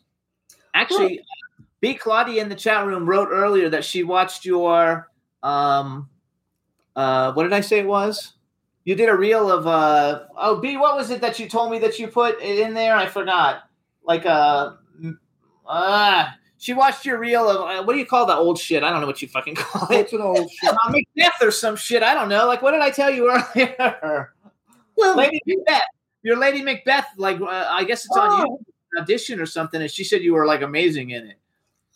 Actually, 0.74 1.22
B. 1.80 1.94
Claudia 1.94 2.42
in 2.42 2.50
the 2.50 2.56
chat 2.56 2.86
room 2.86 3.06
wrote 3.06 3.30
earlier 3.32 3.70
that 3.70 3.86
she 3.86 4.04
watched 4.04 4.46
your 4.46 5.10
um 5.44 6.08
uh 6.96 7.32
what 7.34 7.44
did 7.44 7.54
I 7.54 7.62
say 7.62 7.80
it 7.80 7.88
was? 7.88 8.34
You 8.84 8.96
did 8.96 9.10
a 9.10 9.16
reel 9.16 9.50
of 9.52 9.68
uh 9.68 10.24
oh 10.38 10.58
B, 10.58 10.78
what 10.78 10.96
was 10.96 11.10
it 11.10 11.22
that 11.22 11.40
you 11.40 11.48
told 11.48 11.72
me 11.72 11.80
that 11.80 12.00
you 12.00 12.08
put 12.08 12.42
in 12.42 12.74
there? 12.74 12.96
I 12.96 13.08
forgot. 13.08 13.64
Like 14.04 14.26
uh 14.26 14.74
uh 15.66 16.28
she 16.62 16.74
watched 16.76 17.06
your 17.06 17.18
reel 17.18 17.50
of 17.50 17.58
uh, 17.58 17.84
what 17.84 17.94
do 17.94 18.00
you 18.00 18.06
call 18.06 18.28
that 18.28 18.38
old 18.38 18.60
shit? 18.60 18.84
I 18.84 18.92
don't 18.92 19.02
know 19.02 19.08
what 19.08 19.20
you 19.22 19.28
fucking 19.28 19.56
call 19.56 19.92
it. 19.92 20.02
It's 20.02 20.14
an 20.14 20.22
old 20.22 20.50
shit? 20.52 20.70
Uh, 20.70 20.92
Macbeth 20.92 21.42
or 21.42 21.50
some 21.50 21.76
shit. 21.76 22.04
I 22.04 22.14
don't 22.14 22.30
know. 22.30 22.46
Like 22.46 22.62
what 22.62 22.72
did 22.72 22.82
I 22.82 22.92
tell 22.92 23.10
you 23.10 23.32
earlier? 23.56 24.34
Well, 24.96 25.18
Lady 25.18 25.42
Macbeth. 25.48 25.82
Your 26.22 26.38
Lady 26.38 26.62
Macbeth. 26.62 27.08
Like 27.18 27.42
uh, 27.42 27.68
I 27.70 27.84
guess 27.84 28.06
it's 28.06 28.16
on 28.16 28.30
Oh. 28.46 28.60
you 28.94 29.00
audition 29.02 29.40
or 29.40 29.46
something, 29.48 29.82
and 29.82 29.90
she 29.90 30.04
said 30.04 30.22
you 30.22 30.34
were 30.34 30.46
like 30.46 30.62
amazing 30.62 31.10
in 31.10 31.26
it. 31.26 31.38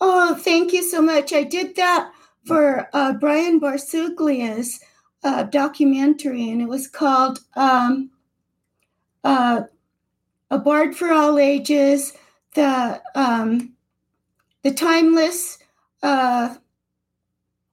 Oh, 0.02 0.34
thank 0.34 0.74
you 0.74 0.82
so 0.82 1.00
much. 1.02 1.32
I 1.32 1.44
did 1.44 1.76
that 1.76 2.12
for 2.46 2.90
uh, 2.94 3.14
Brian 3.14 3.60
Barsuglia's 3.60 4.80
uh, 5.24 5.44
documentary, 5.44 6.50
and 6.50 6.62
it 6.62 6.68
was 6.68 6.88
called 6.88 7.40
um, 7.56 8.10
uh, 9.24 9.62
"A 10.50 10.58
Bard 10.58 10.96
for 10.96 11.12
All 11.12 11.38
Ages." 11.38 12.14
The 12.56 13.02
um, 13.14 13.75
the 14.66 14.74
timeless, 14.74 15.60
uh, 16.02 16.56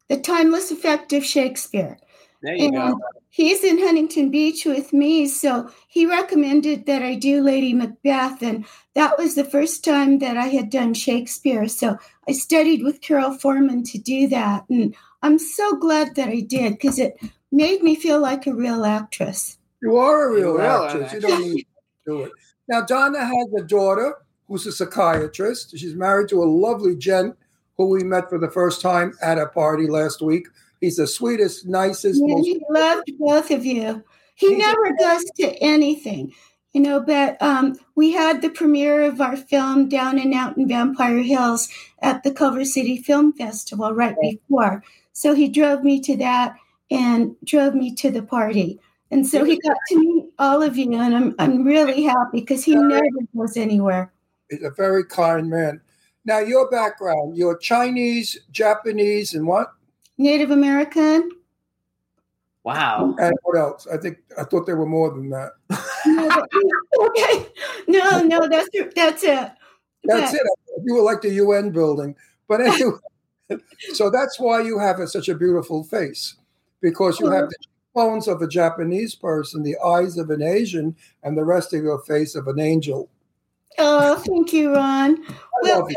the 0.09 0.21
timeless 0.21 0.71
effect 0.71 1.15
of 1.15 1.25
Shakespeare. 1.25 1.97
There 2.43 2.55
you 2.55 2.71
go. 2.71 3.01
He's 3.31 3.65
in 3.65 3.79
Huntington 3.79 4.31
Beach 4.31 4.67
with 4.67 4.93
me, 4.93 5.27
so 5.27 5.71
he 5.89 6.05
recommended 6.05 6.85
that 6.85 7.01
I 7.01 7.15
do 7.15 7.41
Lady 7.41 7.73
Macbeth, 7.73 8.43
and 8.43 8.67
that 8.95 9.17
was 9.17 9.35
the 9.35 9.45
first 9.45 9.83
time 9.83 10.19
that 10.19 10.37
I 10.37 10.49
had 10.49 10.69
done 10.69 10.93
Shakespeare. 10.93 11.67
So 11.67 11.97
I 12.29 12.33
studied 12.33 12.85
with 12.85 13.01
Carol 13.01 13.39
Foreman 13.39 13.85
to 13.85 13.99
do 13.99 14.29
that, 14.29 14.69
and 14.69 14.95
I'm 15.23 15.39
so 15.39 15.75
glad 15.77 16.15
that 16.17 16.29
I 16.29 16.41
did 16.41 16.73
because 16.73 16.99
it 16.99 17.19
made 17.51 17.83
me 17.83 17.95
feel 17.95 18.21
like 18.21 18.47
a 18.47 18.55
real 18.55 18.85
actress. 18.85 19.57
You 19.81 19.97
are 19.97 20.29
a 20.29 20.33
real 20.35 20.41
You 20.41 20.59
are 20.59 20.89
actress. 20.89 21.15
You 21.15 21.21
don't 21.21 21.41
need 21.41 21.63
to 21.63 21.65
do 22.05 22.23
it. 22.25 22.33
Now, 22.69 22.85
Dawna 22.85 23.21
has 23.21 23.49
a 23.57 23.67
daughter 23.67 24.17
who's 24.53 24.67
a 24.67 24.73
psychiatrist. 24.73 25.77
She's 25.79 25.95
married 25.95 26.29
to 26.29 26.43
a 26.43 26.45
lovely 26.45 26.95
gent 26.95 27.35
who 27.79 27.89
we 27.89 28.05
met 28.05 28.29
for 28.29 28.39
the 28.39 28.51
first 28.51 28.83
time 28.83 29.15
at 29.23 29.39
a 29.39 29.47
party 29.47 29.87
last 29.87 30.21
week. 30.21 30.47
He's 30.79 30.97
the 30.97 31.07
sweetest, 31.07 31.67
nicest, 31.67 32.21
And 32.21 32.33
most 32.33 32.47
he 32.47 32.61
loved 32.69 33.11
both 33.19 33.51
of 33.51 33.65
you. 33.65 34.05
He 34.35 34.49
He's 34.49 34.57
a- 34.57 34.59
never 34.59 34.91
does 34.99 35.25
to 35.39 35.55
anything, 35.63 36.35
you 36.73 36.83
know. 36.83 37.01
But 37.01 37.41
um, 37.41 37.77
we 37.95 38.13
had 38.13 38.43
the 38.43 38.51
premiere 38.51 39.01
of 39.05 39.23
our 39.23 39.39
film 39.39 39.89
down 39.89 40.19
and 40.19 40.35
out 40.35 40.59
in 40.59 40.69
Vampire 40.69 41.23
Hills 41.23 41.71
at 42.03 42.23
the 42.23 42.31
Culver 42.31 42.67
City 42.67 42.99
Film 42.99 43.33
Festival 43.33 43.95
right 43.95 44.17
before. 44.21 44.85
So 45.15 45.35
he 45.35 45.49
drove 45.49 45.83
me 45.83 45.99
to 46.01 46.17
that 46.19 46.57
and 46.91 47.37
drove 47.43 47.75
me 47.75 47.95
to 47.95 48.11
the 48.11 48.23
party. 48.23 48.81
And 49.11 49.27
so 49.27 49.45
he 49.45 49.59
got 49.61 49.77
to 49.89 49.99
meet 49.99 50.25
all 50.39 50.63
of 50.63 50.77
you, 50.77 50.93
and 50.93 51.17
I'm 51.17 51.35
I'm 51.39 51.65
really 51.65 52.03
happy 52.03 52.41
because 52.41 52.65
he 52.65 52.75
never 52.75 53.07
goes 53.35 53.57
anywhere. 53.57 54.13
He's 54.53 54.63
a 54.63 54.71
very 54.71 55.05
kind 55.05 55.49
man. 55.49 55.81
Now, 56.25 56.39
your 56.39 56.71
background, 56.71 57.37
you're 57.37 57.57
Chinese, 57.59 58.39
Japanese, 58.51 59.35
and 59.35 59.47
what? 59.47 59.73
Native 60.19 60.51
American. 60.51 61.31
Wow. 62.65 63.17
And 63.19 63.35
what 63.43 63.59
else? 63.59 63.89
I 63.93 63.97
think 63.97 64.19
I 64.39 64.45
thought 64.45 64.67
there 64.67 64.77
were 64.77 64.87
more 64.87 65.11
than 65.11 65.31
that. 65.31 65.53
No, 66.07 66.45
okay, 67.07 67.49
no, 67.89 68.21
no, 68.23 68.49
that's 68.49 68.69
that's 68.95 69.25
it. 69.25 69.51
That's 70.05 70.33
But- 70.33 70.41
it. 70.41 70.47
You 70.85 70.95
were 70.95 71.03
like 71.03 71.23
the 71.23 71.31
UN 71.35 71.71
building. 71.71 72.15
But 72.49 72.61
anyway, 72.67 72.99
so 73.95 74.11
that's 74.11 74.39
why 74.39 74.63
you 74.63 74.79
have 74.79 75.01
a, 75.01 75.09
such 75.09 75.29
a 75.29 75.35
beautiful 75.35 75.85
face 75.85 76.37
because 76.81 77.19
you 77.21 77.27
have 77.27 77.45
uh-huh. 77.45 77.51
the 77.51 77.67
bones 77.95 78.29
of 78.29 78.43
a 78.43 78.49
Japanese 78.49 79.15
person, 79.15 79.63
the 79.63 79.77
eyes 79.85 80.17
of 80.17 80.31
an 80.31 80.43
Asian, 80.43 80.97
and 81.23 81.37
the 81.37 81.45
rest 81.45 81.75
of 81.75 81.83
your 81.83 82.01
face 82.01 82.35
of 82.35 82.49
an 82.49 82.61
angel. 82.61 83.09
Oh, 83.79 84.17
thank 84.27 84.53
you, 84.53 84.75
Ron. 84.75 85.25
I 85.29 85.35
Well, 85.63 85.89
you. 85.89 85.97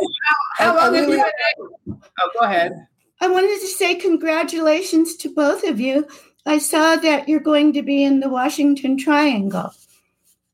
How 0.57 0.75
I- 0.75 0.77
I 0.77 0.85
long 0.85 0.95
have 0.95 1.09
you 1.09 1.15
been? 1.15 1.99
Oh, 2.21 2.29
go 2.33 2.45
ahead. 2.45 2.87
I 3.21 3.27
wanted 3.27 3.59
to 3.61 3.67
say 3.67 3.95
congratulations 3.95 5.15
to 5.17 5.33
both 5.33 5.63
of 5.63 5.79
you. 5.79 6.07
I 6.45 6.57
saw 6.59 6.95
that 6.97 7.27
you're 7.27 7.39
going 7.39 7.73
to 7.73 7.81
be 7.81 8.03
in 8.03 8.19
the 8.19 8.29
Washington 8.29 8.97
Triangle. 8.97 9.73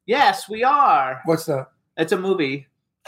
Yes, 0.05 0.47
we 0.49 0.63
are. 0.63 1.21
What's 1.25 1.45
that? 1.45 1.67
It's 1.97 2.11
a 2.11 2.17
movie. 2.17 2.67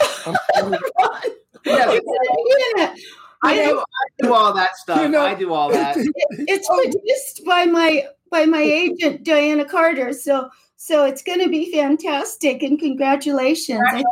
Yeah, 1.66 2.94
I 3.42 3.54
do, 3.64 3.78
I 3.78 3.84
do 4.22 4.34
all 4.34 4.52
that 4.52 4.76
stuff. 4.76 5.00
You 5.00 5.08
know- 5.08 5.24
I 5.24 5.34
do 5.34 5.52
all 5.54 5.70
that. 5.70 5.96
it's 5.96 6.68
produced 6.68 7.42
by 7.46 7.64
my 7.64 8.06
by 8.30 8.44
my 8.44 8.60
agent 8.60 9.22
Diana 9.24 9.64
Carter. 9.64 10.12
So 10.12 10.50
so 10.84 11.06
it's 11.06 11.22
going 11.22 11.40
to 11.40 11.48
be 11.48 11.72
fantastic 11.72 12.62
and 12.62 12.78
congratulations. 12.78 13.80
I 13.90 13.96
have 13.96 14.04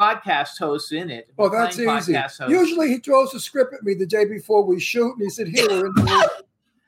podcast 0.00 0.58
hosts 0.60 0.92
in 0.92 1.10
it. 1.10 1.28
Oh, 1.36 1.48
that's 1.48 1.76
easy. 1.76 2.16
Usually 2.48 2.88
he 2.88 2.98
throws 2.98 3.34
a 3.34 3.40
script 3.40 3.74
at 3.74 3.82
me 3.82 3.94
the 3.94 4.06
day 4.06 4.26
before 4.26 4.64
we 4.64 4.78
shoot, 4.78 5.10
and 5.14 5.22
he 5.22 5.28
said, 5.28 5.48
"Here, 5.48 5.68
you're 5.68 5.86
in 5.86 5.92
the 5.96 6.02
movie." 6.04 6.26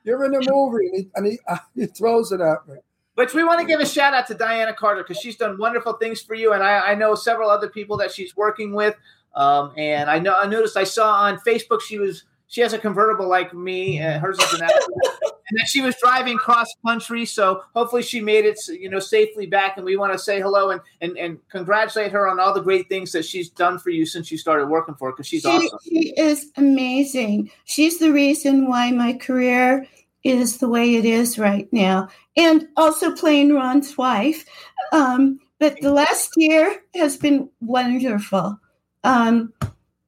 You're 0.05 0.23
in 0.23 0.31
the 0.31 0.49
movie," 0.49 0.87
and 0.87 0.95
he, 0.95 1.09
and 1.15 1.25
he, 1.25 1.39
uh, 1.49 1.57
he 1.75 1.87
throws 1.87 2.31
it 2.31 2.39
at 2.39 2.65
me. 2.69 2.75
But 3.17 3.33
we 3.33 3.43
want 3.43 3.59
to 3.59 3.65
give 3.65 3.81
a 3.81 3.85
shout 3.85 4.13
out 4.13 4.27
to 4.27 4.33
Diana 4.33 4.73
Carter 4.73 5.03
because 5.03 5.19
she's 5.21 5.35
done 5.35 5.57
wonderful 5.57 5.91
things 5.93 6.21
for 6.21 6.35
you, 6.35 6.53
and 6.53 6.63
I, 6.63 6.91
I 6.91 6.95
know 6.95 7.13
several 7.13 7.49
other 7.49 7.67
people 7.67 7.97
that 7.97 8.13
she's 8.13 8.37
working 8.37 8.73
with. 8.73 8.95
Um, 9.35 9.73
and 9.75 10.09
I 10.09 10.19
know 10.19 10.37
I 10.41 10.47
noticed 10.47 10.77
I 10.77 10.85
saw 10.85 11.15
on 11.15 11.37
Facebook 11.39 11.81
she 11.81 11.97
was 11.97 12.23
she 12.53 12.61
has 12.61 12.71
a 12.71 12.77
convertible 12.77 13.27
like 13.27 13.51
me, 13.51 13.97
and 13.97 14.21
hers 14.21 14.37
is 14.37 14.53
an 14.53 14.61
and 15.49 15.59
that 15.59 15.67
she 15.67 15.81
was 15.81 15.95
driving 15.99 16.37
cross 16.37 16.67
country. 16.85 17.25
So 17.25 17.63
hopefully 17.73 18.03
she 18.03 18.21
made 18.21 18.45
it 18.45 18.59
you 18.67 18.91
know 18.91 18.99
safely 18.99 19.47
back. 19.47 19.75
And 19.75 19.83
we 19.83 19.97
want 19.97 20.13
to 20.13 20.19
say 20.19 20.39
hello 20.39 20.69
and 20.69 20.79
and 21.01 21.17
and 21.17 21.39
congratulate 21.49 22.11
her 22.11 22.27
on 22.27 22.39
all 22.39 22.53
the 22.53 22.61
great 22.61 22.89
things 22.89 23.11
that 23.13 23.25
she's 23.25 23.49
done 23.49 23.79
for 23.79 23.89
you 23.89 24.05
since 24.05 24.31
you 24.31 24.37
started 24.37 24.67
working 24.67 24.93
for 24.93 25.07
her 25.07 25.13
because 25.13 25.25
she's 25.25 25.41
she, 25.41 25.47
awesome. 25.47 25.79
she 25.83 26.13
is 26.15 26.51
amazing. 26.55 27.49
She's 27.63 27.97
the 27.97 28.11
reason 28.11 28.69
why 28.69 28.91
my 28.91 29.13
career 29.13 29.87
is 30.23 30.57
the 30.57 30.69
way 30.69 30.93
it 30.93 31.05
is 31.05 31.39
right 31.39 31.67
now, 31.73 32.07
and 32.37 32.67
also 32.77 33.15
playing 33.15 33.55
Ron's 33.55 33.97
wife. 33.97 34.45
Um, 34.91 35.39
but 35.59 35.81
the 35.81 35.91
last 35.91 36.29
year 36.37 36.83
has 36.93 37.17
been 37.17 37.49
wonderful. 37.61 38.59
Um, 39.03 39.51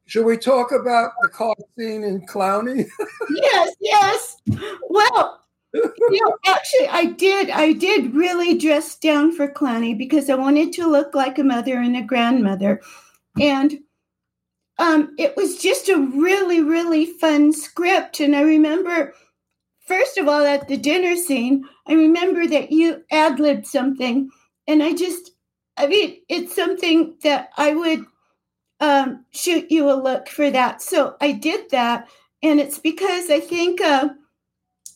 Should 0.07 0.26
we 0.26 0.38
talk 0.38 0.72
about 0.72 1.11
the 1.22 1.30
car 1.30 1.56
scene 1.77 2.03
in 2.03 2.26
Clowny? 2.27 2.88
yes, 3.36 3.76
yes. 3.80 4.38
Well, 4.90 5.41
you 5.73 6.19
know, 6.22 6.38
actually, 6.45 6.88
I 6.88 7.06
did. 7.06 7.49
I 7.49 7.73
did 7.73 8.14
really 8.14 8.57
dress 8.57 8.98
down 8.98 9.32
for 9.32 9.48
Clowny 9.48 9.98
because 9.98 10.30
I 10.30 10.36
wanted 10.36 10.73
to 10.73 10.88
look 10.88 11.15
like 11.15 11.40
a 11.40 11.44
mother 11.44 11.77
and 11.77 11.98
a 11.98 12.03
grandmother, 12.03 12.82
and 13.41 13.80
um, 14.77 15.15
it 15.18 15.36
was 15.36 15.57
just 15.57 15.90
a 15.90 15.98
really, 15.98 16.61
really 16.61 17.06
fun 17.06 17.52
script. 17.52 18.19
And 18.19 18.36
I 18.36 18.41
remember, 18.41 19.14
first 19.86 20.18
of 20.18 20.27
all, 20.27 20.45
at 20.45 20.68
the 20.68 20.77
dinner 20.77 21.15
scene, 21.15 21.65
I 21.88 21.94
remember 21.94 22.45
that 22.48 22.72
you 22.72 23.03
ad 23.11 23.40
libbed 23.40 23.65
something, 23.65 24.30
and 24.68 24.84
I 24.84 24.94
just, 24.94 25.32
I 25.77 25.88
mean, 25.88 26.18
it's 26.30 26.56
something 26.56 27.15
that 27.23 27.49
I 27.57 27.73
would 27.73 28.06
um, 28.80 29.26
shoot 29.31 29.72
you 29.72 29.89
a 29.89 29.93
look 29.93 30.27
for 30.30 30.52
that. 30.52 30.81
So 30.81 31.15
I 31.22 31.31
did 31.31 31.69
that, 31.72 32.07
and 32.43 32.60
it's 32.60 32.80
because 32.80 33.30
I 33.30 33.39
think 33.39 33.81
uh, 33.81 34.10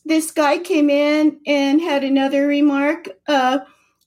this 0.04 0.30
guy 0.30 0.58
came 0.58 0.90
in 0.90 1.40
and 1.46 1.80
had 1.80 2.04
another 2.04 2.46
remark. 2.46 3.08
Uh, 3.26 3.60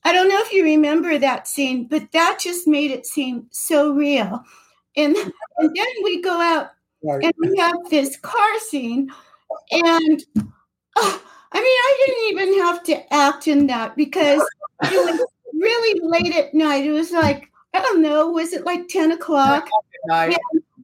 I 0.04 0.12
don't 0.12 0.28
know 0.28 0.40
if 0.40 0.52
you 0.52 0.64
remember 0.64 1.18
that 1.18 1.48
scene, 1.48 1.86
but 1.88 2.12
that 2.12 2.38
just 2.40 2.68
made 2.68 2.90
it 2.90 3.06
seem 3.06 3.46
so 3.50 3.92
real. 3.92 4.42
And 4.96 5.16
and 5.58 5.74
then 5.74 5.86
we 6.02 6.22
go 6.22 6.40
out 6.40 6.70
and 7.02 7.32
we 7.38 7.56
have 7.58 7.76
this 7.90 8.16
car 8.16 8.58
scene, 8.60 9.10
and 9.70 10.24
uh, 10.96 11.18
I 11.56 11.60
mean, 11.60 11.64
I 11.64 12.04
didn't 12.06 12.42
even 12.42 12.62
have 12.64 12.82
to 12.84 13.14
act 13.14 13.46
in 13.46 13.68
that 13.68 13.94
because 13.94 14.42
it 14.82 14.90
was 14.92 15.24
really 15.54 16.00
late 16.02 16.34
at 16.34 16.52
night. 16.52 16.84
It 16.84 16.90
was 16.90 17.12
like 17.12 17.48
I 17.74 17.80
don't 17.80 18.02
know, 18.02 18.30
was 18.30 18.52
it 18.52 18.64
like 18.64 18.88
ten 18.88 19.12
o'clock? 19.12 19.68
Night. 20.06 20.36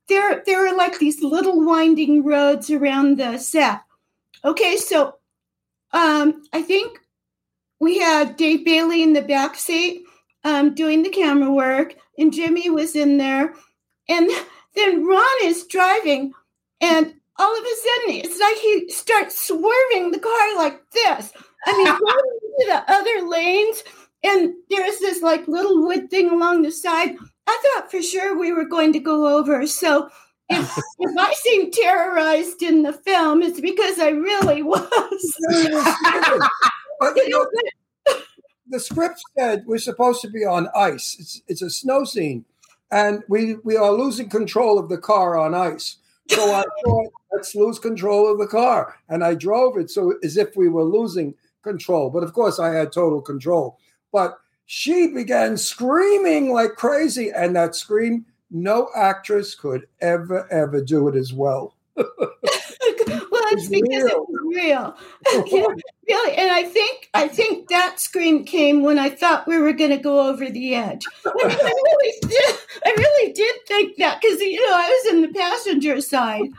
There, 0.08 0.42
there 0.44 0.66
are 0.66 0.76
like 0.76 0.98
these 0.98 1.22
little 1.22 1.64
winding 1.64 2.24
roads 2.24 2.68
around 2.68 3.18
the 3.18 3.38
set. 3.38 3.82
Okay, 4.44 4.76
so 4.76 5.14
um, 5.92 6.42
I 6.52 6.62
think 6.62 6.98
we 7.78 7.98
had 7.98 8.36
Dave 8.36 8.64
Bailey 8.64 9.02
in 9.02 9.12
the 9.12 9.22
back 9.22 9.54
seat 9.54 10.02
um, 10.44 10.74
doing 10.74 11.02
the 11.02 11.10
camera 11.10 11.52
work, 11.52 11.94
and 12.18 12.32
Jimmy 12.32 12.70
was 12.70 12.96
in 12.96 13.18
there, 13.18 13.54
and 14.08 14.28
then 14.74 15.06
Ron 15.06 15.24
is 15.44 15.66
driving, 15.66 16.32
and 16.80 17.14
all 17.38 17.58
of 17.58 17.64
a 17.64 17.76
sudden 17.76 18.16
it's 18.16 18.40
like 18.40 18.56
he 18.56 18.90
starts 18.90 19.46
swerving 19.46 20.10
the 20.10 20.18
car 20.18 20.56
like 20.56 20.80
this. 20.90 21.32
I 21.66 21.76
mean, 21.76 21.86
going 21.86 22.38
into 22.42 22.66
the 22.66 22.92
other 22.92 23.28
lanes, 23.28 23.82
and 24.22 24.54
there's 24.68 24.98
this 24.98 25.22
like 25.22 25.48
little 25.48 25.84
wood 25.84 26.10
thing 26.10 26.30
along 26.30 26.62
the 26.62 26.70
side. 26.70 27.16
I 27.46 27.62
thought 27.62 27.90
for 27.90 28.02
sure 28.02 28.38
we 28.38 28.52
were 28.52 28.66
going 28.66 28.92
to 28.92 29.00
go 29.00 29.38
over. 29.38 29.66
So 29.66 30.10
if, 30.48 30.78
if 30.98 31.18
I 31.18 31.32
seem 31.34 31.70
terrorized 31.70 32.62
in 32.62 32.82
the 32.82 32.92
film, 32.92 33.42
it's 33.42 33.60
because 33.60 33.98
I 33.98 34.10
really 34.10 34.62
was. 34.62 35.36
You 35.50 35.70
know, 37.30 37.46
the 38.68 38.80
script 38.80 39.20
said 39.36 39.64
we're 39.66 39.78
supposed 39.78 40.20
to 40.22 40.28
be 40.28 40.44
on 40.44 40.68
ice. 40.74 41.16
It's 41.18 41.42
it's 41.48 41.62
a 41.62 41.70
snow 41.70 42.04
scene, 42.04 42.44
and 42.90 43.22
we 43.28 43.56
we 43.64 43.76
are 43.76 43.92
losing 43.92 44.28
control 44.28 44.78
of 44.78 44.88
the 44.88 44.98
car 44.98 45.38
on 45.38 45.54
ice. 45.54 45.96
So 46.28 46.54
I 46.54 46.62
thought, 46.84 47.12
let's 47.32 47.54
lose 47.54 47.78
control 47.78 48.30
of 48.30 48.38
the 48.38 48.46
car, 48.46 48.96
and 49.08 49.24
I 49.24 49.34
drove 49.34 49.76
it 49.76 49.90
so 49.90 50.14
as 50.22 50.36
if 50.36 50.56
we 50.56 50.68
were 50.68 50.84
losing 50.84 51.34
control. 51.62 52.10
But 52.10 52.22
of 52.22 52.32
course, 52.32 52.58
I 52.58 52.72
had 52.72 52.92
total 52.92 53.20
control. 53.20 53.78
But 54.12 54.38
she 54.66 55.08
began 55.08 55.56
screaming 55.56 56.52
like 56.52 56.76
crazy, 56.76 57.30
and 57.30 57.56
that 57.56 57.74
scream, 57.74 58.26
no 58.50 58.88
actress 58.94 59.54
could 59.54 59.86
ever 60.00 60.46
ever 60.52 60.80
do 60.80 61.08
it 61.08 61.16
as 61.16 61.32
well. 61.32 61.74
well, 61.96 62.06
it's 63.52 63.68
because 63.68 64.04
it 64.04 64.16
was 64.16 64.54
real. 64.54 64.96
Know, 66.10 66.16
really, 66.16 66.36
and 66.36 66.50
I 66.50 66.64
think 66.64 67.08
I 67.14 67.28
think 67.28 67.68
that 67.68 68.00
scream 68.00 68.44
came 68.44 68.82
when 68.82 68.98
I 68.98 69.10
thought 69.10 69.46
we 69.46 69.58
were 69.58 69.72
going 69.72 69.90
to 69.90 69.96
go 69.96 70.28
over 70.28 70.48
the 70.50 70.74
edge. 70.74 71.04
I, 71.24 71.46
mean, 71.46 71.56
I 71.56 71.72
really 71.84 72.14
did. 72.22 72.54
I 72.84 72.90
really 72.96 73.32
did 73.32 73.54
think 73.68 73.96
that 73.98 74.20
because 74.20 74.40
you 74.40 74.66
know 74.66 74.74
I 74.74 74.88
was 74.88 75.14
in 75.14 75.22
the 75.22 75.28
passenger 75.28 76.00
side. 76.00 76.50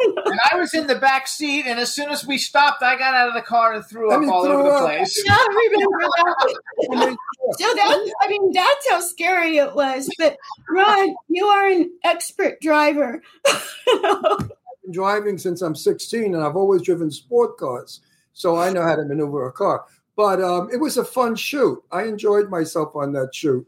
And 0.00 0.40
I 0.50 0.56
was 0.56 0.74
in 0.74 0.86
the 0.86 0.94
back 0.96 1.28
seat, 1.28 1.64
and 1.66 1.78
as 1.78 1.92
soon 1.92 2.10
as 2.10 2.26
we 2.26 2.38
stopped, 2.38 2.82
I 2.82 2.96
got 2.96 3.14
out 3.14 3.28
of 3.28 3.34
the 3.34 3.42
car 3.42 3.74
and 3.74 3.84
threw 3.84 4.10
up 4.10 4.16
And 4.18 4.24
you 4.26 4.32
all 4.32 4.44
threw 4.44 4.54
over 4.54 4.70
the 4.70 4.78
place. 4.78 5.22
Yeah, 5.26 5.34
I 5.34 5.68
remember 5.72 5.98
that. 6.16 7.16
So 7.58 7.64
that 7.74 8.12
I 8.22 8.28
mean 8.28 8.52
that's 8.52 8.90
how 8.90 9.00
scary 9.00 9.56
it 9.56 9.74
was. 9.74 10.08
But 10.18 10.36
Ron, 10.68 11.14
you 11.28 11.46
are 11.46 11.66
an 11.66 11.90
expert 12.04 12.60
driver. 12.60 13.22
I've 13.48 14.48
been 14.82 14.92
driving 14.92 15.36
since 15.38 15.60
I'm 15.62 15.74
16, 15.74 16.34
and 16.34 16.42
I've 16.44 16.54
always 16.56 16.82
driven 16.82 17.10
sport 17.10 17.58
cars, 17.58 18.00
so 18.32 18.56
I 18.56 18.70
know 18.70 18.82
how 18.82 18.94
to 18.96 19.04
maneuver 19.04 19.46
a 19.48 19.52
car. 19.52 19.84
But 20.16 20.40
um, 20.42 20.68
it 20.72 20.76
was 20.76 20.96
a 20.96 21.04
fun 21.04 21.34
shoot. 21.34 21.82
I 21.90 22.04
enjoyed 22.04 22.50
myself 22.50 22.94
on 22.94 23.12
that 23.14 23.34
shoot. 23.34 23.66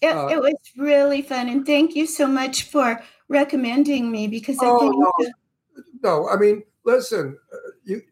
It, 0.00 0.08
Uh, 0.16 0.26
it 0.28 0.40
was 0.40 0.54
really 0.76 1.22
fun, 1.22 1.48
and 1.48 1.64
thank 1.64 1.94
you 1.94 2.06
so 2.06 2.26
much 2.26 2.64
for 2.64 3.00
recommending 3.28 4.10
me 4.10 4.26
because 4.26 4.58
I 4.60 4.66
Oh, 4.66 4.78
think 4.80 5.32
no. 5.76 5.82
No, 6.02 6.28
I 6.28 6.36
mean, 6.36 6.62
listen, 6.84 7.38
uh, 7.52 7.56
you. 7.84 8.02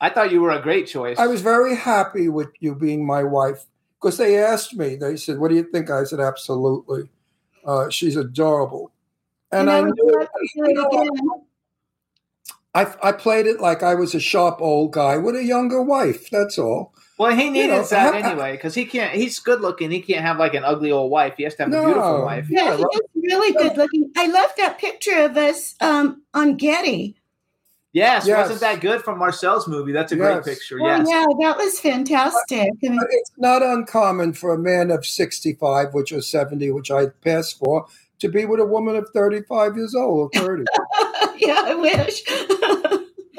I 0.00 0.10
thought 0.10 0.30
you 0.30 0.40
were 0.40 0.50
a 0.50 0.62
great 0.62 0.86
choice. 0.86 1.18
I 1.18 1.26
was 1.26 1.42
very 1.42 1.74
happy 1.74 2.28
with 2.28 2.48
you 2.60 2.74
being 2.74 3.04
my 3.06 3.24
wife 3.24 3.66
because 4.00 4.16
they 4.16 4.38
asked 4.38 4.76
me. 4.76 4.96
They 4.96 5.16
said, 5.16 5.38
"What 5.38 5.48
do 5.48 5.56
you 5.56 5.64
think?" 5.64 5.90
I 5.90 6.04
said, 6.04 6.20
"Absolutely. 6.20 7.10
Uh, 7.64 7.90
she's 7.90 8.16
adorable." 8.16 8.92
And 9.50 9.68
and 9.68 9.70
I 9.70 9.78
I 9.78 9.80
knew 9.82 10.18
love 10.18 10.28
to 10.28 10.48
do 10.54 10.64
it 10.64 10.86
again. 10.86 11.44
I, 12.74 12.94
I 13.02 13.12
played 13.12 13.46
it 13.46 13.60
like 13.60 13.82
I 13.82 13.94
was 13.94 14.14
a 14.14 14.20
sharp 14.20 14.60
old 14.60 14.92
guy 14.92 15.16
with 15.16 15.34
a 15.34 15.42
younger 15.42 15.82
wife. 15.82 16.30
That's 16.30 16.58
all. 16.58 16.92
Well, 17.18 17.34
he 17.36 17.50
needed 17.50 17.68
know, 17.76 17.82
that 17.84 18.14
I- 18.14 18.18
I- 18.20 18.30
anyway 18.30 18.52
because 18.52 18.74
he 18.74 18.84
can't. 18.86 19.12
He's 19.14 19.38
good 19.38 19.60
looking. 19.60 19.90
He 19.90 20.00
can't 20.00 20.24
have 20.24 20.38
like 20.38 20.54
an 20.54 20.64
ugly 20.64 20.90
old 20.92 21.10
wife. 21.10 21.34
He 21.36 21.42
has 21.44 21.54
to 21.56 21.64
have 21.64 21.72
a 21.72 21.84
beautiful 21.84 22.22
wife. 22.24 22.46
Yeah, 22.48 22.76
he 22.76 22.82
was 22.82 23.00
really 23.16 23.52
good 23.52 23.76
looking. 23.76 24.10
I 24.16 24.26
love 24.28 24.50
that 24.56 24.78
picture 24.78 25.24
of 25.24 25.36
us 25.36 25.74
um, 25.80 26.22
on 26.34 26.56
Getty. 26.56 27.16
Yes, 27.92 28.26
Yes. 28.26 28.42
wasn't 28.50 28.60
that 28.60 28.80
good 28.80 29.02
from 29.02 29.18
Marcel's 29.18 29.66
movie? 29.66 29.92
That's 29.92 30.12
a 30.12 30.16
Yes. 30.16 30.44
great 30.44 30.54
picture. 30.54 30.78
Oh, 30.80 30.86
Yes. 30.86 31.06
yeah, 31.10 31.24
that 31.40 31.56
was 31.56 31.80
fantastic. 31.80 32.60
I 32.60 32.88
mean, 32.88 32.96
But 32.98 33.08
it's 33.10 33.32
not 33.38 33.62
uncommon 33.62 34.34
for 34.34 34.52
a 34.52 34.58
man 34.58 34.90
of 34.90 35.06
65, 35.06 35.94
which 35.94 36.12
or 36.12 36.20
70, 36.20 36.70
which 36.70 36.90
I 36.90 37.06
passed 37.24 37.58
for, 37.58 37.86
to 38.20 38.28
be 38.28 38.44
with 38.44 38.60
a 38.60 38.64
woman 38.66 38.94
of 38.94 39.08
35 39.14 39.76
years 39.76 39.94
old 39.94 40.30
or 40.36 40.40
30. 40.40 40.64
yeah, 41.38 41.62
I 41.64 41.74
wish. 41.74 42.22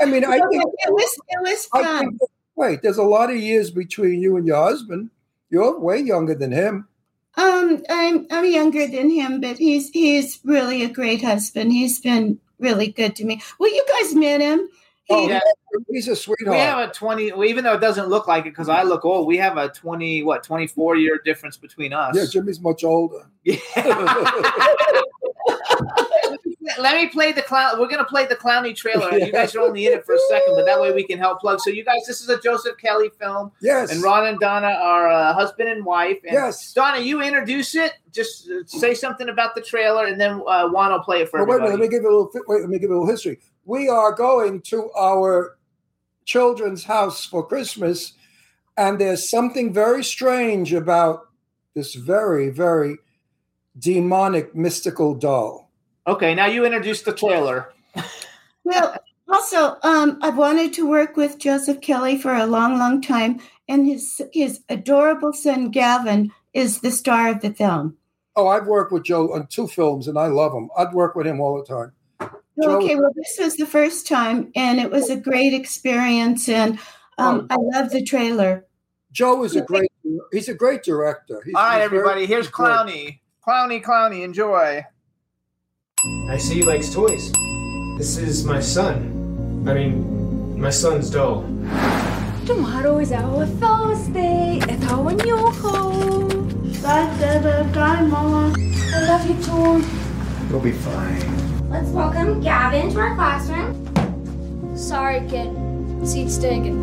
I 0.01 0.05
mean, 0.05 0.25
I 0.25 0.39
think, 0.39 0.63
it 0.79 0.93
was 0.93 1.19
it 1.29 1.41
was 1.41 1.67
I 1.73 1.83
fun. 1.83 2.19
Think 2.59 2.71
wait, 2.71 2.81
there's 2.81 2.97
a 2.97 3.03
lot 3.03 3.29
of 3.29 3.37
years 3.37 3.71
between 3.71 4.21
you 4.21 4.37
and 4.37 4.45
your 4.45 4.63
husband. 4.63 5.09
You're 5.49 5.79
way 5.79 5.99
younger 5.99 6.35
than 6.35 6.51
him. 6.51 6.87
Um, 7.35 7.83
I'm 7.89 8.27
I'm 8.31 8.45
younger 8.45 8.87
than 8.87 9.09
him, 9.09 9.41
but 9.41 9.57
he's 9.57 9.89
he's 9.89 10.39
really 10.43 10.83
a 10.83 10.89
great 10.89 11.23
husband. 11.23 11.71
He's 11.71 11.99
been 11.99 12.39
really 12.59 12.87
good 12.87 13.15
to 13.17 13.25
me. 13.25 13.41
Well, 13.59 13.73
you 13.73 13.85
guys 13.99 14.15
met 14.15 14.41
him. 14.41 14.67
Oh, 15.11 15.27
Yeah. 15.27 15.39
he's 15.89 16.07
a 16.07 16.15
sweetheart. 16.15 16.55
We 16.55 16.57
have 16.57 16.89
a 16.89 16.93
20, 16.93 17.31
even 17.47 17.63
though 17.63 17.73
it 17.73 17.81
doesn't 17.81 18.09
look 18.09 18.27
like 18.27 18.45
it 18.45 18.51
because 18.51 18.69
I 18.69 18.83
look 18.83 19.05
old, 19.05 19.25
we 19.25 19.37
have 19.37 19.57
a 19.57 19.69
20, 19.69 20.21
what, 20.21 20.43
24 20.43 20.97
year 20.97 21.19
difference 21.25 21.57
between 21.57 21.93
us. 21.93 22.15
yeah, 22.15 22.25
Jimmy's 22.29 22.59
much 22.59 22.83
older. 22.83 23.25
Let 26.77 26.95
me 26.95 27.07
play 27.07 27.31
the 27.31 27.41
clown. 27.41 27.79
We're 27.79 27.87
going 27.87 27.99
to 27.99 28.05
play 28.05 28.25
the 28.25 28.35
clowny 28.35 28.75
trailer. 28.75 29.11
You 29.17 29.31
guys 29.31 29.55
are 29.55 29.61
only 29.61 29.87
in 29.87 29.93
it 29.93 30.05
for 30.05 30.13
a 30.15 30.19
second, 30.29 30.55
but 30.55 30.65
that 30.65 30.79
way 30.79 30.91
we 30.91 31.03
can 31.03 31.17
help 31.17 31.39
plug. 31.39 31.59
So, 31.61 31.69
you 31.69 31.83
guys, 31.83 32.01
this 32.07 32.21
is 32.21 32.29
a 32.29 32.39
Joseph 32.39 32.77
Kelly 32.77 33.09
film. 33.19 33.51
Yes. 33.61 33.91
And 33.91 34.03
Ron 34.03 34.27
and 34.27 34.39
Dawna 34.39 34.75
are 34.79 35.09
uh, 35.09 35.33
husband 35.33 35.69
and 35.69 35.83
wife. 35.85 36.17
And 36.23 36.33
Yes. 36.33 36.73
Dawna, 36.73 37.03
you 37.03 37.21
introduce 37.21 37.75
it. 37.75 37.93
Just 38.11 38.49
uh, 38.49 38.63
say 38.65 38.93
something 38.93 39.29
about 39.29 39.55
the 39.55 39.61
trailer, 39.61 40.05
and 40.05 40.19
then 40.19 40.41
uh, 40.47 40.67
Juan 40.69 40.91
will 40.91 40.99
play 40.99 41.21
it 41.21 41.29
for 41.29 41.39
Well, 41.45 41.47
wait 41.47 41.53
a 41.63 41.65
everybody. 41.67 41.77
minute. 41.77 41.81
Let 41.81 41.89
me 41.91 41.97
give 41.97 42.03
a 42.05 42.07
little. 42.15 42.31
Wait, 42.47 42.61
let 42.61 42.69
me 42.69 42.79
give 42.79 42.89
you 42.89 42.95
a 42.95 42.99
little 42.99 43.11
history. 43.11 43.39
We 43.65 43.87
are 43.89 44.11
going 44.13 44.61
to 44.61 44.89
our 44.97 45.57
children's 46.25 46.83
house 46.83 47.25
for 47.25 47.45
Christmas, 47.45 48.13
and 48.77 48.99
there's 48.99 49.29
something 49.29 49.73
very 49.73 50.03
strange 50.03 50.73
about 50.73 51.27
this 51.75 51.93
very, 51.95 52.49
very 52.49 52.97
demonic, 53.77 54.55
mystical 54.55 55.13
doll. 55.13 55.68
Okay, 56.09 56.33
now 56.33 56.47
you 56.47 56.65
introduce 56.65 57.03
the 57.03 57.13
trailer. 57.13 57.71
Well, 58.63 58.95
also, 59.31 59.77
um, 59.83 60.17
I've 60.23 60.37
wanted 60.37 60.73
to 60.73 60.89
work 60.89 61.15
with 61.15 61.37
Joseph 61.37 61.81
Kelly 61.81 62.17
for 62.17 62.33
a 62.33 62.47
long, 62.47 62.79
long 62.79 62.99
time, 62.99 63.39
and 63.67 63.85
his 63.85 64.19
his 64.33 64.61
adorable 64.69 65.33
son 65.33 65.69
Gavin 65.69 66.31
is 66.53 66.81
the 66.81 66.89
star 66.89 67.29
of 67.29 67.41
the 67.41 67.53
film. 67.53 67.95
Oh, 68.35 68.47
I've 68.47 68.65
worked 68.65 68.91
with 68.91 69.03
Joe 69.03 69.31
on 69.33 69.45
two 69.47 69.67
films, 69.67 70.07
and 70.07 70.17
I 70.17 70.25
love 70.27 70.51
him. 70.51 70.69
I'd 70.75 70.93
work 70.93 71.13
with 71.15 71.27
him 71.27 71.39
all 71.39 71.61
the 71.61 71.65
time. 71.65 71.91
Joe- 72.61 72.77
Okay, 72.81 72.95
well, 72.95 73.11
this 73.15 73.37
was 73.39 73.55
the 73.57 73.67
first 73.67 74.07
time, 74.07 74.51
and 74.55 74.79
it 74.79 74.89
was 74.89 75.11
a 75.11 75.15
great 75.15 75.53
experience, 75.53 76.49
and 76.49 76.79
um, 77.19 77.45
I 77.51 77.55
love 77.59 77.91
the 77.91 78.03
trailer. 78.03 78.65
Joe 79.11 79.43
is 79.43 79.55
a 79.55 79.61
great. 79.61 79.91
He's 80.31 80.49
a 80.49 80.55
great 80.55 80.81
director. 80.81 81.39
He's, 81.45 81.53
All 81.53 81.61
right, 81.61 81.75
he's 81.77 81.85
everybody, 81.85 82.25
here's 82.25 82.47
he's 82.47 82.51
great. 82.51 82.69
Clowny. 82.71 83.19
Clowny, 83.47 83.83
Clowny, 83.83 84.23
enjoy. 84.23 84.83
I 86.01 86.37
see 86.37 86.55
he 86.55 86.63
likes 86.63 86.93
toys. 86.93 87.29
This 87.97 88.15
is 88.15 88.45
my 88.45 88.61
son. 88.61 89.65
I 89.67 89.73
mean, 89.73 90.57
my 90.57 90.69
son's 90.69 91.09
doll. 91.09 91.41
Tomorrow 92.45 92.99
is 92.99 93.11
our 93.11 93.45
Thursday 93.45 94.59
at 94.61 94.81
our 94.91 95.11
new 95.11 95.35
home. 95.35 96.55
Bye, 96.81 98.01
Mama. 98.07 98.55
I 98.95 99.07
love 99.09 99.27
you 99.27 99.35
too. 99.43 99.83
You'll 100.49 100.61
be 100.61 100.71
fine. 100.71 101.69
Let's 101.69 101.89
welcome 101.89 102.39
Gavin 102.39 102.93
to 102.93 102.99
our 102.99 103.15
classroom. 103.15 103.75
Sorry, 104.77 105.19
kid. 105.27 105.51
Seat's 106.07 106.37
taken. 106.37 106.79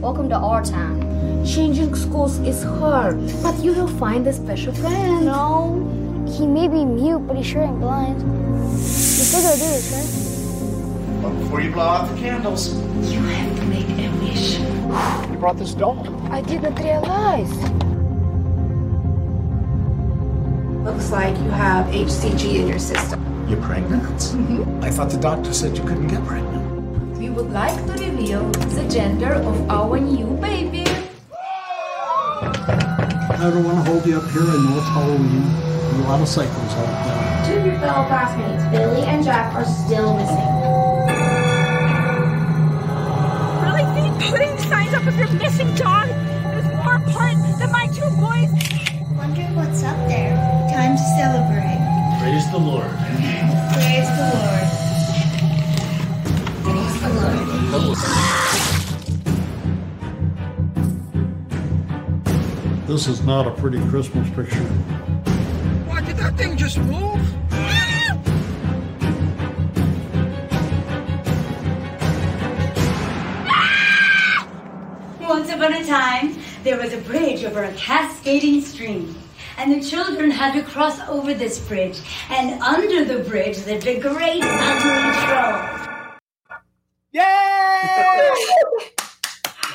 Welcome 0.00 0.28
to 0.30 0.34
our 0.34 0.64
town. 0.64 0.98
Changing 1.46 1.94
schools 1.94 2.40
is 2.40 2.64
hard, 2.64 3.20
but 3.40 3.56
you 3.62 3.72
will 3.72 3.86
find 3.86 4.26
a 4.26 4.32
special 4.32 4.74
friend. 4.74 5.26
No, 5.26 6.09
he 6.36 6.46
may 6.46 6.68
be 6.68 6.84
mute, 6.84 7.20
but 7.26 7.36
he 7.36 7.42
sure 7.42 7.62
ain't 7.62 7.80
blind. 7.80 8.20
You 8.20 8.78
still 8.78 9.42
gotta 9.42 9.58
do 9.58 9.66
this, 9.66 9.92
right? 9.92 11.22
But 11.22 11.38
before 11.40 11.60
you 11.60 11.70
blow 11.72 11.84
out 11.84 12.08
the 12.08 12.16
candles, 12.20 12.74
You 13.12 13.20
have 13.20 13.56
to 13.56 13.64
make 13.66 13.88
a 13.88 14.08
wish. 14.20 14.58
you 15.30 15.36
brought 15.38 15.56
this 15.58 15.74
doll. 15.74 15.98
I 16.32 16.40
didn't 16.42 16.76
realize. 16.76 17.50
Looks 20.84 21.10
like 21.10 21.36
you 21.38 21.50
have 21.50 21.86
HCG 21.92 22.60
in 22.60 22.68
your 22.68 22.78
system. 22.78 23.20
You're 23.48 23.60
pregnant? 23.60 24.02
Mm-hmm. 24.04 24.84
I 24.84 24.90
thought 24.90 25.10
the 25.10 25.18
doctor 25.18 25.52
said 25.52 25.76
you 25.76 25.84
couldn't 25.84 26.06
get 26.08 26.24
pregnant. 26.24 27.18
We 27.18 27.28
would 27.28 27.50
like 27.50 27.76
to 27.86 27.92
reveal 27.92 28.48
the 28.50 28.88
gender 28.88 29.34
of 29.34 29.68
our 29.70 29.98
new 30.00 30.26
baby. 30.40 30.84
I 32.42 33.48
don't 33.52 33.64
want 33.64 33.84
to 33.84 33.90
hold 33.92 34.06
you 34.06 34.16
up 34.18 34.30
here. 34.30 34.42
I 34.42 34.56
know 34.56 34.78
it's 34.78 34.88
Halloween. 34.88 35.69
There 35.90 35.98
are 35.98 36.04
a 36.04 36.08
lot 36.08 36.20
of 36.20 36.28
cycles 36.28 36.72
out 36.74 36.86
there. 36.86 37.46
Two 37.46 37.58
of 37.58 37.66
your 37.66 37.78
fellow 37.80 38.06
classmates, 38.06 38.62
Billy 38.70 39.02
and 39.02 39.24
Jack, 39.24 39.52
are 39.54 39.64
still 39.64 40.14
missing. 40.16 40.36
Really 43.66 43.84
think 43.94 44.14
putting 44.30 44.56
signs 44.70 44.94
up 44.94 45.04
if 45.08 45.16
you're 45.18 45.32
missing, 45.32 45.74
John, 45.74 46.08
is 46.08 46.64
more 46.76 46.94
important 46.94 47.58
than 47.58 47.72
my 47.72 47.88
two 47.88 48.08
boys. 48.22 48.52
Wonder 49.18 49.42
what's 49.58 49.82
up 49.82 49.96
there. 50.06 50.36
Time 50.70 50.96
to 50.96 51.02
celebrate. 51.18 51.80
Praise 52.20 52.48
the 52.52 52.58
Lord. 52.58 52.90
Praise 53.74 54.08
the 54.14 54.30
Lord. 54.30 54.68
Praise 56.62 57.00
the 57.72 57.78
Lord. 57.78 57.98
This 62.86 63.06
is 63.08 63.22
not 63.22 63.46
a 63.48 63.50
pretty 63.50 63.80
Christmas 63.88 64.28
picture. 64.30 64.68
Why 66.20 66.28
did 66.28 66.36
that 66.36 66.42
thing 66.42 66.56
just 66.58 66.76
move? 66.76 67.00
Once 75.18 75.48
upon 75.48 75.72
a 75.72 75.86
time, 75.86 76.36
there 76.62 76.76
was 76.76 76.92
a 76.92 76.98
bridge 76.98 77.44
over 77.44 77.64
a 77.64 77.72
cascading 77.72 78.60
stream. 78.60 79.16
And 79.56 79.72
the 79.72 79.80
children 79.80 80.30
had 80.30 80.52
to 80.52 80.62
cross 80.62 81.00
over 81.08 81.32
this 81.32 81.58
bridge. 81.58 81.98
And 82.28 82.60
under 82.62 83.02
the 83.06 83.24
bridge 83.24 83.64
lived 83.64 83.86
a 83.86 83.98
great 83.98 84.42
ugly 84.42 85.12
troll. 85.24 86.18
Yay! 87.12 88.30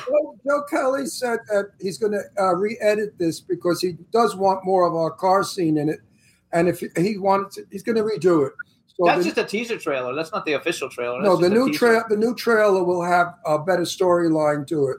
Joe, 0.06 0.38
Joe 0.46 0.62
Kelly 0.70 1.06
said 1.06 1.40
that 1.48 1.72
he's 1.80 1.98
going 1.98 2.12
to 2.12 2.22
uh, 2.40 2.54
re-edit 2.54 3.18
this 3.18 3.40
because 3.40 3.80
he 3.80 3.96
does 4.12 4.36
want 4.36 4.64
more 4.64 4.86
of 4.86 4.94
our 4.94 5.10
car 5.10 5.42
scene 5.42 5.76
in 5.78 5.88
it, 5.88 6.00
and 6.52 6.68
if 6.68 6.80
he 6.96 7.18
wants, 7.18 7.58
he's 7.70 7.82
going 7.82 7.96
to 7.96 8.02
redo 8.02 8.46
it. 8.46 8.52
So 8.98 9.04
That's 9.06 9.18
the, 9.18 9.24
just 9.24 9.38
a 9.38 9.44
teaser 9.44 9.78
trailer. 9.78 10.14
That's 10.14 10.32
not 10.32 10.46
the 10.46 10.54
official 10.54 10.88
trailer. 10.88 11.20
no, 11.20 11.36
the 11.36 11.50
new 11.50 11.66
teaser. 11.68 11.78
trail, 11.78 12.04
the 12.08 12.16
new 12.16 12.34
trailer 12.34 12.82
will 12.82 13.02
have 13.02 13.34
a 13.44 13.58
better 13.58 13.82
storyline 13.82 14.66
to 14.68 14.88
it. 14.88 14.98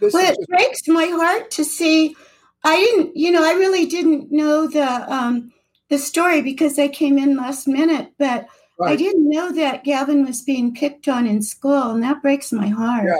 This 0.00 0.14
Well, 0.14 0.24
is 0.24 0.30
it 0.30 0.36
just- 0.38 0.48
breaks 0.48 0.88
my 0.88 1.06
heart 1.06 1.50
to 1.52 1.64
see. 1.64 2.16
I 2.64 2.76
didn't, 2.76 3.16
you 3.16 3.30
know, 3.30 3.42
I 3.44 3.52
really 3.54 3.86
didn't 3.86 4.30
know 4.32 4.66
the 4.66 4.86
um, 5.12 5.52
the 5.88 5.98
story 5.98 6.40
because 6.42 6.78
I 6.78 6.88
came 6.88 7.18
in 7.18 7.36
last 7.36 7.66
minute, 7.66 8.12
but 8.18 8.46
I 8.82 8.96
didn't 8.96 9.28
know 9.28 9.50
that 9.52 9.84
Gavin 9.84 10.24
was 10.24 10.40
being 10.42 10.72
picked 10.74 11.06
on 11.08 11.26
in 11.26 11.42
school, 11.42 11.90
and 11.90 12.02
that 12.02 12.22
breaks 12.22 12.52
my 12.52 12.68
heart. 12.68 13.04
Yeah. 13.06 13.14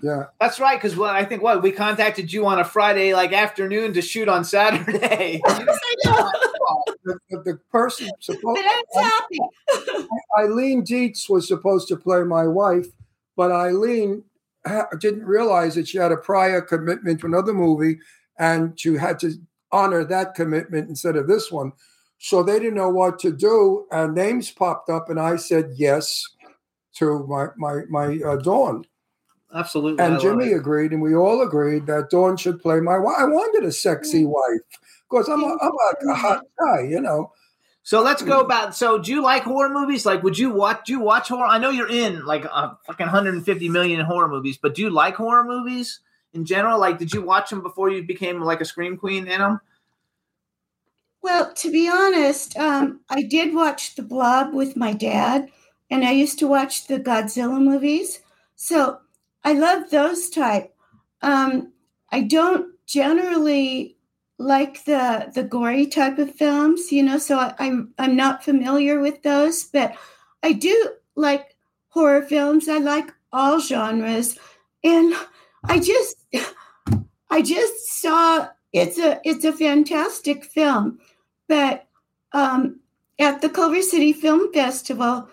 Yeah. 0.00 0.24
That's 0.40 0.60
right, 0.60 0.80
because 0.80 0.96
well, 0.96 1.10
I 1.10 1.24
think 1.24 1.42
what 1.42 1.60
we 1.62 1.72
contacted 1.72 2.32
you 2.32 2.46
on 2.46 2.60
a 2.60 2.64
Friday 2.64 3.14
like 3.14 3.32
afternoon 3.32 3.92
to 3.94 4.02
shoot 4.02 4.28
on 4.28 4.44
Saturday. 4.44 5.40
the, 5.44 7.18
the, 7.30 7.42
the 7.44 7.60
person 7.72 8.08
supposed 8.20 8.60
But 8.62 8.64
I'm 8.64 9.04
happy. 9.04 9.38
Eileen 10.38 10.84
Dietz 10.84 11.28
was 11.28 11.48
supposed 11.48 11.88
to 11.88 11.96
play 11.96 12.22
my 12.22 12.46
wife, 12.46 12.86
but 13.36 13.50
Eileen 13.50 14.22
ha- 14.64 14.88
didn't 15.00 15.24
realize 15.24 15.74
that 15.74 15.88
she 15.88 15.98
had 15.98 16.12
a 16.12 16.16
prior 16.16 16.60
commitment 16.60 17.20
to 17.20 17.26
another 17.26 17.52
movie, 17.52 17.98
and 18.38 18.78
she 18.78 18.94
had 18.94 19.18
to 19.20 19.32
honor 19.72 20.04
that 20.04 20.34
commitment 20.34 20.88
instead 20.88 21.16
of 21.16 21.26
this 21.26 21.50
one. 21.50 21.72
So 22.18 22.42
they 22.42 22.58
didn't 22.58 22.74
know 22.74 22.90
what 22.90 23.18
to 23.20 23.32
do, 23.32 23.86
and 23.90 24.14
names 24.14 24.50
popped 24.50 24.90
up, 24.90 25.10
and 25.10 25.18
I 25.18 25.36
said 25.36 25.72
yes 25.76 26.24
to 26.94 27.26
my 27.28 27.48
my 27.56 27.82
my 27.88 28.18
uh, 28.24 28.36
Dawn. 28.36 28.84
Absolutely. 29.54 30.04
And 30.04 30.14
love 30.14 30.22
Jimmy 30.22 30.52
it. 30.52 30.56
agreed, 30.56 30.92
and 30.92 31.00
we 31.00 31.14
all 31.14 31.42
agreed 31.42 31.86
that 31.86 32.10
Dawn 32.10 32.36
should 32.36 32.60
play 32.60 32.80
my 32.80 32.98
wife. 32.98 33.16
I 33.18 33.24
wanted 33.24 33.64
a 33.66 33.72
sexy 33.72 34.24
wife 34.24 34.60
because 35.08 35.28
I'm 35.28 35.42
a, 35.42 35.56
I'm 35.60 35.72
a, 35.72 36.10
a 36.10 36.14
hot 36.16 36.42
guy, 36.58 36.82
you 36.82 37.00
know. 37.00 37.32
So 37.82 38.02
let's 38.02 38.20
go 38.20 38.40
about. 38.40 38.76
So, 38.76 38.98
do 38.98 39.10
you 39.10 39.22
like 39.22 39.44
horror 39.44 39.70
movies? 39.70 40.04
Like, 40.04 40.22
would 40.22 40.36
you 40.36 40.50
watch? 40.50 40.84
Do 40.84 40.92
you 40.92 41.00
watch 41.00 41.28
horror? 41.28 41.46
I 41.46 41.56
know 41.56 41.70
you're 41.70 41.88
in 41.88 42.26
like 42.26 42.44
a 42.44 42.76
fucking 42.84 43.06
150 43.06 43.68
million 43.70 44.04
horror 44.04 44.28
movies, 44.28 44.58
but 44.60 44.74
do 44.74 44.82
you 44.82 44.90
like 44.90 45.14
horror 45.14 45.44
movies 45.44 46.00
in 46.34 46.44
general? 46.44 46.78
Like, 46.78 46.98
did 46.98 47.14
you 47.14 47.22
watch 47.22 47.48
them 47.48 47.62
before 47.62 47.88
you 47.88 48.02
became 48.02 48.42
like 48.42 48.60
a 48.60 48.66
scream 48.66 48.98
queen 48.98 49.26
in 49.26 49.38
them? 49.38 49.60
Well, 51.22 51.52
to 51.54 51.72
be 51.72 51.88
honest, 51.88 52.58
um, 52.58 53.00
I 53.08 53.22
did 53.22 53.54
watch 53.54 53.96
The 53.96 54.02
Blob 54.02 54.52
with 54.52 54.76
my 54.76 54.92
dad, 54.92 55.48
and 55.90 56.04
I 56.04 56.12
used 56.12 56.38
to 56.40 56.46
watch 56.46 56.86
the 56.86 57.00
Godzilla 57.00 57.58
movies. 57.58 58.20
So 58.56 58.98
I 59.44 59.52
love 59.52 59.90
those 59.90 60.30
type. 60.30 60.74
Um, 61.22 61.72
I 62.10 62.22
don't 62.22 62.74
generally 62.86 63.96
like 64.38 64.84
the 64.84 65.30
the 65.34 65.42
gory 65.42 65.86
type 65.86 66.18
of 66.18 66.34
films, 66.34 66.92
you 66.92 67.02
know. 67.02 67.18
So 67.18 67.38
I, 67.38 67.54
I'm 67.58 67.92
I'm 67.98 68.16
not 68.16 68.44
familiar 68.44 69.00
with 69.00 69.22
those, 69.22 69.64
but 69.64 69.94
I 70.42 70.52
do 70.52 70.92
like 71.16 71.56
horror 71.88 72.22
films. 72.22 72.68
I 72.68 72.78
like 72.78 73.10
all 73.32 73.60
genres, 73.60 74.38
and 74.84 75.14
I 75.64 75.78
just 75.80 76.16
I 77.30 77.42
just 77.42 78.00
saw 78.00 78.48
it's 78.72 78.98
a 78.98 79.20
it's 79.24 79.44
a 79.44 79.52
fantastic 79.52 80.44
film, 80.44 80.98
but 81.48 81.86
um, 82.32 82.80
at 83.18 83.40
the 83.40 83.48
Culver 83.48 83.82
City 83.82 84.12
Film 84.12 84.52
Festival, 84.52 85.28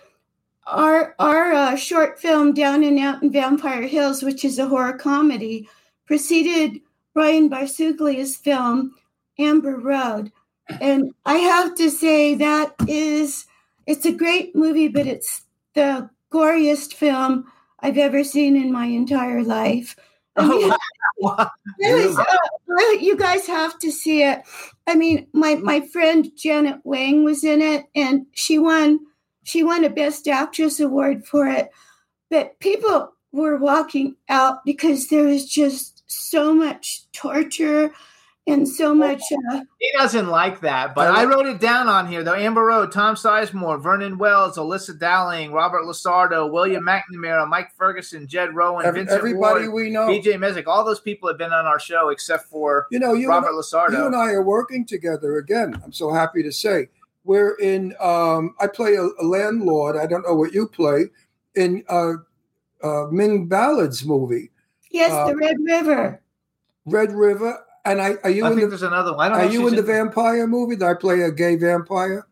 our 0.68 1.16
our 1.20 1.54
uh, 1.54 1.76
short 1.76 2.20
film 2.20 2.54
Down 2.54 2.84
and 2.84 3.00
Out 3.00 3.24
in 3.24 3.32
Vampire 3.32 3.84
Hills, 3.84 4.24
which 4.24 4.44
is 4.44 4.60
a 4.60 4.68
horror 4.68 4.98
comedy, 4.98 5.70
preceded 6.06 6.82
Brian 7.14 7.50
Barsuglia's 7.50 8.36
film 8.36 8.96
Amber 9.38 9.78
Road, 9.78 10.32
and 10.82 11.14
I 11.26 11.36
have 11.36 11.76
to 11.76 11.90
say 11.90 12.36
that 12.36 12.76
is 12.88 13.46
it's 13.86 14.06
a 14.06 14.12
great 14.12 14.56
movie, 14.56 14.88
but 14.88 15.08
it's 15.08 15.44
the 15.74 16.10
goriest 16.32 16.94
film 16.94 17.46
I've 17.80 17.98
ever 17.98 18.24
seen 18.24 18.56
in 18.56 18.72
my 18.72 18.86
entire 18.86 19.44
life. 19.44 19.96
I 20.36 20.48
mean, 20.48 20.72
it 21.80 22.08
was, 22.08 22.18
uh, 22.18 22.92
you 23.00 23.16
guys 23.16 23.48
have 23.48 23.78
to 23.80 23.92
see 23.92 24.24
it. 24.24 24.42
I 24.88 24.96
mean, 24.96 25.28
my 25.34 25.56
my 25.56 25.82
friend 25.82 26.32
Janet 26.36 26.80
Wang 26.84 27.24
was 27.24 27.44
in 27.44 27.62
it, 27.62 27.86
and 27.96 28.26
she 28.34 28.60
won 28.60 29.00
she 29.45 29.63
won 29.63 29.85
a 29.85 29.89
Best 29.89 30.27
Actress 30.27 30.80
award 30.81 31.26
for 31.26 31.47
it. 31.47 31.69
But 32.30 32.59
people 32.59 33.13
were 33.31 33.55
walking 33.57 34.15
out 34.30 34.65
because 34.65 35.07
there 35.07 35.23
was 35.23 35.49
just 35.49 36.03
so 36.07 36.53
much 36.53 37.03
torture 37.13 37.91
and 38.47 38.67
so 38.69 38.93
much. 38.93 39.22
Uh, 39.51 39.61
He 39.80 39.91
doesn't 39.97 40.27
like 40.27 40.61
that, 40.61 40.93
but 40.93 41.07
I 41.11 41.26
wrote 41.26 41.47
it 41.47 41.59
down 41.59 41.88
on 41.88 42.07
here 42.07 42.23
though. 42.23 42.35
Amber 42.35 42.63
Road, 42.63 42.91
Tom 42.91 43.15
Sizemore, 43.15 43.81
Vernon 43.81 44.19
Wells, 44.19 44.55
Alyssa 44.57 44.99
Dowling, 44.99 45.51
Robert 45.51 45.81
Lasardo, 45.84 46.51
William 46.51 46.85
McNamara, 46.85 47.47
Mike 47.47 47.72
Ferguson, 47.76 48.27
Jed 48.27 48.55
Rowan, 48.55 48.85
Every- 48.85 48.99
Vincent 49.01 49.17
everybody 49.17 49.67
Ward, 49.67 49.73
we 49.85 49.89
know. 49.89 50.07
BJ 50.07 50.35
Mezek. 50.38 50.67
All 50.67 50.84
those 50.85 50.99
people 50.99 51.27
have 51.27 51.39
been 51.39 51.51
on 51.53 51.65
our 51.65 51.80
show 51.80 52.09
except 52.09 52.45
for 52.45 52.85
You 52.91 52.99
know, 52.99 53.13
you 53.13 53.30
Robert 53.30 53.49
and, 53.49 53.57
Lasardo. 53.63 53.93
you 53.93 54.05
and 54.05 54.15
I 54.15 54.31
are 54.34 54.43
working 54.43 54.85
together 54.85 55.38
again. 55.38 55.81
I'm 55.84 55.91
so 55.93 56.13
happy 56.13 56.43
to 56.43 56.51
say 56.51 56.89
we're 57.26 57.56
in. 57.56 57.93
Um, 57.99 58.56
I 58.60 58.68
play 58.68 58.95
a, 58.95 59.03
a 59.03 59.26
landlord. 59.26 59.97
I 59.97 60.06
don't 60.06 60.23
know 60.26 60.35
what 60.35 60.53
you 60.53 60.68
play 60.68 61.06
in 61.56 61.84
uh, 61.89 62.14
uh, 62.81 63.07
Ming 63.11 63.47
Ballard's 63.47 64.06
movie, 64.06 64.52
yes, 64.91 65.11
Uh, 65.11 65.27
the 65.27 65.35
Red 65.35 65.57
River. 65.65 66.22
Red 66.85 67.11
River. 67.11 67.60
And 67.85 68.02
I 68.02 68.15
are 68.23 68.30
you 68.31 68.45
I 68.45 68.49
in 68.49 68.56
think 68.56 68.61
the 68.65 68.69
there's 68.69 68.81
another 68.84 69.14
one. 69.15 69.27
I 69.27 69.30
don't 69.30 69.39
are 69.39 69.45
if 69.45 69.53
you 69.53 69.61
she's 69.61 69.69
in 69.80 69.85
the 69.85 69.91
in- 69.91 69.97
vampire 70.07 70.47
movie? 70.47 70.76
Did 70.76 70.88
I 70.88 70.93
play 70.95 71.22
a 71.22 71.31
gay 71.31 71.56
vampire? 71.56 72.26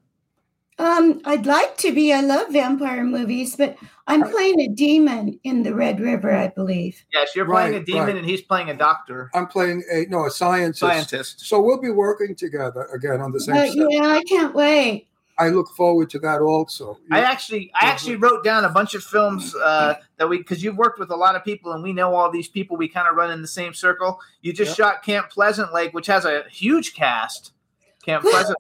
Um, 0.80 1.22
I'd 1.26 1.46
like 1.46 1.78
to 1.78 1.94
be. 1.94 2.12
I 2.12 2.22
love 2.22 2.52
vampire 2.52 3.04
movies, 3.04 3.56
but 3.56 3.78
I'm 4.08 4.30
playing 4.30 4.60
a 4.60 4.68
demon 4.68 5.40
in 5.44 5.64
the 5.64 5.74
Red 5.74 6.00
River, 6.02 6.34
I 6.34 6.50
believe. 6.50 7.02
Yes, 7.14 7.36
you're 7.36 7.46
playing 7.46 7.74
Right, 7.74 7.82
a 7.82 7.86
demon 7.86 8.08
right. 8.08 8.16
and 8.18 8.26
he's 8.26 8.42
playing 8.42 8.70
a 8.70 8.74
doctor. 8.76 9.32
I'm 9.34 9.48
playing 9.48 9.84
a 9.92 10.06
no 10.10 10.26
a 10.26 10.32
scientist. 10.32 10.80
Scientist. 10.80 11.40
So 11.46 11.62
we'll 11.62 11.80
be 11.82 11.90
working 11.90 12.36
together 12.36 12.84
again 12.94 13.22
on 13.22 13.32
the 13.32 13.40
same 13.40 13.56
But 13.56 13.72
set. 13.72 13.88
yeah, 13.90 14.08
I 14.08 14.22
can't 14.24 14.54
wait. 14.54 15.08
I 15.40 15.50
look 15.50 15.70
forward 15.76 16.12
to 16.12 16.20
that 16.20 16.42
also. 16.42 17.00
I 17.12 17.22
actually, 17.22 17.72
I 17.74 17.88
actually 17.88 18.18
wrote 18.18 18.44
down 18.44 18.66
a 18.66 18.70
bunch 18.70 18.94
of 18.94 19.04
films 19.04 19.56
uh, 19.56 19.96
that 20.18 20.30
we, 20.30 20.38
because 20.38 20.64
you've 20.64 20.78
worked 20.78 21.00
with 21.00 21.10
a 21.10 21.16
lot 21.16 21.36
of 21.36 21.44
people, 21.44 21.72
and 21.72 21.82
we 21.82 21.92
know 21.92 22.14
all 22.14 22.30
these 22.30 22.48
people. 22.48 22.78
We 22.78 22.88
kind 22.88 23.08
of 23.08 23.16
run 23.16 23.32
in 23.32 23.42
the 23.42 23.48
same 23.48 23.74
circle. 23.74 24.20
You 24.42 24.54
just 24.54 24.78
shot 24.78 25.02
Camp 25.02 25.32
Pleasant 25.32 25.74
Lake, 25.74 25.92
which 25.94 26.06
has 26.06 26.26
a 26.26 26.44
huge 26.52 26.94
cast. 26.94 27.52
Camp 28.06 28.24
Pleasant, 28.24 28.58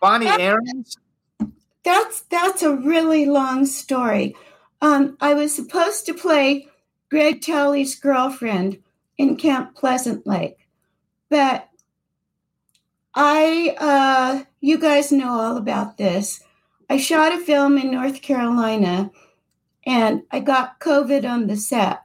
Bonnie 0.00 0.28
Aaron. 0.28 0.84
That's 1.82 2.20
that's 2.22 2.62
a 2.62 2.76
really 2.76 3.26
long 3.26 3.66
story. 3.66 4.36
Um, 4.80 5.16
I 5.20 5.34
was 5.34 5.54
supposed 5.54 6.06
to 6.06 6.14
play 6.14 6.68
Greg 7.10 7.42
Talley's 7.42 7.98
girlfriend 7.98 8.78
in 9.16 9.36
Camp 9.36 9.74
Pleasant 9.74 10.26
Lake, 10.26 10.68
but 11.28 11.68
I, 13.14 13.74
uh, 13.78 14.44
you 14.60 14.78
guys 14.78 15.10
know 15.10 15.30
all 15.30 15.56
about 15.56 15.96
this. 15.96 16.42
I 16.88 16.96
shot 16.96 17.32
a 17.32 17.38
film 17.38 17.76
in 17.76 17.90
North 17.90 18.22
Carolina, 18.22 19.10
and 19.84 20.22
I 20.30 20.40
got 20.40 20.80
COVID 20.80 21.28
on 21.28 21.48
the 21.48 21.56
set. 21.56 22.02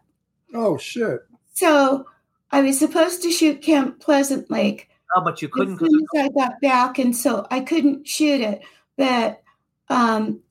Oh 0.53 0.77
shit! 0.77 1.21
So 1.53 2.07
I 2.51 2.61
was 2.61 2.79
supposed 2.79 3.21
to 3.23 3.31
shoot 3.31 3.61
Camp 3.61 3.99
Pleasant 3.99 4.49
Lake 4.49 4.89
Oh, 5.15 5.21
but 5.21 5.41
you 5.41 5.49
couldn't 5.49 5.73
as 5.73 5.79
soon 5.79 6.05
as 6.15 6.25
I 6.25 6.29
got 6.29 6.61
back, 6.61 6.97
and 6.97 7.15
so 7.15 7.45
I 7.51 7.59
couldn't 7.59 8.07
shoot 8.07 8.41
it. 8.41 8.61
But 8.97 9.41
um, 9.89 10.41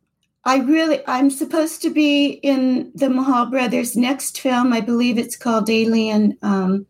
I 0.45 0.59
really, 0.59 1.01
I'm 1.07 1.31
supposed 1.31 1.83
to 1.83 1.91
be 1.91 2.27
in 2.27 2.91
the 2.95 3.09
Mahal 3.09 3.47
Brothers' 3.47 3.97
next 3.97 4.41
film. 4.41 4.73
I 4.73 4.81
believe 4.81 5.19
it's 5.19 5.37
called 5.37 5.71
Alien. 5.71 6.37
Um, 6.43 6.87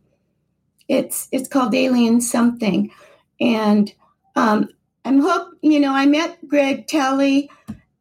it's 0.89 1.29
it's 1.33 1.49
called 1.49 1.75
Alien 1.75 2.21
something, 2.21 2.91
and 3.41 3.93
um, 4.37 4.69
I'm 5.05 5.21
hope 5.21 5.55
you 5.61 5.81
know 5.81 5.93
I 5.93 6.07
met 6.07 6.49
Greg 6.49 6.87
Talley 6.87 7.51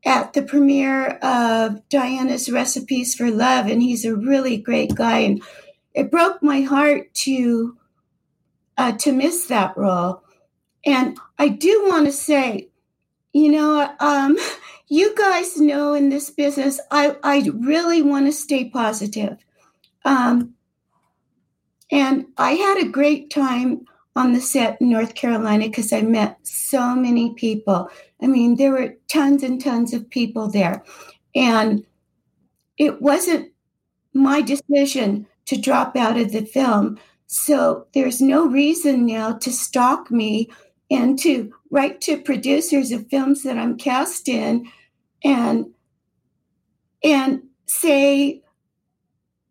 at 0.05 0.33
the 0.33 0.41
premiere 0.41 1.17
of 1.21 1.87
Diana's 1.89 2.49
Recipes 2.49 3.13
for 3.13 3.29
Love, 3.29 3.67
and 3.67 3.81
he's 3.81 4.05
a 4.05 4.15
really 4.15 4.57
great 4.57 4.95
guy, 4.95 5.19
and 5.19 5.43
it 5.93 6.09
broke 6.09 6.41
my 6.41 6.61
heart 6.61 7.13
to 7.13 7.77
uh, 8.77 8.93
to 8.93 9.11
miss 9.11 9.47
that 9.47 9.75
role. 9.77 10.23
And 10.85 11.17
I 11.37 11.49
do 11.49 11.85
want 11.87 12.05
to 12.07 12.11
say, 12.11 12.69
you 13.33 13.51
know, 13.51 13.93
um, 13.99 14.37
you 14.91 15.15
guys 15.15 15.57
know 15.57 15.93
in 15.93 16.09
this 16.09 16.29
business, 16.29 16.77
I, 16.91 17.15
I 17.23 17.49
really 17.55 18.01
want 18.01 18.25
to 18.25 18.33
stay 18.33 18.69
positive. 18.69 19.37
Um, 20.03 20.55
and 21.89 22.25
I 22.37 22.51
had 22.51 22.77
a 22.77 22.89
great 22.89 23.29
time 23.29 23.85
on 24.17 24.33
the 24.33 24.41
set 24.41 24.81
in 24.81 24.89
North 24.89 25.15
Carolina 25.15 25.69
because 25.69 25.93
I 25.93 26.01
met 26.01 26.39
so 26.43 26.93
many 26.93 27.33
people. 27.35 27.89
I 28.21 28.27
mean, 28.27 28.57
there 28.57 28.73
were 28.73 28.97
tons 29.07 29.43
and 29.43 29.63
tons 29.63 29.93
of 29.93 30.09
people 30.09 30.51
there. 30.51 30.83
And 31.33 31.85
it 32.77 33.01
wasn't 33.01 33.53
my 34.13 34.41
decision 34.41 35.25
to 35.45 35.55
drop 35.55 35.95
out 35.95 36.17
of 36.17 36.33
the 36.33 36.45
film. 36.45 36.99
So 37.27 37.87
there's 37.93 38.19
no 38.19 38.45
reason 38.45 39.05
now 39.05 39.37
to 39.37 39.53
stalk 39.53 40.11
me 40.11 40.49
and 40.89 41.17
to 41.19 41.53
write 41.69 42.01
to 42.01 42.21
producers 42.21 42.91
of 42.91 43.07
films 43.07 43.43
that 43.43 43.57
I'm 43.57 43.77
cast 43.77 44.27
in 44.27 44.69
and 45.23 45.65
and 47.03 47.41
say 47.67 48.41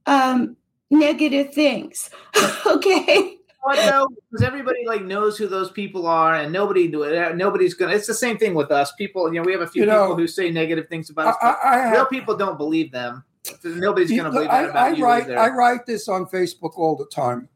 um, 0.06 0.56
negative 0.90 1.52
things. 1.54 2.10
okay. 2.66 3.36
What 3.62 3.76
though? 3.90 4.08
Because 4.30 4.46
everybody 4.46 4.86
like 4.86 5.04
knows 5.04 5.36
who 5.36 5.46
those 5.46 5.70
people 5.70 6.06
are, 6.06 6.34
and 6.34 6.50
nobody 6.52 6.88
do 6.88 7.02
it. 7.02 7.36
Nobody's 7.36 7.74
gonna. 7.74 7.92
It's 7.92 8.06
the 8.06 8.14
same 8.14 8.38
thing 8.38 8.54
with 8.54 8.70
us. 8.70 8.92
People, 8.92 9.32
you 9.32 9.40
know, 9.40 9.44
we 9.46 9.52
have 9.52 9.60
a 9.60 9.66
few 9.66 9.82
You 9.82 9.86
know, 9.86 10.04
people 10.04 10.16
who 10.16 10.26
say 10.26 10.50
negative 10.50 10.88
things 10.88 11.10
about 11.10 11.28
us. 11.28 11.36
I- 11.42 11.46
but 11.52 11.58
I- 11.66 11.74
I 11.74 11.78
have- 11.82 11.92
real 11.92 12.06
people 12.06 12.36
don't 12.36 12.56
believe 12.56 12.90
them. 12.90 13.22
Nobody's 13.64 14.10
gonna 14.16 14.30
believe 14.30 14.48
I, 14.48 14.62
that 14.62 14.70
about 14.70 14.82
I 14.82 14.90
you 14.96 15.04
write, 15.04 15.24
either. 15.24 15.38
I 15.38 15.48
write 15.50 15.86
this 15.86 16.08
on 16.08 16.26
Facebook 16.26 16.72
all 16.76 16.96
the 16.96 17.06
time. 17.06 17.48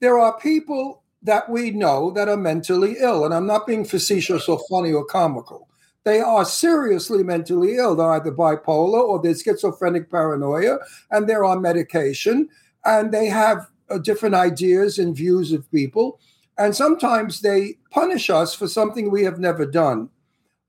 There 0.00 0.18
are 0.18 0.38
people 0.38 1.02
that 1.22 1.48
we 1.48 1.70
know 1.72 2.10
that 2.12 2.28
are 2.28 2.36
mentally 2.36 2.96
ill, 3.00 3.24
and 3.24 3.34
I'm 3.34 3.46
not 3.46 3.66
being 3.66 3.84
facetious 3.84 4.48
or 4.48 4.60
funny 4.70 4.92
or 4.92 5.04
comical. 5.04 5.65
They 6.06 6.20
are 6.20 6.44
seriously 6.44 7.24
mentally 7.24 7.78
ill. 7.78 7.96
They're 7.96 8.12
either 8.12 8.30
bipolar 8.30 9.00
or 9.00 9.20
they're 9.20 9.34
schizophrenic 9.34 10.08
paranoia, 10.08 10.78
and 11.10 11.28
they're 11.28 11.44
on 11.44 11.60
medication, 11.60 12.48
and 12.84 13.10
they 13.12 13.26
have 13.26 13.66
uh, 13.90 13.98
different 13.98 14.36
ideas 14.36 15.00
and 15.00 15.16
views 15.16 15.50
of 15.50 15.68
people. 15.72 16.20
And 16.56 16.76
sometimes 16.76 17.40
they 17.40 17.78
punish 17.90 18.30
us 18.30 18.54
for 18.54 18.68
something 18.68 19.10
we 19.10 19.24
have 19.24 19.40
never 19.40 19.66
done 19.66 20.10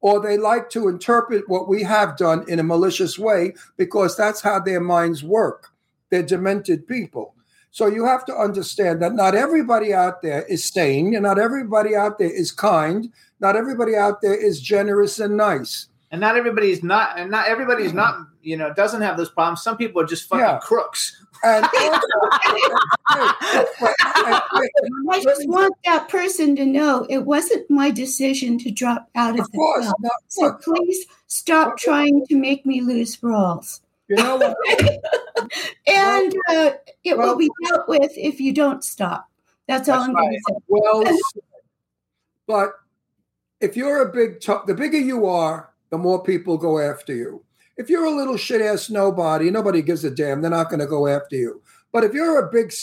or 0.02 0.20
they 0.20 0.38
like 0.38 0.70
to 0.70 0.88
interpret 0.88 1.50
what 1.50 1.68
we 1.68 1.84
have 1.84 2.18
done 2.18 2.46
in 2.48 2.60
a 2.60 2.64
malicious 2.64 3.18
way 3.18 3.54
because 3.78 4.16
that's 4.16 4.42
how 4.42 4.60
their 4.60 4.80
minds 4.80 5.24
work. 5.24 5.70
They're 6.10 6.24
demented 6.24 6.88
people. 6.88 7.36
So 7.72 7.88
you 7.88 8.06
have 8.06 8.26
to 8.26 8.36
understand 8.36 9.02
that 9.02 9.14
not 9.14 9.36
everybody 9.36 9.94
out 9.94 10.22
there 10.22 10.44
is 10.44 10.66
sane, 10.66 11.14
and 11.14 11.24
not 11.24 11.38
everybody 11.38 11.96
out 11.96 12.18
there 12.18 12.32
is 12.32 12.52
kind, 12.52 13.12
not 13.40 13.56
everybody 13.56 13.96
out 13.96 14.22
there 14.22 14.36
is 14.36 14.60
generous 14.62 15.20
and 15.20 15.38
nice. 15.38 15.88
and 16.12 16.22
not 16.22 16.36
everybody's 16.38 16.84
not, 16.84 17.18
and 17.20 17.30
not 17.32 17.48
everybody's 17.48 17.94
not. 17.94 18.20
You 18.42 18.56
know, 18.58 18.74
doesn't 18.74 19.02
have 19.02 19.18
those 19.18 19.30
problems. 19.30 19.62
Some 19.62 19.76
people 19.78 20.02
are 20.02 20.06
just 20.06 20.28
fucking 20.30 20.46
Yeah. 20.46 20.60
crooks. 20.60 21.22
And 21.44 21.66
I 25.10 25.22
just 25.22 25.48
want 25.48 25.74
that 25.86 26.08
person 26.10 26.56
to 26.56 26.66
know 26.66 27.06
it 27.10 27.20
wasn't 27.20 27.70
my 27.70 27.92
decision 27.92 28.58
to 28.60 28.72
drop 28.72 29.10
out 29.16 29.32
of, 29.40 29.46
the 29.52 29.58
course, 29.58 29.84
film. 29.86 29.94
not- 30.00 30.12
so 30.30 30.54
please 30.54 31.06
stop 31.28 31.78
trying 31.78 32.26
to 32.28 32.36
make 32.36 32.66
me 32.66 32.82
lose 32.82 33.22
roles. 33.22 33.82
You 34.08 34.16
know 34.16 34.38
what? 34.38 34.56
and 35.88 36.34
uh, 36.50 36.72
it 37.04 37.18
will 37.18 37.36
be 37.36 37.50
dealt 37.68 37.88
with 37.90 38.12
if 38.16 38.40
you 38.40 38.54
don't 38.54 38.84
stop. 38.84 39.30
That's 39.68 39.90
all 39.90 40.00
I'm 40.00 40.14
going 40.14 40.32
to 40.32 40.40
say. 40.48 40.56
Well, 40.70 41.04
but 42.48 42.72
if 43.60 43.76
you're 43.76 44.02
a 44.02 44.12
big, 44.12 44.40
t- 44.40 44.54
the 44.66 44.76
bigger 44.76 45.00
you 45.00 45.26
are, 45.26 45.70
the 45.90 45.98
more 45.98 46.22
people 46.24 46.58
go 46.58 46.80
after 46.80 47.14
you. 47.14 47.44
If 47.78 47.90
you're 47.90 48.06
a 48.06 48.16
little 48.16 48.38
shit 48.38 48.62
ass 48.62 48.90
nobody, 48.90 49.50
nobody 49.52 49.82
gives 49.82 50.04
a 50.04 50.12
damn. 50.12 50.42
They're 50.42 50.52
not 50.52 50.70
going 50.70 50.80
to 50.80 50.88
go 50.88 51.08
after 51.08 51.36
you. 51.36 51.62
But 51.92 52.04
if 52.04 52.14
you're 52.14 52.40
a 52.40 52.52
big, 52.52 52.74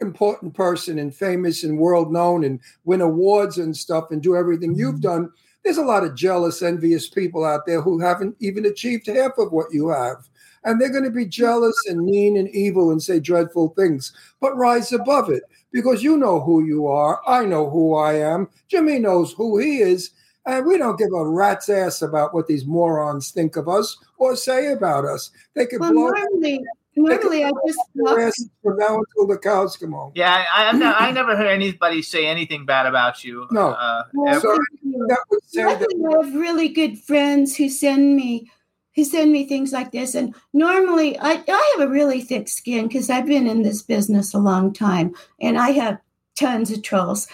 important 0.00 0.54
person 0.54 0.98
and 0.98 1.14
famous 1.14 1.64
and 1.64 1.78
world 1.78 2.12
known 2.12 2.44
and 2.44 2.60
win 2.84 3.00
awards 3.00 3.58
and 3.58 3.76
stuff 3.76 4.10
and 4.10 4.22
do 4.22 4.36
everything 4.36 4.74
you've 4.74 4.96
mm-hmm. 4.96 5.22
done, 5.22 5.30
There's 5.62 5.78
a 5.78 5.82
lot 5.82 6.04
of 6.04 6.16
jealous, 6.16 6.60
envious 6.60 7.08
people 7.08 7.44
out 7.44 7.66
there 7.66 7.80
who 7.80 8.00
haven't 8.00 8.36
even 8.40 8.66
achieved 8.66 9.06
half 9.06 9.38
of 9.38 9.52
what 9.52 9.72
you 9.72 9.88
have. 9.88 10.28
And 10.64 10.80
they're 10.80 10.90
going 10.90 11.04
to 11.04 11.10
be 11.10 11.26
jealous 11.26 11.76
and 11.88 12.04
mean 12.04 12.36
and 12.36 12.48
evil 12.50 12.90
and 12.90 13.02
say 13.02 13.20
dreadful 13.20 13.70
things, 13.70 14.12
but 14.40 14.56
rise 14.56 14.92
above 14.92 15.28
it 15.30 15.42
because 15.72 16.02
you 16.02 16.16
know 16.16 16.40
who 16.40 16.64
you 16.64 16.86
are. 16.86 17.20
I 17.26 17.44
know 17.44 17.68
who 17.68 17.94
I 17.94 18.14
am. 18.14 18.48
Jimmy 18.68 18.98
knows 18.98 19.32
who 19.32 19.58
he 19.58 19.78
is. 19.78 20.10
And 20.44 20.66
we 20.66 20.76
don't 20.76 20.98
give 20.98 21.12
a 21.12 21.28
rat's 21.28 21.68
ass 21.68 22.02
about 22.02 22.34
what 22.34 22.46
these 22.48 22.66
morons 22.66 23.30
think 23.30 23.56
of 23.56 23.68
us 23.68 23.96
or 24.18 24.34
say 24.34 24.72
about 24.72 25.04
us. 25.04 25.30
They 25.54 25.66
can 25.66 25.78
Well, 25.78 25.92
blow 25.92 26.08
normally, 26.10 26.60
normally 26.96 27.44
I 27.44 27.50
just 27.66 27.78
their 27.94 28.20
asses 28.20 28.50
from 28.62 28.76
now 28.76 28.98
until 28.98 29.26
the 29.28 29.38
cows 29.38 29.76
come 29.76 29.92
home. 29.92 30.12
Yeah, 30.16 30.44
I, 30.52 30.68
I've 30.70 30.82
I 30.82 31.10
never 31.12 31.36
heard 31.36 31.46
anybody 31.46 32.02
say 32.02 32.26
anything 32.26 32.66
bad 32.66 32.86
about 32.86 33.22
you. 33.22 33.46
No. 33.52 33.70
Uh, 33.70 34.02
Well, 34.14 34.34
ever. 34.34 34.40
thank 34.40 34.60
you. 34.82 35.08
Luckily, 35.08 36.10
I 36.12 36.16
have 36.24 36.34
really 36.34 36.68
good 36.68 36.98
friends 36.98 37.56
who 37.56 37.68
send 37.68 38.16
me 38.16 38.50
who 38.94 39.04
send 39.04 39.32
me 39.32 39.46
things 39.46 39.72
like 39.72 39.90
this. 39.92 40.14
And 40.14 40.34
normally, 40.52 41.18
I 41.20 41.42
I 41.46 41.74
have 41.78 41.88
a 41.88 41.90
really 41.90 42.20
thick 42.20 42.48
skin 42.48 42.88
because 42.88 43.08
I've 43.10 43.26
been 43.26 43.46
in 43.46 43.62
this 43.62 43.80
business 43.82 44.34
a 44.34 44.38
long 44.38 44.72
time, 44.72 45.14
and 45.40 45.56
I 45.56 45.70
have 45.70 45.98
tons 46.34 46.70
of 46.72 46.82
trolls. 46.82 47.28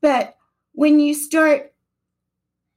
But 0.00 0.36
when 0.72 0.98
you 1.00 1.14
start 1.14 1.71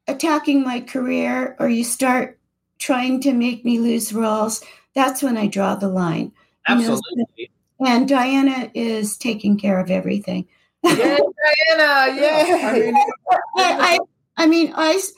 attacking 0.08 0.64
my 0.64 0.82
career 0.82 1.56
or 1.60 1.68
you 1.70 1.84
start 1.84 2.40
trying 2.80 3.22
to 3.22 3.34
make 3.34 3.66
me 3.66 3.80
lose 3.80 4.14
roles, 4.14 4.64
that's 4.94 5.24
when 5.24 5.38
I 5.38 5.48
draw 5.48 5.76
the 5.76 5.88
line. 5.88 6.32
You 6.68 6.76
know, 6.76 6.82
Absolutely. 6.94 7.52
and 7.86 8.08
Diana 8.08 8.72
is 8.74 9.18
taking 9.18 9.58
care 9.58 9.80
of 9.80 9.92
everything. 9.92 10.48
Yeah, 10.84 11.18
Diana, 11.18 12.16
yeah. 12.22 12.60
I 12.64 12.80
mean, 12.80 12.96
I, 12.96 13.38
I, 13.58 14.00
I 14.38 14.46
mean, 14.48 14.74
I, 14.76 14.94
s- 14.94 15.14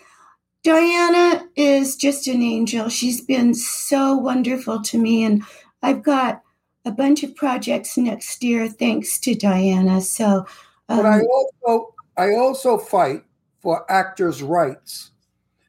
Diana 0.63 1.47
is 1.55 1.95
just 1.95 2.27
an 2.27 2.41
angel. 2.41 2.89
She's 2.89 3.21
been 3.21 3.53
so 3.53 4.15
wonderful 4.15 4.81
to 4.83 4.97
me, 4.97 5.23
and 5.23 5.43
I've 5.81 6.03
got 6.03 6.41
a 6.85 6.91
bunch 6.91 7.23
of 7.23 7.35
projects 7.35 7.97
next 7.97 8.43
year 8.43 8.67
thanks 8.67 9.19
to 9.19 9.35
Diana. 9.35 10.01
So, 10.01 10.45
But 10.87 11.05
I 11.05 11.19
um, 11.19 11.27
also 11.27 11.95
I 12.17 12.35
also 12.35 12.77
fight 12.77 13.23
for 13.59 13.89
actors' 13.91 14.41
rights. 14.43 15.11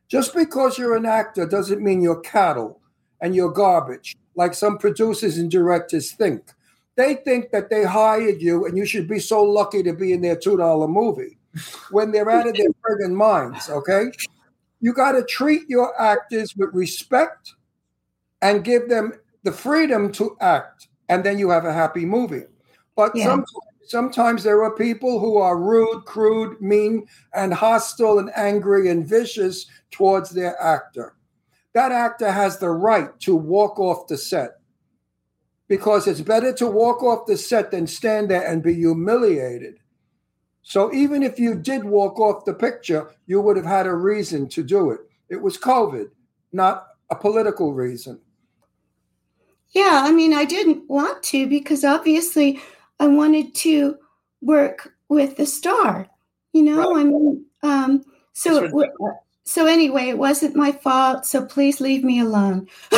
Just 0.08 0.34
because 0.34 0.78
you're 0.78 0.96
an 0.96 1.06
actor 1.06 1.46
doesn't 1.46 1.82
mean 1.82 2.00
you're 2.00 2.20
cattle 2.20 2.80
and 3.20 3.34
you're 3.34 3.52
garbage, 3.52 4.16
like 4.36 4.54
some 4.54 4.78
producers 4.78 5.36
and 5.38 5.50
directors 5.50 6.12
think. 6.12 6.42
They 6.96 7.14
think 7.14 7.50
that 7.50 7.70
they 7.70 7.84
hired 7.84 8.40
you 8.40 8.66
and 8.66 8.76
you 8.76 8.84
should 8.86 9.06
be 9.08 9.18
so 9.20 9.42
lucky 9.42 9.82
to 9.82 9.92
be 9.92 10.12
in 10.12 10.20
their 10.22 10.36
two 10.36 10.56
dollar 10.56 10.88
movie 10.88 11.38
when 11.90 12.10
they're 12.10 12.30
out 12.30 12.48
of 12.48 12.56
their 12.56 12.70
friggin' 12.86 13.12
minds. 13.12 13.68
Okay, 13.68 14.06
you 14.80 14.92
got 14.92 15.12
to 15.12 15.24
treat 15.24 15.68
your 15.68 16.00
actors 16.00 16.56
with 16.56 16.70
respect 16.72 17.54
and 18.42 18.64
give 18.64 18.88
them 18.88 19.12
the 19.42 19.52
freedom 19.52 20.10
to 20.12 20.36
act, 20.40 20.88
and 21.08 21.22
then 21.22 21.38
you 21.38 21.50
have 21.50 21.64
a 21.64 21.72
happy 21.72 22.04
movie. 22.04 22.44
But 22.96 23.12
Yeah. 23.14 23.24
sometimes, 23.26 23.52
sometimes 23.88 24.42
there 24.42 24.62
are 24.62 24.76
people 24.76 25.18
who 25.18 25.38
are 25.38 25.58
rude, 25.58 26.04
crude, 26.04 26.60
mean, 26.60 27.06
and 27.34 27.52
hostile, 27.52 28.18
and 28.18 28.30
angry 28.36 28.88
and 28.88 29.06
vicious 29.06 29.66
towards 29.90 30.30
their 30.30 30.60
actor. 30.62 31.14
That 31.72 31.92
actor 31.92 32.30
has 32.30 32.58
the 32.58 32.70
right 32.70 33.18
to 33.20 33.34
walk 33.34 33.78
off 33.78 34.06
the 34.08 34.16
set 34.16 34.52
because 35.68 36.06
it's 36.06 36.20
better 36.20 36.52
to 36.54 36.66
walk 36.66 37.02
off 37.02 37.26
the 37.26 37.36
set 37.36 37.70
than 37.70 37.86
stand 37.86 38.30
there 38.30 38.46
and 38.46 38.62
be 38.62 38.74
humiliated. 38.74 39.78
So 40.62 40.92
even 40.92 41.22
if 41.22 41.38
you 41.38 41.54
did 41.54 41.84
walk 41.84 42.18
off 42.18 42.44
the 42.44 42.54
picture, 42.54 43.10
you 43.26 43.40
would 43.40 43.56
have 43.56 43.66
had 43.66 43.86
a 43.86 43.94
reason 43.94 44.48
to 44.50 44.62
do 44.62 44.90
it. 44.90 45.00
It 45.28 45.40
was 45.40 45.56
COVID, 45.56 46.10
not 46.52 46.88
a 47.10 47.16
political 47.16 47.72
reason. 47.72 48.20
yeah, 49.70 50.02
I 50.04 50.10
mean, 50.10 50.34
I 50.34 50.44
didn't 50.44 50.88
want 50.88 51.22
to 51.24 51.46
because 51.46 51.84
obviously 51.84 52.60
I 53.00 53.06
wanted 53.06 53.54
to 53.56 53.96
work 54.40 54.92
with 55.08 55.36
the 55.36 55.46
star. 55.46 56.08
You 56.52 56.62
know, 56.62 56.96
I 56.96 57.04
mean, 57.04 57.44
um, 57.62 58.04
so 58.32 58.64
it 58.64 58.72
so 59.48 59.64
anyway, 59.64 60.10
it 60.10 60.18
wasn't 60.18 60.56
my 60.56 60.72
fault. 60.72 61.24
So 61.24 61.42
please 61.46 61.80
leave 61.80 62.04
me 62.04 62.20
alone. 62.20 62.68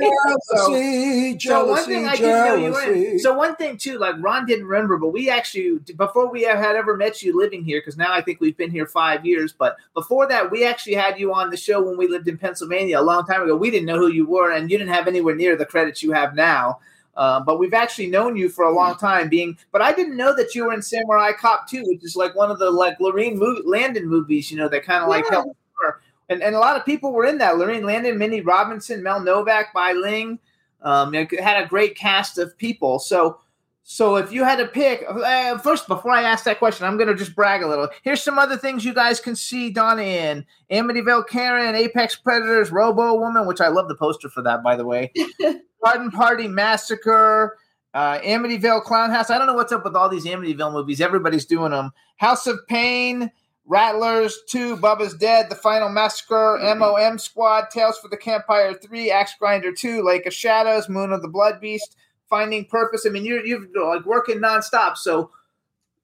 Jealousy, 0.00 1.38
So 1.38 1.66
one 1.66 1.84
thing 1.84 2.08
I 2.08 2.16
didn't 2.16 2.44
know 2.44 2.54
you 2.56 2.72
were 2.72 2.84
jealousy. 2.84 3.18
So 3.20 3.32
one 3.32 3.54
thing 3.54 3.76
too, 3.76 3.96
like 3.96 4.16
Ron 4.18 4.44
didn't 4.44 4.66
remember, 4.66 4.98
but 4.98 5.10
we 5.10 5.30
actually 5.30 5.78
before 5.96 6.32
we 6.32 6.42
had 6.42 6.74
ever 6.74 6.96
met 6.96 7.22
you 7.22 7.38
living 7.38 7.62
here, 7.62 7.80
because 7.80 7.96
now 7.96 8.12
I 8.12 8.22
think 8.22 8.40
we've 8.40 8.56
been 8.56 8.72
here 8.72 8.86
five 8.86 9.24
years. 9.24 9.52
But 9.52 9.76
before 9.94 10.26
that, 10.26 10.50
we 10.50 10.66
actually 10.66 10.94
had 10.94 11.16
you 11.16 11.32
on 11.32 11.48
the 11.48 11.56
show 11.56 11.80
when 11.80 11.96
we 11.96 12.08
lived 12.08 12.26
in 12.26 12.38
Pennsylvania 12.38 12.98
a 12.98 13.00
long 13.00 13.24
time 13.24 13.42
ago. 13.42 13.54
We 13.54 13.70
didn't 13.70 13.86
know 13.86 13.98
who 13.98 14.08
you 14.08 14.26
were, 14.26 14.50
and 14.50 14.68
you 14.68 14.78
didn't 14.78 14.92
have 14.92 15.06
anywhere 15.06 15.36
near 15.36 15.54
the 15.54 15.64
credits 15.64 16.02
you 16.02 16.10
have 16.10 16.34
now. 16.34 16.80
Uh, 17.18 17.40
but 17.40 17.58
we've 17.58 17.74
actually 17.74 18.06
known 18.06 18.36
you 18.36 18.48
for 18.48 18.64
a 18.64 18.72
long 18.72 18.96
time. 18.96 19.28
Being, 19.28 19.58
but 19.72 19.82
I 19.82 19.92
didn't 19.92 20.16
know 20.16 20.34
that 20.36 20.54
you 20.54 20.66
were 20.66 20.72
in 20.72 20.80
Samurai 20.80 21.32
Cop 21.32 21.68
2, 21.68 21.82
which 21.84 22.04
is 22.04 22.14
like 22.14 22.36
one 22.36 22.48
of 22.48 22.60
the 22.60 22.70
like 22.70 22.96
Laurene 23.00 23.34
movie, 23.34 23.62
Landon 23.66 24.06
movies. 24.06 24.52
You 24.52 24.56
know, 24.56 24.68
that 24.68 24.84
kind 24.84 25.02
of 25.02 25.08
like 25.10 25.24
Yeah. 25.24 25.42
helped 25.42 25.56
her. 25.82 26.00
And, 26.28 26.42
and 26.44 26.54
a 26.54 26.60
lot 26.60 26.76
of 26.76 26.84
people 26.86 27.12
were 27.12 27.24
in 27.24 27.38
that. 27.38 27.56
Laurene 27.56 27.84
Landon, 27.84 28.18
Minnie 28.18 28.40
Robinson, 28.40 29.02
Mel 29.02 29.20
Novak, 29.20 29.74
Bai 29.74 29.94
Ling. 29.94 30.38
Um, 30.80 31.12
it 31.12 31.28
had 31.40 31.60
a 31.60 31.66
great 31.66 31.96
cast 31.96 32.38
of 32.38 32.56
people. 32.56 33.00
So, 33.00 33.40
so 33.82 34.14
if 34.14 34.30
you 34.30 34.44
had 34.44 34.58
to 34.60 34.66
pick, 34.68 35.04
uh, 35.08 35.58
first 35.58 35.88
before 35.88 36.12
I 36.12 36.22
ask 36.22 36.44
that 36.44 36.60
question, 36.60 36.86
I'm 36.86 36.96
going 36.98 37.08
to 37.08 37.16
just 37.16 37.34
brag 37.34 37.62
a 37.62 37.66
little. 37.66 37.88
Here's 38.02 38.22
some 38.22 38.38
other 38.38 38.56
things 38.56 38.84
you 38.84 38.94
guys 38.94 39.18
can 39.18 39.34
see 39.34 39.72
Dawna 39.74 40.04
in: 40.04 40.46
Amityville 40.70 41.26
Karen, 41.26 41.74
Apex 41.74 42.14
Predators, 42.14 42.70
Robo 42.70 43.14
Woman, 43.14 43.46
which 43.46 43.60
I 43.60 43.68
love 43.68 43.88
the 43.88 43.96
poster 43.96 44.28
for 44.28 44.42
that, 44.42 44.62
by 44.62 44.76
the 44.76 44.84
way. 44.84 45.12
Garden 45.82 46.10
Party 46.10 46.48
Massacre, 46.48 47.58
uh, 47.94 48.18
Amityville 48.20 48.82
Clown 48.82 49.10
House. 49.10 49.30
I 49.30 49.38
don't 49.38 49.46
know 49.46 49.54
what's 49.54 49.72
up 49.72 49.84
with 49.84 49.96
all 49.96 50.08
these 50.08 50.24
Amityville 50.24 50.72
movies. 50.72 51.00
Everybody's 51.00 51.46
doing 51.46 51.70
them. 51.70 51.92
House 52.16 52.46
of 52.46 52.58
Pain, 52.68 53.30
Rattlers 53.68 54.38
2, 54.48 54.78
Bubba's 54.78 55.14
Dead, 55.14 55.50
The 55.50 55.54
Final 55.54 55.90
Massacre, 55.90 56.58
MOM 56.76 57.18
Squad, 57.18 57.68
Tales 57.70 57.98
for 57.98 58.08
the 58.08 58.16
Campfire 58.16 58.72
3, 58.72 59.10
Axe 59.10 59.34
Grinder 59.38 59.72
2, 59.72 60.02
Lake 60.02 60.26
of 60.26 60.32
Shadows, 60.32 60.88
Moon 60.88 61.12
of 61.12 61.20
the 61.20 61.28
Blood 61.28 61.60
Beast, 61.60 61.96
Finding 62.30 62.64
Purpose. 62.64 63.04
I 63.06 63.10
mean, 63.10 63.24
you're 63.24 63.44
you're 63.44 63.60
like 63.86 64.06
working 64.06 64.38
nonstop. 64.38 64.96
So, 64.96 65.30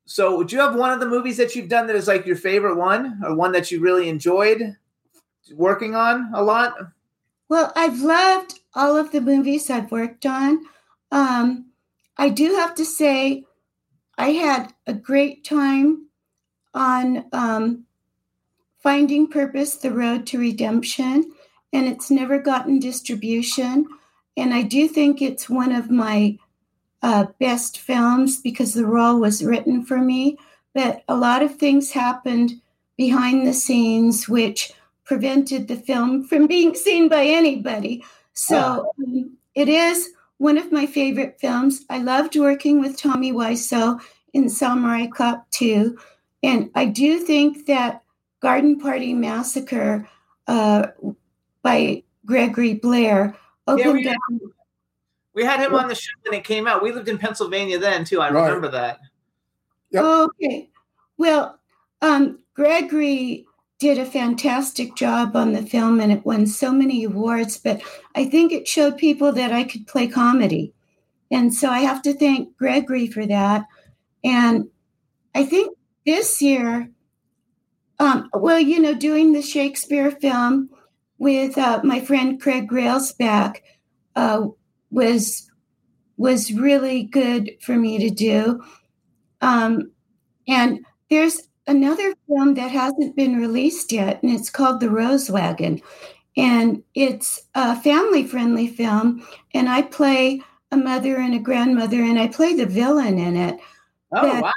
so 0.04 0.36
would 0.36 0.52
you 0.52 0.60
have 0.60 0.74
one 0.74 0.90
of 0.90 1.00
the 1.00 1.08
movies 1.08 1.38
that 1.38 1.54
you've 1.54 1.70
done 1.70 1.86
that 1.86 1.96
is 1.96 2.06
like 2.06 2.26
your 2.26 2.36
favorite 2.36 2.76
one, 2.76 3.20
or 3.24 3.34
one 3.34 3.52
that 3.52 3.70
you 3.70 3.80
really 3.80 4.10
enjoyed 4.10 4.76
working 5.54 5.94
on 5.94 6.30
a 6.34 6.42
lot? 6.42 6.74
Well, 7.48 7.72
I've 7.76 8.00
loved 8.00 8.60
all 8.74 8.96
of 8.96 9.12
the 9.12 9.20
movies 9.20 9.70
I've 9.70 9.92
worked 9.92 10.26
on. 10.26 10.64
Um, 11.10 11.66
I 12.16 12.28
do 12.28 12.54
have 12.54 12.74
to 12.76 12.84
say, 12.84 13.44
I 14.16 14.30
had 14.30 14.72
a 14.86 14.94
great 14.94 15.44
time 15.44 16.08
on 16.72 17.26
um, 17.32 17.84
Finding 18.78 19.28
Purpose 19.28 19.76
The 19.76 19.90
Road 19.90 20.26
to 20.28 20.38
Redemption, 20.38 21.32
and 21.72 21.86
it's 21.86 22.10
never 22.10 22.38
gotten 22.38 22.78
distribution. 22.78 23.86
And 24.36 24.54
I 24.54 24.62
do 24.62 24.88
think 24.88 25.20
it's 25.20 25.48
one 25.48 25.72
of 25.72 25.90
my 25.90 26.38
uh, 27.02 27.26
best 27.38 27.78
films 27.78 28.40
because 28.40 28.74
the 28.74 28.86
role 28.86 29.20
was 29.20 29.44
written 29.44 29.84
for 29.84 29.98
me. 29.98 30.38
But 30.74 31.04
a 31.08 31.14
lot 31.14 31.42
of 31.42 31.56
things 31.56 31.92
happened 31.92 32.60
behind 32.96 33.46
the 33.46 33.52
scenes 33.52 34.28
which 34.28 34.72
prevented 35.04 35.68
the 35.68 35.76
film 35.76 36.24
from 36.24 36.46
being 36.46 36.74
seen 36.86 37.08
by 37.08 37.24
anybody. 37.24 38.04
So 38.32 38.92
um, 38.98 39.36
it 39.54 39.68
is 39.68 40.10
one 40.38 40.58
of 40.58 40.72
my 40.72 40.86
favorite 40.86 41.38
films. 41.40 41.84
I 41.90 41.98
loved 41.98 42.36
working 42.36 42.80
with 42.80 42.96
Tommy 42.98 43.32
Wiseau 43.32 44.00
in 44.32 44.48
Samurai 44.48 45.06
Cop 45.06 45.48
2. 45.50 45.96
And 46.42 46.70
I 46.74 46.86
do 46.86 47.18
think 47.20 47.66
that 47.66 48.02
Garden 48.40 48.78
Party 48.78 49.14
Massacre 49.14 50.08
uh, 50.48 50.88
by 51.62 52.02
Gregory 52.26 52.74
Blair 52.74 53.36
Yeah, 53.68 53.74
opened 53.74 53.94
we, 53.94 54.08
up. 54.08 54.16
we 55.34 55.44
had 55.44 55.60
him 55.60 55.74
on 55.74 55.88
the 55.88 55.94
show 55.94 56.10
when 56.26 56.38
it 56.38 56.44
came 56.44 56.66
out. 56.66 56.82
We 56.82 56.92
lived 56.92 57.08
in 57.08 57.16
Pennsylvania 57.16 57.78
then 57.78 58.04
too. 58.04 58.20
I 58.20 58.30
Right. 58.30 58.46
remember 58.46 58.68
that. 58.72 58.98
Okay. 59.94 60.68
Well, 61.16 61.58
um, 62.02 62.40
Gregory 62.54 63.46
did 63.84 63.98
a 63.98 64.06
fantastic 64.06 64.96
job 64.96 65.36
on 65.36 65.52
the 65.52 65.60
film 65.60 66.00
and 66.00 66.10
it 66.10 66.24
won 66.24 66.46
so 66.46 66.72
many 66.72 67.04
awards, 67.04 67.58
but 67.58 67.82
I 68.14 68.24
think 68.24 68.50
it 68.50 68.66
showed 68.66 68.96
people 68.96 69.30
that 69.32 69.52
I 69.52 69.62
could 69.62 69.86
play 69.86 70.08
comedy. 70.08 70.72
And 71.30 71.52
so 71.52 71.68
I 71.68 71.80
have 71.80 72.00
to 72.04 72.14
thank 72.14 72.56
Gregory 72.56 73.06
for 73.08 73.26
that. 73.26 73.66
And 74.24 74.68
I 75.34 75.44
think 75.44 75.76
this 76.06 76.40
year, 76.40 76.88
um, 77.98 78.30
well, 78.32 78.58
you 78.58 78.80
know, 78.80 78.94
doing 78.94 79.32
the 79.32 79.42
Shakespeare 79.42 80.10
film 80.10 80.70
with 81.18 81.58
uh, 81.58 81.82
my 81.84 82.00
friend 82.00 82.40
Craig 82.40 82.70
Railsback 82.70 83.56
uh, 84.16 84.46
was 84.90 85.50
was 86.16 86.54
really 86.54 87.02
good 87.02 87.50
for 87.60 87.76
me 87.76 87.98
to 87.98 88.08
do. 88.08 88.62
Um, 89.42 89.92
and 90.48 90.86
there's 91.10 91.42
another 91.66 92.14
film 92.28 92.54
that 92.54 92.70
hasn't 92.70 93.16
been 93.16 93.36
released 93.36 93.92
yet, 93.92 94.22
and 94.22 94.32
it's 94.32 94.50
called 94.50 94.80
The 94.80 94.90
Rose 94.90 95.30
Wagon. 95.30 95.80
And 96.36 96.82
it's 96.94 97.42
a 97.54 97.80
family 97.80 98.26
friendly 98.26 98.66
film, 98.66 99.26
and 99.52 99.68
I 99.68 99.82
play 99.82 100.42
a 100.72 100.76
mother 100.76 101.16
and 101.16 101.34
a 101.34 101.38
grandmother, 101.38 102.02
and 102.02 102.18
I 102.18 102.28
play 102.28 102.54
the 102.54 102.66
villain 102.66 103.18
in 103.18 103.36
it. 103.36 103.60
Oh, 104.12 104.22
But, 104.22 104.42
wow. 104.42 104.52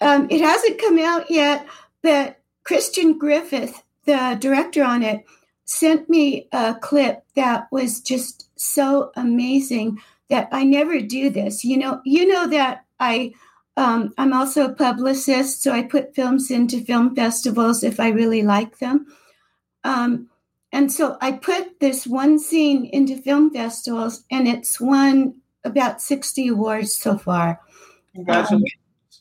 Um, 0.00 0.28
it 0.30 0.40
hasn't 0.40 0.80
come 0.80 0.98
out 0.98 1.30
yet, 1.30 1.66
but 2.02 2.38
Christian 2.64 3.18
Griffith, 3.18 3.82
the 4.04 4.36
director 4.40 4.84
on 4.84 5.02
it, 5.02 5.24
sent 5.64 6.08
me 6.08 6.48
a 6.52 6.74
clip 6.74 7.24
that 7.34 7.66
was 7.70 8.00
just 8.00 8.48
so 8.58 9.10
amazing 9.16 9.98
that 10.30 10.48
I 10.52 10.64
never 10.64 11.00
do 11.00 11.30
this. 11.30 11.64
You 11.64 11.78
know, 11.78 12.00
you 12.04 12.26
know 12.26 12.46
that 12.48 12.84
I 13.00 13.32
um, 13.78 14.12
I'm 14.18 14.32
also 14.32 14.64
a 14.64 14.74
publicist, 14.74 15.62
so 15.62 15.72
I 15.72 15.82
put 15.82 16.12
films 16.12 16.50
into 16.50 16.84
film 16.84 17.14
festivals 17.14 17.84
if 17.84 18.00
I 18.00 18.08
really 18.08 18.42
like 18.42 18.78
them. 18.80 19.06
Um, 19.84 20.28
and 20.72 20.90
so 20.90 21.16
I 21.20 21.32
put 21.32 21.78
this 21.78 22.04
one 22.04 22.40
scene 22.40 22.86
into 22.86 23.16
film 23.22 23.52
festivals, 23.52 24.24
and 24.32 24.48
it's 24.48 24.80
won 24.80 25.36
about 25.62 26.02
60 26.02 26.48
awards 26.48 26.96
so 26.96 27.16
far. 27.16 27.60
Congratulations. 28.16 28.72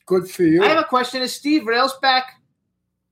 Good 0.07 0.27
for 0.27 0.41
you. 0.43 0.63
I 0.63 0.69
have 0.69 0.79
a 0.79 0.85
question. 0.85 1.21
Is 1.21 1.35
Steve 1.35 1.63
Railsback, 1.63 2.23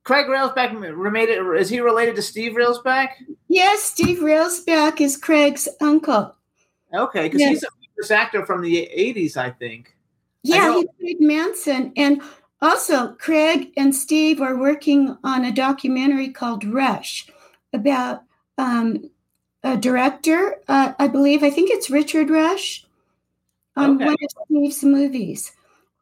Craig 0.03 0.25
Railsback, 0.25 0.73
related? 0.95 1.45
Is 1.59 1.69
he 1.69 1.79
related 1.79 2.15
to 2.15 2.23
Steve 2.23 2.53
Railsback? 2.53 3.09
Yes, 3.49 3.83
Steve 3.83 4.17
Railsback 4.19 4.99
is 4.99 5.15
Craig's 5.15 5.67
uncle. 5.79 6.35
Okay, 6.91 7.23
because 7.23 7.41
Yes. 7.41 7.49
he's 7.49 7.63
a 7.63 7.67
famous 7.95 8.09
actor 8.09 8.45
from 8.47 8.63
the 8.63 8.89
'80s, 8.91 9.37
I 9.37 9.51
think. 9.51 9.94
Yeah, 10.47 10.75
he 10.75 10.87
played 10.99 11.21
Manson. 11.21 11.91
And 11.95 12.21
also, 12.61 13.13
Craig 13.13 13.71
and 13.77 13.95
Steve 13.95 14.41
are 14.41 14.57
working 14.57 15.17
on 15.23 15.45
a 15.45 15.51
documentary 15.51 16.29
called 16.29 16.63
Rush 16.63 17.27
about 17.73 18.23
um, 18.57 19.09
a 19.63 19.75
director, 19.77 20.57
uh, 20.67 20.93
I 20.97 21.07
believe, 21.07 21.43
I 21.43 21.49
think 21.49 21.69
it's 21.69 21.89
Richard 21.89 22.29
Rush, 22.29 22.85
on 23.75 23.95
Okay. 23.95 24.05
one 24.05 24.15
of 24.23 24.45
Steve's 24.47 24.83
movies. 24.83 25.51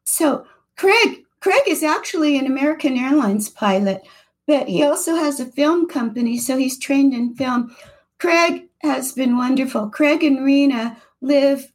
So, 0.04 0.46
Craig, 0.76 1.24
Craig 1.40 1.62
is 1.66 1.82
actually 1.82 2.38
an 2.38 2.46
American 2.46 2.96
Airlines 2.96 3.48
pilot, 3.48 4.02
but 4.46 4.68
he 4.68 4.82
also 4.84 5.16
has 5.16 5.40
a 5.40 5.46
film 5.46 5.88
company, 5.88 6.38
so 6.38 6.56
he's 6.56 6.78
trained 6.78 7.14
in 7.14 7.34
film. 7.34 7.74
Craig 8.18 8.68
has 8.82 9.12
been 9.12 9.36
wonderful. 9.36 9.88
Craig 9.88 10.22
and 10.22 10.44
Rena 10.44 10.96
live 11.20 11.72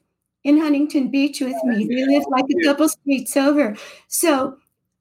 in 0.49 0.59
Huntington 0.59 1.09
Beach 1.09 1.39
with 1.39 1.55
me. 1.63 1.85
They 1.85 2.05
live 2.05 2.25
like 2.29 2.45
a 2.45 2.63
couple 2.65 2.89
streets 2.89 3.37
over. 3.37 3.77
So 4.07 4.57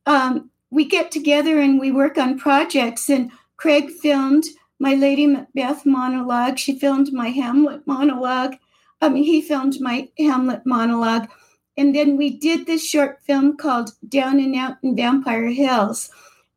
um, 0.06 0.50
we 0.70 0.84
get 0.84 1.10
together 1.10 1.58
and 1.58 1.80
we 1.80 1.90
work 1.90 2.18
on 2.18 2.38
projects. 2.38 3.08
And 3.08 3.32
Craig 3.56 3.90
filmed 3.90 4.44
my 4.78 4.94
Lady 4.94 5.26
Macbeth 5.26 5.84
monologue. 5.84 6.58
She 6.58 6.78
filmed 6.78 7.12
my 7.12 7.28
Hamlet 7.28 7.86
monologue. 7.86 8.56
I 9.00 9.08
mean, 9.08 9.24
he 9.24 9.40
filmed 9.40 9.80
my 9.80 10.08
Hamlet 10.18 10.62
monologue. 10.64 11.28
And 11.76 11.94
then 11.94 12.16
we 12.16 12.30
did 12.30 12.66
this 12.66 12.86
short 12.86 13.22
film 13.22 13.56
called 13.56 13.92
Down 14.08 14.40
and 14.40 14.54
Out 14.54 14.76
in 14.82 14.96
Vampire 14.96 15.48
Hills. 15.48 16.10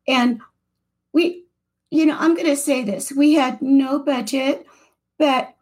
And 0.06 0.40
we, 1.12 1.44
you 1.90 2.06
know, 2.06 2.16
I'm 2.18 2.34
going 2.34 2.46
to 2.46 2.56
say 2.56 2.82
this 2.82 3.12
we 3.12 3.34
had 3.34 3.62
no 3.62 3.98
budget, 4.00 4.66
but 5.18 5.54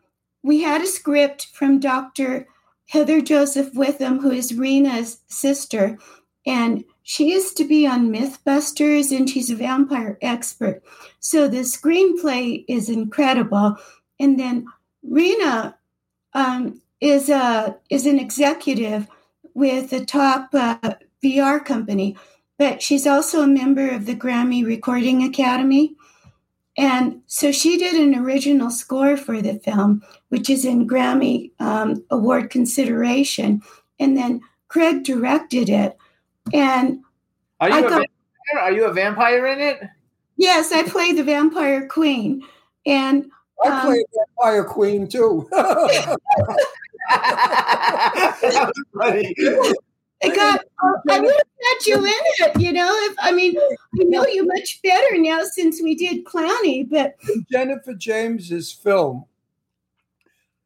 we 0.43 0.63
had 0.63 0.81
a 0.81 0.87
script 0.87 1.49
from 1.53 1.79
Dr. 1.79 2.49
Heather 2.91 3.21
Joseph 3.21 3.73
Witham, 3.73 4.19
who 4.21 4.33
is 4.33 4.53
Rena's 4.53 5.21
sister, 5.29 5.97
and 6.45 6.85
she 7.05 7.31
used 7.31 7.57
to 7.59 7.65
be 7.65 7.87
on 7.87 8.13
Mythbusters 8.13 9.17
and 9.17 9.31
she's 9.31 9.49
a 9.49 9.55
vampire 9.55 10.19
expert. 10.21 10.83
So 11.21 11.47
the 11.47 11.61
screenplay 11.61 12.65
is 12.67 12.89
incredible. 12.89 13.77
And 14.19 14.41
then 14.41 14.67
Rena 15.05 15.79
um, 16.35 16.81
is 17.01 17.29
a 17.29 17.77
is 17.91 18.07
an 18.07 18.19
executive 18.19 19.07
with 19.55 19.93
a 19.93 20.05
top 20.05 20.49
uh, 20.53 20.95
VR 21.23 21.65
company, 21.65 22.17
but 22.59 22.83
she's 22.83 23.07
also 23.07 23.43
a 23.43 23.47
member 23.47 23.89
of 23.89 24.07
the 24.07 24.17
Grammy 24.17 24.67
Recording 24.67 25.23
Academy. 25.23 25.95
And 26.81 27.21
so 27.27 27.53
she 27.53 27.77
did 27.77 27.95
an 27.95 28.15
original 28.15 28.71
score 28.71 29.19
for 29.19 29.43
the 29.43 29.59
film, 29.59 30.03
which 30.31 30.49
is 30.49 30.65
in 30.65 30.89
Grammy 30.89 31.51
um, 31.61 32.03
Award 32.11 32.49
consideration. 32.49 33.61
And 33.99 34.17
then 34.17 34.41
Craig 34.69 35.05
directed 35.05 35.69
it. 35.69 35.99
And 36.55 37.03
Are 37.61 37.69
you 37.69 37.75
I 37.75 37.79
a 37.79 37.83
got- 37.83 37.91
vampire? 37.91 38.07
Are 38.63 38.73
you 38.73 38.87
a 38.87 38.93
vampire 38.93 39.47
in 39.47 39.61
it? 39.61 39.81
yes, 40.37 40.73
I 40.73 40.83
play 40.85 41.13
the 41.13 41.23
vampire 41.23 41.87
queen. 41.87 42.43
And 42.87 43.31
I 43.63 43.69
um, 43.69 43.87
played 43.87 44.07
Vampire 44.39 44.65
Queen 44.65 45.07
too. 45.07 45.49
I 50.23 50.29
got. 50.35 50.61
I 51.09 51.21
would 51.21 51.35
have 51.35 51.47
had 51.79 51.87
you 51.87 51.97
in 52.05 52.13
it, 52.13 52.61
you 52.61 52.73
know. 52.73 52.91
If 52.91 53.17
I 53.21 53.33
mean, 53.33 53.55
I 53.57 54.05
know 54.05 54.27
you 54.27 54.47
much 54.47 54.81
better 54.83 55.19
now 55.19 55.41
since 55.45 55.83
we 55.83 55.95
did 55.95 56.25
Clowny, 56.25 56.89
but 56.89 57.15
Jennifer 57.51 57.95
James's 57.95 58.73
film, 58.73 59.25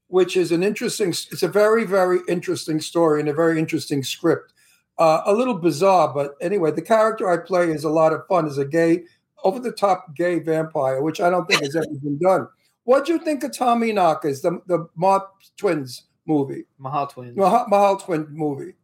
which 0.09 0.36
is 0.36 0.51
an 0.52 0.62
interesting, 0.62 1.10
it's 1.10 1.43
a 1.43 1.48
very, 1.48 1.85
very 1.85 2.20
interesting 2.28 2.81
story 2.81 3.20
and 3.20 3.28
a 3.28 3.35
very 3.35 3.59
interesting 3.59 4.02
script. 4.02 4.52
Uh, 4.98 5.22
a 5.26 5.32
little 5.32 5.55
bizarre, 5.55 6.12
but 6.12 6.35
anyway, 6.40 6.70
the 6.70 6.82
character 6.82 7.28
I 7.28 7.36
play 7.36 7.70
is 7.70 7.85
a 7.85 7.90
lot 7.90 8.12
of 8.12 8.26
fun. 8.28 8.47
Is 8.47 8.59
a 8.59 8.64
gay, 8.64 9.05
over 9.43 9.59
the 9.59 9.72
top 9.72 10.14
gay 10.16 10.39
vampire, 10.39 11.02
which 11.02 11.20
I 11.20 11.31
don't 11.31 11.47
think 11.47 11.62
has 11.62 11.76
ever 11.76 11.86
been 12.02 12.18
done. 12.18 12.48
What 12.85 13.06
do 13.06 13.12
you 13.12 13.18
think 13.18 13.43
of 13.43 13.56
Tommy 13.56 13.93
Knockers, 13.93 14.40
the 14.40 14.60
the 14.66 14.89
Mahal 14.97 15.32
twins 15.56 16.05
movie? 16.26 16.64
Mahal 16.78 17.06
twins. 17.09 17.36
Mahal, 17.36 17.66
Mahal 17.68 17.97
twin 17.98 18.26
movie. 18.31 18.74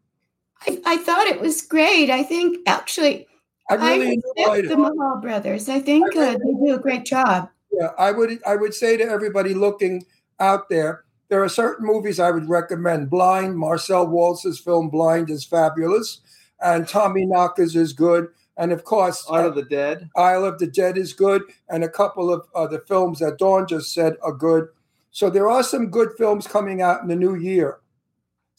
I, 0.67 0.81
I 0.85 0.97
thought 0.99 1.27
it 1.27 1.41
was 1.41 1.63
great. 1.63 2.11
I 2.11 2.23
think 2.23 2.59
actually, 2.67 3.27
I 3.71 3.75
really 3.75 4.17
respect 4.17 4.39
enjoyed 4.39 4.65
it. 4.65 4.69
the 4.69 4.77
Mahal 4.77 5.21
brothers. 5.21 5.69
I 5.69 5.81
think 5.81 6.15
uh, 6.17 6.33
they 6.33 6.53
do 6.67 6.75
a 6.75 6.79
great 6.79 7.05
job. 7.05 7.49
Yeah, 7.73 7.91
I 7.99 8.13
would 8.13 8.41
I 8.47 8.57
would 8.57 8.75
say 8.75 8.97
to 8.97 9.05
everybody 9.05 9.55
looking 9.55 10.05
out 10.39 10.69
there, 10.69 11.05
there 11.29 11.43
are 11.43 11.49
certain 11.49 11.87
movies 11.87 12.19
I 12.19 12.31
would 12.31 12.49
recommend. 12.49 13.11
Blind, 13.11 13.57
Marcel 13.57 14.07
Walz's 14.07 14.59
film 14.59 14.91
Blind 14.91 15.31
is 15.31 15.45
fabulous, 15.45 16.21
and 16.61 16.89
Tommy 16.89 17.25
Knockers 17.25 17.77
is 17.77 17.93
good, 17.93 18.29
and 18.57 18.73
of 18.73 18.85
course 18.85 19.25
Art 19.29 19.47
of 19.47 19.55
the 19.55 19.63
Dead. 19.63 20.11
Isle 20.17 20.45
of 20.45 20.59
the 20.59 20.67
Dead 20.67 20.99
is 20.99 21.13
good, 21.13 21.43
and 21.69 21.85
a 21.85 21.89
couple 21.89 22.33
of 22.33 22.47
uh, 22.55 22.67
the 22.67 22.81
films 22.81 23.21
that 23.21 23.39
Dawn 23.39 23.67
just 23.67 23.95
said 23.95 24.17
are 24.23 24.33
good. 24.33 24.69
So 25.13 25.31
there 25.31 25.49
are 25.49 25.63
some 25.63 25.91
good 25.91 26.11
films 26.19 26.47
coming 26.47 26.83
out 26.83 27.03
in 27.03 27.09
the 27.09 27.17
new 27.17 27.35
year. 27.35 27.79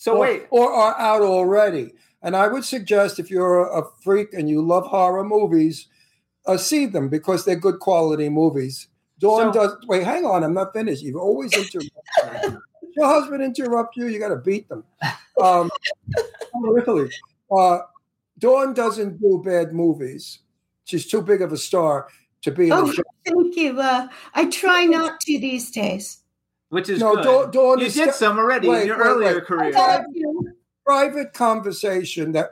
So 0.02 0.16
or, 0.16 0.20
wait. 0.22 0.48
or 0.50 0.74
are 0.74 0.98
out 1.00 1.22
already. 1.22 1.94
And 2.24 2.36
I 2.36 2.48
would 2.48 2.66
suggest 2.66 3.20
if 3.20 3.30
you're 3.30 3.68
a, 3.68 3.84
freak 4.02 4.34
and 4.34 4.50
you 4.50 4.60
love 4.60 4.88
horror 4.88 5.24
movies, 5.24 5.90
uh, 6.48 6.58
see 6.58 6.88
them 6.88 7.08
because 7.08 7.46
they're 7.46 7.56
good 7.56 7.80
quality 7.80 8.28
movies. 8.28 8.88
Dawn 9.20 9.54
does. 9.54 9.76
Wait, 9.86 10.02
hang 10.02 10.26
on. 10.26 10.44
I'm 10.44 10.56
not 10.56 10.74
finished. 10.74 11.04
You've 11.04 11.18
always 11.18 11.54
interrupt. 11.54 11.92
Your 12.98 13.06
husband 13.06 13.44
interrupt 13.44 13.96
you. 13.96 14.08
You 14.08 14.18
got 14.18 14.30
to 14.30 14.38
beat 14.38 14.68
them. 14.70 14.84
Um, 15.40 15.70
really. 16.56 17.12
Uh, 17.56 17.82
Dawn 18.40 18.74
doesn't 18.74 19.22
do 19.22 19.40
bad 19.46 19.72
movies. 19.72 20.40
She's 20.86 21.06
too 21.06 21.22
big 21.22 21.44
of 21.44 21.54
a 21.54 21.58
star 21.58 22.08
to 22.42 22.50
be 22.50 22.66
in 22.66 22.72
Oh, 22.72 22.88
the 22.88 22.94
show. 22.94 23.04
thank 23.24 23.56
you. 23.56 23.80
Uh, 23.80 24.08
I 24.34 24.50
try 24.50 24.86
not 24.86 25.20
to 25.20 25.38
these 25.40 25.70
days. 25.70 26.21
Which 26.72 26.88
is 26.90 27.00
No, 27.00 27.16
good. 27.16 27.24
Dawn- 27.26 27.52
Dawn 27.52 27.80
you 27.80 27.86
is 27.88 27.94
did 27.96 28.14
some 28.14 28.40
already 28.40 28.68
Wait, 28.70 28.82
in 28.82 28.88
your 28.88 28.98
wait, 28.98 29.06
earlier 29.08 29.34
wait. 29.36 29.46
career. 29.46 29.74
Thank 29.74 30.06
you. 30.16 30.54
private 30.86 31.34
conversation 31.34 32.32
that 32.32 32.52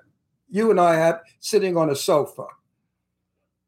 you 0.50 0.72
and 0.72 0.80
I 0.80 0.96
had 0.96 1.20
sitting 1.40 1.78
on 1.78 1.90
a 1.90 1.96
sofa. 1.96 2.46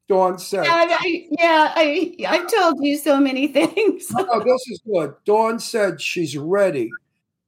Dawn 0.08 0.38
said, 0.38 0.64
Yeah, 0.66 0.86
I, 1.00 1.26
yeah, 1.38 1.72
I, 1.74 2.14
I've 2.28 2.46
told 2.52 2.84
you 2.84 2.98
so 2.98 3.18
many 3.18 3.46
things. 3.52 4.06
Oh, 4.14 4.40
this 4.44 4.62
is 4.68 4.80
good. 4.86 5.14
Dawn 5.24 5.58
said 5.58 6.00
she's 6.02 6.36
ready 6.36 6.90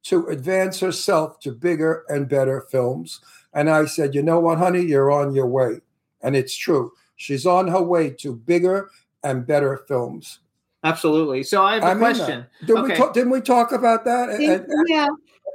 to 0.03 0.25
advance 0.27 0.79
herself 0.79 1.39
to 1.41 1.51
bigger 1.51 2.05
and 2.09 2.27
better 2.27 2.61
films. 2.71 3.21
And 3.53 3.69
I 3.69 3.85
said, 3.85 4.15
you 4.15 4.23
know 4.23 4.39
what, 4.39 4.57
honey, 4.57 4.81
you're 4.81 5.11
on 5.11 5.33
your 5.35 5.47
way. 5.47 5.81
And 6.21 6.35
it's 6.35 6.55
true. 6.57 6.91
She's 7.17 7.45
on 7.45 7.67
her 7.67 7.81
way 7.81 8.09
to 8.11 8.35
bigger 8.35 8.89
and 9.23 9.45
better 9.45 9.77
films. 9.87 10.39
Absolutely. 10.85 11.41
So 11.43 11.63
I 11.63 11.73
have 11.75 11.83
a 11.83 11.87
I 11.87 11.93
mean 11.95 11.99
question. 11.99 12.45
Did 12.65 12.73
we 12.75 12.79
Okay. 12.81 12.95
talk, 12.95 13.13
didn't 13.13 13.31
we 13.31 13.41
talk 13.41 13.71
about 13.71 14.05
that? 14.05 14.29
And- 14.29 14.43
and- 14.43 14.67
yeah, 14.87 15.07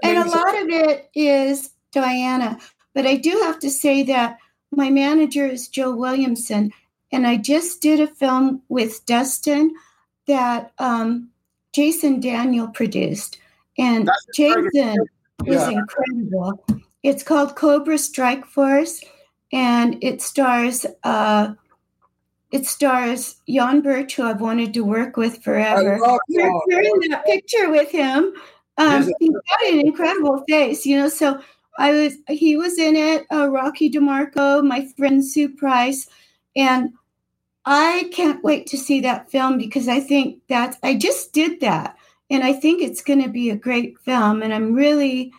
and 0.03 0.19
a 0.19 0.29
lot 0.29 0.61
of 0.61 0.69
it 0.69 1.09
is 1.15 1.71
Diana. 1.93 2.59
But 2.95 3.07
I 3.07 3.15
do 3.17 3.31
have 3.45 3.61
to 3.61 3.71
say 3.71 4.03
that 4.03 4.39
my 4.73 4.91
manager 4.91 5.47
is 5.47 5.69
Joe 5.69 5.95
Williamson, 5.95 6.73
and 7.13 7.27
I 7.27 7.37
just 7.37 7.81
did 7.81 8.01
a 8.01 8.09
film 8.09 8.63
with 8.69 9.07
Dustin 9.07 9.73
that 10.27 10.73
um, 10.79 11.29
Jason 11.73 12.19
Daniel 12.21 12.67
produced, 12.69 13.39
and 13.79 14.11
Jason 14.35 14.69
is 14.75 15.63
Yeah. 15.63 15.71
incredible. 15.71 16.65
It's 17.05 17.23
called 17.23 17.55
Cobra 17.55 17.99
Strike 17.99 18.47
Force, 18.47 19.03
and 19.53 19.97
it 20.03 20.21
stars 20.23 20.87
uh, 21.05 21.55
it 22.51 22.67
stars 22.67 23.37
Jan 23.49 23.81
Birch, 23.81 24.17
who 24.17 24.25
I've 24.25 24.41
wanted 24.41 24.75
to 24.75 24.85
work 24.85 25.17
with 25.17 25.43
forever. 25.43 25.99
love 25.99 26.21
We're, 26.29 26.41
Jan. 26.41 26.61
we're 26.67 26.81
in 26.83 27.11
that 27.11 27.25
picture 27.25 27.71
with 27.71 27.91
him. 27.91 28.33
Um, 28.77 29.13
he's 29.19 29.31
got 29.31 29.73
an 29.73 29.81
incredible 29.81 30.43
face, 30.49 30.87
you 30.87 30.97
know. 30.99 31.09
So 31.09 31.41
I 31.79 31.93
was 31.93 32.17
he 32.29 32.57
was 32.57 32.79
in 32.79 32.97
it. 32.97 33.27
Uh, 33.31 33.49
Rocky 33.49 33.91
DeMarco, 33.91 34.65
my 34.67 34.87
friend 34.97 35.25
Sue 35.25 35.49
Price, 35.51 36.09
and 36.57 36.91
I 37.65 38.11
can't 38.13 38.43
wait 38.43 38.67
to 38.69 38.79
see 38.79 39.01
that 39.01 39.31
film 39.31 39.59
because 39.59 39.87
I 39.87 40.01
think 40.01 40.41
that 40.49 40.77
I 40.83 40.97
just 40.97 41.33
did 41.33 41.61
that, 41.61 41.97
and 42.31 42.43
I 42.43 42.53
think 42.53 42.83
it's 42.83 43.03
going 43.03 43.23
to 43.23 43.29
be 43.29 43.51
a 43.51 43.57
great 43.57 43.99
film. 44.01 44.43
And 44.43 44.53
I'm 44.53 44.73
really, 44.75 45.33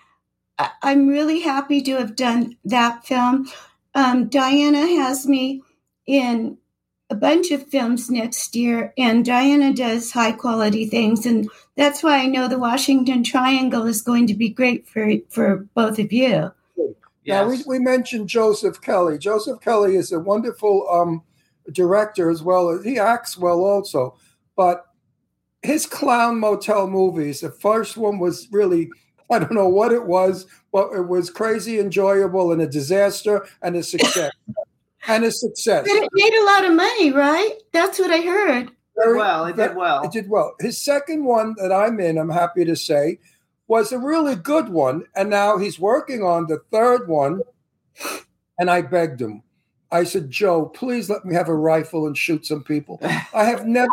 I'm 0.81 1.07
really 1.07 1.41
happy 1.41 1.81
to 1.81 1.97
have 1.97 2.15
done 2.15 2.57
that 2.65 3.05
film. 3.05 3.49
Um, 3.95 4.29
Diana 4.29 4.87
has 4.87 5.27
me 5.27 5.61
in 6.05 6.57
a 7.11 7.15
bunch 7.15 7.51
of 7.51 7.67
films 7.67 8.09
next 8.09 8.55
year, 8.55 8.93
and 8.97 9.25
Diana 9.25 9.73
does 9.73 10.11
high 10.11 10.31
quality 10.31 10.85
things, 10.85 11.25
and 11.25 11.47
that's 11.75 12.01
why 12.01 12.19
I 12.19 12.25
know 12.25 12.47
the 12.47 12.57
Washington 12.57 13.21
Triangle 13.21 13.85
is 13.85 14.01
going 14.01 14.27
to 14.27 14.33
be 14.33 14.49
great 14.49 14.87
for 14.87 15.11
for 15.29 15.67
both 15.75 15.99
of 15.99 16.11
you. 16.13 16.51
Now 17.27 17.47
we, 17.47 17.61
we 17.67 17.79
mentioned 17.79 18.29
Joseph 18.29 18.81
Kelly. 18.81 19.17
Joseph 19.19 19.59
Kelly 19.59 19.95
is 19.95 20.11
a 20.11 20.19
wonderful 20.19 20.89
um, 20.89 21.21
director 21.71 22.31
as 22.31 22.41
well. 22.41 22.69
as 22.69 22.83
He 22.83 22.97
acts 22.97 23.37
well 23.37 23.59
also, 23.59 24.17
but 24.55 24.85
his 25.61 25.85
clown 25.85 26.39
motel 26.39 26.87
movies. 26.87 27.41
The 27.41 27.51
first 27.51 27.97
one 27.97 28.19
was 28.19 28.47
really 28.51 28.89
I 29.29 29.39
don't 29.39 29.53
know 29.53 29.69
what 29.69 29.91
it 29.91 30.05
was, 30.05 30.45
but 30.71 30.93
it 30.93 31.07
was 31.07 31.29
crazy 31.29 31.79
enjoyable 31.79 32.53
and 32.53 32.61
a 32.61 32.67
disaster 32.67 33.45
and 33.61 33.75
a 33.75 33.83
success. 33.83 34.31
And 35.07 35.23
a 35.23 35.31
success. 35.31 35.87
But 35.87 36.03
it 36.03 36.09
made 36.13 36.33
a 36.33 36.45
lot 36.45 36.65
of 36.65 36.73
money, 36.73 37.11
right? 37.11 37.53
That's 37.71 37.99
what 37.99 38.11
I 38.11 38.21
heard. 38.21 38.71
Very- 38.95 39.17
well. 39.17 39.45
It 39.45 39.55
did 39.55 39.75
well. 39.75 40.03
It 40.03 40.11
did 40.11 40.29
well. 40.29 40.55
His 40.59 40.77
second 40.77 41.23
one 41.23 41.55
that 41.57 41.71
I'm 41.71 41.99
in, 41.99 42.17
I'm 42.17 42.29
happy 42.29 42.65
to 42.65 42.75
say, 42.75 43.19
was 43.67 43.91
a 43.91 43.97
really 43.97 44.35
good 44.35 44.69
one. 44.69 45.05
And 45.15 45.29
now 45.29 45.57
he's 45.57 45.79
working 45.79 46.23
on 46.23 46.47
the 46.47 46.59
third 46.71 47.07
one. 47.07 47.41
And 48.59 48.69
I 48.69 48.81
begged 48.81 49.21
him. 49.21 49.43
I 49.91 50.03
said, 50.03 50.29
Joe, 50.29 50.67
please 50.67 51.09
let 51.09 51.25
me 51.25 51.33
have 51.35 51.49
a 51.49 51.55
rifle 51.55 52.07
and 52.07 52.17
shoot 52.17 52.45
some 52.45 52.63
people. 52.63 52.99
I 53.33 53.45
have 53.45 53.65
never. 53.65 53.89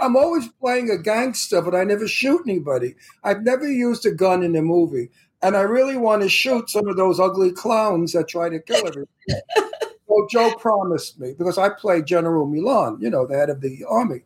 I'm 0.00 0.16
always 0.16 0.48
playing 0.60 0.90
a 0.90 0.98
gangster, 0.98 1.60
but 1.60 1.74
I 1.74 1.84
never 1.84 2.08
shoot 2.08 2.42
anybody. 2.46 2.94
I've 3.22 3.42
never 3.42 3.68
used 3.70 4.06
a 4.06 4.10
gun 4.10 4.42
in 4.42 4.56
a 4.56 4.62
movie. 4.62 5.10
And 5.42 5.56
I 5.56 5.60
really 5.60 5.98
want 5.98 6.22
to 6.22 6.28
shoot 6.28 6.70
some 6.70 6.88
of 6.88 6.96
those 6.96 7.20
ugly 7.20 7.52
clowns 7.52 8.12
that 8.12 8.28
try 8.28 8.48
to 8.48 8.58
kill 8.58 8.86
everybody. 8.86 9.10
Well, 10.06 10.26
Joe 10.30 10.54
promised 10.58 11.18
me 11.18 11.34
because 11.36 11.58
I 11.58 11.70
played 11.70 12.06
General 12.06 12.46
Milan, 12.46 12.98
you 13.00 13.10
know, 13.10 13.26
the 13.26 13.36
head 13.36 13.50
of 13.50 13.60
the 13.60 13.84
army. 13.88 14.22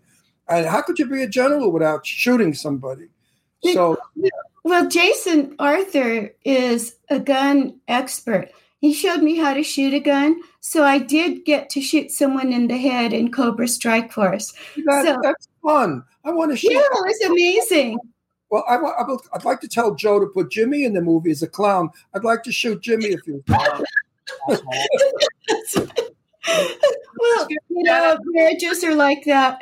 And 0.48 0.66
how 0.66 0.82
could 0.82 0.98
you 0.98 1.06
be 1.06 1.22
a 1.22 1.28
general 1.28 1.70
without 1.70 2.06
shooting 2.06 2.54
somebody? 2.54 3.08
So, 3.72 3.98
Well, 4.64 4.88
Jason 4.88 5.54
Arthur 5.58 6.34
is 6.44 6.96
a 7.10 7.18
gun 7.18 7.80
expert. 7.88 8.50
He 8.80 8.92
showed 8.92 9.22
me 9.22 9.36
how 9.36 9.54
to 9.54 9.62
shoot 9.62 9.92
a 9.92 10.00
gun, 10.00 10.40
so 10.60 10.84
I 10.84 10.98
did 10.98 11.44
get 11.44 11.68
to 11.70 11.80
shoot 11.80 12.12
someone 12.12 12.52
in 12.52 12.68
the 12.68 12.76
head 12.76 13.12
in 13.12 13.32
Cobra 13.32 13.66
Strike 13.66 14.12
Force. 14.12 14.52
that, 14.86 15.04
so, 15.04 15.18
that's 15.22 15.48
fun. 15.62 16.04
I 16.24 16.30
want 16.30 16.52
to 16.52 16.56
shoot. 16.56 16.72
yeah, 16.72 16.80
it 16.80 16.90
was 16.92 17.30
amazing. 17.30 17.98
Well, 18.50 18.64
I, 18.68 18.76
I 18.76 19.02
will, 19.06 19.20
I'd 19.34 19.44
like 19.44 19.60
to 19.60 19.68
tell 19.68 19.94
Joe 19.94 20.20
to 20.20 20.26
put 20.26 20.50
Jimmy 20.50 20.84
in 20.84 20.94
the 20.94 21.00
movie 21.02 21.30
as 21.30 21.42
a 21.42 21.48
clown. 21.48 21.90
I'd 22.14 22.24
like 22.24 22.42
to 22.44 22.52
shoot 22.52 22.80
Jimmy 22.80 23.12
a 23.12 23.18
few 23.18 23.42
times. 23.48 23.84
Well, 27.18 27.48
you 27.68 27.82
know, 27.82 28.16
marriages 28.26 28.82
are 28.84 28.94
like 28.94 29.24
that. 29.24 29.60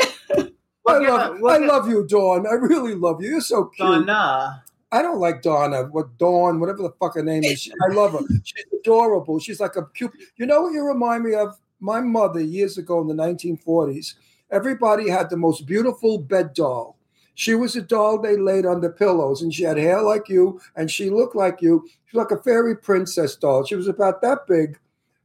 I 0.88 0.98
love, 0.98 1.42
I 1.44 1.56
love 1.58 1.88
you, 1.88 2.06
Dawn. 2.06 2.46
I 2.46 2.52
really 2.52 2.94
love 2.94 3.20
you. 3.22 3.30
You're 3.30 3.40
so 3.40 3.64
cute. 3.64 3.88
Dawna. 3.88 4.62
I 4.92 5.02
don't 5.02 5.18
like 5.18 5.42
Dawna. 5.42 5.90
What 5.90 6.16
Dawn, 6.16 6.60
whatever 6.60 6.82
the 6.82 6.92
fuck 7.00 7.14
her 7.14 7.22
name 7.22 7.42
is. 7.44 7.68
I 7.88 7.92
love 7.92 8.12
her. 8.12 8.20
She's 8.44 8.64
adorable. 8.80 9.40
She's 9.40 9.60
like 9.60 9.76
a 9.76 9.86
cute. 9.94 10.12
You 10.36 10.46
know 10.46 10.62
what 10.62 10.72
you 10.72 10.86
remind 10.86 11.24
me 11.24 11.34
of? 11.34 11.58
My 11.80 12.00
mother 12.00 12.40
years 12.40 12.78
ago 12.78 13.00
in 13.00 13.08
the 13.08 13.14
1940s. 13.14 14.14
Everybody 14.50 15.08
had 15.10 15.28
the 15.28 15.36
most 15.36 15.66
beautiful 15.66 16.18
bed 16.18 16.54
doll. 16.54 16.95
She 17.36 17.54
was 17.54 17.76
a 17.76 17.82
doll 17.82 18.18
they 18.18 18.38
laid 18.38 18.64
on 18.64 18.80
the 18.80 18.88
pillows, 18.88 19.42
and 19.42 19.52
she 19.52 19.62
had 19.62 19.76
hair 19.76 20.00
like 20.00 20.26
you, 20.26 20.58
and 20.74 20.90
she 20.90 21.10
looked 21.10 21.36
like 21.36 21.60
you. 21.60 21.84
She 22.06 22.16
was 22.16 22.24
like 22.24 22.36
a 22.36 22.42
fairy 22.42 22.74
princess 22.74 23.36
doll. 23.36 23.62
She 23.62 23.76
was 23.76 23.88
about 23.88 24.22
that 24.22 24.46
big. 24.48 24.78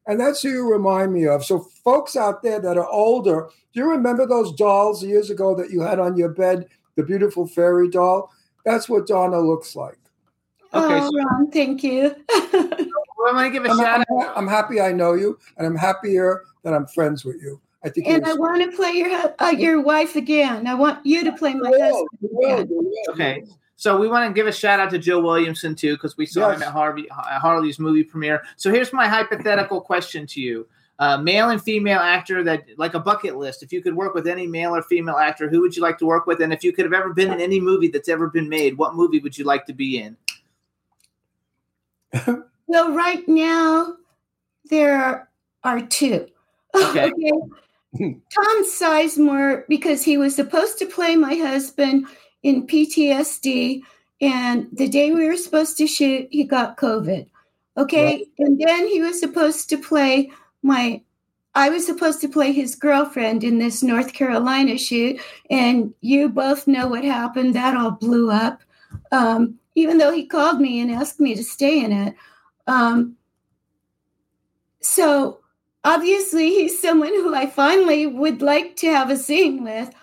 And 0.07 0.19
that's 0.19 0.41
who 0.41 0.49
you 0.49 0.69
remind 0.69 1.13
me 1.13 1.25
of. 1.25 1.45
So, 1.45 1.59
folks 1.85 2.17
out 2.17 2.43
there 2.43 2.59
that 2.59 2.77
are 2.77 2.89
older, 2.89 3.47
do 3.73 3.79
you 3.79 3.89
remember 3.89 4.25
those 4.27 4.53
dolls 4.53 5.01
years 5.01 5.29
ago 5.29 5.55
that 5.55 5.69
you 5.69 5.79
had 5.79 5.99
on 5.99 6.17
your 6.17 6.27
bed, 6.27 6.67
the 6.95 7.03
beautiful 7.03 7.47
fairy 7.47 7.89
doll? 7.89 8.29
That's 8.65 8.89
what 8.89 9.07
Dawna 9.07 9.41
looks 9.41 9.73
like. 9.77 9.97
Okay, 10.73 10.99
oh, 10.99 11.09
so- 11.09 11.17
Ron, 11.17 11.49
thank 11.49 11.81
you. 11.81 12.13
I 12.29 13.33
want 13.33 13.45
to 13.45 13.51
give 13.51 13.63
a 13.63 13.69
I'm, 13.69 13.77
shout 13.77 14.05
I'm, 14.09 14.19
out. 14.19 14.33
I'm 14.37 14.47
happy 14.49 14.81
I 14.81 14.91
know 14.91 15.13
you, 15.13 15.39
and 15.57 15.65
I'm 15.65 15.77
happier 15.77 16.41
that 16.63 16.73
I'm 16.73 16.87
friends 16.87 17.23
with 17.23 17.41
you. 17.41 17.61
I 17.83 17.89
think 17.89 18.07
and 18.07 18.25
I 18.25 18.33
want 18.33 18.61
to 18.63 18.75
play 18.75 18.91
your 18.91 19.33
uh, 19.39 19.49
your 19.49 19.81
wife 19.81 20.15
again. 20.15 20.67
I 20.67 20.75
want 20.75 21.03
you 21.05 21.23
to 21.23 21.31
play 21.31 21.53
my 21.53 21.69
husband 21.69 22.07
again. 22.39 22.69
Okay. 23.09 23.43
So 23.75 23.97
we 23.97 24.07
want 24.07 24.29
to 24.29 24.33
give 24.33 24.45
a 24.45 24.51
shout 24.51 24.79
out 24.79 24.91
to 24.91 24.99
Joe 24.99 25.19
Williamson 25.19 25.73
too, 25.73 25.95
because 25.95 26.15
we 26.15 26.27
saw 26.27 26.51
him 26.51 26.61
at 26.61 26.71
Harvey 26.71 27.09
at 27.09 27.41
Harley's 27.41 27.79
movie 27.79 28.03
premiere. 28.03 28.43
So 28.55 28.71
here's 28.71 28.93
my 28.93 29.07
hypothetical 29.07 29.81
question 29.81 30.27
to 30.27 30.41
you: 30.41 30.67
uh, 30.99 31.17
male 31.17 31.49
and 31.49 31.59
female 31.59 31.99
actor 31.99 32.43
that 32.43 32.65
like 32.77 32.93
a 32.93 32.99
bucket 32.99 33.37
list. 33.37 33.63
If 33.63 33.73
you 33.73 33.81
could 33.81 33.95
work 33.95 34.13
with 34.13 34.27
any 34.27 34.45
male 34.45 34.75
or 34.75 34.83
female 34.83 35.17
actor, 35.17 35.49
who 35.49 35.61
would 35.61 35.75
you 35.75 35.81
like 35.81 35.97
to 35.97 36.05
work 36.05 36.27
with? 36.27 36.41
And 36.41 36.53
if 36.53 36.63
you 36.63 36.71
could 36.71 36.85
have 36.85 36.93
ever 36.93 37.11
been 37.11 37.33
in 37.33 37.41
any 37.41 37.59
movie 37.59 37.87
that's 37.87 38.07
ever 38.07 38.27
been 38.27 38.47
made, 38.47 38.77
what 38.77 38.93
movie 38.93 39.17
would 39.17 39.35
you 39.35 39.45
like 39.45 39.65
to 39.65 39.73
be 39.73 39.97
in? 39.97 40.15
Well, 42.67 42.93
right 42.93 43.27
now 43.27 43.95
there 44.69 45.27
are 45.63 45.81
two. 45.81 46.27
Okay. 46.73 47.11
Tom 47.97 48.65
Sizemore, 48.65 49.63
because 49.67 50.03
he 50.03 50.17
was 50.17 50.35
supposed 50.35 50.79
to 50.79 50.85
play 50.85 51.15
my 51.15 51.35
husband 51.35 52.07
in 52.43 52.65
PTSD, 52.65 53.81
and 54.21 54.67
the 54.71 54.87
day 54.87 55.11
we 55.11 55.27
were 55.27 55.35
supposed 55.35 55.77
to 55.77 55.87
shoot, 55.87 56.27
he 56.31 56.43
got 56.43 56.77
COVID. 56.77 57.27
Okay. 57.77 58.27
And 58.37 58.59
then 58.59 58.87
he 58.87 59.01
was 59.01 59.19
supposed 59.19 59.69
to 59.69 59.77
play 59.77 60.31
my, 60.61 61.01
I 61.55 61.69
was 61.69 61.85
supposed 61.85 62.21
to 62.21 62.29
play 62.29 62.51
his 62.51 62.75
girlfriend 62.75 63.43
in 63.43 63.57
this 63.57 63.81
North 63.81 64.13
Carolina 64.13 64.77
shoot. 64.77 65.19
And 65.49 65.93
you 66.01 66.29
both 66.29 66.67
know 66.67 66.87
what 66.87 67.03
happened. 67.03 67.55
That 67.55 67.75
all 67.75 67.91
blew 67.91 68.29
up. 68.29 68.61
Um, 69.11 69.57
even 69.75 69.97
though 69.97 70.11
he 70.11 70.25
called 70.25 70.59
me 70.59 70.81
and 70.81 70.91
asked 70.91 71.19
me 71.19 71.33
to 71.33 71.43
stay 71.43 71.83
in 71.83 71.91
it. 71.91 72.15
Um, 72.67 73.15
so 74.81 75.40
obviously, 75.83 76.49
he's 76.49 76.81
someone 76.81 77.13
who 77.13 77.33
I 77.33 77.47
finally 77.47 78.07
would 78.07 78.41
like 78.41 78.75
to 78.77 78.87
have 78.87 79.09
a 79.09 79.17
scene 79.17 79.63
with. 79.63 79.93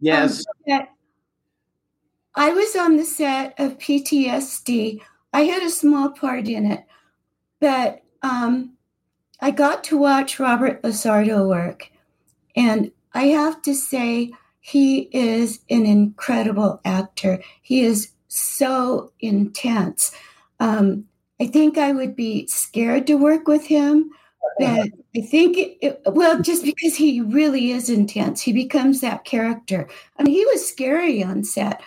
Yes. 0.00 0.44
Um, 0.70 0.86
I 2.34 2.50
was 2.50 2.76
on 2.76 2.96
the 2.96 3.04
set 3.04 3.58
of 3.58 3.78
PTSD. 3.78 5.00
I 5.32 5.42
had 5.42 5.62
a 5.62 5.70
small 5.70 6.10
part 6.10 6.46
in 6.46 6.70
it, 6.70 6.84
but 7.60 8.02
um, 8.22 8.74
I 9.40 9.50
got 9.50 9.84
to 9.84 9.98
watch 9.98 10.38
Robert 10.38 10.82
LaSardo 10.82 11.48
work. 11.48 11.90
And 12.54 12.92
I 13.12 13.24
have 13.28 13.60
to 13.62 13.74
say, 13.74 14.32
he 14.60 15.08
is 15.12 15.60
an 15.70 15.86
incredible 15.86 16.80
actor. 16.84 17.42
He 17.62 17.80
is 17.80 18.10
so 18.28 19.12
intense. 19.18 20.12
Um, 20.60 21.06
I 21.40 21.46
think 21.46 21.78
I 21.78 21.92
would 21.92 22.14
be 22.14 22.46
scared 22.48 23.06
to 23.06 23.14
work 23.14 23.48
with 23.48 23.66
him, 23.66 24.10
but 24.58 24.88
I 25.16 25.20
think, 25.20 25.56
it, 25.80 26.00
well, 26.06 26.40
just 26.40 26.64
because 26.64 26.96
he 26.96 27.20
really 27.20 27.70
is 27.70 27.90
intense, 27.90 28.42
he 28.42 28.52
becomes 28.52 29.00
that 29.00 29.24
character. 29.24 29.88
I 30.18 30.22
mean, 30.22 30.34
he 30.34 30.44
was 30.46 30.68
scary 30.68 31.22
on 31.22 31.44
set, 31.44 31.80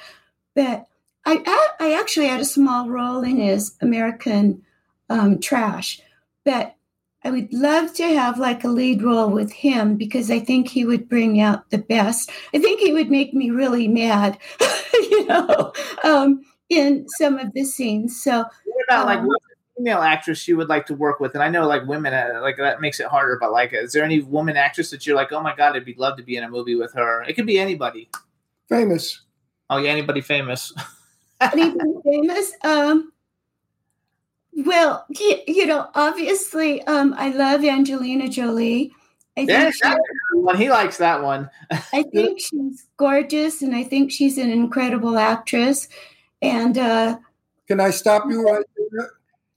but 0.55 0.85
I, 1.25 1.69
I, 1.79 1.93
actually 1.93 2.27
had 2.27 2.39
a 2.39 2.45
small 2.45 2.89
role 2.89 3.21
in 3.21 3.37
his 3.37 3.75
American 3.81 4.63
um, 5.09 5.39
Trash, 5.39 6.01
but 6.43 6.75
I 7.23 7.29
would 7.29 7.53
love 7.53 7.93
to 7.95 8.03
have 8.03 8.39
like 8.39 8.63
a 8.63 8.69
lead 8.69 9.03
role 9.03 9.29
with 9.29 9.51
him 9.51 9.95
because 9.95 10.31
I 10.31 10.39
think 10.39 10.67
he 10.67 10.85
would 10.85 11.07
bring 11.07 11.39
out 11.39 11.69
the 11.69 11.77
best. 11.77 12.31
I 12.53 12.59
think 12.59 12.79
he 12.79 12.93
would 12.93 13.11
make 13.11 13.33
me 13.33 13.51
really 13.51 13.87
mad, 13.87 14.39
you 14.93 15.27
know, 15.27 15.71
um, 16.03 16.41
in 16.69 17.05
some 17.19 17.37
of 17.37 17.53
the 17.53 17.63
scenes. 17.63 18.21
So, 18.21 18.39
What 18.39 18.85
about 18.87 19.05
like 19.05 19.19
um, 19.19 19.27
what 19.27 19.41
female 19.81 20.01
actress 20.01 20.47
you 20.47 20.57
would 20.57 20.69
like 20.69 20.85
to 20.85 20.93
work 20.93 21.19
with? 21.19 21.33
And 21.33 21.43
I 21.43 21.49
know 21.49 21.67
like 21.67 21.85
women 21.87 22.13
uh, 22.13 22.39
like 22.41 22.57
that 22.57 22.81
makes 22.81 22.99
it 22.99 23.07
harder, 23.07 23.37
but 23.39 23.51
like, 23.51 23.73
is 23.73 23.91
there 23.93 24.03
any 24.03 24.21
woman 24.21 24.55
actress 24.55 24.91
that 24.91 25.05
you're 25.07 25.15
like, 25.15 25.31
oh 25.31 25.41
my 25.41 25.55
god, 25.55 25.75
I'd 25.75 25.85
be 25.85 25.95
love 25.95 26.17
to 26.17 26.23
be 26.23 26.35
in 26.37 26.43
a 26.43 26.49
movie 26.49 26.75
with 26.75 26.93
her? 26.93 27.23
It 27.23 27.33
could 27.33 27.47
be 27.47 27.59
anybody. 27.59 28.09
famous. 28.69 29.21
Oh 29.69 29.77
yeah, 29.77 29.89
anybody 29.91 30.21
famous. 30.21 30.73
anybody 31.41 31.93
famous? 32.03 32.51
Um, 32.63 33.11
Well, 34.53 35.05
you, 35.09 35.37
you 35.47 35.65
know, 35.65 35.89
obviously, 35.95 36.81
um, 36.83 37.13
I 37.17 37.29
love 37.29 37.63
Angelina 37.63 38.27
Jolie. 38.27 38.91
I 39.37 39.41
Yeah, 39.41 39.61
think, 39.63 39.75
she, 39.75 39.79
that's 39.81 39.95
a 39.95 40.33
good 40.35 40.41
one. 40.43 40.57
He 40.57 40.69
likes 40.69 40.97
that 40.97 41.23
one. 41.23 41.49
I 41.93 42.03
think 42.13 42.39
she's 42.41 42.85
gorgeous, 42.97 43.61
and 43.61 43.73
I 43.75 43.83
think 43.83 44.11
she's 44.11 44.37
an 44.37 44.51
incredible 44.51 45.17
actress. 45.17 45.87
And 46.41 46.77
uh, 46.77 47.17
Can 47.67 47.79
I 47.79 47.91
stop 47.91 48.25
you 48.29 48.43
right 48.43 48.65
there? 48.70 48.70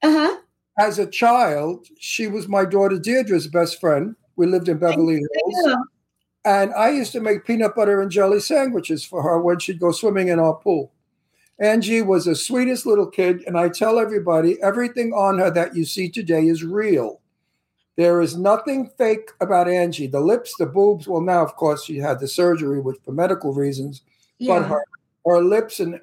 Uh-huh. 0.09 0.37
As 0.79 0.99
a 0.99 1.07
child, 1.07 1.87
she 1.99 2.27
was 2.27 2.49
my 2.49 2.65
daughter 2.65 2.97
Deirdre's 2.99 3.47
best 3.47 3.81
friend. 3.81 4.17
We 4.37 4.47
lived 4.47 4.69
in 4.69 4.79
Beverly 4.79 5.15
Hills. 5.15 5.63
Yeah. 5.67 5.75
And 6.45 6.75
I 6.75 6.91
used 6.91 7.13
to 7.13 7.21
make 7.21 7.47
peanut 7.47 7.75
butter 7.77 8.03
and 8.03 8.11
jelly 8.11 8.41
sandwiches 8.41 9.05
for 9.05 9.23
her 9.23 9.41
when 9.41 9.61
she'd 9.61 9.79
go 9.81 9.93
swimming 9.93 10.29
in 10.29 10.39
our 10.41 10.55
pool. 10.55 10.93
Angie 11.61 12.03
was 12.03 12.25
the 12.25 12.35
sweetest 12.35 12.85
little 12.85 13.07
kid, 13.07 13.45
and 13.47 13.57
I 13.57 13.69
tell 13.69 13.99
everybody 14.01 14.61
everything 14.61 15.13
on 15.13 15.39
her 15.39 15.51
that 15.53 15.77
you 15.77 15.85
see 15.85 16.09
today 16.11 16.47
is 16.49 16.65
real. 16.65 17.21
There 17.97 18.21
is 18.21 18.37
nothing 18.37 18.91
fake 18.99 19.31
about 19.41 19.69
Angie. 19.69 20.09
The 20.09 20.21
lips, 20.21 20.55
the 20.59 20.67
boobs. 20.67 21.07
Well, 21.07 21.21
now 21.21 21.43
of 21.45 21.55
course 21.55 21.85
she 21.85 21.99
had 21.99 22.19
the 22.19 22.27
surgery, 22.27 22.81
which 22.81 22.97
for 23.05 23.13
medical 23.13 23.55
reasons. 23.55 24.03
Yeah. 24.39 24.59
But 24.59 24.69
her, 24.69 24.85
her 25.27 25.41
lips 25.41 25.79
and 25.79 26.01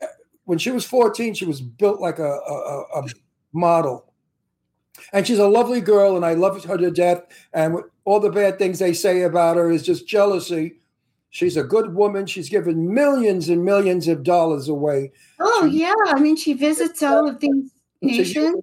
uh, 0.00 0.06
when 0.46 0.56
she 0.58 0.70
was 0.70 0.86
14, 0.86 1.34
she 1.34 1.44
was 1.44 1.60
built 1.60 2.00
like 2.00 2.18
a, 2.18 2.38
a- 2.48 2.84
a 2.96 3.02
model. 3.54 4.12
And 5.12 5.26
she's 5.26 5.38
a 5.38 5.48
lovely 5.48 5.80
girl, 5.80 6.16
and 6.16 6.24
I 6.24 6.34
love 6.34 6.62
her 6.64 6.76
to 6.76 6.90
death. 6.90 7.22
And 7.52 7.78
all 8.04 8.20
the 8.20 8.30
bad 8.30 8.58
things 8.58 8.78
they 8.78 8.92
say 8.92 9.22
about 9.22 9.56
her 9.56 9.70
is 9.70 9.82
just 9.82 10.06
jealousy. 10.06 10.76
She's 11.30 11.56
a 11.56 11.64
good 11.64 11.94
woman. 11.94 12.26
She's 12.26 12.48
given 12.48 12.94
millions 12.94 13.48
and 13.48 13.64
millions 13.64 14.06
of 14.06 14.22
dollars 14.22 14.68
away 14.68 15.10
Oh 15.40 15.64
yeah, 15.64 15.94
I 16.06 16.20
mean, 16.20 16.36
she 16.36 16.52
visits 16.54 17.02
all 17.02 17.28
of 17.28 17.40
these 17.40 17.70
nations. 18.00 18.62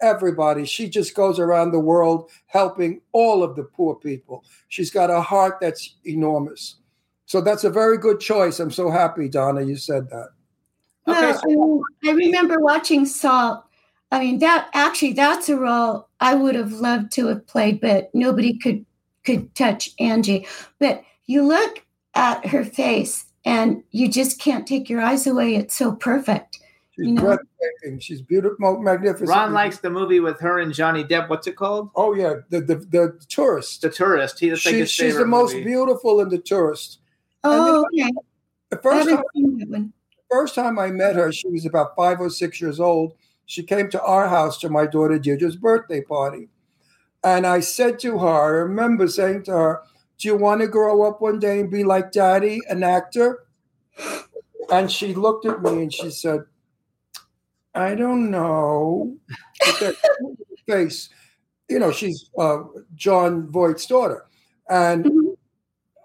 everybody. 0.00 0.64
She 0.64 0.88
just 0.88 1.14
goes 1.14 1.38
around 1.38 1.72
the 1.72 1.80
world 1.80 2.30
helping 2.46 3.00
all 3.12 3.42
of 3.42 3.56
the 3.56 3.64
poor 3.64 3.94
people. 3.96 4.44
She's 4.68 4.90
got 4.90 5.10
a 5.10 5.20
heart 5.20 5.58
that's 5.60 5.96
enormous. 6.04 6.76
So 7.26 7.40
that's 7.40 7.64
a 7.64 7.70
very 7.70 7.98
good 7.98 8.20
choice. 8.20 8.60
I'm 8.60 8.70
so 8.70 8.90
happy, 8.90 9.28
Dawna, 9.28 9.66
you 9.66 9.76
said 9.76 10.10
that. 10.10 10.28
Well, 11.06 11.40
I, 11.42 11.46
mean, 11.46 11.82
I 12.04 12.10
remember 12.10 12.60
watching 12.60 13.06
Salt. 13.06 13.64
I 14.12 14.20
mean, 14.20 14.38
that 14.40 14.68
actually 14.74 15.14
that's 15.14 15.48
a 15.48 15.56
role 15.56 16.08
I 16.20 16.34
would 16.34 16.54
have 16.54 16.72
loved 16.72 17.10
to 17.12 17.26
have 17.28 17.46
played, 17.46 17.80
but 17.80 18.10
nobody 18.14 18.56
could 18.58 18.84
could 19.24 19.54
touch 19.54 19.90
Angie. 19.98 20.46
But 20.78 21.02
you 21.26 21.42
look 21.44 21.82
at 22.14 22.46
her 22.46 22.62
face 22.64 23.24
and 23.46 23.82
you 23.90 24.08
just 24.08 24.38
can't 24.38 24.66
take 24.66 24.90
your 24.90 25.00
eyes 25.00 25.26
away. 25.26 25.56
It's 25.56 25.74
so 25.74 25.92
perfect. 25.92 26.58
She's 26.90 27.06
You 27.06 27.12
know? 27.12 27.22
breathtaking. 27.22 28.00
She's 28.00 28.20
beautiful, 28.20 28.78
magnificent. 28.80 29.30
Ron 29.30 29.54
likes 29.54 29.78
the 29.78 29.88
movie 29.88 30.20
with 30.20 30.38
her 30.40 30.58
and 30.58 30.74
Johnny 30.74 31.04
Depp. 31.04 31.30
What's 31.30 31.46
it 31.46 31.56
called? 31.56 31.88
Oh 31.96 32.14
yeah, 32.14 32.34
the 32.50 32.60
the, 32.60 32.74
the 32.76 33.18
tourist. 33.30 33.80
The 33.80 33.88
tourist. 33.88 34.38
He, 34.40 34.50
that's 34.50 34.66
like 34.66 34.74
She, 34.74 34.80
his 34.80 34.90
she's 34.90 35.06
the 35.06 35.10
favorite 35.12 35.28
most 35.28 35.54
movie. 35.54 35.64
beautiful 35.64 36.20
in 36.20 36.28
the 36.28 36.38
tourist. 36.38 36.98
Oh, 37.44 37.86
okay. 37.86 38.10
The 38.68 38.76
first 38.76 39.08
time, 39.08 39.16
haven't 39.16 39.26
seen 39.34 39.58
that 39.58 39.68
one. 39.70 39.92
first 40.30 40.54
time 40.54 40.78
I 40.78 40.90
met 40.90 41.16
her, 41.16 41.32
she 41.32 41.48
was 41.48 41.64
about 41.64 41.96
five 41.96 42.20
or 42.20 42.28
six 42.28 42.60
years 42.60 42.78
old. 42.78 43.14
She 43.52 43.62
came 43.62 43.90
to 43.90 44.02
our 44.02 44.28
house 44.28 44.56
to 44.60 44.70
my 44.70 44.86
daughter 44.86 45.18
Deirdre's 45.18 45.56
birthday 45.56 46.00
party. 46.00 46.48
And 47.22 47.46
I 47.46 47.60
said 47.60 47.98
to 47.98 48.18
her, 48.20 48.26
I 48.26 48.46
remember 48.46 49.06
saying 49.06 49.42
to 49.42 49.52
her, 49.52 49.82
Do 50.16 50.28
you 50.28 50.36
want 50.36 50.62
to 50.62 50.68
grow 50.68 51.02
up 51.02 51.20
one 51.20 51.38
day 51.38 51.60
and 51.60 51.70
be 51.70 51.84
like 51.84 52.12
daddy, 52.12 52.62
an 52.70 52.82
actor? 52.82 53.44
And 54.70 54.90
she 54.90 55.12
looked 55.12 55.44
at 55.44 55.60
me 55.60 55.82
and 55.82 55.92
she 55.92 56.10
said, 56.10 56.44
I 57.74 57.94
don't 57.94 58.30
know. 58.30 59.18
Face. 60.66 61.10
You 61.68 61.78
know, 61.78 61.92
she's 61.92 62.30
uh, 62.38 62.62
Jon 62.94 63.48
Voight's 63.48 63.84
daughter. 63.84 64.24
And 64.70 65.36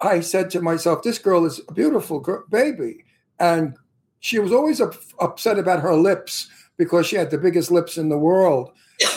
I 0.02 0.20
said 0.20 0.50
to 0.50 0.62
myself, 0.62 1.02
this 1.02 1.18
girl 1.18 1.46
is 1.46 1.62
a 1.70 1.72
beautiful 1.72 2.20
girl, 2.20 2.44
baby. 2.50 3.06
And 3.40 3.78
she 4.20 4.38
was 4.38 4.52
always 4.52 4.82
up, 4.82 4.96
upset 5.22 5.58
about 5.58 5.80
her 5.80 5.96
lips 5.96 6.50
because 6.78 7.08
she 7.08 7.16
had 7.16 7.32
the 7.32 7.38
biggest 7.38 7.72
lips 7.72 7.98
in 7.98 8.10
the 8.10 8.18
world. 8.18 8.72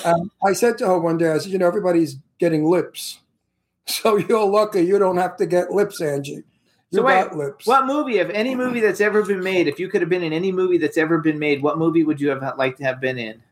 And 0.05 0.15
um, 0.23 0.31
I 0.45 0.53
said 0.53 0.79
to 0.79 0.87
her 0.87 0.99
one 0.99 1.19
day, 1.19 1.31
I 1.31 1.39
said, 1.39 1.53
you 1.53 1.59
know, 1.59 1.67
everybody's 1.67 2.17
getting 2.39 2.65
lips. 2.65 3.19
So 3.87 4.19
you're 4.19 4.47
lucky 4.47 4.83
you 4.83 5.01
don't 5.01 5.17
have 5.17 5.37
to 5.39 5.47
get 5.47 5.73
lips, 5.73 6.01
Angie. 6.01 6.31
You 6.33 6.45
So 6.93 7.03
wait, 7.03 7.25
got 7.25 7.37
lips. 7.37 7.67
what 7.67 7.87
movie, 7.87 8.19
if 8.19 8.31
any 8.31 8.55
movie 8.55 8.79
that's 8.79 9.01
ever 9.01 9.25
been 9.25 9.43
made, 9.43 9.67
if 9.67 9.81
you 9.81 9.89
could 9.89 10.01
have 10.01 10.09
been 10.11 10.23
in 10.23 10.33
any 10.33 10.53
movie 10.53 10.79
that's 10.79 10.97
ever 10.97 11.19
been 11.19 11.41
made, 11.41 11.61
what 11.61 11.77
movie 11.77 12.05
would 12.05 12.21
you 12.21 12.29
have 12.29 12.57
liked 12.57 12.79
to 12.79 12.85
have 12.85 13.01
been 13.01 13.19
in? 13.19 13.43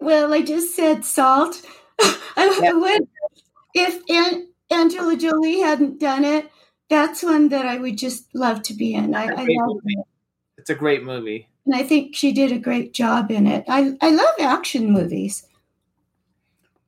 Well, 0.00 0.32
I 0.32 0.40
just 0.40 0.74
said 0.74 1.04
Salt. 1.04 1.60
I 2.36 2.72
would 2.72 3.08
if 3.74 4.00
An- 4.08 4.48
Angela 4.70 5.16
Jolie 5.16 5.60
hadn't 5.60 5.98
done 6.00 6.24
it. 6.24 6.50
That's 6.88 7.22
one 7.22 7.48
that 7.50 7.66
I 7.66 7.76
would 7.78 7.98
just 7.98 8.34
love 8.34 8.62
to 8.62 8.74
be 8.74 8.94
in. 8.94 9.14
I, 9.14 9.24
I 9.24 9.34
love 9.34 9.46
movie. 9.48 9.94
it. 9.98 10.06
It's 10.56 10.70
a 10.70 10.74
great 10.74 11.02
movie. 11.02 11.48
And 11.66 11.74
I 11.74 11.82
think 11.82 12.14
she 12.14 12.32
did 12.32 12.52
a 12.52 12.58
great 12.58 12.94
job 12.94 13.30
in 13.30 13.46
it. 13.46 13.64
I, 13.68 13.96
I 14.00 14.10
love 14.10 14.34
action 14.40 14.92
movies. 14.92 15.46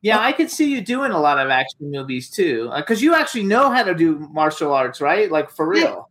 Yeah, 0.00 0.20
I 0.20 0.30
could 0.32 0.50
see 0.50 0.72
you 0.72 0.80
doing 0.80 1.10
a 1.10 1.20
lot 1.20 1.38
of 1.38 1.50
action 1.50 1.90
movies 1.90 2.30
too, 2.30 2.70
uh, 2.72 2.80
because 2.80 3.02
you 3.02 3.14
actually 3.14 3.42
know 3.42 3.70
how 3.70 3.82
to 3.82 3.94
do 3.94 4.28
martial 4.32 4.72
arts, 4.72 5.00
right? 5.00 5.30
Like 5.30 5.50
for 5.50 5.66
real. 5.66 6.08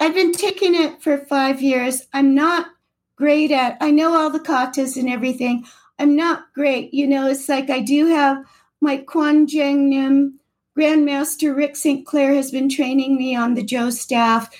I've 0.00 0.14
been 0.14 0.32
taking 0.32 0.74
it 0.74 1.00
for 1.00 1.18
five 1.18 1.62
years. 1.62 2.02
I'm 2.12 2.34
not 2.34 2.66
great 3.14 3.52
at, 3.52 3.76
I 3.80 3.92
know 3.92 4.16
all 4.16 4.30
the 4.30 4.40
katas 4.40 4.96
and 4.96 5.08
everything. 5.08 5.64
I'm 6.00 6.16
not 6.16 6.52
great. 6.52 6.92
You 6.92 7.06
know, 7.06 7.28
it's 7.28 7.48
like 7.48 7.70
I 7.70 7.80
do 7.80 8.06
have 8.06 8.44
my 8.80 8.96
Kwan 8.96 9.46
Jang 9.46 9.88
Nim 9.88 10.40
Grandmaster 10.76 11.56
Rick 11.56 11.76
St. 11.76 12.06
Clair 12.06 12.34
has 12.34 12.50
been 12.50 12.68
training 12.68 13.16
me 13.16 13.34
on 13.36 13.54
the 13.54 13.62
jo 13.62 13.90
staff. 13.90 14.50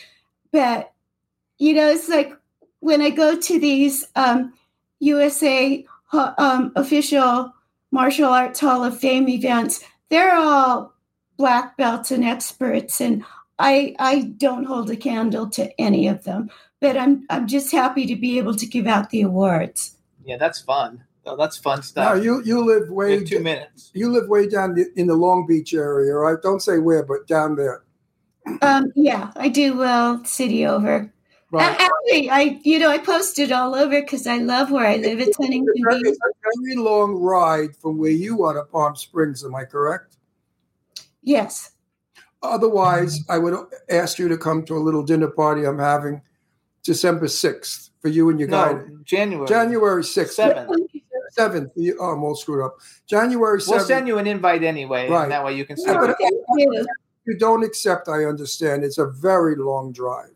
But, 0.52 0.92
you 1.58 1.74
know, 1.74 1.88
it's 1.88 2.08
like 2.08 2.32
when 2.80 3.02
I 3.02 3.10
go 3.10 3.38
to 3.38 3.58
these 3.58 4.06
um, 4.16 4.52
USA 5.00 5.84
um, 6.12 6.72
official 6.76 7.52
martial 7.90 8.28
arts 8.28 8.60
Hall 8.60 8.84
of 8.84 8.98
Fame 8.98 9.28
events, 9.28 9.84
they're 10.10 10.34
all 10.34 10.92
black 11.36 11.76
belts 11.76 12.10
and 12.10 12.24
experts. 12.24 13.00
And 13.00 13.24
I 13.58 13.94
I 13.98 14.22
don't 14.36 14.64
hold 14.64 14.90
a 14.90 14.96
candle 14.96 15.48
to 15.50 15.80
any 15.80 16.08
of 16.08 16.24
them, 16.24 16.50
but 16.80 16.96
I'm 16.96 17.26
I'm 17.30 17.46
just 17.46 17.72
happy 17.72 18.06
to 18.06 18.16
be 18.16 18.38
able 18.38 18.54
to 18.54 18.66
give 18.66 18.86
out 18.86 19.10
the 19.10 19.22
awards. 19.22 19.96
Yeah, 20.24 20.36
that's 20.36 20.60
fun. 20.60 21.04
Oh, 21.26 21.36
that's 21.36 21.56
fun 21.58 21.78
Now 21.78 21.82
stuff. 21.82 22.24
you 22.24 22.42
you 22.44 22.64
live 22.64 22.90
way 22.90 23.18
In 23.18 23.24
two 23.26 23.40
minutes. 23.40 23.90
You 23.94 24.10
live 24.10 24.28
way 24.28 24.48
down 24.48 24.74
the, 24.74 24.86
in 24.96 25.06
the 25.06 25.14
Long 25.14 25.46
Beach 25.46 25.74
area, 25.74 26.14
right? 26.14 26.40
Don't 26.42 26.60
say 26.60 26.78
where, 26.78 27.02
but 27.02 27.26
down 27.26 27.56
there. 27.56 27.82
Um, 28.62 28.92
yeah, 28.94 29.30
I 29.36 29.48
do 29.48 29.76
well 29.76 30.24
city 30.24 30.64
over. 30.64 31.12
Right. 31.50 31.78
A- 31.80 31.82
Actually, 31.82 32.30
I 32.30 32.60
you 32.62 32.78
know 32.78 32.90
I 32.90 32.98
posted 32.98 33.52
all 33.52 33.74
over 33.74 34.00
because 34.02 34.26
I 34.26 34.36
love 34.38 34.70
where 34.70 34.86
I 34.86 34.96
live. 34.96 35.18
It's 35.18 35.36
Huntington 35.36 35.72
Beach. 35.74 36.02
It's 36.04 36.18
a 36.18 36.50
very 36.62 36.76
long 36.76 37.14
ride 37.14 37.74
from 37.76 37.96
where 37.98 38.10
you 38.10 38.44
are 38.44 38.54
to 38.54 38.64
Palm 38.64 38.94
Springs. 38.96 39.44
Am 39.44 39.54
I 39.54 39.64
correct? 39.64 40.16
Yes. 41.22 41.72
Otherwise, 42.42 43.18
I 43.28 43.38
would 43.38 43.54
ask 43.90 44.18
you 44.18 44.28
to 44.28 44.36
come 44.38 44.64
to 44.66 44.76
a 44.76 44.78
little 44.78 45.02
dinner 45.02 45.26
party 45.28 45.64
I'm 45.64 45.78
having 45.78 46.22
December 46.84 47.26
6th 47.26 47.90
for 48.00 48.08
you 48.08 48.28
and 48.30 48.38
your 48.38 48.48
guy. 48.48 48.72
No, 48.72 48.98
January. 49.04 49.48
January 49.48 50.02
6th. 50.02 50.28
Seventh. 50.30 50.70
7th. 51.36 51.70
You, 51.74 51.96
oh, 52.00 52.10
I'm 52.12 52.22
all 52.22 52.36
screwed 52.36 52.64
up. 52.64 52.76
January 53.06 53.58
7th. 53.60 53.68
We'll 53.70 53.80
send 53.80 54.06
you 54.06 54.18
an 54.18 54.26
invite 54.26 54.62
anyway, 54.62 55.08
Right. 55.10 55.24
and 55.24 55.32
that 55.32 55.44
way 55.44 55.54
you 55.56 55.64
can. 55.64 55.76
Yeah, 55.78 55.92
Start. 55.92 56.16
but 56.18 56.86
you 57.26 57.36
don't 57.38 57.64
accept, 57.64 58.08
I 58.08 58.24
understand. 58.24 58.84
It's 58.84 58.98
a 58.98 59.06
very 59.06 59.56
long 59.56 59.92
drive. 59.92 60.30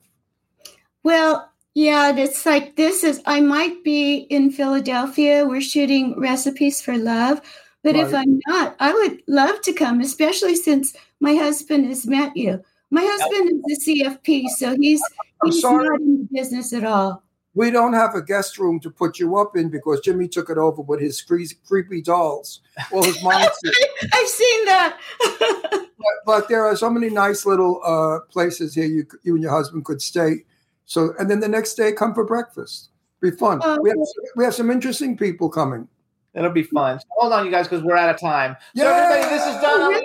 Well, 1.02 1.50
yeah, 1.74 2.14
it's 2.14 2.44
like 2.44 2.76
this 2.76 3.02
is 3.02 3.22
I 3.26 3.40
might 3.40 3.82
be 3.82 4.26
in 4.30 4.50
Philadelphia. 4.50 5.46
We're 5.46 5.60
shooting 5.60 6.18
recipes 6.20 6.82
for 6.82 6.96
love. 6.96 7.40
But 7.82 7.96
if 7.96 8.14
I'm 8.14 8.38
not, 8.46 8.76
I 8.78 8.92
would 8.92 9.22
love 9.26 9.60
to 9.62 9.72
come, 9.72 10.00
especially 10.00 10.54
since 10.54 10.94
my 11.18 11.34
husband 11.34 11.86
has 11.86 12.06
met 12.06 12.36
you. 12.36 12.62
My 12.90 13.02
husband 13.04 13.62
is 13.66 13.88
a 13.88 13.90
CFP, 13.90 14.48
so 14.50 14.76
he's 14.78 15.02
I'm 15.42 15.50
he's 15.50 15.62
sorry. 15.62 15.88
not 15.88 16.00
in 16.00 16.18
the 16.18 16.28
business 16.30 16.72
at 16.72 16.84
all. 16.84 17.24
We 17.54 17.70
don't 17.70 17.92
have 17.92 18.14
a 18.14 18.22
guest 18.22 18.56
room 18.58 18.80
to 18.80 18.90
put 18.90 19.18
you 19.18 19.36
up 19.36 19.56
in 19.56 19.68
because 19.68 20.00
Jimmy 20.00 20.28
took 20.28 20.48
it 20.48 20.58
over 20.58 20.80
with 20.80 21.00
his 21.00 21.20
cre- 21.20 21.42
creepy 21.66 22.00
dolls. 22.00 22.60
Well, 22.90 23.02
his 23.02 23.18
mindset. 23.18 23.50
I've 24.12 24.28
seen 24.28 24.64
that. 24.66 24.98
but, 25.40 26.14
but 26.24 26.48
there 26.48 26.64
are 26.64 26.76
so 26.76 26.88
many 26.88 27.10
nice 27.10 27.44
little 27.44 27.80
uh, 27.84 28.20
places 28.30 28.74
here 28.74 28.86
you 28.86 29.06
you 29.24 29.34
and 29.34 29.42
your 29.42 29.52
husband 29.52 29.84
could 29.84 30.00
stay. 30.00 30.44
So, 30.92 31.14
and 31.18 31.30
then 31.30 31.40
the 31.40 31.48
next 31.48 31.72
day 31.74 31.90
come 31.92 32.12
for 32.12 32.22
breakfast. 32.22 32.90
Be 33.22 33.30
fun. 33.30 33.60
Oh, 33.64 33.80
we 33.80 33.88
have 33.88 33.98
we 34.36 34.44
have 34.44 34.54
some 34.54 34.70
interesting 34.70 35.16
people 35.16 35.48
coming. 35.48 35.88
It'll 36.34 36.50
be 36.50 36.64
fun. 36.64 37.00
So 37.00 37.06
hold 37.16 37.32
on, 37.32 37.46
you 37.46 37.50
guys, 37.50 37.66
because 37.66 37.82
we're 37.82 37.96
out 37.96 38.10
of 38.14 38.20
time. 38.20 38.56
So 38.76 38.84
Yeah. 38.84 38.90
everybody, 38.90 39.34
this 39.34 39.46
is 39.46 39.54
Dawna. 39.62 40.00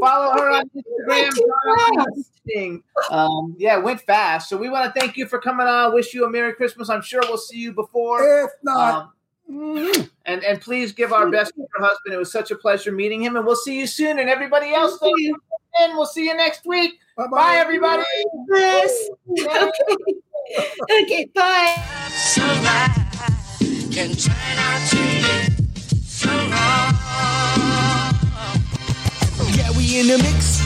Follow 0.00 0.32
her 0.32 0.50
on 0.50 0.70
Instagram. 0.74 1.30
Dawna 2.48 2.82
Um, 3.10 3.54
yeah, 3.58 3.76
it 3.76 3.84
went 3.84 4.00
fast. 4.00 4.48
So 4.48 4.56
we 4.56 4.70
want 4.70 4.94
to 4.94 4.98
thank 4.98 5.18
you 5.18 5.26
for 5.26 5.38
coming 5.38 5.66
on. 5.66 5.92
Wish 5.92 6.14
you 6.14 6.24
a 6.24 6.30
Merry 6.30 6.54
Christmas. 6.54 6.88
I'm 6.88 7.02
sure 7.02 7.20
we'll 7.28 7.36
see 7.36 7.58
you 7.58 7.72
before. 7.74 8.44
If 8.44 8.50
not, 8.62 8.94
Um, 8.94 9.12
Mm-hmm. 9.50 10.02
And 10.24 10.42
and 10.42 10.60
please 10.60 10.92
give 10.92 11.12
our 11.12 11.30
best 11.30 11.54
to 11.54 11.60
your 11.60 11.88
husband. 11.88 12.14
It 12.14 12.18
was 12.18 12.32
such 12.32 12.50
a 12.50 12.56
pleasure 12.56 12.90
meeting 12.90 13.22
him, 13.22 13.36
and 13.36 13.46
we'll 13.46 13.54
see 13.56 13.78
you 13.78 13.86
soon. 13.86 14.18
And 14.18 14.28
everybody 14.28 14.72
else, 14.74 14.98
thank 14.98 15.18
you. 15.18 15.36
and 15.80 15.96
we'll 15.96 16.06
see 16.06 16.24
you 16.24 16.36
next 16.36 16.66
week. 16.66 16.98
Bye, 17.16 17.56
everybody. 17.56 18.04
Yes. 18.48 19.08
Okay. 19.38 20.62
okay, 21.02 21.28
bye. 21.34 21.74
can 23.90 24.14
turn 24.14 24.58
out 24.58 24.88
to 24.90 24.96
be 24.96 25.80
so 26.04 26.28
wrong. 26.28 26.94
Yeah, 29.56 29.70
we 29.76 30.00
in 30.00 30.06
the 30.06 30.18
mix. 30.18 30.65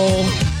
Oh. 0.00 0.57